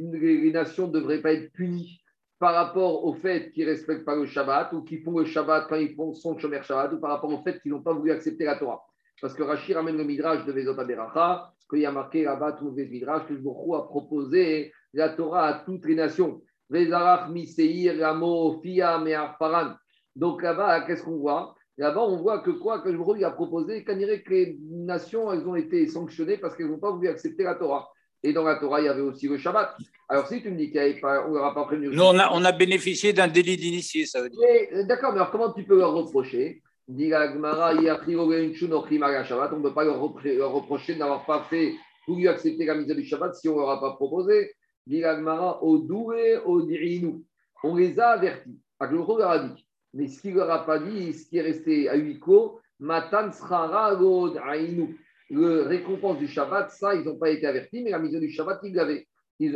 nations 0.53 0.89
ne 0.89 0.93
devraient 0.93 1.23
pas 1.23 1.33
être 1.33 1.51
punies 1.53 2.03
par 2.39 2.55
rapport 2.55 3.05
au 3.05 3.15
fait 3.15 3.51
qu'ils 3.53 3.65
ne 3.65 3.71
respectent 3.71 4.05
pas 4.05 4.17
le 4.17 4.27
Shabbat 4.27 4.73
ou 4.75 4.83
qu'ils 4.83 5.03
font 5.03 5.19
le 5.19 5.25
Shabbat 5.25 5.67
quand 5.69 5.77
ils 5.77 5.95
font 5.95 6.13
son 6.13 6.39
Shomer 6.39 6.63
Shabbat 6.63 6.93
ou 6.93 7.01
par 7.01 7.11
rapport 7.11 7.33
au 7.33 7.43
fait 7.43 7.61
qu'ils 7.61 7.73
n'ont 7.73 7.83
pas 7.83 7.95
voulu 7.95 8.11
accepter 8.11 8.45
la 8.45 8.57
Torah. 8.57 8.83
Parce 9.21 9.33
que 9.35 9.43
Rachid 9.43 9.77
ramène 9.77 9.97
le 9.97 10.05
Midrash 10.05 10.45
de 10.45 10.53
Vezot 10.53 10.79
Aberacha, 10.79 11.53
qu'il 11.71 11.81
y 11.81 11.87
a 11.87 11.93
marqué 11.93 12.25
là-bas, 12.25 12.53
tout 12.53 12.71
le 12.71 12.85
Midrash, 12.85 13.27
que 13.27 13.35
Hu 13.35 13.75
a 13.75 13.83
proposé 13.83 14.73
la 14.93 15.11
Torah 15.11 15.47
à 15.47 15.55
toutes 15.65 15.87
les 15.87 15.95
nations. 15.95 16.43
Vezarach, 16.69 17.31
Miseir, 17.31 17.99
Ramo, 17.99 18.61
Fia, 18.63 18.99
Me'arparan. 18.99 19.75
Donc 20.15 20.43
là-bas, 20.43 20.83
qu'est-ce 20.83 21.03
qu'on 21.03 21.19
voit? 21.19 21.55
Là-bas, 21.81 22.03
on 22.03 22.19
voit 22.19 22.41
que 22.41 22.51
quoi 22.51 22.81
Que 22.81 22.91
Hu 22.91 23.25
a 23.25 23.31
proposé, 23.31 23.83
dirait 23.97 24.21
que 24.21 24.31
les 24.31 24.59
nations, 24.71 25.33
elles 25.33 25.49
ont 25.49 25.55
été 25.55 25.87
sanctionnées 25.87 26.37
parce 26.37 26.55
qu'elles 26.55 26.69
n'ont 26.69 26.79
pas 26.79 26.91
voulu 26.91 27.09
accepter 27.09 27.43
la 27.43 27.55
Torah. 27.55 27.89
Et 28.23 28.35
dans 28.35 28.45
la 28.45 28.57
Torah, 28.57 28.83
il 28.83 28.85
y 28.85 28.89
avait 28.89 29.01
aussi 29.01 29.29
le 29.29 29.39
Shabbat. 29.39 29.79
Alors, 30.11 30.27
si 30.27 30.43
tu 30.43 30.51
me 30.51 30.59
dis 30.59 30.71
qu'on 30.71 30.79
ne 30.79 31.35
leur 31.35 31.47
a 31.47 31.55
pas 31.55 31.65
prévenu. 31.65 31.89
Nous, 31.89 32.03
on 32.03 32.19
a, 32.19 32.29
on 32.35 32.45
a 32.45 32.53
bénéficié 32.53 33.15
d'un 33.15 33.29
délit 33.29 33.57
d'initié, 33.57 34.05
ça 34.05 34.21
veut 34.21 34.29
dire. 34.29 34.39
Euh, 34.75 34.83
D'accord, 34.85 35.13
mais 35.13 35.21
alors 35.21 35.31
comment 35.31 35.55
tu 35.55 35.65
peux 35.65 35.79
leur 35.79 35.95
reprocher? 35.95 36.61
On 36.87 36.93
ne 36.93 37.09
peut 39.63 39.73
pas 39.73 39.85
leur, 39.85 39.99
reprocher 39.99 40.93
de 40.95 40.99
n'avoir 40.99 41.25
pas 41.25 41.47
fait, 41.49 41.73
voulu 42.07 42.29
accepter 42.29 42.67
la 42.67 42.75
mise 42.75 42.89
du 42.89 43.07
Shabbat 43.07 43.35
si 43.37 43.49
on 43.49 43.55
ne 43.55 43.61
leur 43.61 43.71
a 43.71 43.81
pas 43.81 43.95
proposé. 43.95 44.53
On 47.63 47.75
les 47.75 47.99
a 47.99 48.09
avertis. 48.09 48.61
Aglocho 48.79 49.17
leur 49.17 49.31
a 49.31 49.39
dit. 49.39 49.67
Mais 49.95 50.07
ce 50.07 50.21
qu'il 50.21 50.35
leur 50.35 50.51
a 50.51 50.65
pas 50.65 50.79
dit, 50.79 51.13
ce 51.13 51.29
qui 51.29 51.39
est 51.39 51.43
resté 51.43 51.89
à 51.89 51.97
huis 51.97 52.21
clos, 52.21 52.61
Matan 52.79 53.31
Ainu. 54.53 54.99
Le 55.31 55.63
récompense 55.63 56.19
du 56.19 56.27
Shabbat, 56.27 56.71
ça, 56.71 56.95
ils 56.95 57.05
n'ont 57.05 57.17
pas 57.17 57.31
été 57.31 57.47
avertis, 57.47 57.83
mais 57.83 57.91
la 57.91 58.01
mise 58.01 58.19
du 58.19 58.31
Shabbat, 58.31 58.61
ils 58.65 58.75
l'avaient. 58.75 59.07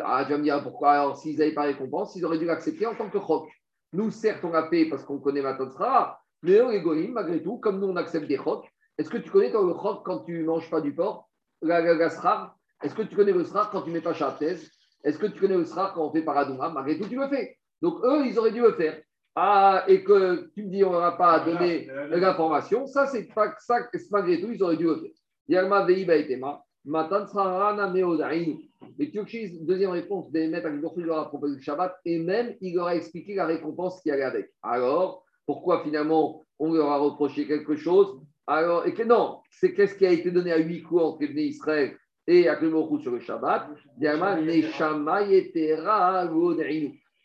Ah, 0.03 0.24
tu 0.24 0.32
vas 0.32 0.39
me 0.39 0.45
dire 0.45 0.62
pourquoi, 0.62 0.93
alors 0.93 1.16
s'ils 1.16 1.37
n'avaient 1.37 1.53
pas 1.53 1.64
récompense, 1.64 2.14
ils 2.16 2.24
auraient 2.24 2.39
dû 2.39 2.47
l'accepter 2.47 2.87
en 2.87 2.95
tant 2.95 3.11
que 3.11 3.18
choc. 3.18 3.49
Nous, 3.93 4.11
certes, 4.11 4.45
on 4.45 4.51
l'a 4.51 4.68
fait 4.68 4.87
parce 4.87 5.05
qu'on 5.05 5.18
connaît 5.18 5.43
Matan 5.43 5.70
Srara, 5.70 6.20
mais 6.43 6.53
eux, 6.59 6.70
les 6.70 6.80
goïms, 6.80 7.12
malgré 7.12 7.43
tout, 7.43 7.59
comme 7.59 7.80
nous, 7.80 7.89
on 7.89 7.97
accepte 7.97 8.26
des 8.26 8.37
chocs. 8.37 8.66
Est-ce 8.97 9.11
que 9.11 9.18
tu 9.18 9.30
connais 9.30 9.51
toi, 9.51 9.62
le 9.62 9.74
choc 9.74 10.03
quand 10.05 10.20
tu 10.20 10.39
ne 10.39 10.45
manges 10.45 10.70
pas 10.70 10.80
du 10.80 10.95
porc? 10.95 11.28
La, 11.61 11.80
la, 11.80 12.55
Est-ce 12.82 12.95
que 12.95 13.03
tu 13.03 13.16
connais 13.16 13.32
le 13.32 13.45
srar 13.45 13.70
quand 13.70 13.82
tu 13.82 13.91
ne 13.91 13.95
mets 13.95 14.01
pas 14.01 14.14
Shabbat 14.14 14.43
Est-ce 14.43 15.18
que 15.18 15.26
tu 15.26 15.41
connais 15.41 15.57
le 15.57 15.64
srar 15.64 15.95
quand 15.95 16.07
on 16.07 16.12
fait 16.12 16.22
paradouma 16.22 16.70
Malgré 16.70 16.99
tout, 16.99 17.09
tu 17.09 17.16
le 17.16 17.28
fais. 17.28 17.59
Donc, 17.82 17.99
eux, 18.05 18.26
ils 18.26 18.39
auraient 18.39 18.53
dû 18.53 18.61
le 18.61 18.72
faire. 18.72 19.01
Ah, 19.37 19.85
et 19.89 20.05
que 20.05 20.51
tu 20.55 20.62
me 20.62 20.70
dis, 20.70 20.85
on 20.85 20.93
n'aura 20.93 21.16
pas 21.16 21.41
donné 21.41 21.89
l'information, 22.11 22.87
ça, 22.87 23.07
c'est 23.07 23.24
pas 23.35 23.53
ça, 23.59 23.89
malgré 24.11 24.41
tout, 24.41 24.53
ils 24.53 24.62
auraient 24.62 24.76
dû 24.76 24.85
le 24.85 24.95
faire. 24.95 25.11
Yalma 25.49 25.85
Veiba 25.85 26.14
et 26.14 26.28
Tema, 26.28 26.62
Matan 26.85 27.26
Srarana 27.26 27.89
Meodainu. 27.89 28.59
Et 28.99 29.11
Turchis, 29.11 29.59
deuxième 29.61 29.91
réponse, 29.91 30.30
avec 30.30 31.01
il 31.01 31.05
leur 31.05 31.18
a 31.18 31.28
proposé 31.28 31.57
le 31.57 31.61
Shabbat, 31.61 31.97
et 32.05 32.18
même 32.18 32.55
il 32.61 32.76
leur 32.76 32.87
a 32.87 32.95
expliqué 32.95 33.35
la 33.35 33.47
récompense 33.47 34.01
qui 34.03 34.11
allait 34.11 34.22
avec. 34.22 34.53
Alors, 34.62 35.24
pourquoi 35.47 35.82
finalement 35.82 36.43
on 36.61 36.72
leur 36.72 36.91
a 36.91 36.99
reproché 36.99 37.47
quelque 37.47 37.74
chose? 37.74 38.20
Alors, 38.47 38.87
et 38.87 38.95
que 38.95 39.03
non, 39.03 39.41
c'est 39.51 39.74
qu'est-ce 39.74 39.97
qui 39.97 40.07
a 40.07 40.12
été 40.12 40.30
donné 40.30 40.53
à 40.53 40.59
huit 40.59 40.82
coups 40.82 41.03
entre 41.03 41.24
les 41.24 41.43
Israël 41.45 41.97
et 42.26 42.49
à 42.49 42.55
sur 43.01 43.11
le 43.11 43.20
Shabbat? 43.20 43.68
Yalma 44.01 44.41
Neshama 44.41 45.22
Yetera. 45.22 46.28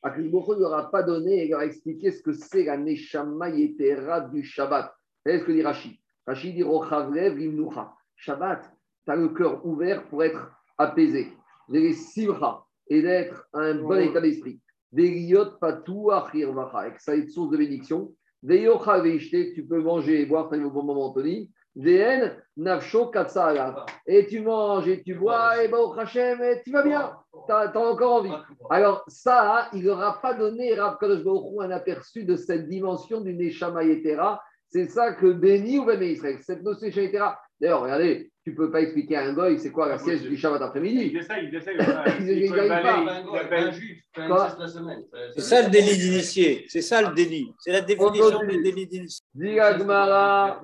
Hu 0.03 0.23
ne 0.23 0.59
leur 0.59 0.73
a 0.73 0.89
pas 0.89 1.03
donné 1.03 1.43
et 1.43 1.47
leur 1.49 1.59
a 1.59 1.65
expliqué 1.65 2.11
ce 2.11 2.21
que 2.21 2.31
c'est 2.31 2.63
la 2.63 2.77
Neshama 2.77 3.49
Yetera 3.49 4.21
du 4.21 4.43
Shabbat. 4.43 4.93
Savez 5.25 5.39
ce 5.39 5.43
que 5.43 5.51
dit 5.51 5.61
Rachid? 5.61 5.97
Rachid 6.25 6.55
dit 6.55 6.63
Rochavlev. 6.63 7.37
Shabbat, 8.15 8.71
tu 9.05 9.11
as 9.11 9.15
le 9.15 9.29
cœur 9.29 9.65
ouvert 9.65 10.07
pour 10.07 10.23
être 10.23 10.51
apaisé. 10.77 11.27
Les 11.67 11.93
simcha 11.93 12.63
et 12.87 13.01
d'être 13.01 13.47
un 13.53 13.75
bon 13.75 13.99
état 13.99 14.21
d'esprit. 14.21 14.61
Veliot 14.91 15.57
patou 15.59 16.11
achirvacha, 16.11 16.79
avec 16.79 16.99
ça 16.99 17.15
une 17.15 17.29
source 17.29 17.51
de 17.51 17.57
bénédiction. 17.57 18.13
Veyocha 18.41 18.99
veishte, 19.01 19.53
tu 19.53 19.65
peux 19.65 19.81
manger 19.81 20.21
et 20.21 20.25
boire, 20.25 20.49
tu 20.49 20.63
au 20.63 20.71
bon 20.71 20.83
moment, 20.83 21.07
Anthony. 21.09 21.51
Et 21.78 22.28
tu 24.28 24.41
manges 24.41 24.88
et 24.88 25.01
tu 25.03 25.15
bois, 25.15 25.63
et 25.63 25.72
Hachem, 25.97 26.41
et 26.41 26.61
tu 26.63 26.72
vas 26.72 26.84
bien. 26.84 27.15
Tu 27.45 27.51
as, 27.53 27.76
encore 27.78 28.13
envie. 28.15 28.34
Alors, 28.70 29.03
ça, 29.07 29.70
il 29.74 29.84
n'aura 29.84 30.20
pas 30.22 30.34
donné, 30.34 30.74
Rav 30.76 30.97
Kadosh 30.99 31.24
un 31.61 31.72
aperçu 31.72 32.26
de 32.26 32.36
cette 32.36 32.67
dimension 32.67 33.22
du 33.22 33.34
Neshama 33.34 33.84
Yetera. 33.84 34.41
C'est 34.67 34.88
ça 34.88 35.13
que 35.13 35.32
béni 35.32 35.80
ou 35.80 35.86
béni 35.86 36.13
Israël. 36.13 36.39
Cette 36.41 36.63
notion 36.63 36.88
Neshama 36.88 37.05
Yetera. 37.05 37.39
D'ailleurs, 37.60 37.82
regardez, 37.82 38.32
tu 38.43 38.51
ne 38.51 38.55
peux 38.55 38.72
pas 38.72 38.82
expliquer 38.82 39.18
à 39.18 39.26
un 39.26 39.34
goy 39.34 39.60
c'est 39.60 39.72
quoi 39.72 39.89
la 39.89 39.97
sieste 39.97 40.24
du 40.24 40.38
Shabbat 40.38 40.62
après-midi. 40.62 41.12
Il 41.12 41.18
essaye, 41.18 41.47
il 41.47 41.55
essaye. 41.55 41.76
Il 42.22 42.30
Il 42.30 42.51
gagne 42.51 42.70
pas. 42.70 43.24
il 43.32 43.38
appelle. 43.38 43.74
Quoi 44.16 44.57
C'est 45.36 45.41
ça 45.41 45.62
le 45.64 45.70
délit 45.70 45.97
d'initié. 45.97 46.66
C'est 46.68 46.82
ça 46.82 47.01
le 47.01 47.14
délit. 47.14 47.51
C'est 47.60 47.72
la 47.72 47.82
définition 47.82 48.39
du 48.47 48.62
délit 48.64 48.88
d'initié. 48.88 49.26
Diga 49.34 49.74
Gmara, 49.78 50.62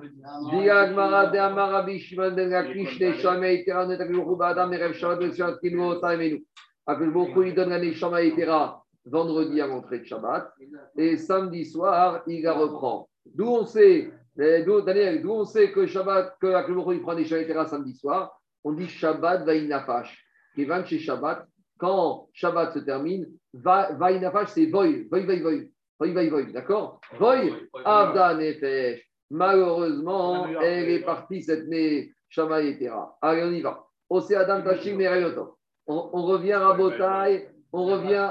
Diga 0.50 0.88
Gmara, 0.88 1.26
de 1.26 1.38
Amara 1.38 1.82
Bishman, 1.82 2.34
de 2.34 2.48
Gakish, 2.48 2.98
de 2.98 3.12
Shama 3.14 3.52
Yetera, 3.52 3.86
de 3.86 3.96
Takilou 3.96 4.36
Badam, 4.36 4.72
Erev 4.72 4.94
Shabbat, 4.94 5.20
de 5.20 5.32
Shabbat, 5.34 5.60
Kilmo, 5.60 5.96
Taimenu. 5.96 6.44
Après 6.86 7.06
beaucoup, 7.08 7.42
il 7.42 7.54
donne 7.54 7.70
la 7.70 7.78
Neshama 7.78 8.22
Yetera 8.22 8.82
vendredi 9.04 9.60
à 9.60 9.66
l'entrée 9.66 10.00
de 10.00 10.04
Shabbat. 10.04 10.52
Et 10.96 11.16
samedi 11.16 11.64
soir, 11.64 12.22
il 12.26 12.42
la 12.42 12.54
reprend. 12.54 13.08
D'où 13.34 13.46
on 13.46 13.64
sait, 13.66 14.10
Daniel, 14.36 15.22
d'où 15.22 15.30
on 15.32 15.44
sait 15.44 15.72
que 15.72 15.86
Shabbat, 15.86 16.36
que 16.40 16.46
Akhlou 16.48 16.92
il 16.92 17.00
prend 17.02 17.14
des 17.14 17.24
Shabbat 17.24 17.68
samedi 17.68 17.94
soir, 17.94 18.38
on 18.64 18.72
dit 18.72 18.88
Shabbat 18.88 19.44
Vainafash. 19.44 20.22
Et 20.58 20.64
van 20.64 20.84
chez 20.84 20.98
Shabbat, 20.98 21.46
quand 21.78 22.28
Shabbat 22.32 22.72
se 22.72 22.78
termine, 22.80 23.26
va- 23.54 23.92
Vainafash, 23.92 24.48
c'est 24.48 24.66
Voy, 24.66 25.06
Voy, 25.10 25.24
Voy, 25.24 25.40
Voy. 25.40 25.72
Voy, 25.98 26.12
Voy, 26.12 26.28
Voy, 26.28 26.52
d'accord 26.52 27.00
Voy, 27.18 27.52
Avda 27.84 28.34
Nefesh. 28.34 29.02
Malheureusement, 29.30 30.46
elle 30.62 30.90
est 30.90 31.00
partie 31.00 31.42
cette 31.42 31.64
année, 31.64 32.12
Shama 32.28 32.60
Yetera. 32.62 33.16
Allez, 33.22 33.42
on 33.44 33.52
y 33.52 33.60
va. 33.62 33.84
Ose 34.08 34.32
Adam 34.32 34.62
Tashim 34.62 34.96
Merayoto. 34.96 35.56
On, 35.86 36.10
on 36.12 36.22
revient 36.26 36.52
à 36.52 36.72
Botaï, 36.74 37.48
on 37.72 37.84
revient, 37.86 38.30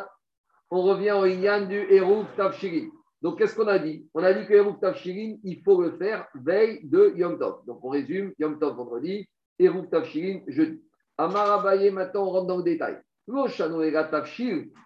on 0.71 0.81
revient 0.83 1.11
au 1.11 1.25
Inyan 1.25 1.65
du 1.65 1.79
Eruv 1.93 2.25
Tafshirin. 2.37 2.89
Donc, 3.25 3.39
qu'est-ce 3.39 3.55
qu'on 3.55 3.67
a 3.67 3.79
dit? 3.79 4.07
On 4.13 4.21
a 4.21 4.31
dit 4.33 4.45
que 4.45 4.53
Eruv 4.53 4.77
Tafshirin, 4.79 5.37
il 5.43 5.63
faut 5.63 5.81
le 5.81 5.93
faire 5.97 6.27
veille 6.35 6.81
de 6.83 7.11
Yom 7.15 7.39
Tov. 7.39 7.65
Donc, 7.65 7.83
on 7.83 7.89
résume 7.89 8.31
Yom 8.37 8.59
Tov 8.59 8.75
vendredi, 8.75 9.27
Eruv 9.57 9.89
Tafshirin 9.89 10.41
jeudi. 10.47 10.79
Amar 11.17 11.53
Abaye, 11.53 11.89
maintenant, 11.89 12.27
on 12.27 12.29
rentre 12.29 12.45
dans 12.45 12.57
le 12.57 12.63
détail. 12.63 12.99
L'Oshano 13.27 13.81
et 13.81 13.91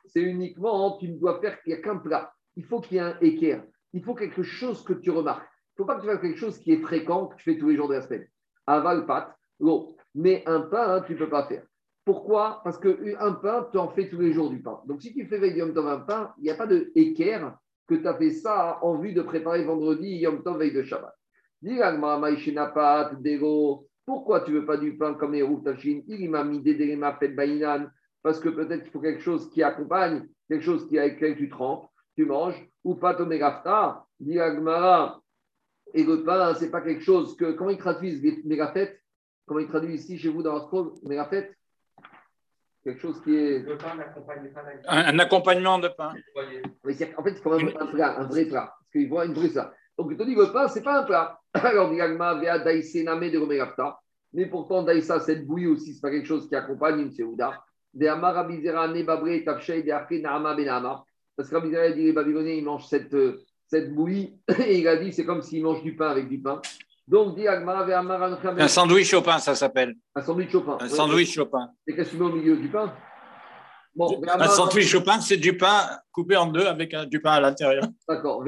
c'est 0.06 0.22
uniquement, 0.22 0.98
tu 1.00 1.10
ne 1.10 1.18
dois 1.18 1.42
faire 1.42 1.62
qu'un 1.64 1.98
plat. 1.98 2.32
Il 2.56 2.64
faut 2.64 2.80
qu'il 2.80 2.96
y 2.96 3.00
ait 3.02 3.04
un 3.04 3.18
équerre. 3.20 3.62
Il 3.92 4.02
faut 4.06 4.16
quelque 4.16 4.44
chose 4.44 4.86
que 4.86 4.94
tu 4.94 5.12
remarques. 5.12 5.46
Il 5.78 5.82
ne 5.82 5.84
faut 5.84 5.86
pas 5.86 5.96
que 5.96 6.02
tu 6.04 6.08
fasses 6.08 6.22
quelque 6.22 6.40
chose 6.40 6.60
qui 6.60 6.72
est 6.72 6.82
fréquent, 6.82 7.28
que 7.28 7.36
tu 7.36 7.44
fais 7.44 7.58
tous 7.58 7.68
les 7.68 7.76
jours 7.76 7.90
de 7.90 7.96
la 7.96 8.02
semaine. 8.04 8.26
Aval, 8.68 9.06
pâte, 9.06 9.36
l'eau. 9.60 9.98
Mais 10.16 10.44
un 10.46 10.62
pain, 10.62 10.96
hein, 10.96 11.04
tu 11.06 11.12
ne 11.12 11.18
peux 11.18 11.30
pas 11.30 11.46
faire. 11.46 11.66
Pourquoi? 12.06 12.62
Parce 12.64 12.78
qu'un 12.78 13.34
pain, 13.34 13.68
tu 13.70 13.78
en 13.78 13.90
fais 13.90 14.08
tous 14.08 14.22
les 14.22 14.32
jours 14.32 14.50
du 14.50 14.62
pain. 14.62 14.80
Donc, 14.86 15.02
si 15.02 15.14
tu 15.14 15.26
fais 15.26 15.40
veille 15.40 15.56
de 15.56 15.60
Yom 15.60 15.74
Tov 15.74 15.90
un 15.90 16.00
pain, 16.00 16.34
il 16.38 16.46
n'y 16.46 16.52
a 16.52 16.56
pas 16.56 16.68
de 16.68 16.90
équerre 16.96 17.58
que 17.90 17.96
tu 17.96 18.08
as 18.08 18.14
fait 18.14 18.32
ça 18.32 18.78
en 18.84 19.00
vue 19.00 19.14
de 19.14 19.22
préparer 19.24 19.64
vendredi 19.64 20.08
Yom 20.18 20.44
Tov 20.44 20.60
veille 20.60 20.72
de 20.72 20.84
Shabbat. 20.84 21.16
Pourquoi 24.06 24.42
tu 24.42 24.52
veux 24.54 24.66
pas 24.66 24.78
du 24.78 24.96
pain 24.98 25.16
comme 25.16 25.34
les 25.34 25.42
routes 25.42 25.64
Tachin 25.66 26.02
Il 26.08 26.30
m'a 26.30 26.44
mis 26.44 26.62
des 26.62 26.96
baïnan. 27.28 27.88
Parce 28.22 28.40
que 28.40 28.50
peut-être 28.50 28.84
qu'il 28.84 28.92
faut 28.92 29.00
quelque 29.00 29.22
chose 29.22 29.50
qui 29.50 29.64
accompagne, 29.64 30.28
quelque 30.48 30.64
chose 30.64 30.88
qui 30.88 31.00
avec 31.00 31.16
lequel 31.16 31.38
tu 31.38 31.50
trempes, 31.50 31.90
tu 32.16 32.26
manges, 32.26 32.68
ou 32.84 32.96
pas 32.96 33.16
ton 33.16 33.30
Agmara. 33.30 35.22
Et 35.94 36.04
le 36.04 36.24
pain, 36.24 36.54
ce 36.54 36.66
n'est 36.66 36.72
pas 36.72 36.82
quelque 36.82 37.04
chose 37.04 37.36
que. 37.36 37.54
Comment 37.54 37.72
ils 37.72 37.78
traduisent 37.78 38.22
mégafet 38.46 39.00
Comment 39.46 39.62
ils 39.62 39.68
traduisent 39.68 40.04
ici 40.04 40.18
chez 40.20 40.30
vous 40.30 40.44
dans 40.44 40.54
la 40.56 40.62
scroll 40.62 40.92
Mégafet 41.04 41.56
Quelque 42.84 43.02
chose 43.02 43.22
qui 43.24 43.36
est. 43.36 43.60
Le 43.60 43.78
pain 43.78 43.96
n'accompagne 43.96 44.50
pas 44.54 44.64
la 44.64 44.92
Un, 44.92 45.16
un 45.16 45.20
accompagnement 45.20 45.80
de 45.80 45.90
pain. 45.90 46.14
Mais 46.86 46.94
c'est- 46.94 47.14
en 47.18 47.24
fait, 47.24 47.36
c'est 47.36 47.42
quand 47.44 47.58
même 47.58 47.72
un 47.80 47.86
plat, 47.88 48.20
un 48.20 48.24
vrai 48.26 48.46
plat. 48.46 48.74
Parce 48.80 48.92
qu'ils 48.92 49.10
voient 49.10 49.26
une 49.26 49.34
vraie 49.34 49.50
ça. 49.50 49.74
Donc, 49.98 50.08
il 50.12 50.18
te 50.18 50.24
dit 50.24 50.36
le 50.36 50.52
pain, 50.52 50.68
ce 50.70 50.76
n'est 50.80 50.84
pas 50.84 51.02
un 51.02 51.04
plat. 51.04 51.40
Alors, 51.54 51.92
Diagma, 51.92 52.36
Vea 52.36 52.58
Name 53.04 53.30
de 53.30 53.38
Romerapta. 53.38 54.00
Mais 54.34 54.46
pourtant, 54.46 54.84
Daïsa, 54.84 55.20
cette 55.20 55.46
bouillie 55.46 55.68
aussi, 55.68 55.94
ce 55.94 55.98
n'est 55.98 56.02
pas 56.02 56.12
quelque 56.12 56.28
chose 56.28 56.48
qui 56.48 56.56
accompagne 56.56 57.00
une 57.02 57.12
Seouda. 57.12 57.64
De 57.94 58.06
Amara 58.08 58.44
Bizera, 58.44 58.88
Nebabre, 58.88 59.44
Tafshei, 59.44 59.84
de 59.84 59.92
Arke, 59.92 60.12
Naama, 60.22 60.56
Benama. 60.56 61.04
Parce 61.36 61.50
que 61.50 61.56
Rabbi 61.56 61.70
dit 61.96 62.04
les 62.04 62.14
Babyloniens, 62.14 62.54
ils 62.54 62.64
mangent 62.64 62.88
cette, 62.88 63.14
euh, 63.14 63.42
cette 63.68 63.94
bouillie. 63.94 64.40
Et 64.68 64.80
il 64.80 64.88
a 64.88 64.98
dit, 64.98 65.12
c'est 65.12 65.26
comme 65.26 65.42
s'ils 65.42 65.64
mangent 65.64 65.84
du 65.84 65.96
pain 65.96 66.10
avec 66.10 66.30
du 66.30 66.40
pain. 66.40 66.62
Donc, 67.10 67.36
dit 67.36 67.48
Un 67.48 68.68
sandwich 68.68 69.14
au 69.16 69.22
pain, 69.24 69.40
ça 69.40 69.56
s'appelle. 69.56 69.96
Un 70.16 70.22
sandwich 70.22 70.54
au 70.54 70.62
pain. 70.62 70.78
Un 70.80 70.88
sandwich 70.88 71.38
au 71.40 71.48
pain. 71.48 71.70
Et 71.88 71.96
qu'est-ce 71.96 72.12
que 72.12 72.16
tu 72.18 72.22
mets 72.22 72.30
au 72.30 72.34
milieu 72.36 72.56
du 72.56 72.68
pain? 72.68 72.94
Bon, 73.96 74.22
Un 74.28 74.48
sandwich 74.48 74.94
au 74.94 75.02
pain, 75.02 75.20
c'est 75.20 75.38
du 75.38 75.58
pain 75.58 75.90
coupé 76.12 76.36
en 76.38 76.46
deux 76.46 76.66
avec 76.68 76.94
un- 76.94 77.08
du 77.08 77.20
pain 77.20 77.32
à 77.32 77.42
l'intérieur. 77.42 77.84
D'accord. 78.08 78.44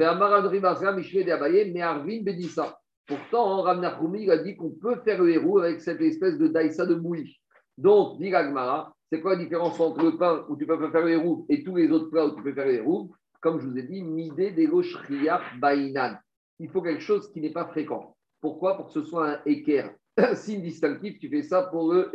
Pourtant, 3.06 3.62
Rav 3.62 3.80
Nachumi, 3.80 4.22
il 4.22 4.30
a 4.30 4.38
dit 4.38 4.54
qu'on 4.56 4.70
peut 4.70 5.00
faire 5.04 5.20
le 5.20 5.30
héros 5.30 5.58
avec 5.58 5.80
cette 5.80 6.00
espèce 6.00 6.38
de 6.38 6.46
daïsa 6.46 6.86
de 6.86 6.94
bouillie. 6.94 7.36
Donc, 7.76 8.20
dit 8.20 8.32
Agmara, 8.32 8.94
c'est 9.10 9.20
quoi 9.20 9.32
la 9.34 9.42
différence 9.42 9.78
entre 9.80 10.04
le 10.04 10.16
pain 10.16 10.44
où 10.48 10.56
tu 10.56 10.66
peux 10.66 10.78
faire 10.90 11.02
le 11.04 11.10
héros 11.10 11.44
et 11.48 11.64
tous 11.64 11.74
les 11.74 11.90
autres 11.90 12.10
plats 12.10 12.26
où 12.26 12.36
tu 12.36 12.42
peux 12.44 12.54
faire 12.54 12.66
le 12.66 12.74
héros? 12.74 13.10
Comme 13.40 13.60
je 13.60 13.66
vous 13.66 13.76
ai 13.76 13.82
dit, 13.82 14.04
midé 14.04 14.52
de 14.52 14.82
shriach 14.82 15.58
bainan. 15.60 16.14
Il 16.60 16.70
faut 16.70 16.80
quelque 16.80 17.02
chose 17.02 17.28
qui 17.32 17.40
n'est 17.40 17.50
pas 17.52 17.66
fréquent. 17.66 18.14
Pourquoi? 18.42 18.76
Pour 18.76 18.88
que 18.88 18.92
ce 18.92 19.04
soit 19.04 19.30
un 19.30 19.40
équerre. 19.46 19.94
Signe 20.34 20.60
distinctif, 20.60 21.18
tu 21.18 21.30
fais 21.30 21.42
ça 21.42 21.62
pour 21.62 21.90
le 21.92 22.10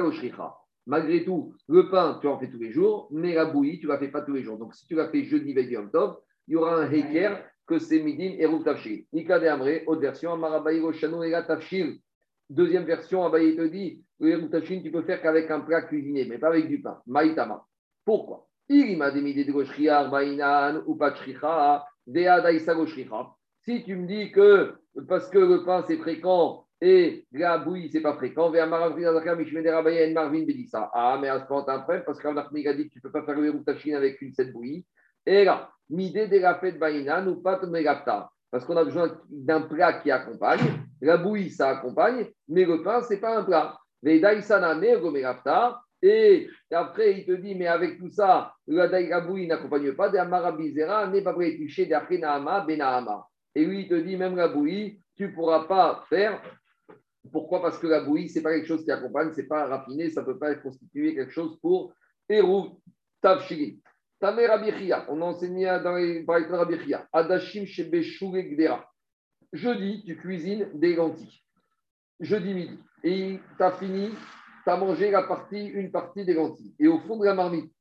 lo 0.00 0.12
shricha. 0.12 0.54
Malgré 0.84 1.24
tout, 1.24 1.54
le 1.68 1.88
pain, 1.88 2.18
tu 2.20 2.26
en 2.26 2.38
fais 2.38 2.50
tous 2.50 2.58
les 2.58 2.72
jours, 2.72 3.08
mais 3.12 3.34
la 3.34 3.44
bouillie, 3.44 3.78
tu 3.78 3.86
ne 3.86 3.92
la 3.92 3.98
fais 3.98 4.08
pas 4.08 4.22
tous 4.22 4.34
les 4.34 4.42
jours. 4.42 4.58
Donc, 4.58 4.74
si 4.74 4.84
tu 4.86 4.96
la 4.96 5.08
fais 5.08 5.22
jeudi, 5.22 5.54
veille 5.54 5.70
Yom 5.70 5.90
Tov, 5.92 6.18
il 6.48 6.54
y 6.54 6.56
aura 6.56 6.74
un 6.74 6.90
heker 6.90 7.44
que 7.66 7.78
c'est 7.78 8.02
midin 8.02 8.34
et 8.36 8.46
rouf 8.46 8.64
de 8.64 9.46
Amré, 9.46 9.84
autre 9.86 10.00
version, 10.00 10.32
Amarabaï 10.32 10.78
et 10.78 11.30
la 11.30 11.42
tafshir. 11.44 11.94
Deuxième 12.50 12.84
version, 12.84 13.24
Abaye 13.24 13.54
te 13.54 13.62
dit, 13.62 14.02
le 14.18 14.82
tu 14.82 14.90
peux 14.90 15.02
faire 15.02 15.22
qu'avec 15.22 15.48
un 15.50 15.60
plat 15.60 15.82
cuisiné, 15.82 16.26
mais 16.26 16.38
pas 16.38 16.48
avec 16.48 16.68
du 16.68 16.82
pain. 16.82 17.00
Maïtama. 17.06 17.64
Pourquoi? 18.04 18.48
Il 18.68 18.98
m'a 18.98 19.12
des 19.12 19.22
midé 19.22 19.44
de 19.44 19.52
goshriar, 19.52 20.10
bainan, 20.10 20.82
ou 20.86 20.96
pas 20.96 21.14
Si 22.06 23.84
tu 23.84 23.96
me 23.96 24.06
dis 24.06 24.32
que 24.32 24.74
parce 25.08 25.28
que 25.28 25.38
le 25.38 25.64
pain 25.64 25.84
c'est 25.86 25.98
fréquent 25.98 26.66
et 26.80 27.26
la 27.32 27.58
bouillie 27.58 27.90
c'est 27.90 28.00
pas 28.00 28.14
fréquent. 28.14 28.52
Ah, 28.52 28.78
mais 31.20 31.28
à 31.28 31.40
ce 31.40 31.48
moment, 31.48 31.64
t'as 31.64 31.76
un 31.76 31.80
problème 31.80 32.02
parce 32.04 32.20
qu'Arnaud 32.20 32.40
a 32.40 32.74
dit 32.74 32.88
que 32.88 32.92
tu 32.92 33.00
peux 33.00 33.12
pas 33.12 33.22
faire 33.22 33.36
le 33.36 33.42
verrou 33.42 33.62
tachine 33.64 33.94
avec 33.94 34.20
une 34.20 34.32
cette 34.32 34.52
bouillie. 34.52 34.84
Et 35.24 35.44
là, 35.44 35.70
midé 35.88 36.26
de 36.26 36.38
la 36.38 36.56
fête 36.56 36.78
baïnan 36.78 37.26
ou 37.28 37.36
pas. 37.36 37.60
Parce 38.50 38.64
qu'on 38.64 38.76
a 38.76 38.84
besoin 38.84 39.16
d'un 39.30 39.62
plat 39.62 39.92
qui 39.94 40.10
accompagne. 40.10 40.60
La 41.00 41.16
bouillie, 41.16 41.50
ça 41.50 41.70
accompagne, 41.70 42.26
mais 42.48 42.64
le 42.64 42.82
pain, 42.82 43.00
c'est 43.02 43.20
pas 43.20 43.38
un 43.38 43.44
plat. 43.44 43.78
Vedaïsana 44.02 44.74
megapta. 44.74 45.80
Et 46.02 46.48
après, 46.72 47.20
il 47.20 47.26
te 47.26 47.32
dit, 47.32 47.54
mais 47.54 47.68
avec 47.68 47.98
tout 47.98 48.10
ça, 48.10 48.52
la 48.66 48.88
daï- 48.88 49.08
la 49.08 49.20
bouillie 49.20 49.46
n'accompagne 49.46 49.92
pas. 49.92 50.08
De 50.08 50.18
Amarabizera, 50.18 51.06
n'est 51.06 51.22
pas 51.22 51.32
prêt 51.32 51.56
touché 51.56 51.86
Benahama. 51.86 52.66
Et 53.54 53.64
lui, 53.64 53.82
il 53.82 53.88
te 53.88 53.94
dit, 53.94 54.16
même 54.16 54.34
la 54.34 54.48
bouillie, 54.48 55.00
tu 55.14 55.28
ne 55.28 55.32
pourras 55.32 55.64
pas 55.64 56.04
faire. 56.08 56.42
Pourquoi? 57.30 57.62
Parce 57.62 57.78
que 57.78 57.86
la 57.86 58.00
bouillie, 58.00 58.28
ce 58.28 58.38
n'est 58.38 58.42
pas 58.42 58.52
quelque 58.52 58.66
chose 58.66 58.84
qui 58.84 58.90
accompagne, 58.90 59.32
ce 59.32 59.40
n'est 59.40 59.46
pas 59.46 59.66
raffiné, 59.66 60.10
ça 60.10 60.22
ne 60.22 60.26
peut 60.26 60.38
pas 60.38 60.54
constituer 60.56 61.14
quelque 61.14 61.32
chose 61.32 61.56
pour 61.60 61.92
Eru 62.28 62.70
Tavshiri. 63.20 63.80
Abichia, 64.20 65.04
on 65.08 65.20
a 65.20 65.24
enseigné 65.26 65.66
dans 65.82 65.96
les 65.96 66.22
par 66.24 66.36
exemple 66.36 66.60
Abichia. 66.60 67.06
Adashim. 67.12 67.64
Jeudi, 69.52 70.02
tu 70.04 70.16
cuisines 70.16 70.70
des 70.74 70.94
lentilles. 70.94 71.42
Jeudi 72.20 72.54
midi. 72.54 72.78
Et 73.04 73.40
tu 73.56 73.62
as 73.62 73.72
fini, 73.72 74.10
tu 74.64 74.70
as 74.70 74.76
mangé 74.76 75.10
la 75.10 75.22
partie, 75.22 75.66
une 75.66 75.90
partie 75.90 76.24
des 76.24 76.34
lentilles. 76.34 76.74
Et 76.78 76.88
au 76.88 76.98
fond 77.00 77.16
de 77.16 77.24
la 77.24 77.34
marmite, 77.34 77.72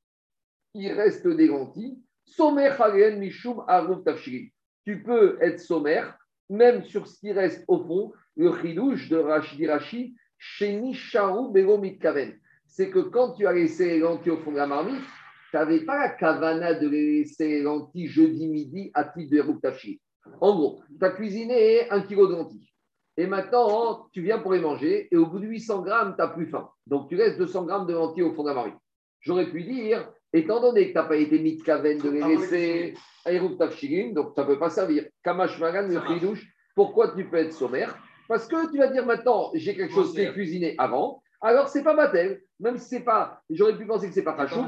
il 0.74 0.92
reste 0.92 1.28
des 1.28 1.48
lentilles. 1.48 2.00
Halen 2.40 3.20
Mishum 3.20 3.64
Arub 3.68 4.04
Tavshiri. 4.04 4.54
Tu 4.86 5.04
peux 5.04 5.38
être 5.42 5.60
sommaire, 5.60 6.18
même 6.50 6.84
sur 6.84 7.08
ce 7.08 7.20
qui 7.20 7.32
reste 7.32 7.64
au 7.68 7.84
fond, 7.84 8.14
le 8.36 8.52
chidouche 8.62 9.10
de 9.10 9.18
Rashi 9.18 9.68
Rashi, 9.68 10.16
Sheni 10.38 10.94
Sharu 10.94 11.52
Bego 11.52 11.78
Mitkaven. 11.78 12.34
C'est 12.66 12.90
que 12.90 13.00
quand 13.00 13.34
tu 13.34 13.46
as 13.46 13.54
laissé 13.54 13.86
les 13.86 14.00
lentilles 14.00 14.32
au 14.32 14.38
fond 14.38 14.52
de 14.52 14.58
la 14.58 14.68
marmite, 14.68 15.04
tu 15.52 15.58
n'avais 15.58 15.82
pas 15.82 16.00
la 16.00 16.10
kavana 16.10 16.74
de 16.74 16.88
laisser 16.88 17.48
les 17.48 17.62
lentilles 17.62 18.08
jeudi 18.08 18.48
midi 18.48 18.92
à 18.94 19.04
titre 19.04 19.36
de 19.36 19.60
Tafshir. 19.60 19.98
En 20.40 20.56
gros, 20.56 20.82
tu 20.98 21.06
as 21.06 21.12
cuisiné 21.12 21.90
un 21.90 22.02
kilo 22.02 22.28
de 22.28 22.34
lentilles. 22.34 22.71
Et 23.18 23.28
maintenant, 23.28 24.08
tu 24.14 24.22
viens 24.22 24.40
pour 24.40 24.54
les 24.54 24.60
manger, 24.60 25.08
et 25.12 25.18
au 25.18 25.26
bout 25.26 25.40
de 25.40 25.48
800 25.48 25.82
grammes, 25.82 26.16
tu 26.16 26.22
n'as 26.22 26.30
plus 26.30 26.48
faim. 26.48 26.70
Donc, 26.88 27.10
tu 27.10 27.16
laisses 27.16 27.38
200 27.38 27.66
grammes 27.66 27.88
de 27.88 27.94
lentilles 27.94 28.24
au 28.24 28.34
fond 28.34 28.44
de 28.44 28.50
la 28.50 28.56
marmite. 28.56 28.76
J'aurais 29.20 29.50
pu 29.50 29.64
dire, 29.64 30.10
étant 30.34 30.62
donné 30.62 30.88
que 30.88 30.92
tu 30.94 30.96
n'as 30.96 31.04
pas 31.04 31.18
été 31.18 31.40
mitkaven 31.40 31.98
de 31.98 32.10
les 32.10 32.22
laisser 32.22 32.94
à 33.26 33.34
Erub 33.34 33.58
Tafshirim, 33.58 34.14
donc 34.14 34.34
ça 34.36 34.44
ne 34.44 34.48
peut 34.48 34.60
pas 34.60 34.70
servir. 34.70 35.06
Kamash 35.24 35.60
Magan, 35.60 35.88
le 35.88 36.00
chidouche, 36.08 36.48
pourquoi 36.76 37.10
tu 37.10 37.30
peux 37.30 37.38
être 37.38 37.54
sommaire? 37.54 37.98
Parce 38.28 38.48
que 38.48 38.72
tu 38.72 38.78
vas 38.78 38.88
dire 38.88 39.06
maintenant, 39.06 39.52
j'ai 39.54 39.76
quelque 39.76 39.94
chose 39.94 40.14
qui 40.14 40.22
est 40.22 40.32
cuisiné 40.32 40.76
avant, 40.78 41.22
alors 41.42 41.68
c'est 41.68 41.84
pas 41.84 41.94
matel, 41.94 42.42
même 42.60 42.78
si 42.78 42.88
c'est 42.88 43.04
pas, 43.04 43.42
j'aurais 43.50 43.78
pu 43.78 43.86
penser 43.86 44.08
que 44.08 44.14
c'est 44.14 44.24
pas 44.24 44.34
Khashouk, 44.34 44.66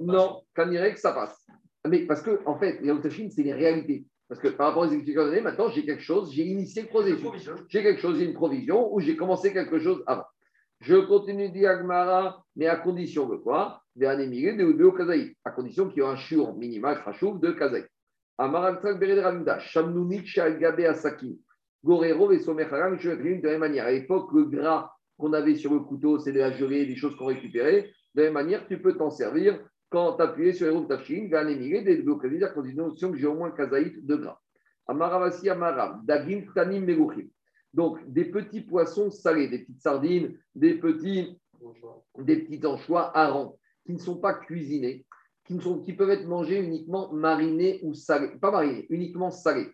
non, 0.00 0.42
Kanirek, 0.54 0.96
ça 0.98 1.12
passe. 1.12 1.44
Mais 1.86 2.06
parce 2.06 2.22
que, 2.22 2.40
en 2.46 2.56
fait, 2.56 2.80
les 2.80 3.30
c'est 3.30 3.42
les 3.42 3.52
réalités. 3.52 4.04
Parce 4.28 4.40
que 4.40 4.48
par 4.48 4.68
rapport 4.68 4.82
aux 4.82 4.92
explications 4.92 5.28
données, 5.28 5.40
maintenant 5.40 5.68
j'ai 5.70 5.84
quelque 5.84 6.02
chose, 6.02 6.32
j'ai 6.32 6.44
initié 6.44 6.82
le 6.82 6.88
processus. 6.88 7.50
J'ai 7.68 7.82
quelque 7.82 8.00
chose, 8.00 8.18
j'ai 8.18 8.26
une 8.26 8.34
provision, 8.34 8.92
ou 8.92 9.00
j'ai 9.00 9.16
commencé 9.16 9.52
quelque 9.52 9.78
chose 9.78 10.02
avant. 10.06 10.24
Je 10.80 10.94
continue 10.96 11.48
Diagmara, 11.48 12.44
mais 12.54 12.66
à 12.66 12.76
condition 12.76 13.28
de 13.28 13.36
quoi? 13.36 13.82
De 13.96 14.06
anémigé 14.06 14.54
de 14.54 14.70
de 14.70 14.90
Kazaï. 14.90 15.34
À 15.44 15.50
condition 15.50 15.88
qu'il 15.88 16.02
y 16.02 16.06
ait 16.06 16.08
un 16.08 16.16
shiur 16.16 16.54
minimal, 16.54 17.02
Khashouk, 17.04 17.40
de 17.40 17.50
Kazaï. 17.52 17.84
Amaral 18.36 18.78
Bered 18.80 19.18
Ramda, 19.18 19.58
Shamnounit 19.58 20.24
Shalgabe 20.24 20.80
Asaki, 20.80 21.40
Gorero 21.82 22.30
et 22.30 22.38
Somecharam, 22.38 22.96
de 22.96 23.42
la 23.42 23.50
même 23.50 23.60
manière. 23.60 23.86
À 23.86 23.90
l'époque, 23.90 24.30
le 24.32 24.44
gras 24.44 24.92
qu'on 25.16 25.32
avait 25.32 25.56
sur 25.56 25.74
le 25.74 25.80
couteau, 25.80 26.20
c'est 26.20 26.32
de 26.32 26.38
la 26.38 26.52
gelée, 26.52 26.86
des 26.86 26.94
choses 26.94 27.16
qu'on 27.16 27.26
récupérait. 27.26 27.90
De 28.14 28.22
la 28.22 28.24
même 28.26 28.34
manière, 28.34 28.66
tu 28.68 28.80
peux 28.80 28.96
t'en 28.96 29.10
servir 29.10 29.58
quand 29.90 30.18
tu 30.36 30.52
sur 30.52 30.66
les 30.66 30.72
roues 30.72 30.86
Tafshin, 30.86 31.26
Ganémigé, 31.26 31.82
des 31.82 32.04
Kazaï, 32.04 32.44
à 32.44 32.48
condition 32.48 33.12
que 33.12 33.16
j'ai 33.16 33.26
au 33.26 33.34
moins 33.34 33.50
Kazaït 33.50 34.04
de 34.04 34.16
gras. 34.16 34.40
Amaravasi 34.86 35.48
Amaram, 35.48 36.02
Dagim. 36.04 36.44
Donc, 37.74 37.98
des 38.10 38.26
petits 38.26 38.62
poissons 38.62 39.10
salés, 39.10 39.48
des 39.48 39.60
petites 39.60 39.82
sardines, 39.82 40.38
des 40.54 40.74
petits, 40.74 41.38
des 42.18 42.36
petits 42.36 42.66
anchois 42.66 43.16
harengs, 43.16 43.54
qui 43.84 43.92
ne 43.92 43.98
sont 43.98 44.16
pas 44.16 44.34
cuisinés, 44.34 45.06
qui, 45.44 45.54
ne 45.54 45.60
sont, 45.60 45.80
qui 45.80 45.92
peuvent 45.92 46.10
être 46.10 46.26
mangés 46.26 46.62
uniquement 46.62 47.12
marinés 47.12 47.80
ou 47.82 47.94
salés. 47.94 48.30
Pas 48.40 48.50
marinés, 48.50 48.86
uniquement 48.90 49.30
salés. 49.30 49.70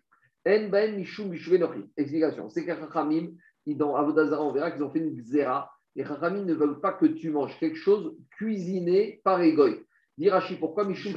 En 0.47 0.69
ben 0.69 0.95
mishuvenochim. 0.95 1.87
Explication. 1.97 2.49
C'est 2.49 2.65
que 2.65 2.75
Chachamim, 2.75 3.31
dans 3.65 3.95
Avodazara, 3.95 4.43
on 4.43 4.51
verra 4.51 4.71
qu'ils 4.71 4.83
ont 4.83 4.91
fait 4.91 4.99
une 4.99 5.15
xéra. 5.15 5.71
Les 5.95 6.05
Chachamim 6.05 6.43
ne 6.43 6.53
veulent 6.53 6.79
pas 6.79 6.93
que 6.93 7.05
tu 7.05 7.31
manges 7.31 7.57
quelque 7.59 7.77
chose 7.77 8.15
cuisiné 8.37 9.21
par 9.23 9.41
Egoï. 9.41 9.83
Dirachi, 10.17 10.55
pourquoi 10.55 10.85
mishum 10.85 11.13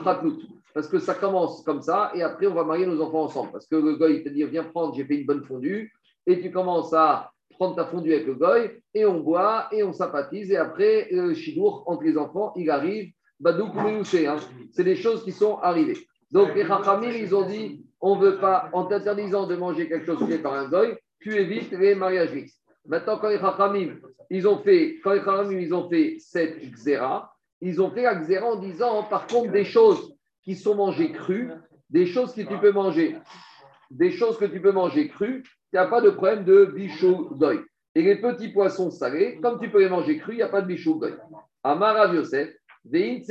Parce 0.75 0.89
que 0.89 0.99
ça 0.99 1.15
commence 1.15 1.63
comme 1.63 1.83
ça 1.83 2.11
et 2.15 2.23
après 2.23 2.47
on 2.47 2.55
va 2.55 2.65
marier 2.65 2.87
nos 2.87 3.01
enfants 3.01 3.25
ensemble. 3.25 3.53
Parce 3.53 3.67
que 3.67 3.77
le 3.77 3.97
goy 3.97 4.25
te 4.25 4.29
dit 4.29 4.45
viens 4.45 4.65
prendre, 4.65 4.95
j'ai 4.95 5.05
fait 5.05 5.17
une 5.17 5.27
bonne 5.27 5.45
fondue 5.45 5.93
et 6.27 6.41
tu 6.41 6.51
commences 6.51 6.93
à 6.93 7.31
prendre 7.51 7.77
ta 7.77 7.87
fondue 7.87 8.13
avec 8.13 8.27
le 8.27 8.35
goy 8.35 8.71
et 8.95 9.05
on 9.05 9.21
boit 9.21 9.69
et 9.73 9.83
on 9.83 9.93
sympathise 9.93 10.51
et 10.51 10.57
après 10.57 11.09
le 11.11 11.35
chidour 11.35 11.85
entre 11.87 12.05
les 12.05 12.19
enfants, 12.19 12.53
il 12.57 12.71
arrive, 12.71 13.13
badouk 13.41 13.73
hein. 13.77 14.37
c'est 14.73 14.85
des 14.85 14.97
choses 14.97 15.23
qui 15.25 15.33
sont 15.33 15.59
arrivées. 15.59 15.99
Donc 16.33 16.55
les 16.55 16.67
Chachamim, 16.67 17.11
ils 17.11 17.35
ont 17.35 17.47
dit 17.47 17.85
on 18.01 18.17
ne 18.17 18.21
veut 18.21 18.39
pas, 18.39 18.69
en 18.73 18.85
t'interdisant 18.85 19.47
de 19.47 19.57
manger 19.57 19.89
quelque 19.89 20.07
chose 20.07 20.25
fait 20.29 20.39
par 20.39 20.55
un 20.55 20.69
goy, 20.69 20.97
tu 21.21 21.37
évites 21.37 21.73
les 21.73 21.95
mariages 21.95 22.33
mixtes. 22.33 22.63
Maintenant, 22.87 23.19
quand 23.19 23.29
les 23.29 23.39
Chachamim, 23.39 23.97
ils 24.31 24.47
ont 24.47 24.59
fait, 24.59 24.99
quand 25.03 25.51
ils 25.51 25.75
ont 25.75 25.89
fait 25.89 26.17
cette 26.19 26.61
xéra, 26.73 27.33
ils 27.61 27.81
ont 27.83 27.91
fait 27.91 28.03
la 28.03 28.47
en 28.47 28.57
disant, 28.57 29.05
par 29.05 29.27
contre, 29.27 29.51
des 29.51 29.65
choses 29.65 30.15
qui 30.43 30.55
sont 30.55 30.75
mangées 30.75 31.13
crues, 31.13 31.51
des 31.91 32.07
choses 32.07 32.35
que 32.35 32.43
tu 32.43 32.59
peux 32.59 32.73
manger, 32.73 33.17
des 33.91 34.11
choses 34.11 34.39
que 34.39 34.45
tu 34.45 34.61
peux 34.61 34.73
manger 34.73 35.09
crues, 35.09 35.43
il 35.73 35.77
n'y 35.77 35.81
a 35.81 35.87
pas 35.87 36.01
de 36.01 36.11
problème 36.11 36.45
de 36.45 36.67
bichou 36.67 37.35
d'oeil. 37.35 37.61
Et 37.95 38.03
les 38.03 38.17
petits 38.17 38.49
poissons 38.49 38.91
salés, 38.91 39.39
comme 39.43 39.61
tu 39.61 39.71
peux 39.71 39.81
les 39.81 39.89
manger 39.89 40.19
crus, 40.19 40.35
il 40.35 40.39
n'y 40.39 40.43
a 40.43 40.49
pas 40.49 40.63
de 40.63 40.67
bichou 40.67 40.99
d'oeil. 40.99 41.17
Amara 41.63 42.15
Yosef, 42.15 42.55
et 42.91 43.25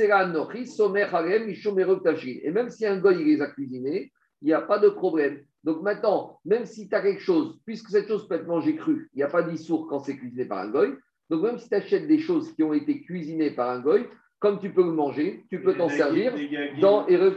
même 2.50 2.70
si 2.70 2.86
un 2.86 2.98
goy 2.98 3.24
les 3.24 3.40
a 3.40 3.46
cuisinés, 3.48 4.12
il 4.42 4.46
n'y 4.46 4.52
a 4.52 4.60
pas 4.60 4.78
de 4.78 4.88
problème. 4.88 5.42
Donc 5.64 5.82
maintenant, 5.82 6.38
même 6.44 6.64
si 6.64 6.88
tu 6.88 6.94
as 6.94 7.00
quelque 7.00 7.22
chose, 7.22 7.58
puisque 7.64 7.88
cette 7.88 8.06
chose 8.06 8.28
peut 8.28 8.36
être 8.36 8.46
mangée 8.46 8.76
crue, 8.76 9.10
il 9.14 9.16
n'y 9.16 9.22
a 9.24 9.28
pas 9.28 9.42
d'issour 9.42 9.88
quand 9.88 9.98
c'est 10.00 10.16
cuisiné 10.16 10.44
par 10.44 10.58
un 10.58 10.68
goy. 10.70 10.94
Donc 11.30 11.42
même 11.42 11.58
si 11.58 11.68
tu 11.68 11.74
achètes 11.74 12.06
des 12.06 12.18
choses 12.18 12.52
qui 12.54 12.62
ont 12.62 12.72
été 12.72 13.00
cuisinées 13.02 13.50
par 13.50 13.70
un 13.70 13.80
goy, 13.80 14.06
comme 14.38 14.58
tu 14.60 14.70
peux 14.72 14.84
le 14.84 14.92
manger, 14.92 15.44
tu 15.50 15.60
peux 15.62 15.74
t'en 15.74 15.88
servir 15.96 16.32
dans 16.80 17.06
Erev 17.08 17.36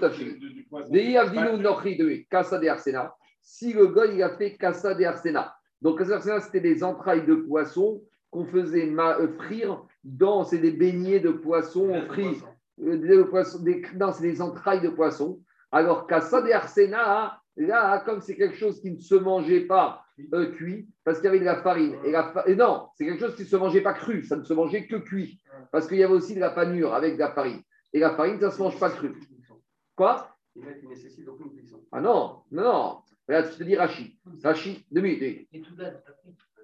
Nochi 1.58 1.98
de 2.60 2.68
Arsena. 2.68 3.14
Si 3.42 3.74
le 3.74 3.92
il 4.14 4.22
a 4.22 4.30
fait 4.38 4.56
Kassa 4.56 4.94
de 4.94 5.04
Arsena. 5.04 5.56
Donc, 5.82 5.98
Kassa 5.98 6.12
de 6.12 6.16
Arsena, 6.18 6.40
c'était 6.42 6.60
des 6.62 6.84
entrailles 6.84 7.26
de 7.26 7.34
poisson 7.36 8.02
qu'on 8.30 8.46
faisait 8.46 8.88
euh, 9.20 9.28
frire 9.40 9.84
dans, 10.04 10.44
c'est 10.46 10.60
des 10.60 10.72
beignets 10.72 11.20
de 11.20 11.32
poisson 11.32 11.92
frits. 12.08 12.38
Euh, 12.84 12.98
des 12.98 13.24
poissons- 13.26 13.60
des- 13.64 13.82
non, 14.00 14.12
c'est 14.14 14.22
des 14.24 14.42
entrailles 14.42 14.82
de 14.82 14.90
poisson. 14.90 15.40
Alors, 15.72 16.06
Kassa 16.08 16.42
de 16.42 16.52
Arsena, 16.52 17.41
là, 17.66 18.00
comme 18.06 18.22
c'est 18.22 18.36
quelque 18.36 18.56
chose 18.58 18.82
qui 18.82 18.92
ne 18.92 19.00
se 19.00 19.16
mangeait 19.16 19.62
pas 19.62 20.04
euh, 20.34 20.52
cuit, 20.52 20.88
parce 21.04 21.18
qu'il 21.20 21.26
y 21.26 21.30
avait 21.30 21.40
de 21.40 21.46
la 21.46 21.62
farine. 21.62 21.96
Et, 22.06 22.12
la 22.12 22.32
fa- 22.32 22.44
et 22.48 22.56
non, 22.56 22.88
c'est 22.96 23.06
quelque 23.06 23.20
chose 23.20 23.36
qui 23.36 23.44
ne 23.44 23.48
se 23.48 23.56
mangeait 23.56 23.82
pas 23.82 23.94
cru, 23.94 24.24
ça 24.24 24.36
ne 24.36 24.44
se 24.44 24.54
mangeait 24.54 24.88
que 24.88 24.96
cuit. 24.98 25.42
Parce 25.72 25.88
qu'il 25.88 25.98
y 25.98 26.04
avait 26.04 26.14
aussi 26.14 26.36
de 26.36 26.40
la 26.40 26.50
panure 26.52 26.94
avec 26.94 27.14
de 27.16 27.20
la 27.20 27.32
farine. 27.32 27.62
Et 27.94 28.00
la 28.00 28.16
farine, 28.16 28.40
ça 28.40 28.48
ne 28.48 28.52
se 28.52 28.60
mange 28.62 28.80
pas 28.80 28.90
cru. 28.90 29.14
Quoi? 29.96 30.36
Aucune 31.28 31.52
cuisson. 31.54 31.82
Ah 31.92 32.02
non, 32.02 32.42
non, 32.52 32.64
non. 32.64 32.98
Regarde, 33.28 33.52
je 33.54 33.58
te 33.58 33.64
dis 33.64 33.76
Rachid. 33.76 34.14
Rachid, 34.44 34.80
deux 34.92 35.02
minutes. 35.02 35.48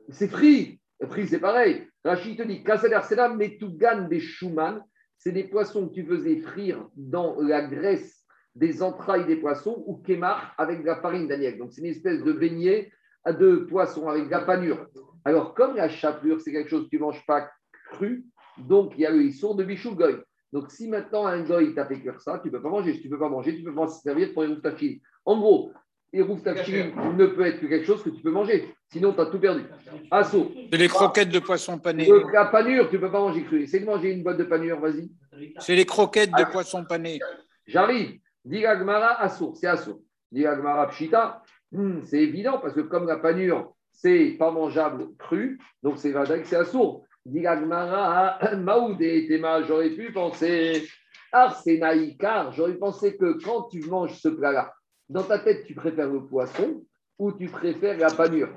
C'est 0.09 0.27
frit. 0.27 0.79
Frit, 1.09 1.27
c'est 1.27 1.39
pareil. 1.39 1.87
Rachid 2.03 2.37
te 2.37 2.43
dit 2.43 2.63
Kasser 2.63 2.91
Arsena, 2.93 3.29
Metougan 3.29 4.07
des 4.07 4.19
Schumann, 4.19 4.83
c'est 5.17 5.31
des 5.31 5.43
poissons 5.45 5.87
que 5.87 5.93
tu 5.93 6.05
faisais 6.05 6.37
frire 6.37 6.87
dans 6.95 7.39
la 7.41 7.61
graisse 7.67 8.16
des 8.57 8.81
entrailles 8.81 9.25
des 9.25 9.35
poissons 9.35 9.83
ou 9.85 9.97
kémar 9.97 10.53
avec 10.57 10.81
de 10.81 10.85
la 10.87 10.95
farine 10.95 11.27
d'aniel. 11.27 11.57
Donc, 11.57 11.71
c'est 11.71 11.81
une 11.81 11.87
espèce 11.87 12.23
de 12.23 12.31
beignet 12.31 12.91
de 13.27 13.57
poisson 13.69 14.07
avec 14.07 14.25
de 14.25 14.31
la 14.31 14.39
panure. 14.39 14.87
Alors, 15.25 15.53
comme 15.53 15.75
la 15.75 15.89
chapelure, 15.89 16.41
c'est 16.41 16.51
quelque 16.51 16.69
chose 16.69 16.85
que 16.85 16.89
tu 16.89 16.95
ne 16.97 17.01
manges 17.01 17.23
pas 17.27 17.49
cru, 17.91 18.25
donc 18.57 18.93
il 18.95 19.01
y 19.01 19.05
a 19.05 19.11
le 19.11 19.21
issour 19.21 19.55
de 19.55 19.63
bichou 19.63 19.93
goy. 19.93 20.15
Donc, 20.51 20.71
si 20.71 20.87
maintenant 20.87 21.25
un 21.25 21.41
goy 21.43 21.75
t'a 21.75 21.85
fait 21.85 21.99
cuire 21.99 22.19
ça, 22.19 22.39
tu 22.39 22.47
ne 22.47 22.53
peux 22.53 22.61
pas 22.61 22.69
manger. 22.69 22.93
Si 22.93 23.01
tu 23.01 23.09
ne 23.09 23.13
peux 23.13 23.19
pas 23.19 23.29
manger, 23.29 23.55
tu 23.55 23.63
peux 23.63 23.75
pas 23.75 23.87
se 23.87 24.01
servir 24.01 24.33
pour 24.33 24.43
les 24.43 24.49
roufs 24.49 24.61
tachil. 24.61 25.01
En 25.25 25.37
gros, 25.37 25.71
les 26.13 26.21
roufs 26.21 26.41
tachil 26.41 26.93
ne 27.15 27.25
peut 27.27 27.45
être 27.45 27.59
que 27.59 27.67
quelque 27.67 27.85
chose 27.85 28.01
que 28.01 28.09
tu 28.09 28.21
peux 28.21 28.31
manger. 28.31 28.73
Sinon, 28.91 29.13
tu 29.13 29.19
as 29.21 29.25
tout 29.25 29.39
perdu. 29.39 29.63
Assaut. 30.09 30.51
C'est 30.71 30.77
les 30.77 30.87
croquettes 30.87 31.29
de 31.29 31.39
poisson 31.39 31.77
pané. 31.77 32.09
La 32.33 32.45
panure, 32.45 32.89
tu 32.89 32.95
ne 32.95 33.01
peux 33.01 33.11
pas 33.11 33.19
manger 33.19 33.43
cru. 33.43 33.61
Essaye 33.61 33.81
de 33.81 33.85
manger 33.85 34.13
une 34.13 34.23
boîte 34.23 34.37
de 34.37 34.45
panure, 34.45 34.79
vas-y. 34.79 35.11
C'est 35.59 35.75
les 35.75 35.85
croquettes 35.85 36.31
de 36.31 36.43
poisson 36.45 36.85
pané. 36.85 37.19
J'arrive. 37.67 38.19
Dit 38.47 38.65
Agmara 38.65 39.21
Assour, 39.21 39.57
c'est 39.57 39.67
Assour. 39.67 39.99
Dit 40.31 40.45
Agmara 40.45 40.87
Pshita, 40.87 41.43
hmm, 41.73 41.99
c'est 42.05 42.19
évident 42.19 42.59
parce 42.59 42.73
que 42.73 42.79
comme 42.79 43.05
la 43.05 43.17
panure, 43.17 43.73
c'est 43.91 44.37
pas 44.39 44.51
mangeable 44.51 45.07
cru, 45.19 45.59
donc 45.83 45.97
c'est 45.97 46.11
vrai 46.11 46.41
que 46.41 46.47
c'est 46.47 46.55
Assour. 46.55 47.03
Dit 47.25 47.45
Agmara 47.45 48.39
Maoudé, 48.55 49.27
Théma, 49.27 49.63
j'aurais 49.63 49.89
pu 49.89 50.13
penser. 50.13 50.87
Arsénaïkar, 51.33 52.53
j'aurais 52.53 52.75
pensé 52.75 53.17
que 53.17 53.37
quand 53.43 53.63
tu 53.63 53.81
manges 53.81 54.17
ce 54.17 54.29
plat-là, 54.29 54.73
dans 55.09 55.23
ta 55.23 55.39
tête, 55.39 55.65
tu 55.65 55.75
préfères 55.75 56.09
le 56.09 56.25
poisson 56.25 56.85
ou 57.19 57.33
tu 57.33 57.47
préfères 57.49 57.97
la 57.97 58.11
panure? 58.11 58.49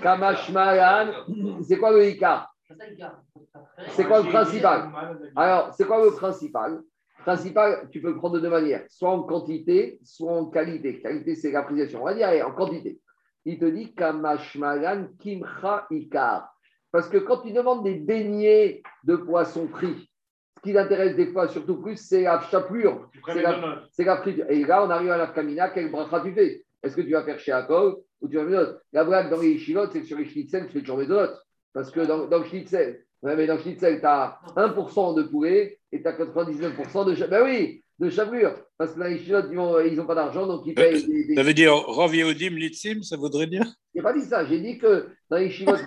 Kamashmalan, 0.00 1.12
c'est 1.68 1.76
quoi 1.76 1.92
le 1.92 2.08
Icar 2.08 2.50
C'est 3.88 4.06
quoi 4.06 4.22
le 4.22 4.30
principal? 4.30 4.90
Alors, 5.36 5.74
c'est 5.74 5.86
quoi 5.86 6.02
le 6.02 6.12
principal? 6.12 6.80
Principal, 7.24 7.88
tu 7.90 8.02
peux 8.02 8.10
le 8.10 8.16
prendre 8.16 8.34
de 8.34 8.40
deux 8.40 8.50
manières, 8.50 8.84
soit 8.90 9.10
en 9.10 9.22
quantité, 9.22 9.98
soit 10.04 10.30
en 10.30 10.46
qualité. 10.46 11.00
Qualité, 11.00 11.34
c'est 11.34 11.52
l'appréciation. 11.52 12.02
On 12.02 12.04
va 12.04 12.14
dire, 12.14 12.28
allez, 12.28 12.42
en 12.42 12.52
quantité. 12.52 13.00
Il 13.46 13.58
te 13.58 13.64
dit 13.64 13.94
Kamashmalan 13.94 15.08
Kimcha 15.18 15.86
Ikar. 15.90 16.54
Parce 16.92 17.08
que 17.08 17.16
quand 17.16 17.38
tu 17.38 17.52
demandes 17.52 17.82
des 17.82 17.94
beignets 17.94 18.82
de 19.04 19.16
poisson 19.16 19.68
frit, 19.68 20.10
ce 20.56 20.62
qui 20.62 20.74
t'intéresse 20.74 21.16
des 21.16 21.28
fois, 21.28 21.48
surtout 21.48 21.80
plus, 21.80 21.96
c'est 21.96 22.22
la 22.22 22.40
chapelure. 22.42 23.08
C'est 23.26 23.42
la, 23.42 23.82
c'est 23.90 24.04
la 24.04 24.18
friture. 24.18 24.44
Et 24.50 24.62
là, 24.62 24.84
on 24.84 24.90
arrive 24.90 25.10
à 25.10 25.16
la 25.16 25.28
kamina, 25.28 25.70
quel 25.70 25.90
bracha 25.90 26.20
tu 26.20 26.32
fais? 26.32 26.62
Est-ce 26.82 26.94
que 26.94 27.00
tu 27.00 27.12
vas 27.12 27.24
faire 27.24 27.38
chez 27.38 27.52
Akol 27.52 27.96
ou 28.20 28.28
tu 28.28 28.36
vas 28.36 28.46
faire 28.46 28.60
autre 28.60 28.80
La 28.92 29.04
blague 29.04 29.30
dans 29.30 29.40
les 29.40 29.56
chilotes, 29.56 29.92
c'est 29.92 30.00
que 30.00 30.06
sur 30.06 30.18
les 30.18 30.26
schnitzel, 30.26 30.66
tu 30.66 30.74
fais 30.74 30.80
toujours 30.80 30.98
des 30.98 31.10
autres. 31.10 31.42
Parce 31.72 31.90
que 31.90 32.00
dans, 32.00 32.26
dans 32.26 32.38
le 32.38 32.44
schnitzel, 32.44 33.03
ouais, 33.24 33.36
mais 33.36 33.46
dans 33.46 33.54
le 33.54 33.60
schnitzel, 33.60 33.98
tu 34.00 34.06
as 34.06 34.38
1% 34.56 35.16
de 35.16 35.22
poulet 35.24 35.78
et 35.92 36.00
tu 36.00 36.06
as 36.06 36.12
99% 36.12 37.04
de, 37.06 37.26
ben 37.26 37.42
oui, 37.44 37.82
de 37.98 38.08
chapelure. 38.10 38.54
Parce 38.78 38.92
que 38.94 38.98
dans 39.00 39.06
les 39.06 39.18
chilotes, 39.18 39.46
ils 39.50 39.96
n'ont 39.96 40.06
pas 40.06 40.14
d'argent, 40.14 40.46
donc 40.46 40.62
ils 40.66 40.74
payent 40.74 41.04
des. 41.06 41.24
des- 41.26 41.34
Ça 41.34 41.42
veut 41.42 41.54
dire 41.54 41.74
Rov 41.74 42.14
Yehudim 42.14 42.56
Litzim, 42.56 43.02
ça 43.02 43.16
voudrait 43.16 43.46
dire 43.46 43.64
J'ai 43.94 44.02
pas 44.02 44.12
dit 44.12 44.22
ça. 44.22 44.44
J'ai 44.44 44.60
dit 44.60 44.78
que 44.78 45.08
dans 45.30 45.36
les 45.38 45.50
chilotes, 45.50 45.80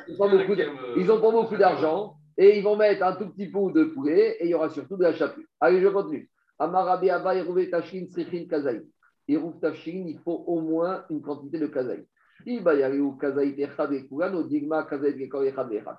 ils 0.98 1.06
n'ont 1.06 1.22
pas 1.22 1.32
beaucoup 1.32 1.58
d'argent 1.58 2.16
et 2.38 2.58
ils 2.58 2.64
vont 2.64 2.76
mettre 2.76 3.04
un 3.04 3.14
tout 3.14 3.30
petit 3.30 3.48
pot 3.48 3.72
de 3.72 3.86
poulet 3.86 4.38
et 4.40 4.46
il 4.46 4.50
y 4.52 4.54
aura 4.54 4.70
surtout 4.70 4.96
de 4.98 5.04
la 5.04 5.14
chapelure. 5.14 5.48
Allez, 5.60 5.82
je 5.82 5.88
continue. 5.88 6.30
Amarabi 6.60 7.10
Abba, 7.10 7.34
Tachin, 7.70 8.06
Srichin, 8.10 8.46
Kazaï. 8.50 8.82
Yerouv 9.28 9.60
Tachin, 9.60 10.06
il 10.08 10.18
faut 10.24 10.44
au 10.48 10.62
moins 10.62 11.04
une 11.10 11.22
quantité 11.22 11.60
de 11.60 11.68
Kazaï. 11.68 12.06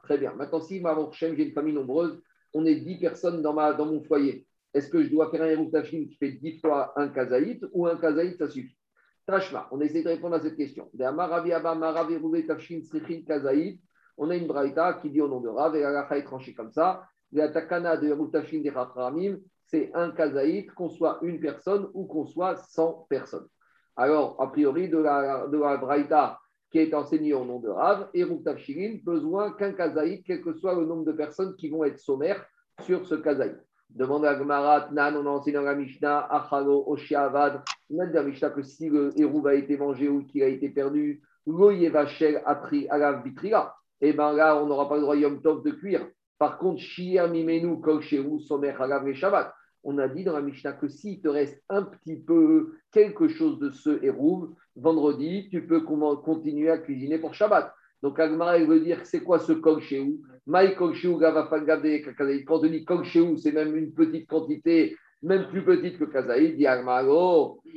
Très 0.02 0.19
bien. 0.19 0.35
Maintenant, 0.35 0.60
si 0.60 0.81
ma 0.81 0.97
Shem, 1.12 1.36
j'ai 1.36 1.47
une 1.47 1.52
famille 1.52 1.74
nombreuse, 1.74 2.20
on 2.55 2.65
est 2.65 2.77
10 2.77 2.98
personnes 2.98 3.43
dans, 3.43 3.52
ma, 3.52 3.73
dans 3.73 3.86
mon 3.86 4.02
foyer. 4.02 4.47
Est-ce 4.73 4.89
que 4.89 5.02
je 5.02 5.09
dois 5.09 5.31
faire 5.31 5.43
un 5.43 5.48
Yerouv 5.48 5.70
Tachin 5.70 6.05
qui 6.06 6.16
fait 6.16 6.32
10 6.32 6.60
fois 6.60 6.93
un 6.97 7.09
Kazaït 7.09 7.65
ou 7.73 7.86
un 7.86 7.97
Kazaït, 7.97 8.36
ça 8.39 8.48
suffit? 8.48 8.77
Tashma, 9.27 9.69
on 9.73 9.81
essaie 9.81 10.02
de 10.02 10.09
répondre 10.09 10.36
à 10.36 10.40
cette 10.40 10.56
question. 10.56 10.90
On 14.20 14.31
a 14.31 14.36
une 14.36 14.47
braïta 14.47 14.94
qui 14.94 15.10
dit 15.10 15.20
au 15.20 15.28
nom 15.28 15.40
de 15.40 15.48
Rav, 15.48 15.77
et 15.77 15.82
la 15.82 16.16
est 16.16 16.24
tranchée 16.24 16.55
comme 16.55 16.70
ça. 16.70 17.06
La 17.32 17.51
takana 17.51 17.98
de 17.98 18.16
c'est 19.66 19.90
un 19.93 20.10
kazaït, 20.12 20.73
qu'on 20.73 20.89
soit 20.89 21.19
une 21.20 21.40
personne 21.40 21.89
ou 21.93 22.06
qu'on 22.06 22.24
soit 22.24 22.56
100 22.56 23.06
personnes. 23.10 23.47
Alors, 23.99 24.37
a 24.39 24.47
priori, 24.47 24.89
de 24.89 24.99
la, 24.99 25.47
de 25.49 25.59
la 25.59 25.77
braïta 25.77 26.39
qui 26.70 26.79
est 26.79 26.95
enseignée 26.95 27.35
au 27.35 27.45
nom 27.45 27.59
de 27.59 27.69
Rav, 27.69 28.09
et 28.15 28.23
Rutafshirin, 28.23 28.99
besoin 29.05 29.53
qu'un 29.53 29.73
kazaït, 29.73 30.23
quel 30.25 30.41
que 30.41 30.53
soit 30.55 30.75
le 30.75 30.87
nombre 30.87 31.05
de 31.05 31.12
personnes 31.12 31.57
qui 31.57 31.69
vont 31.69 31.85
être 31.85 31.99
sommaires 31.99 32.45
sur 32.83 33.05
ce 33.07 33.16
kazaït. 33.16 33.57
Demande 33.91 34.25
à 34.25 34.35
Gmarat, 34.35 34.91
Nan, 34.93 35.16
on 35.16 35.27
a 35.27 35.31
enseigné 35.31 35.57
dans 35.57 35.62
la 35.62 35.75
Mishnah, 35.75 36.29
Achalo, 36.31 36.85
Oshiavad. 36.87 37.62
On 37.91 37.99
a 38.01 38.07
la 38.07 38.23
Mishnah 38.23 38.51
que 38.51 38.62
si 38.62 38.89
le 38.89 39.19
hérouve 39.19 39.49
a 39.49 39.55
été 39.55 39.77
mangé 39.77 40.09
ou 40.09 40.25
qu'il 40.25 40.43
a 40.43 40.49
été 40.49 40.69
perdu, 40.69 41.23
Lo 41.47 41.70
Yevachel 41.70 42.43
Atri 42.45 42.87
Alav 42.91 43.25
Vitrila 43.25 43.75
et 44.01 44.12
bien 44.12 44.33
là, 44.33 44.57
on 44.62 44.66
n'aura 44.66 44.89
pas 44.89 44.97
le 44.97 45.03
droit 45.03 45.16
Yom 45.16 45.41
Tov 45.43 45.65
de 45.65 45.70
cuire. 45.73 46.07
Par 46.39 46.59
contre, 46.59 46.81
Shia 46.81 47.27
Mimenu 47.27 47.81
Kol 47.81 48.01
Shehu 48.01 48.39
Somer 48.41 48.75
Hagav 48.79 49.09
et 49.09 49.15
Shabbat. 49.15 49.53
On 49.85 49.99
a 49.99 50.09
dit 50.09 50.25
dans 50.25 50.33
la 50.33 50.43
Mishnah 50.43 50.73
que 50.73 50.89
s'il 50.89 51.21
te 51.21 51.29
reste 51.29 51.63
un 51.69 51.83
petit 51.83 52.17
peu 52.17 52.75
quelque 52.93 53.29
chose 53.29 53.59
de 53.59 53.71
ce 53.71 54.03
hérouve, 54.05 54.55
vendredi, 54.77 55.49
tu 55.51 55.67
peux 55.67 55.81
continuer 55.81 56.71
à 56.71 56.79
cuisiner 56.79 57.19
pour 57.19 57.35
Shabbat. 57.35 57.73
Donc 58.03 58.21
Agmara, 58.21 58.59
veut 58.59 58.81
dire 58.81 59.05
c'est 59.05 59.23
quoi 59.23 59.39
ce 59.39 59.53
Shehu 59.53 61.19
Gavafal 61.19 61.65
Gavde 61.65 62.03
Kakazaïd. 62.05 62.45
Quand 62.45 62.61
on 62.61 62.67
dit 62.67 62.85
Shehu, 63.05 63.37
c'est 63.39 63.53
même 63.53 63.77
une 63.77 63.93
petite 63.93 64.29
quantité, 64.29 64.97
même 65.23 65.49
plus 65.49 65.65
petite 65.65 65.99
que 65.99 66.05
Kazaïd. 66.05 66.57
Dit 66.57 66.67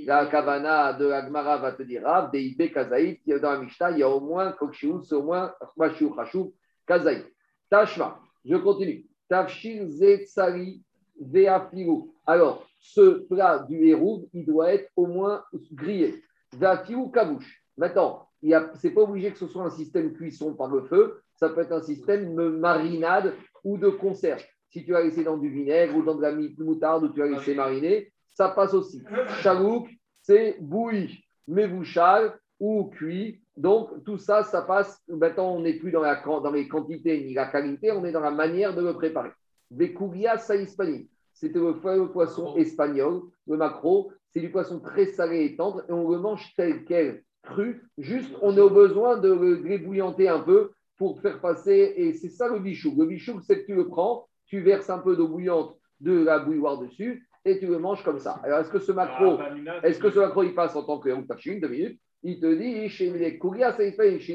la 0.06 0.28
Kavana 0.28 0.94
de 0.94 1.10
Agmara 1.10 1.58
va 1.58 1.72
te 1.72 1.84
dire 1.84 2.04
Rav, 2.04 2.32
DIB 2.32 2.72
Kazaïd, 2.72 3.20
dans 3.42 3.52
la 3.52 3.60
Mishnah, 3.60 3.92
il 3.92 4.00
y 4.00 4.04
a 4.04 4.10
au 4.10 4.20
moins 4.20 4.56
Shehu, 4.72 5.04
c'est 5.04 5.16
au 5.16 5.24
moins 5.24 5.54
Chashou 5.78 6.54
Kazaïd. 6.86 7.26
Tashma, 7.70 8.20
je 8.46 8.58
continue. 8.58 9.06
Tafshil 9.28 9.88
Zetsari 9.88 10.84
Veafiru. 11.22 12.10
Alors, 12.26 12.68
ce 12.80 13.26
plat 13.28 13.60
du 13.60 13.86
hérouve, 13.86 14.26
il 14.34 14.46
doit 14.46 14.74
être 14.74 14.90
au 14.96 15.06
moins 15.06 15.44
grillé. 15.74 16.24
Veafiru 16.58 17.12
Kabouche. 17.12 17.62
Maintenant, 17.78 18.28
ce 18.42 18.88
n'est 18.88 18.94
pas 18.94 19.02
obligé 19.02 19.32
que 19.32 19.38
ce 19.38 19.48
soit 19.48 19.64
un 19.64 19.70
système 19.70 20.14
cuisson 20.14 20.54
par 20.54 20.68
le 20.68 20.82
feu, 20.84 21.22
ça 21.36 21.50
peut 21.50 21.62
être 21.62 21.72
un 21.72 21.82
système 21.82 22.36
de 22.36 22.50
marinade 22.50 23.34
ou 23.64 23.78
de 23.78 23.90
conserve. 23.90 24.44
Si 24.70 24.84
tu 24.86 24.96
as 24.96 25.04
laissé 25.04 25.24
dans 25.24 25.38
du 25.38 25.50
vinaigre 25.50 25.96
ou 25.96 26.04
dans 26.04 26.16
de 26.16 26.22
la 26.22 26.32
moutarde 26.32 27.04
ou 27.04 27.10
tu 27.10 27.22
as 27.22 27.28
laissé 27.28 27.54
mariner, 27.56 28.12
ça 28.34 28.50
passe 28.50 28.74
aussi. 28.74 29.04
Chalouk, 29.42 29.90
c'est 30.22 30.58
bouilli, 30.62 31.24
mevouchal 31.48 32.38
ou 32.60 32.86
cuit. 32.86 33.42
Donc, 33.58 34.04
tout 34.06 34.18
ça, 34.18 34.44
ça 34.44 34.62
passe. 34.62 35.02
Maintenant, 35.10 35.56
on 35.56 35.62
n'est 35.62 35.74
plus 35.74 35.92
dans, 35.92 36.02
la, 36.02 36.22
dans 36.24 36.52
les 36.52 36.68
quantités 36.68 37.22
ni 37.24 37.34
la 37.34 37.48
qualité, 37.48 37.92
on 37.92 38.06
est 38.06 38.12
dans 38.12 38.22
la 38.22 38.32
manière 38.32 38.74
de 38.74 38.82
le 38.82 38.94
préparer. 38.94 39.32
Vekouria 39.72 40.38
saïspani, 40.38 41.10
c'était 41.34 41.60
le 41.60 41.74
fameux 41.76 42.12
poisson 42.12 42.56
espagnol, 42.58 43.24
le 43.48 43.58
macro. 43.58 44.12
C'est 44.34 44.40
du 44.40 44.50
poisson 44.50 44.80
très 44.80 45.08
salé 45.08 45.44
et 45.46 45.56
tendre 45.58 45.84
et 45.90 45.92
on 45.92 46.10
le 46.10 46.20
mange 46.20 46.54
tel 46.56 46.86
quel, 46.86 47.24
cru. 47.44 47.84
Juste, 47.98 48.34
on 48.42 48.56
a 48.58 48.70
besoin 48.70 49.18
de 49.18 49.32
le 49.32 49.58
grébouillanter 49.58 50.30
un 50.30 50.40
peu 50.40 50.72
pour 50.98 51.20
faire 51.20 51.42
passer. 51.42 51.94
Et 51.98 52.14
c'est 52.14 52.30
ça 52.30 52.48
le 52.48 52.60
bichou. 52.60 52.94
Le 52.98 53.08
bichou, 53.08 53.42
c'est 53.42 53.62
que 53.62 53.66
tu 53.66 53.76
le 53.76 53.88
prends, 53.88 54.28
tu 54.46 54.62
verses 54.62 54.90
un 54.90 55.00
peu 55.00 55.16
d'eau 55.16 55.28
bouillante 55.28 55.76
de 56.00 56.24
la 56.24 56.40
bouilloire 56.40 56.78
dessus 56.78 57.28
et 57.44 57.60
tu 57.60 57.68
le 57.68 57.80
manges 57.80 58.04
comme 58.04 58.20
ça. 58.20 58.40
Alors, 58.44 58.60
est-ce 58.60 58.70
que 58.70 58.80
ce 58.80 58.92
macro, 58.92 59.40
est-ce 59.84 60.00
que 60.00 60.12
ce 60.12 60.20
macro, 60.20 60.44
il 60.44 60.54
passe 60.54 60.76
en 60.76 60.84
tant 60.84 61.00
que 61.00 61.10
Routachin, 61.10 61.60
deux 61.60 61.68
minutes? 61.68 62.00
Il 62.24 62.40
te 62.40 62.54
dit, 62.54 62.88
chez 62.90 63.10
les 63.10 63.40
Kouria, 63.40 63.76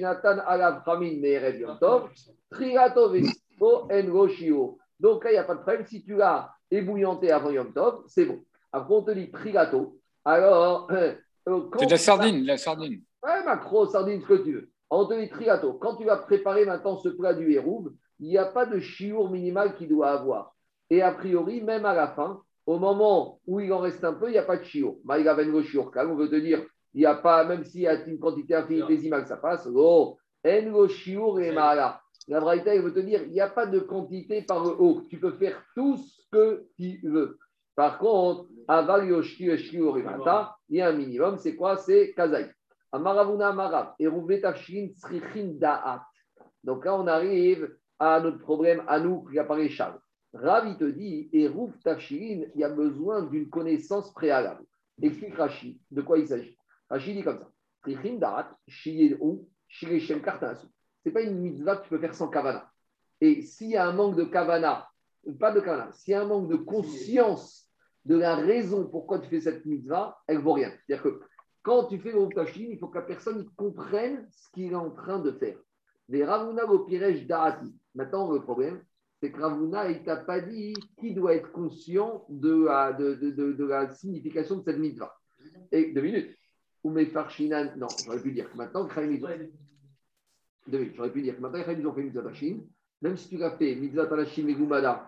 Nathan 0.00 0.38
Alav 0.44 0.82
Ramin 0.84 1.20
Meerev 1.20 1.60
Yom 1.60 1.78
Tov, 1.78 2.10
Triato 2.50 3.10
Vesipo 3.10 3.88
En 3.92 4.12
Roshio. 4.12 4.78
Donc 5.00 5.24
là, 5.24 5.30
il 5.30 5.34
n'y 5.34 5.38
a 5.38 5.44
pas 5.44 5.54
de 5.54 5.60
problème. 5.60 5.86
Si 5.86 6.02
tu 6.02 6.20
as 6.22 6.50
ébouillanté 6.70 7.30
avant 7.30 7.50
Yom 7.50 7.72
Tov, 7.72 8.04
c'est 8.06 8.24
bon. 8.24 8.44
Après, 8.72 8.94
on 8.94 9.02
te 9.02 9.10
dit 9.10 9.26
Prigato. 9.26 9.98
Alors, 10.24 10.88
euh, 10.92 11.14
C'est 11.78 11.86
de 11.86 11.90
la 11.90 11.98
sardine, 11.98 12.44
la 12.44 12.56
sardine. 12.56 13.02
Ouais, 13.22 13.44
macro, 13.44 13.86
sardine, 13.86 14.20
ce 14.20 14.26
que 14.26 14.42
tu 14.42 14.52
veux. 14.52 14.70
On 14.90 15.06
te 15.06 15.14
dit 15.14 15.28
Trigato. 15.28 15.74
Quand 15.74 15.96
tu 15.96 16.04
vas 16.04 16.16
préparer 16.16 16.64
maintenant 16.64 16.96
ce 16.98 17.08
plat 17.08 17.34
du 17.34 17.52
hérouve, 17.52 17.92
il 18.18 18.28
n'y 18.28 18.38
a 18.38 18.46
pas 18.46 18.66
de 18.66 18.80
chiour 18.80 19.30
minimal 19.30 19.76
qu'il 19.76 19.88
doit 19.88 20.10
avoir. 20.10 20.54
Et 20.90 21.02
a 21.02 21.12
priori, 21.12 21.60
même 21.60 21.84
à 21.84 21.94
la 21.94 22.08
fin, 22.08 22.40
au 22.66 22.78
moment 22.78 23.40
où 23.46 23.60
il 23.60 23.72
en 23.72 23.78
reste 23.78 24.04
un 24.04 24.14
peu, 24.14 24.28
il 24.28 24.32
n'y 24.32 24.38
a 24.38 24.42
pas 24.42 24.56
de 24.56 24.64
chiour. 24.64 24.98
Maïga 25.04 25.34
ben 25.34 25.50
go 25.50 25.62
chiour. 25.62 25.90
Quand 25.90 26.06
on 26.06 26.16
veut 26.16 26.28
te 26.28 26.36
dire, 26.36 26.64
il 26.94 27.00
n'y 27.00 27.06
a 27.06 27.14
pas, 27.14 27.44
même 27.44 27.64
s'il 27.64 27.82
y 27.82 27.86
a 27.86 28.04
une 28.06 28.18
quantité 28.18 28.54
infinitésimale, 28.54 29.26
ça 29.26 29.36
passe. 29.36 29.68
Oh, 29.72 30.16
en 30.46 30.70
go 30.70 30.88
chiour 30.88 31.40
et 31.40 31.52
maala. 31.52 32.00
La 32.28 32.40
Braïta, 32.40 32.74
elle 32.74 32.82
veut 32.82 32.92
te 32.92 32.98
dire, 32.98 33.22
il 33.22 33.32
n'y 33.32 33.40
a 33.40 33.48
pas 33.48 33.66
de 33.66 33.78
quantité 33.78 34.42
par 34.42 34.64
le 34.64 34.70
haut. 34.70 35.02
Tu 35.08 35.18
peux 35.18 35.32
faire 35.32 35.62
tout 35.74 35.96
ce 35.96 36.22
que 36.32 36.66
tu 36.76 37.00
veux. 37.04 37.38
Par 37.76 37.98
contre, 37.98 38.48
aval 38.66 39.06
yoshki 39.08 39.48
et 39.48 40.02
mata, 40.02 40.56
il 40.68 40.76
y 40.78 40.80
a 40.80 40.88
un 40.88 40.92
minimum. 40.92 41.38
C'est 41.38 41.54
quoi? 41.54 41.76
C'est 41.76 42.14
kazaï. 42.14 42.50
Amaravuna 42.90 43.48
Amarav, 43.48 43.94
Da'at. 45.58 46.02
Donc 46.64 46.84
là, 46.84 46.98
on 46.98 47.06
arrive 47.06 47.76
à 47.98 48.20
notre 48.20 48.38
problème, 48.38 48.82
à 48.88 48.98
nous, 48.98 49.24
qui 49.26 49.38
apparaît 49.38 49.68
Charles. 49.68 50.00
Rav, 50.32 50.66
il 50.68 50.76
te 50.76 50.84
dit, 50.84 51.30
Tafshin, 51.84 52.44
il 52.54 52.60
y 52.60 52.64
a 52.64 52.70
besoin 52.70 53.22
d'une 53.22 53.48
connaissance 53.48 54.12
préalable. 54.12 54.64
Explique 55.00 55.36
Rachid, 55.36 55.78
de 55.90 56.02
quoi 56.02 56.18
il 56.18 56.26
s'agit. 56.26 56.56
Rachid 56.88 57.16
dit 57.16 57.22
comme 57.22 57.38
ça 57.38 57.50
Srichin 57.82 58.16
Da'at, 58.18 58.56
Shiyedou, 58.66 59.46
Shireshem 59.68 60.22
Kartanasu. 60.22 60.66
N'est 61.06 61.12
pas 61.12 61.22
une 61.22 61.38
mitzvah 61.38 61.76
que 61.76 61.84
tu 61.84 61.90
peux 61.90 62.00
faire 62.00 62.14
sans 62.16 62.26
kavana. 62.26 62.68
Et 63.20 63.40
s'il 63.42 63.70
y 63.70 63.76
a 63.76 63.86
un 63.86 63.92
manque 63.92 64.16
de 64.16 64.24
kavana, 64.24 64.88
pas 65.38 65.52
de 65.52 65.60
kavana, 65.60 65.92
s'il 65.92 66.10
y 66.10 66.14
a 66.14 66.22
un 66.22 66.26
manque 66.26 66.48
de 66.48 66.56
conscience 66.56 67.70
de 68.04 68.16
la 68.16 68.34
raison 68.34 68.88
pourquoi 68.88 69.20
tu 69.20 69.28
fais 69.28 69.40
cette 69.40 69.64
mitzvah, 69.66 70.18
elle 70.26 70.38
ne 70.38 70.42
vaut 70.42 70.54
rien. 70.54 70.72
C'est-à-dire 70.84 71.04
que 71.04 71.20
quand 71.62 71.84
tu 71.84 71.98
fais 71.98 72.10
le 72.10 72.28
il 72.56 72.78
faut 72.78 72.88
que 72.88 72.98
la 72.98 73.04
personne 73.04 73.48
comprenne 73.56 74.26
ce 74.32 74.50
qu'il 74.52 74.72
est 74.72 74.76
en 74.76 74.90
train 74.90 75.20
de 75.20 75.30
faire. 75.30 75.56
Les 76.08 76.24
Ravuna 76.24 76.64
Gopirej 76.64 77.24
Da'ati. 77.26 77.72
Maintenant, 77.94 78.32
le 78.32 78.40
problème, 78.40 78.82
c'est 79.20 79.30
que 79.30 79.40
Ravuna, 79.40 79.88
il 79.90 80.02
t'a 80.02 80.16
pas 80.16 80.40
dit 80.40 80.74
qui 80.98 81.14
doit 81.14 81.34
être 81.34 81.52
conscient 81.52 82.24
de 82.28 82.66
la, 82.66 83.94
signification 83.94 84.56
de 84.58 84.62
cette 84.64 84.78
mitzvah. 84.78 85.16
Et 85.70 85.92
deux 85.92 86.02
minutes. 86.02 86.36
Ou 86.82 86.90
mes 86.90 87.06
Farshinan, 87.06 87.76
non, 87.76 87.88
j'aurais 88.04 88.22
pu 88.22 88.32
dire 88.32 88.50
que 88.50 88.56
maintenant, 88.56 88.88
deux 90.68 90.92
j'aurais 90.94 91.10
pu 91.10 91.22
dire 91.22 91.36
que 91.36 91.40
maintenant, 91.40 91.62
Chaim, 91.64 91.76
ils 91.78 91.86
ont 91.86 91.94
fait 91.94 92.02
mitzvah. 92.02 92.30
Même 93.02 93.16
si 93.16 93.28
tu 93.28 93.36
l'as 93.36 93.50
fait 93.52 93.74
mitzvah 93.74 94.06
talashim 94.06 94.48
et 94.48 94.54
Gumada, 94.54 95.06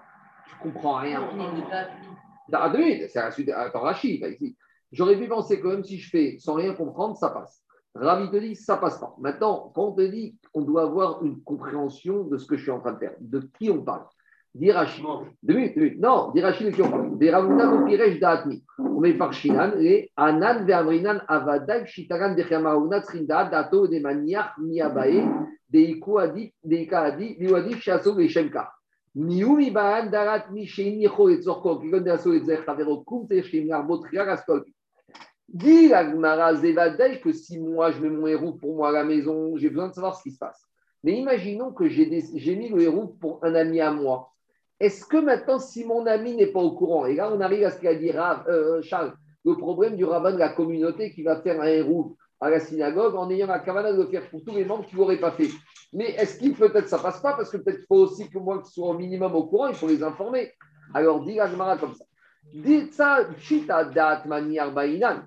tu 0.49 0.57
comprends 0.57 0.97
rien. 0.97 1.23
Ah, 2.53 2.69
deux 2.71 2.79
minutes, 2.79 3.11
c'est 3.11 3.21
un 3.21 3.31
sujet. 3.31 3.53
Attends, 3.53 3.81
Rachid, 3.81 4.25
ici. 4.27 4.57
J'aurais 4.91 5.19
pu 5.19 5.29
penser 5.29 5.61
que 5.61 5.69
même 5.69 5.85
si 5.85 5.99
je 5.99 6.09
fais 6.09 6.37
sans 6.39 6.55
rien 6.55 6.75
comprendre, 6.75 7.17
ça 7.17 7.29
passe. 7.31 7.63
Ravi 7.95 8.31
te 8.31 8.37
dit, 8.37 8.55
ça 8.55 8.77
passe 8.77 8.99
pas. 8.99 9.15
Maintenant, 9.19 9.71
quand 9.75 9.89
on 9.89 9.93
te 9.93 10.03
dit 10.03 10.39
qu'on 10.53 10.63
doit 10.63 10.83
avoir 10.83 11.23
une 11.25 11.43
compréhension 11.43 12.25
de 12.25 12.39
ce 12.39 12.47
que 12.47 12.57
je 12.57 12.63
suis 12.63 12.71
en 12.71 12.81
train 12.81 12.93
de 12.93 12.99
faire, 12.99 13.15
de 13.21 13.41
qui 13.59 13.71
on 13.71 13.83
parle 13.83 14.07
D'Irachi. 14.55 15.03
Deux 15.43 15.55
minutes, 15.55 15.75
deux 15.77 15.83
minutes. 15.83 16.01
Non, 16.01 16.31
d'Irachi 16.33 16.65
de 16.65 16.71
qui 16.71 16.83
on 16.83 16.91
parle 16.91 17.19
Des 17.19 17.31
Ravuna 17.31 17.67
Gopirej 17.67 18.19
Da'atmi. 18.19 18.65
On 18.79 19.01
met 19.01 19.15
par 19.15 19.33
Shinan 19.33 19.73
et 19.79 20.11
Anan 20.17 20.65
Ve'amrinan 20.65 21.21
Avadag 21.29 21.87
Shitaran 21.87 22.35
de 22.35 22.43
Chamauna 22.43 23.01
Trinda 23.01 23.45
Dato 23.45 23.87
de 23.87 24.01
Maniach 24.01 24.59
Miabae 24.59 25.23
de 25.71 25.79
Iku 25.79 26.19
Adi 26.19 26.53
de 26.65 26.77
Ika 26.77 27.03
Adi 27.03 27.37
Liwadi 27.39 27.75
Shaso 27.75 28.15
Veshemka. 28.15 28.73
Miumi 29.15 29.71
Baan 29.71 30.11
Darat 30.11 30.51
Mishein 30.51 31.01
Yecho 31.01 31.29
et 31.29 31.43
Zorko 31.43 31.79
qui 31.79 31.91
donne 31.91 32.09
un 32.09 32.19
solide 32.19 32.47
Zer 32.47 32.65
Tavero 32.65 33.03
Kum 33.05 33.29
Teshim 33.29 33.67
Narbo 33.67 33.99
Triar 33.99 34.29
Askol. 34.29 34.65
Dis 35.49 35.89
la 35.89 36.11
Gemara 36.11 36.55
Zevadei 36.55 37.21
que 37.21 37.33
si 37.33 37.59
moi 37.59 37.91
je 37.91 38.01
mets 38.01 38.11
mon 38.11 38.27
héros 38.27 38.53
pour 38.53 38.77
moi 38.77 38.89
à 38.89 38.93
la 38.93 39.05
maison, 39.05 39.57
j'ai 39.57 39.71
besoin 39.71 39.89
de 39.89 39.95
savoir 39.95 40.17
ce 40.17 40.23
qui 40.23 40.31
se 40.31 40.39
passe. 40.39 40.63
Mais 41.03 41.13
imaginons 41.13 41.73
que 41.73 41.89
j'ai 41.89 42.07
mis 42.57 42.69
le 42.69 42.83
héros 42.83 43.17
pour 43.21 43.45
un 43.45 43.55
ami 43.55 43.81
à 43.81 43.91
moi. 43.93 44.31
Est-ce 44.81 45.05
que 45.05 45.17
maintenant, 45.17 45.59
si 45.59 45.85
mon 45.85 46.07
ami 46.07 46.37
n'est 46.37 46.53
pas 46.53 46.61
au 46.61 46.73
courant, 46.73 47.07
et 47.07 47.15
là 47.15 47.31
on 47.33 47.41
arrive 47.41 47.65
à 47.65 47.71
ce 47.71 47.81
qu'a 47.81 47.95
dit 47.95 48.13
Rav, 48.13 48.45
euh, 48.49 48.81
Charles, 48.83 49.13
le 49.45 49.57
problème 49.57 49.97
du 49.97 50.05
rabbin 50.05 50.33
de 50.33 50.39
la 50.39 50.51
communauté 50.51 51.11
qui 51.13 51.23
va 51.23 51.41
faire 51.41 51.61
un 51.61 51.67
héros 51.67 52.17
à 52.41 52.51
la 52.51 52.61
synagogue 52.61 53.17
en 53.17 53.31
ayant 53.31 53.49
la 53.49 53.59
cavana 53.59 53.93
de 53.93 54.03
le 54.03 54.09
faire 54.09 54.29
pour 54.31 54.45
tous 54.45 54.55
les 54.55 54.65
membres 54.65 54.87
qui 54.87 54.95
ne 54.95 55.01
l'auraient 55.01 55.19
pas 55.19 55.33
fait. 55.33 55.51
Mais 55.93 56.11
est-ce 56.11 56.39
qu'il 56.39 56.55
peut-être 56.55 56.89
ça 56.89 56.99
passe 56.99 57.21
pas 57.21 57.35
parce 57.35 57.51
que 57.51 57.57
peut-être 57.57 57.85
faut 57.89 57.97
aussi 57.97 58.29
que 58.29 58.39
moi 58.39 58.63
qui 58.63 58.71
sois 58.71 58.91
au 58.91 58.99
minimum 58.99 59.35
au 59.35 59.45
courant, 59.45 59.69
il 59.69 59.75
faut 59.75 59.89
les 59.89 60.03
informer. 60.03 60.53
Alors 60.95 61.25
dis 61.25 61.35
la 61.35 61.49
Gemara 61.49 61.77
comme 61.79 61.95
ça. 61.95 62.05
Dites 62.53 62.95
ça, 62.95 63.29
chita 63.39 63.85
dat 63.85 64.25
bainan. 64.27 65.23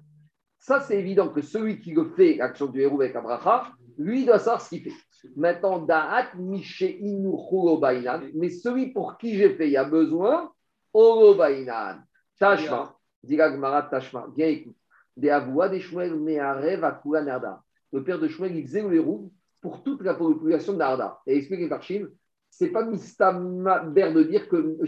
Ça, 0.60 0.80
c'est 0.80 1.00
évident 1.00 1.30
que 1.30 1.42
celui 1.42 1.80
qui 1.80 1.92
le 1.92 2.06
fait, 2.16 2.36
l'action 2.36 2.68
du 2.68 2.82
héros 2.82 3.02
avec 3.02 3.16
Abraha, 3.16 3.72
lui, 3.98 4.22
il 4.22 4.26
doit 4.26 4.40
savoir 4.40 4.62
ce 4.62 4.70
qu'il 4.70 4.84
fait. 4.84 4.92
Maintenant, 5.36 5.80
Da'at 5.80 6.34
Mishe 6.36 6.82
Inu 6.82 7.38
Chulo 7.50 7.78
Bainan, 7.78 8.22
mais 8.34 8.50
celui 8.50 8.92
pour 8.92 9.18
qui 9.18 9.36
j'ai 9.36 9.56
fait, 9.56 9.68
il 9.68 9.74
y 9.74 9.78
a 9.78 9.84
besoin, 9.84 10.52
Olo 10.94 11.36
Bainan. 11.36 12.00
Tashma, 12.40 12.96
dit 13.24 13.38
la 13.38 13.52
Gemara 13.52 13.84
Tashma, 13.84 14.28
bien 14.36 14.48
écoute. 14.48 14.76
Des 15.16 15.30
Avoua, 15.30 15.70
des 15.70 15.80
Shmuel, 15.80 16.16
Meharev, 16.16 16.84
Akula, 16.84 17.22
Narda. 17.22 17.62
Le 17.92 18.04
père 18.04 18.20
de 18.20 18.28
Shmuel, 18.28 18.56
il 18.56 18.66
faisait 18.66 18.82
le 18.82 18.96
héros 18.96 19.32
pour 19.62 19.84
toute 19.84 20.02
la 20.02 20.16
population 20.16 20.74
de 20.74 20.80
Narda. 20.80 21.20
Et 21.28 21.38
explique 21.38 21.60
les 21.60 21.70
Parchim, 21.70 22.08
c'est 22.50 22.70
pas 22.70 22.84
Mistaber 22.84 24.12
de 24.12 24.24
dire 24.24 24.50
que 24.50 24.80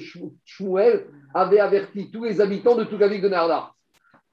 Shmuel 0.46 1.08
avait 1.34 1.60
averti 1.60 2.12
tous 2.12 2.24
les 2.24 2.42
habitants 2.42 2.76
de 2.76 2.86
toute 2.86 3.00
la 3.00 3.08
ville 3.08 3.22
de 3.22 3.30
Narda. 3.30 3.72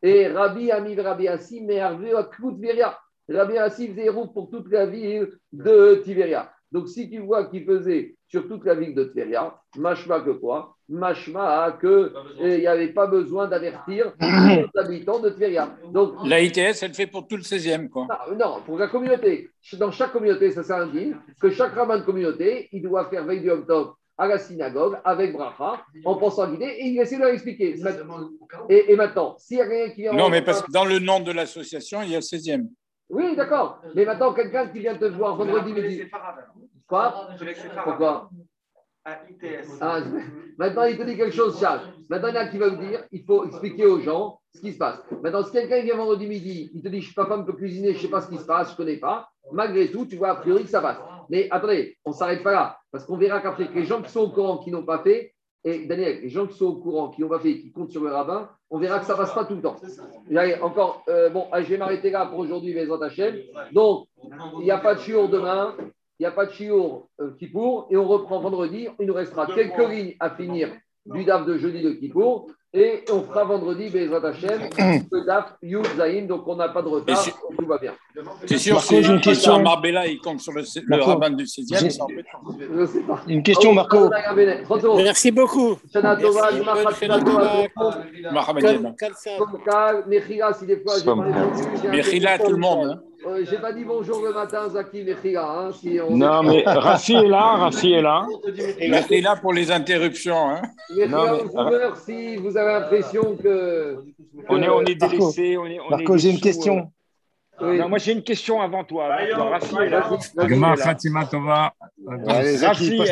Et 0.03 0.29
Rabbi 0.29 0.71
Ami 0.71 0.99
Rabbi 0.99 1.29
Assi, 1.29 1.63
mais 1.63 1.75
Hervé 1.75 2.15
à 2.15 2.25
Tveria. 2.25 2.99
Rabbi 3.31 3.59
Assi 3.59 3.89
faisait 3.89 4.11
pour 4.13 4.49
toute 4.51 4.71
la 4.71 4.87
ville 4.87 5.29
de 5.53 6.01
Tiberia. 6.05 6.51
Donc, 6.73 6.89
si 6.89 7.11
tu 7.11 7.19
vois 7.19 7.47
qu'il 7.47 7.65
faisait 7.65 8.15
sur 8.29 8.47
toute 8.47 8.65
la 8.65 8.75
ville 8.77 8.95
de 8.95 9.05
Tveria, 9.05 9.57
machma 9.77 10.21
que 10.21 10.31
quoi? 10.31 10.77
Machma 10.89 11.77
que 11.81 12.13
eh, 12.41 12.55
il 12.55 12.61
n'y 12.61 12.67
avait 12.67 12.93
pas 12.93 13.09
besoin 13.09 13.49
d'avertir 13.49 14.13
les 14.21 14.67
habitants 14.77 15.19
de 15.19 15.31
Tveria. 15.31 15.77
Donc, 15.93 16.15
La 16.25 16.41
ITS, 16.41 16.83
elle 16.83 16.95
fait 16.95 17.09
pour 17.09 17.27
tout 17.27 17.37
le 17.37 17.43
16e, 17.43 17.89
quoi. 17.89 18.07
non, 18.31 18.37
non, 18.37 18.63
pour 18.65 18.79
la 18.79 18.87
communauté. 18.87 19.51
Dans 19.79 19.91
chaque 19.91 20.13
communauté, 20.13 20.53
ça 20.53 20.63
s'indique 20.63 21.15
que 21.41 21.51
chaque 21.51 21.75
rabbin 21.75 21.99
de 21.99 22.05
communauté, 22.05 22.69
il 22.73 22.83
doit 22.83 23.09
faire 23.11 23.25
veille 23.25 23.41
du 23.41 23.51
Tov 23.67 23.95
à 24.17 24.29
la 24.29 24.39
synagogue 24.39 24.99
avec 25.03 25.33
bracha 25.33 25.83
en 26.05 26.17
pensant 26.17 26.43
à 26.43 26.51
guider 26.51 26.67
et 26.67 26.89
il 26.89 27.01
essaie 27.01 27.17
de 27.17 27.23
leur 27.23 27.31
expliquer. 27.31 27.75
Et, 28.69 28.93
et 28.93 28.97
maintenant, 28.97 29.35
s'il 29.39 29.57
y 29.57 29.61
a 29.61 29.67
quelqu'un 29.67 29.95
qui 29.95 30.03
vient. 30.03 30.13
Non, 30.13 30.29
mais 30.29 30.43
parce 30.43 30.63
que 30.63 30.71
dans 30.71 30.85
le 30.85 30.99
nom 30.99 31.21
de 31.21 31.33
l'association, 31.33 32.03
il 32.03 32.11
y 32.11 32.15
a 32.15 32.19
le 32.19 32.23
16e. 32.23 32.69
Oui, 33.11 33.37
d'accord. 33.37 33.83
Mais 33.95 34.05
maintenant, 34.05 34.33
quelqu'un 34.33 34.69
qui 34.69 34.79
vient 34.79 34.97
te 34.97 35.05
voir 35.05 35.37
vendredi 35.37 35.73
midi. 35.73 36.03
Quoi 36.87 37.29
Pourquoi. 37.85 38.31
Ah, 39.05 40.01
Maintenant, 40.59 40.85
il 40.85 40.99
te 40.99 41.03
dit 41.03 41.17
quelque 41.17 41.35
chose, 41.35 41.59
Charles. 41.59 41.81
Maintenant, 42.09 42.29
il 42.29 42.35
y 42.35 42.39
en 42.39 42.43
a 42.43 42.47
qui 42.47 42.59
va 42.59 42.71
me 42.71 42.77
dire 42.77 43.05
il 43.11 43.25
faut 43.25 43.45
expliquer 43.47 43.87
aux 43.87 44.01
gens 44.01 44.39
ce 44.55 44.61
qui 44.61 44.73
se 44.73 44.79
passe. 44.79 45.01
Maintenant, 45.23 45.43
si 45.43 45.53
quelqu'un 45.53 45.81
vient 45.83 45.97
vendredi 45.97 46.27
midi, 46.27 46.71
il 46.75 46.83
te 46.83 46.89
dit 46.89 47.01
je 47.01 47.07
suis 47.07 47.15
pas 47.15 47.27
femme, 47.27 47.47
peut 47.47 47.55
cuisiner, 47.55 47.93
je 47.93 47.99
ne 47.99 48.03
sais 48.03 48.09
pas 48.09 48.21
ce 48.21 48.29
qui 48.29 48.37
se 48.37 48.45
passe, 48.45 48.69
je 48.69 48.73
ne 48.73 48.77
connais 48.77 48.99
pas. 48.99 49.29
Malgré 49.53 49.91
tout, 49.91 50.05
tu 50.07 50.17
vois 50.17 50.31
a 50.31 50.35
priori 50.37 50.65
que 50.65 50.71
ça 50.71 50.81
passe. 50.81 50.99
Mais 51.31 51.49
attendez, 51.51 51.97
on 52.05 52.11
ne 52.11 52.15
s'arrête 52.15 52.43
pas 52.43 52.53
là. 52.53 52.79
Parce 52.93 53.05
qu'on 53.05 53.17
verra 53.17 53.41
qu'après, 53.41 53.69
que 53.69 53.75
les 53.75 53.87
gens 53.87 54.03
qui 54.03 54.11
sont 54.11 54.21
au 54.21 54.31
courant, 54.31 54.59
qui 54.59 54.71
n'ont 54.71 54.85
pas 54.85 54.99
fait, 54.99 55.35
et 55.65 55.87
Daniel, 55.87 56.21
les 56.21 56.29
gens 56.29 56.47
qui 56.47 56.57
sont 56.57 56.67
au 56.67 56.77
courant, 56.77 57.09
qui 57.09 57.23
n'ont 57.23 57.29
pas 57.29 57.41
fait, 57.41 57.59
qui 57.59 57.73
comptent 57.73 57.91
sur 57.91 58.05
le 58.05 58.11
rabbin, 58.11 58.51
on 58.71 58.79
verra 58.79 59.01
que 59.01 59.07
ça 59.07 59.15
ne 59.15 59.19
passe 59.19 59.35
pas 59.35 59.45
tout 59.45 59.57
le 59.57 59.63
temps. 59.63 59.77
Allez, 60.35 60.55
encore, 60.61 61.05
euh, 61.09 61.29
bon, 61.29 61.47
je 61.53 61.63
vais 61.63 61.77
m'arrêter 61.77 62.11
là 62.11 62.27
pour 62.27 62.39
aujourd'hui, 62.39 62.73
les 62.73 62.89
Hachem. 62.91 63.37
Donc, 63.73 64.07
il 64.59 64.65
n'y 64.65 64.71
a 64.71 64.79
pas 64.79 64.95
de 64.95 65.01
chiour 65.01 65.29
demain, 65.29 65.75
il 66.19 66.23
n'y 66.23 66.27
a 66.27 66.31
pas 66.31 66.47
de 66.47 66.53
chiour 66.53 67.09
euh, 67.21 67.33
Kippour, 67.39 67.89
et 67.91 67.97
on 67.97 68.07
reprend 68.07 68.41
vendredi. 68.41 68.89
Il 69.01 69.07
nous 69.07 69.15
restera 69.15 69.47
quelques 69.47 69.89
lignes 69.89 70.15
à 70.21 70.31
finir 70.31 70.69
du 71.07 71.25
DAF 71.25 71.47
de 71.47 71.59
jeudi 71.59 71.83
de 71.83 71.91
Kippour, 71.91 72.49
et 72.73 73.03
on 73.13 73.23
fera 73.23 73.43
vendredi, 73.45 73.91
Bezrat 73.91 74.25
Hashem, 74.29 74.69
le 75.11 75.27
DAF 75.27 75.55
Yud 75.63 75.85
Zayin, 75.97 76.27
donc 76.27 76.47
on 76.47 76.55
n'a 76.55 76.69
pas 76.69 76.83
de 76.83 76.89
retard, 76.89 77.21
tout 77.59 77.67
va 77.67 77.79
bien. 77.79 77.93
C'est 78.47 78.59
sûr, 78.59 78.75
Marco, 78.75 78.89
si 78.89 79.03
j'ai 79.03 79.13
une 79.13 79.21
question. 79.21 79.59
Marbella, 79.61 80.07
il 80.07 80.21
compte 80.21 80.39
sur 80.41 80.53
le, 80.53 80.63
rabbin 81.03 81.31
du 81.31 81.47
16e, 81.47 81.79
j'ai- 81.81 81.91
c'est 81.91 82.01
embêtant. 82.01 82.39
Je 82.59 82.87
sais 82.87 83.01
pas. 83.01 83.21
Une 83.27 83.43
question, 83.43 83.71
Oh, 83.71 83.75
Marco. 83.75 83.97
Adonai 83.97 84.21
Rabbeinu. 84.21 84.63
30 84.63 84.83
secondes. 84.83 85.03
Merci 85.03 85.33
beaucoup. 85.33 85.79
Tova. 85.93 86.17
tout 86.19 86.27
le 86.27 86.33
monde. 88.79 88.95
Mechila, 90.07 90.53
si 90.53 90.67
des 90.67 90.77
fois 90.81 90.95
j'ai 90.99 91.05
pas 91.05 91.15
Mechila, 91.91 92.39
tout 92.39 92.53
le 92.53 92.57
monde. 92.57 93.03
Euh, 93.27 93.45
J'ai 93.49 93.59
pas 93.59 93.73
dit 93.73 93.85
bonjour 93.85 94.23
le 94.25 94.33
matin, 94.33 94.69
Zaki 94.71 95.03
Mechila. 95.05 95.45
Hein, 95.47 95.71
si 95.73 95.99
on... 96.01 96.17
Non, 96.17 96.43
mais 96.43 96.63
Rafi 96.67 97.15
est 97.15 97.29
là, 97.29 97.57
Rafi 97.57 97.93
est 97.93 98.01
là. 98.03 98.27
Mechila 98.89 99.37
pour 99.37 99.53
les 99.53 99.71
interruptions. 99.71 100.49
Hein. 100.51 100.63
Mechila, 100.91 101.07
Non, 101.09 101.25
mais- 101.35 101.51
on 101.55 101.65
meurt 101.71 101.97
si 101.99 102.37
vous 102.37 102.57
avez 102.57 102.73
l'impression 102.81 103.37
que. 103.37 103.99
On 104.49 104.63
est, 104.63 104.69
on 104.69 104.81
est 104.83 104.95
délaissé. 104.95 105.57
On 105.59 105.67
est, 105.67 105.79
on 105.81 105.91
Marco, 105.91 106.15
est 106.15 106.19
j'ai 106.19 106.31
une 106.31 106.41
question. 106.41 106.79
euh. 106.79 106.83
Oui. 107.73 107.79
Non, 107.79 107.91
moi 107.91 107.99
j'ai 107.99 108.13
une 108.13 108.23
question 108.23 108.63
avant 108.63 108.85
toi. 108.85 109.09
toi. 109.35 109.51
Rafi 109.51 109.77
est 109.77 109.91
là. 109.91 110.77
Khatima 110.83 111.27
Tova. 111.27 111.75
Rafi, 112.27 113.03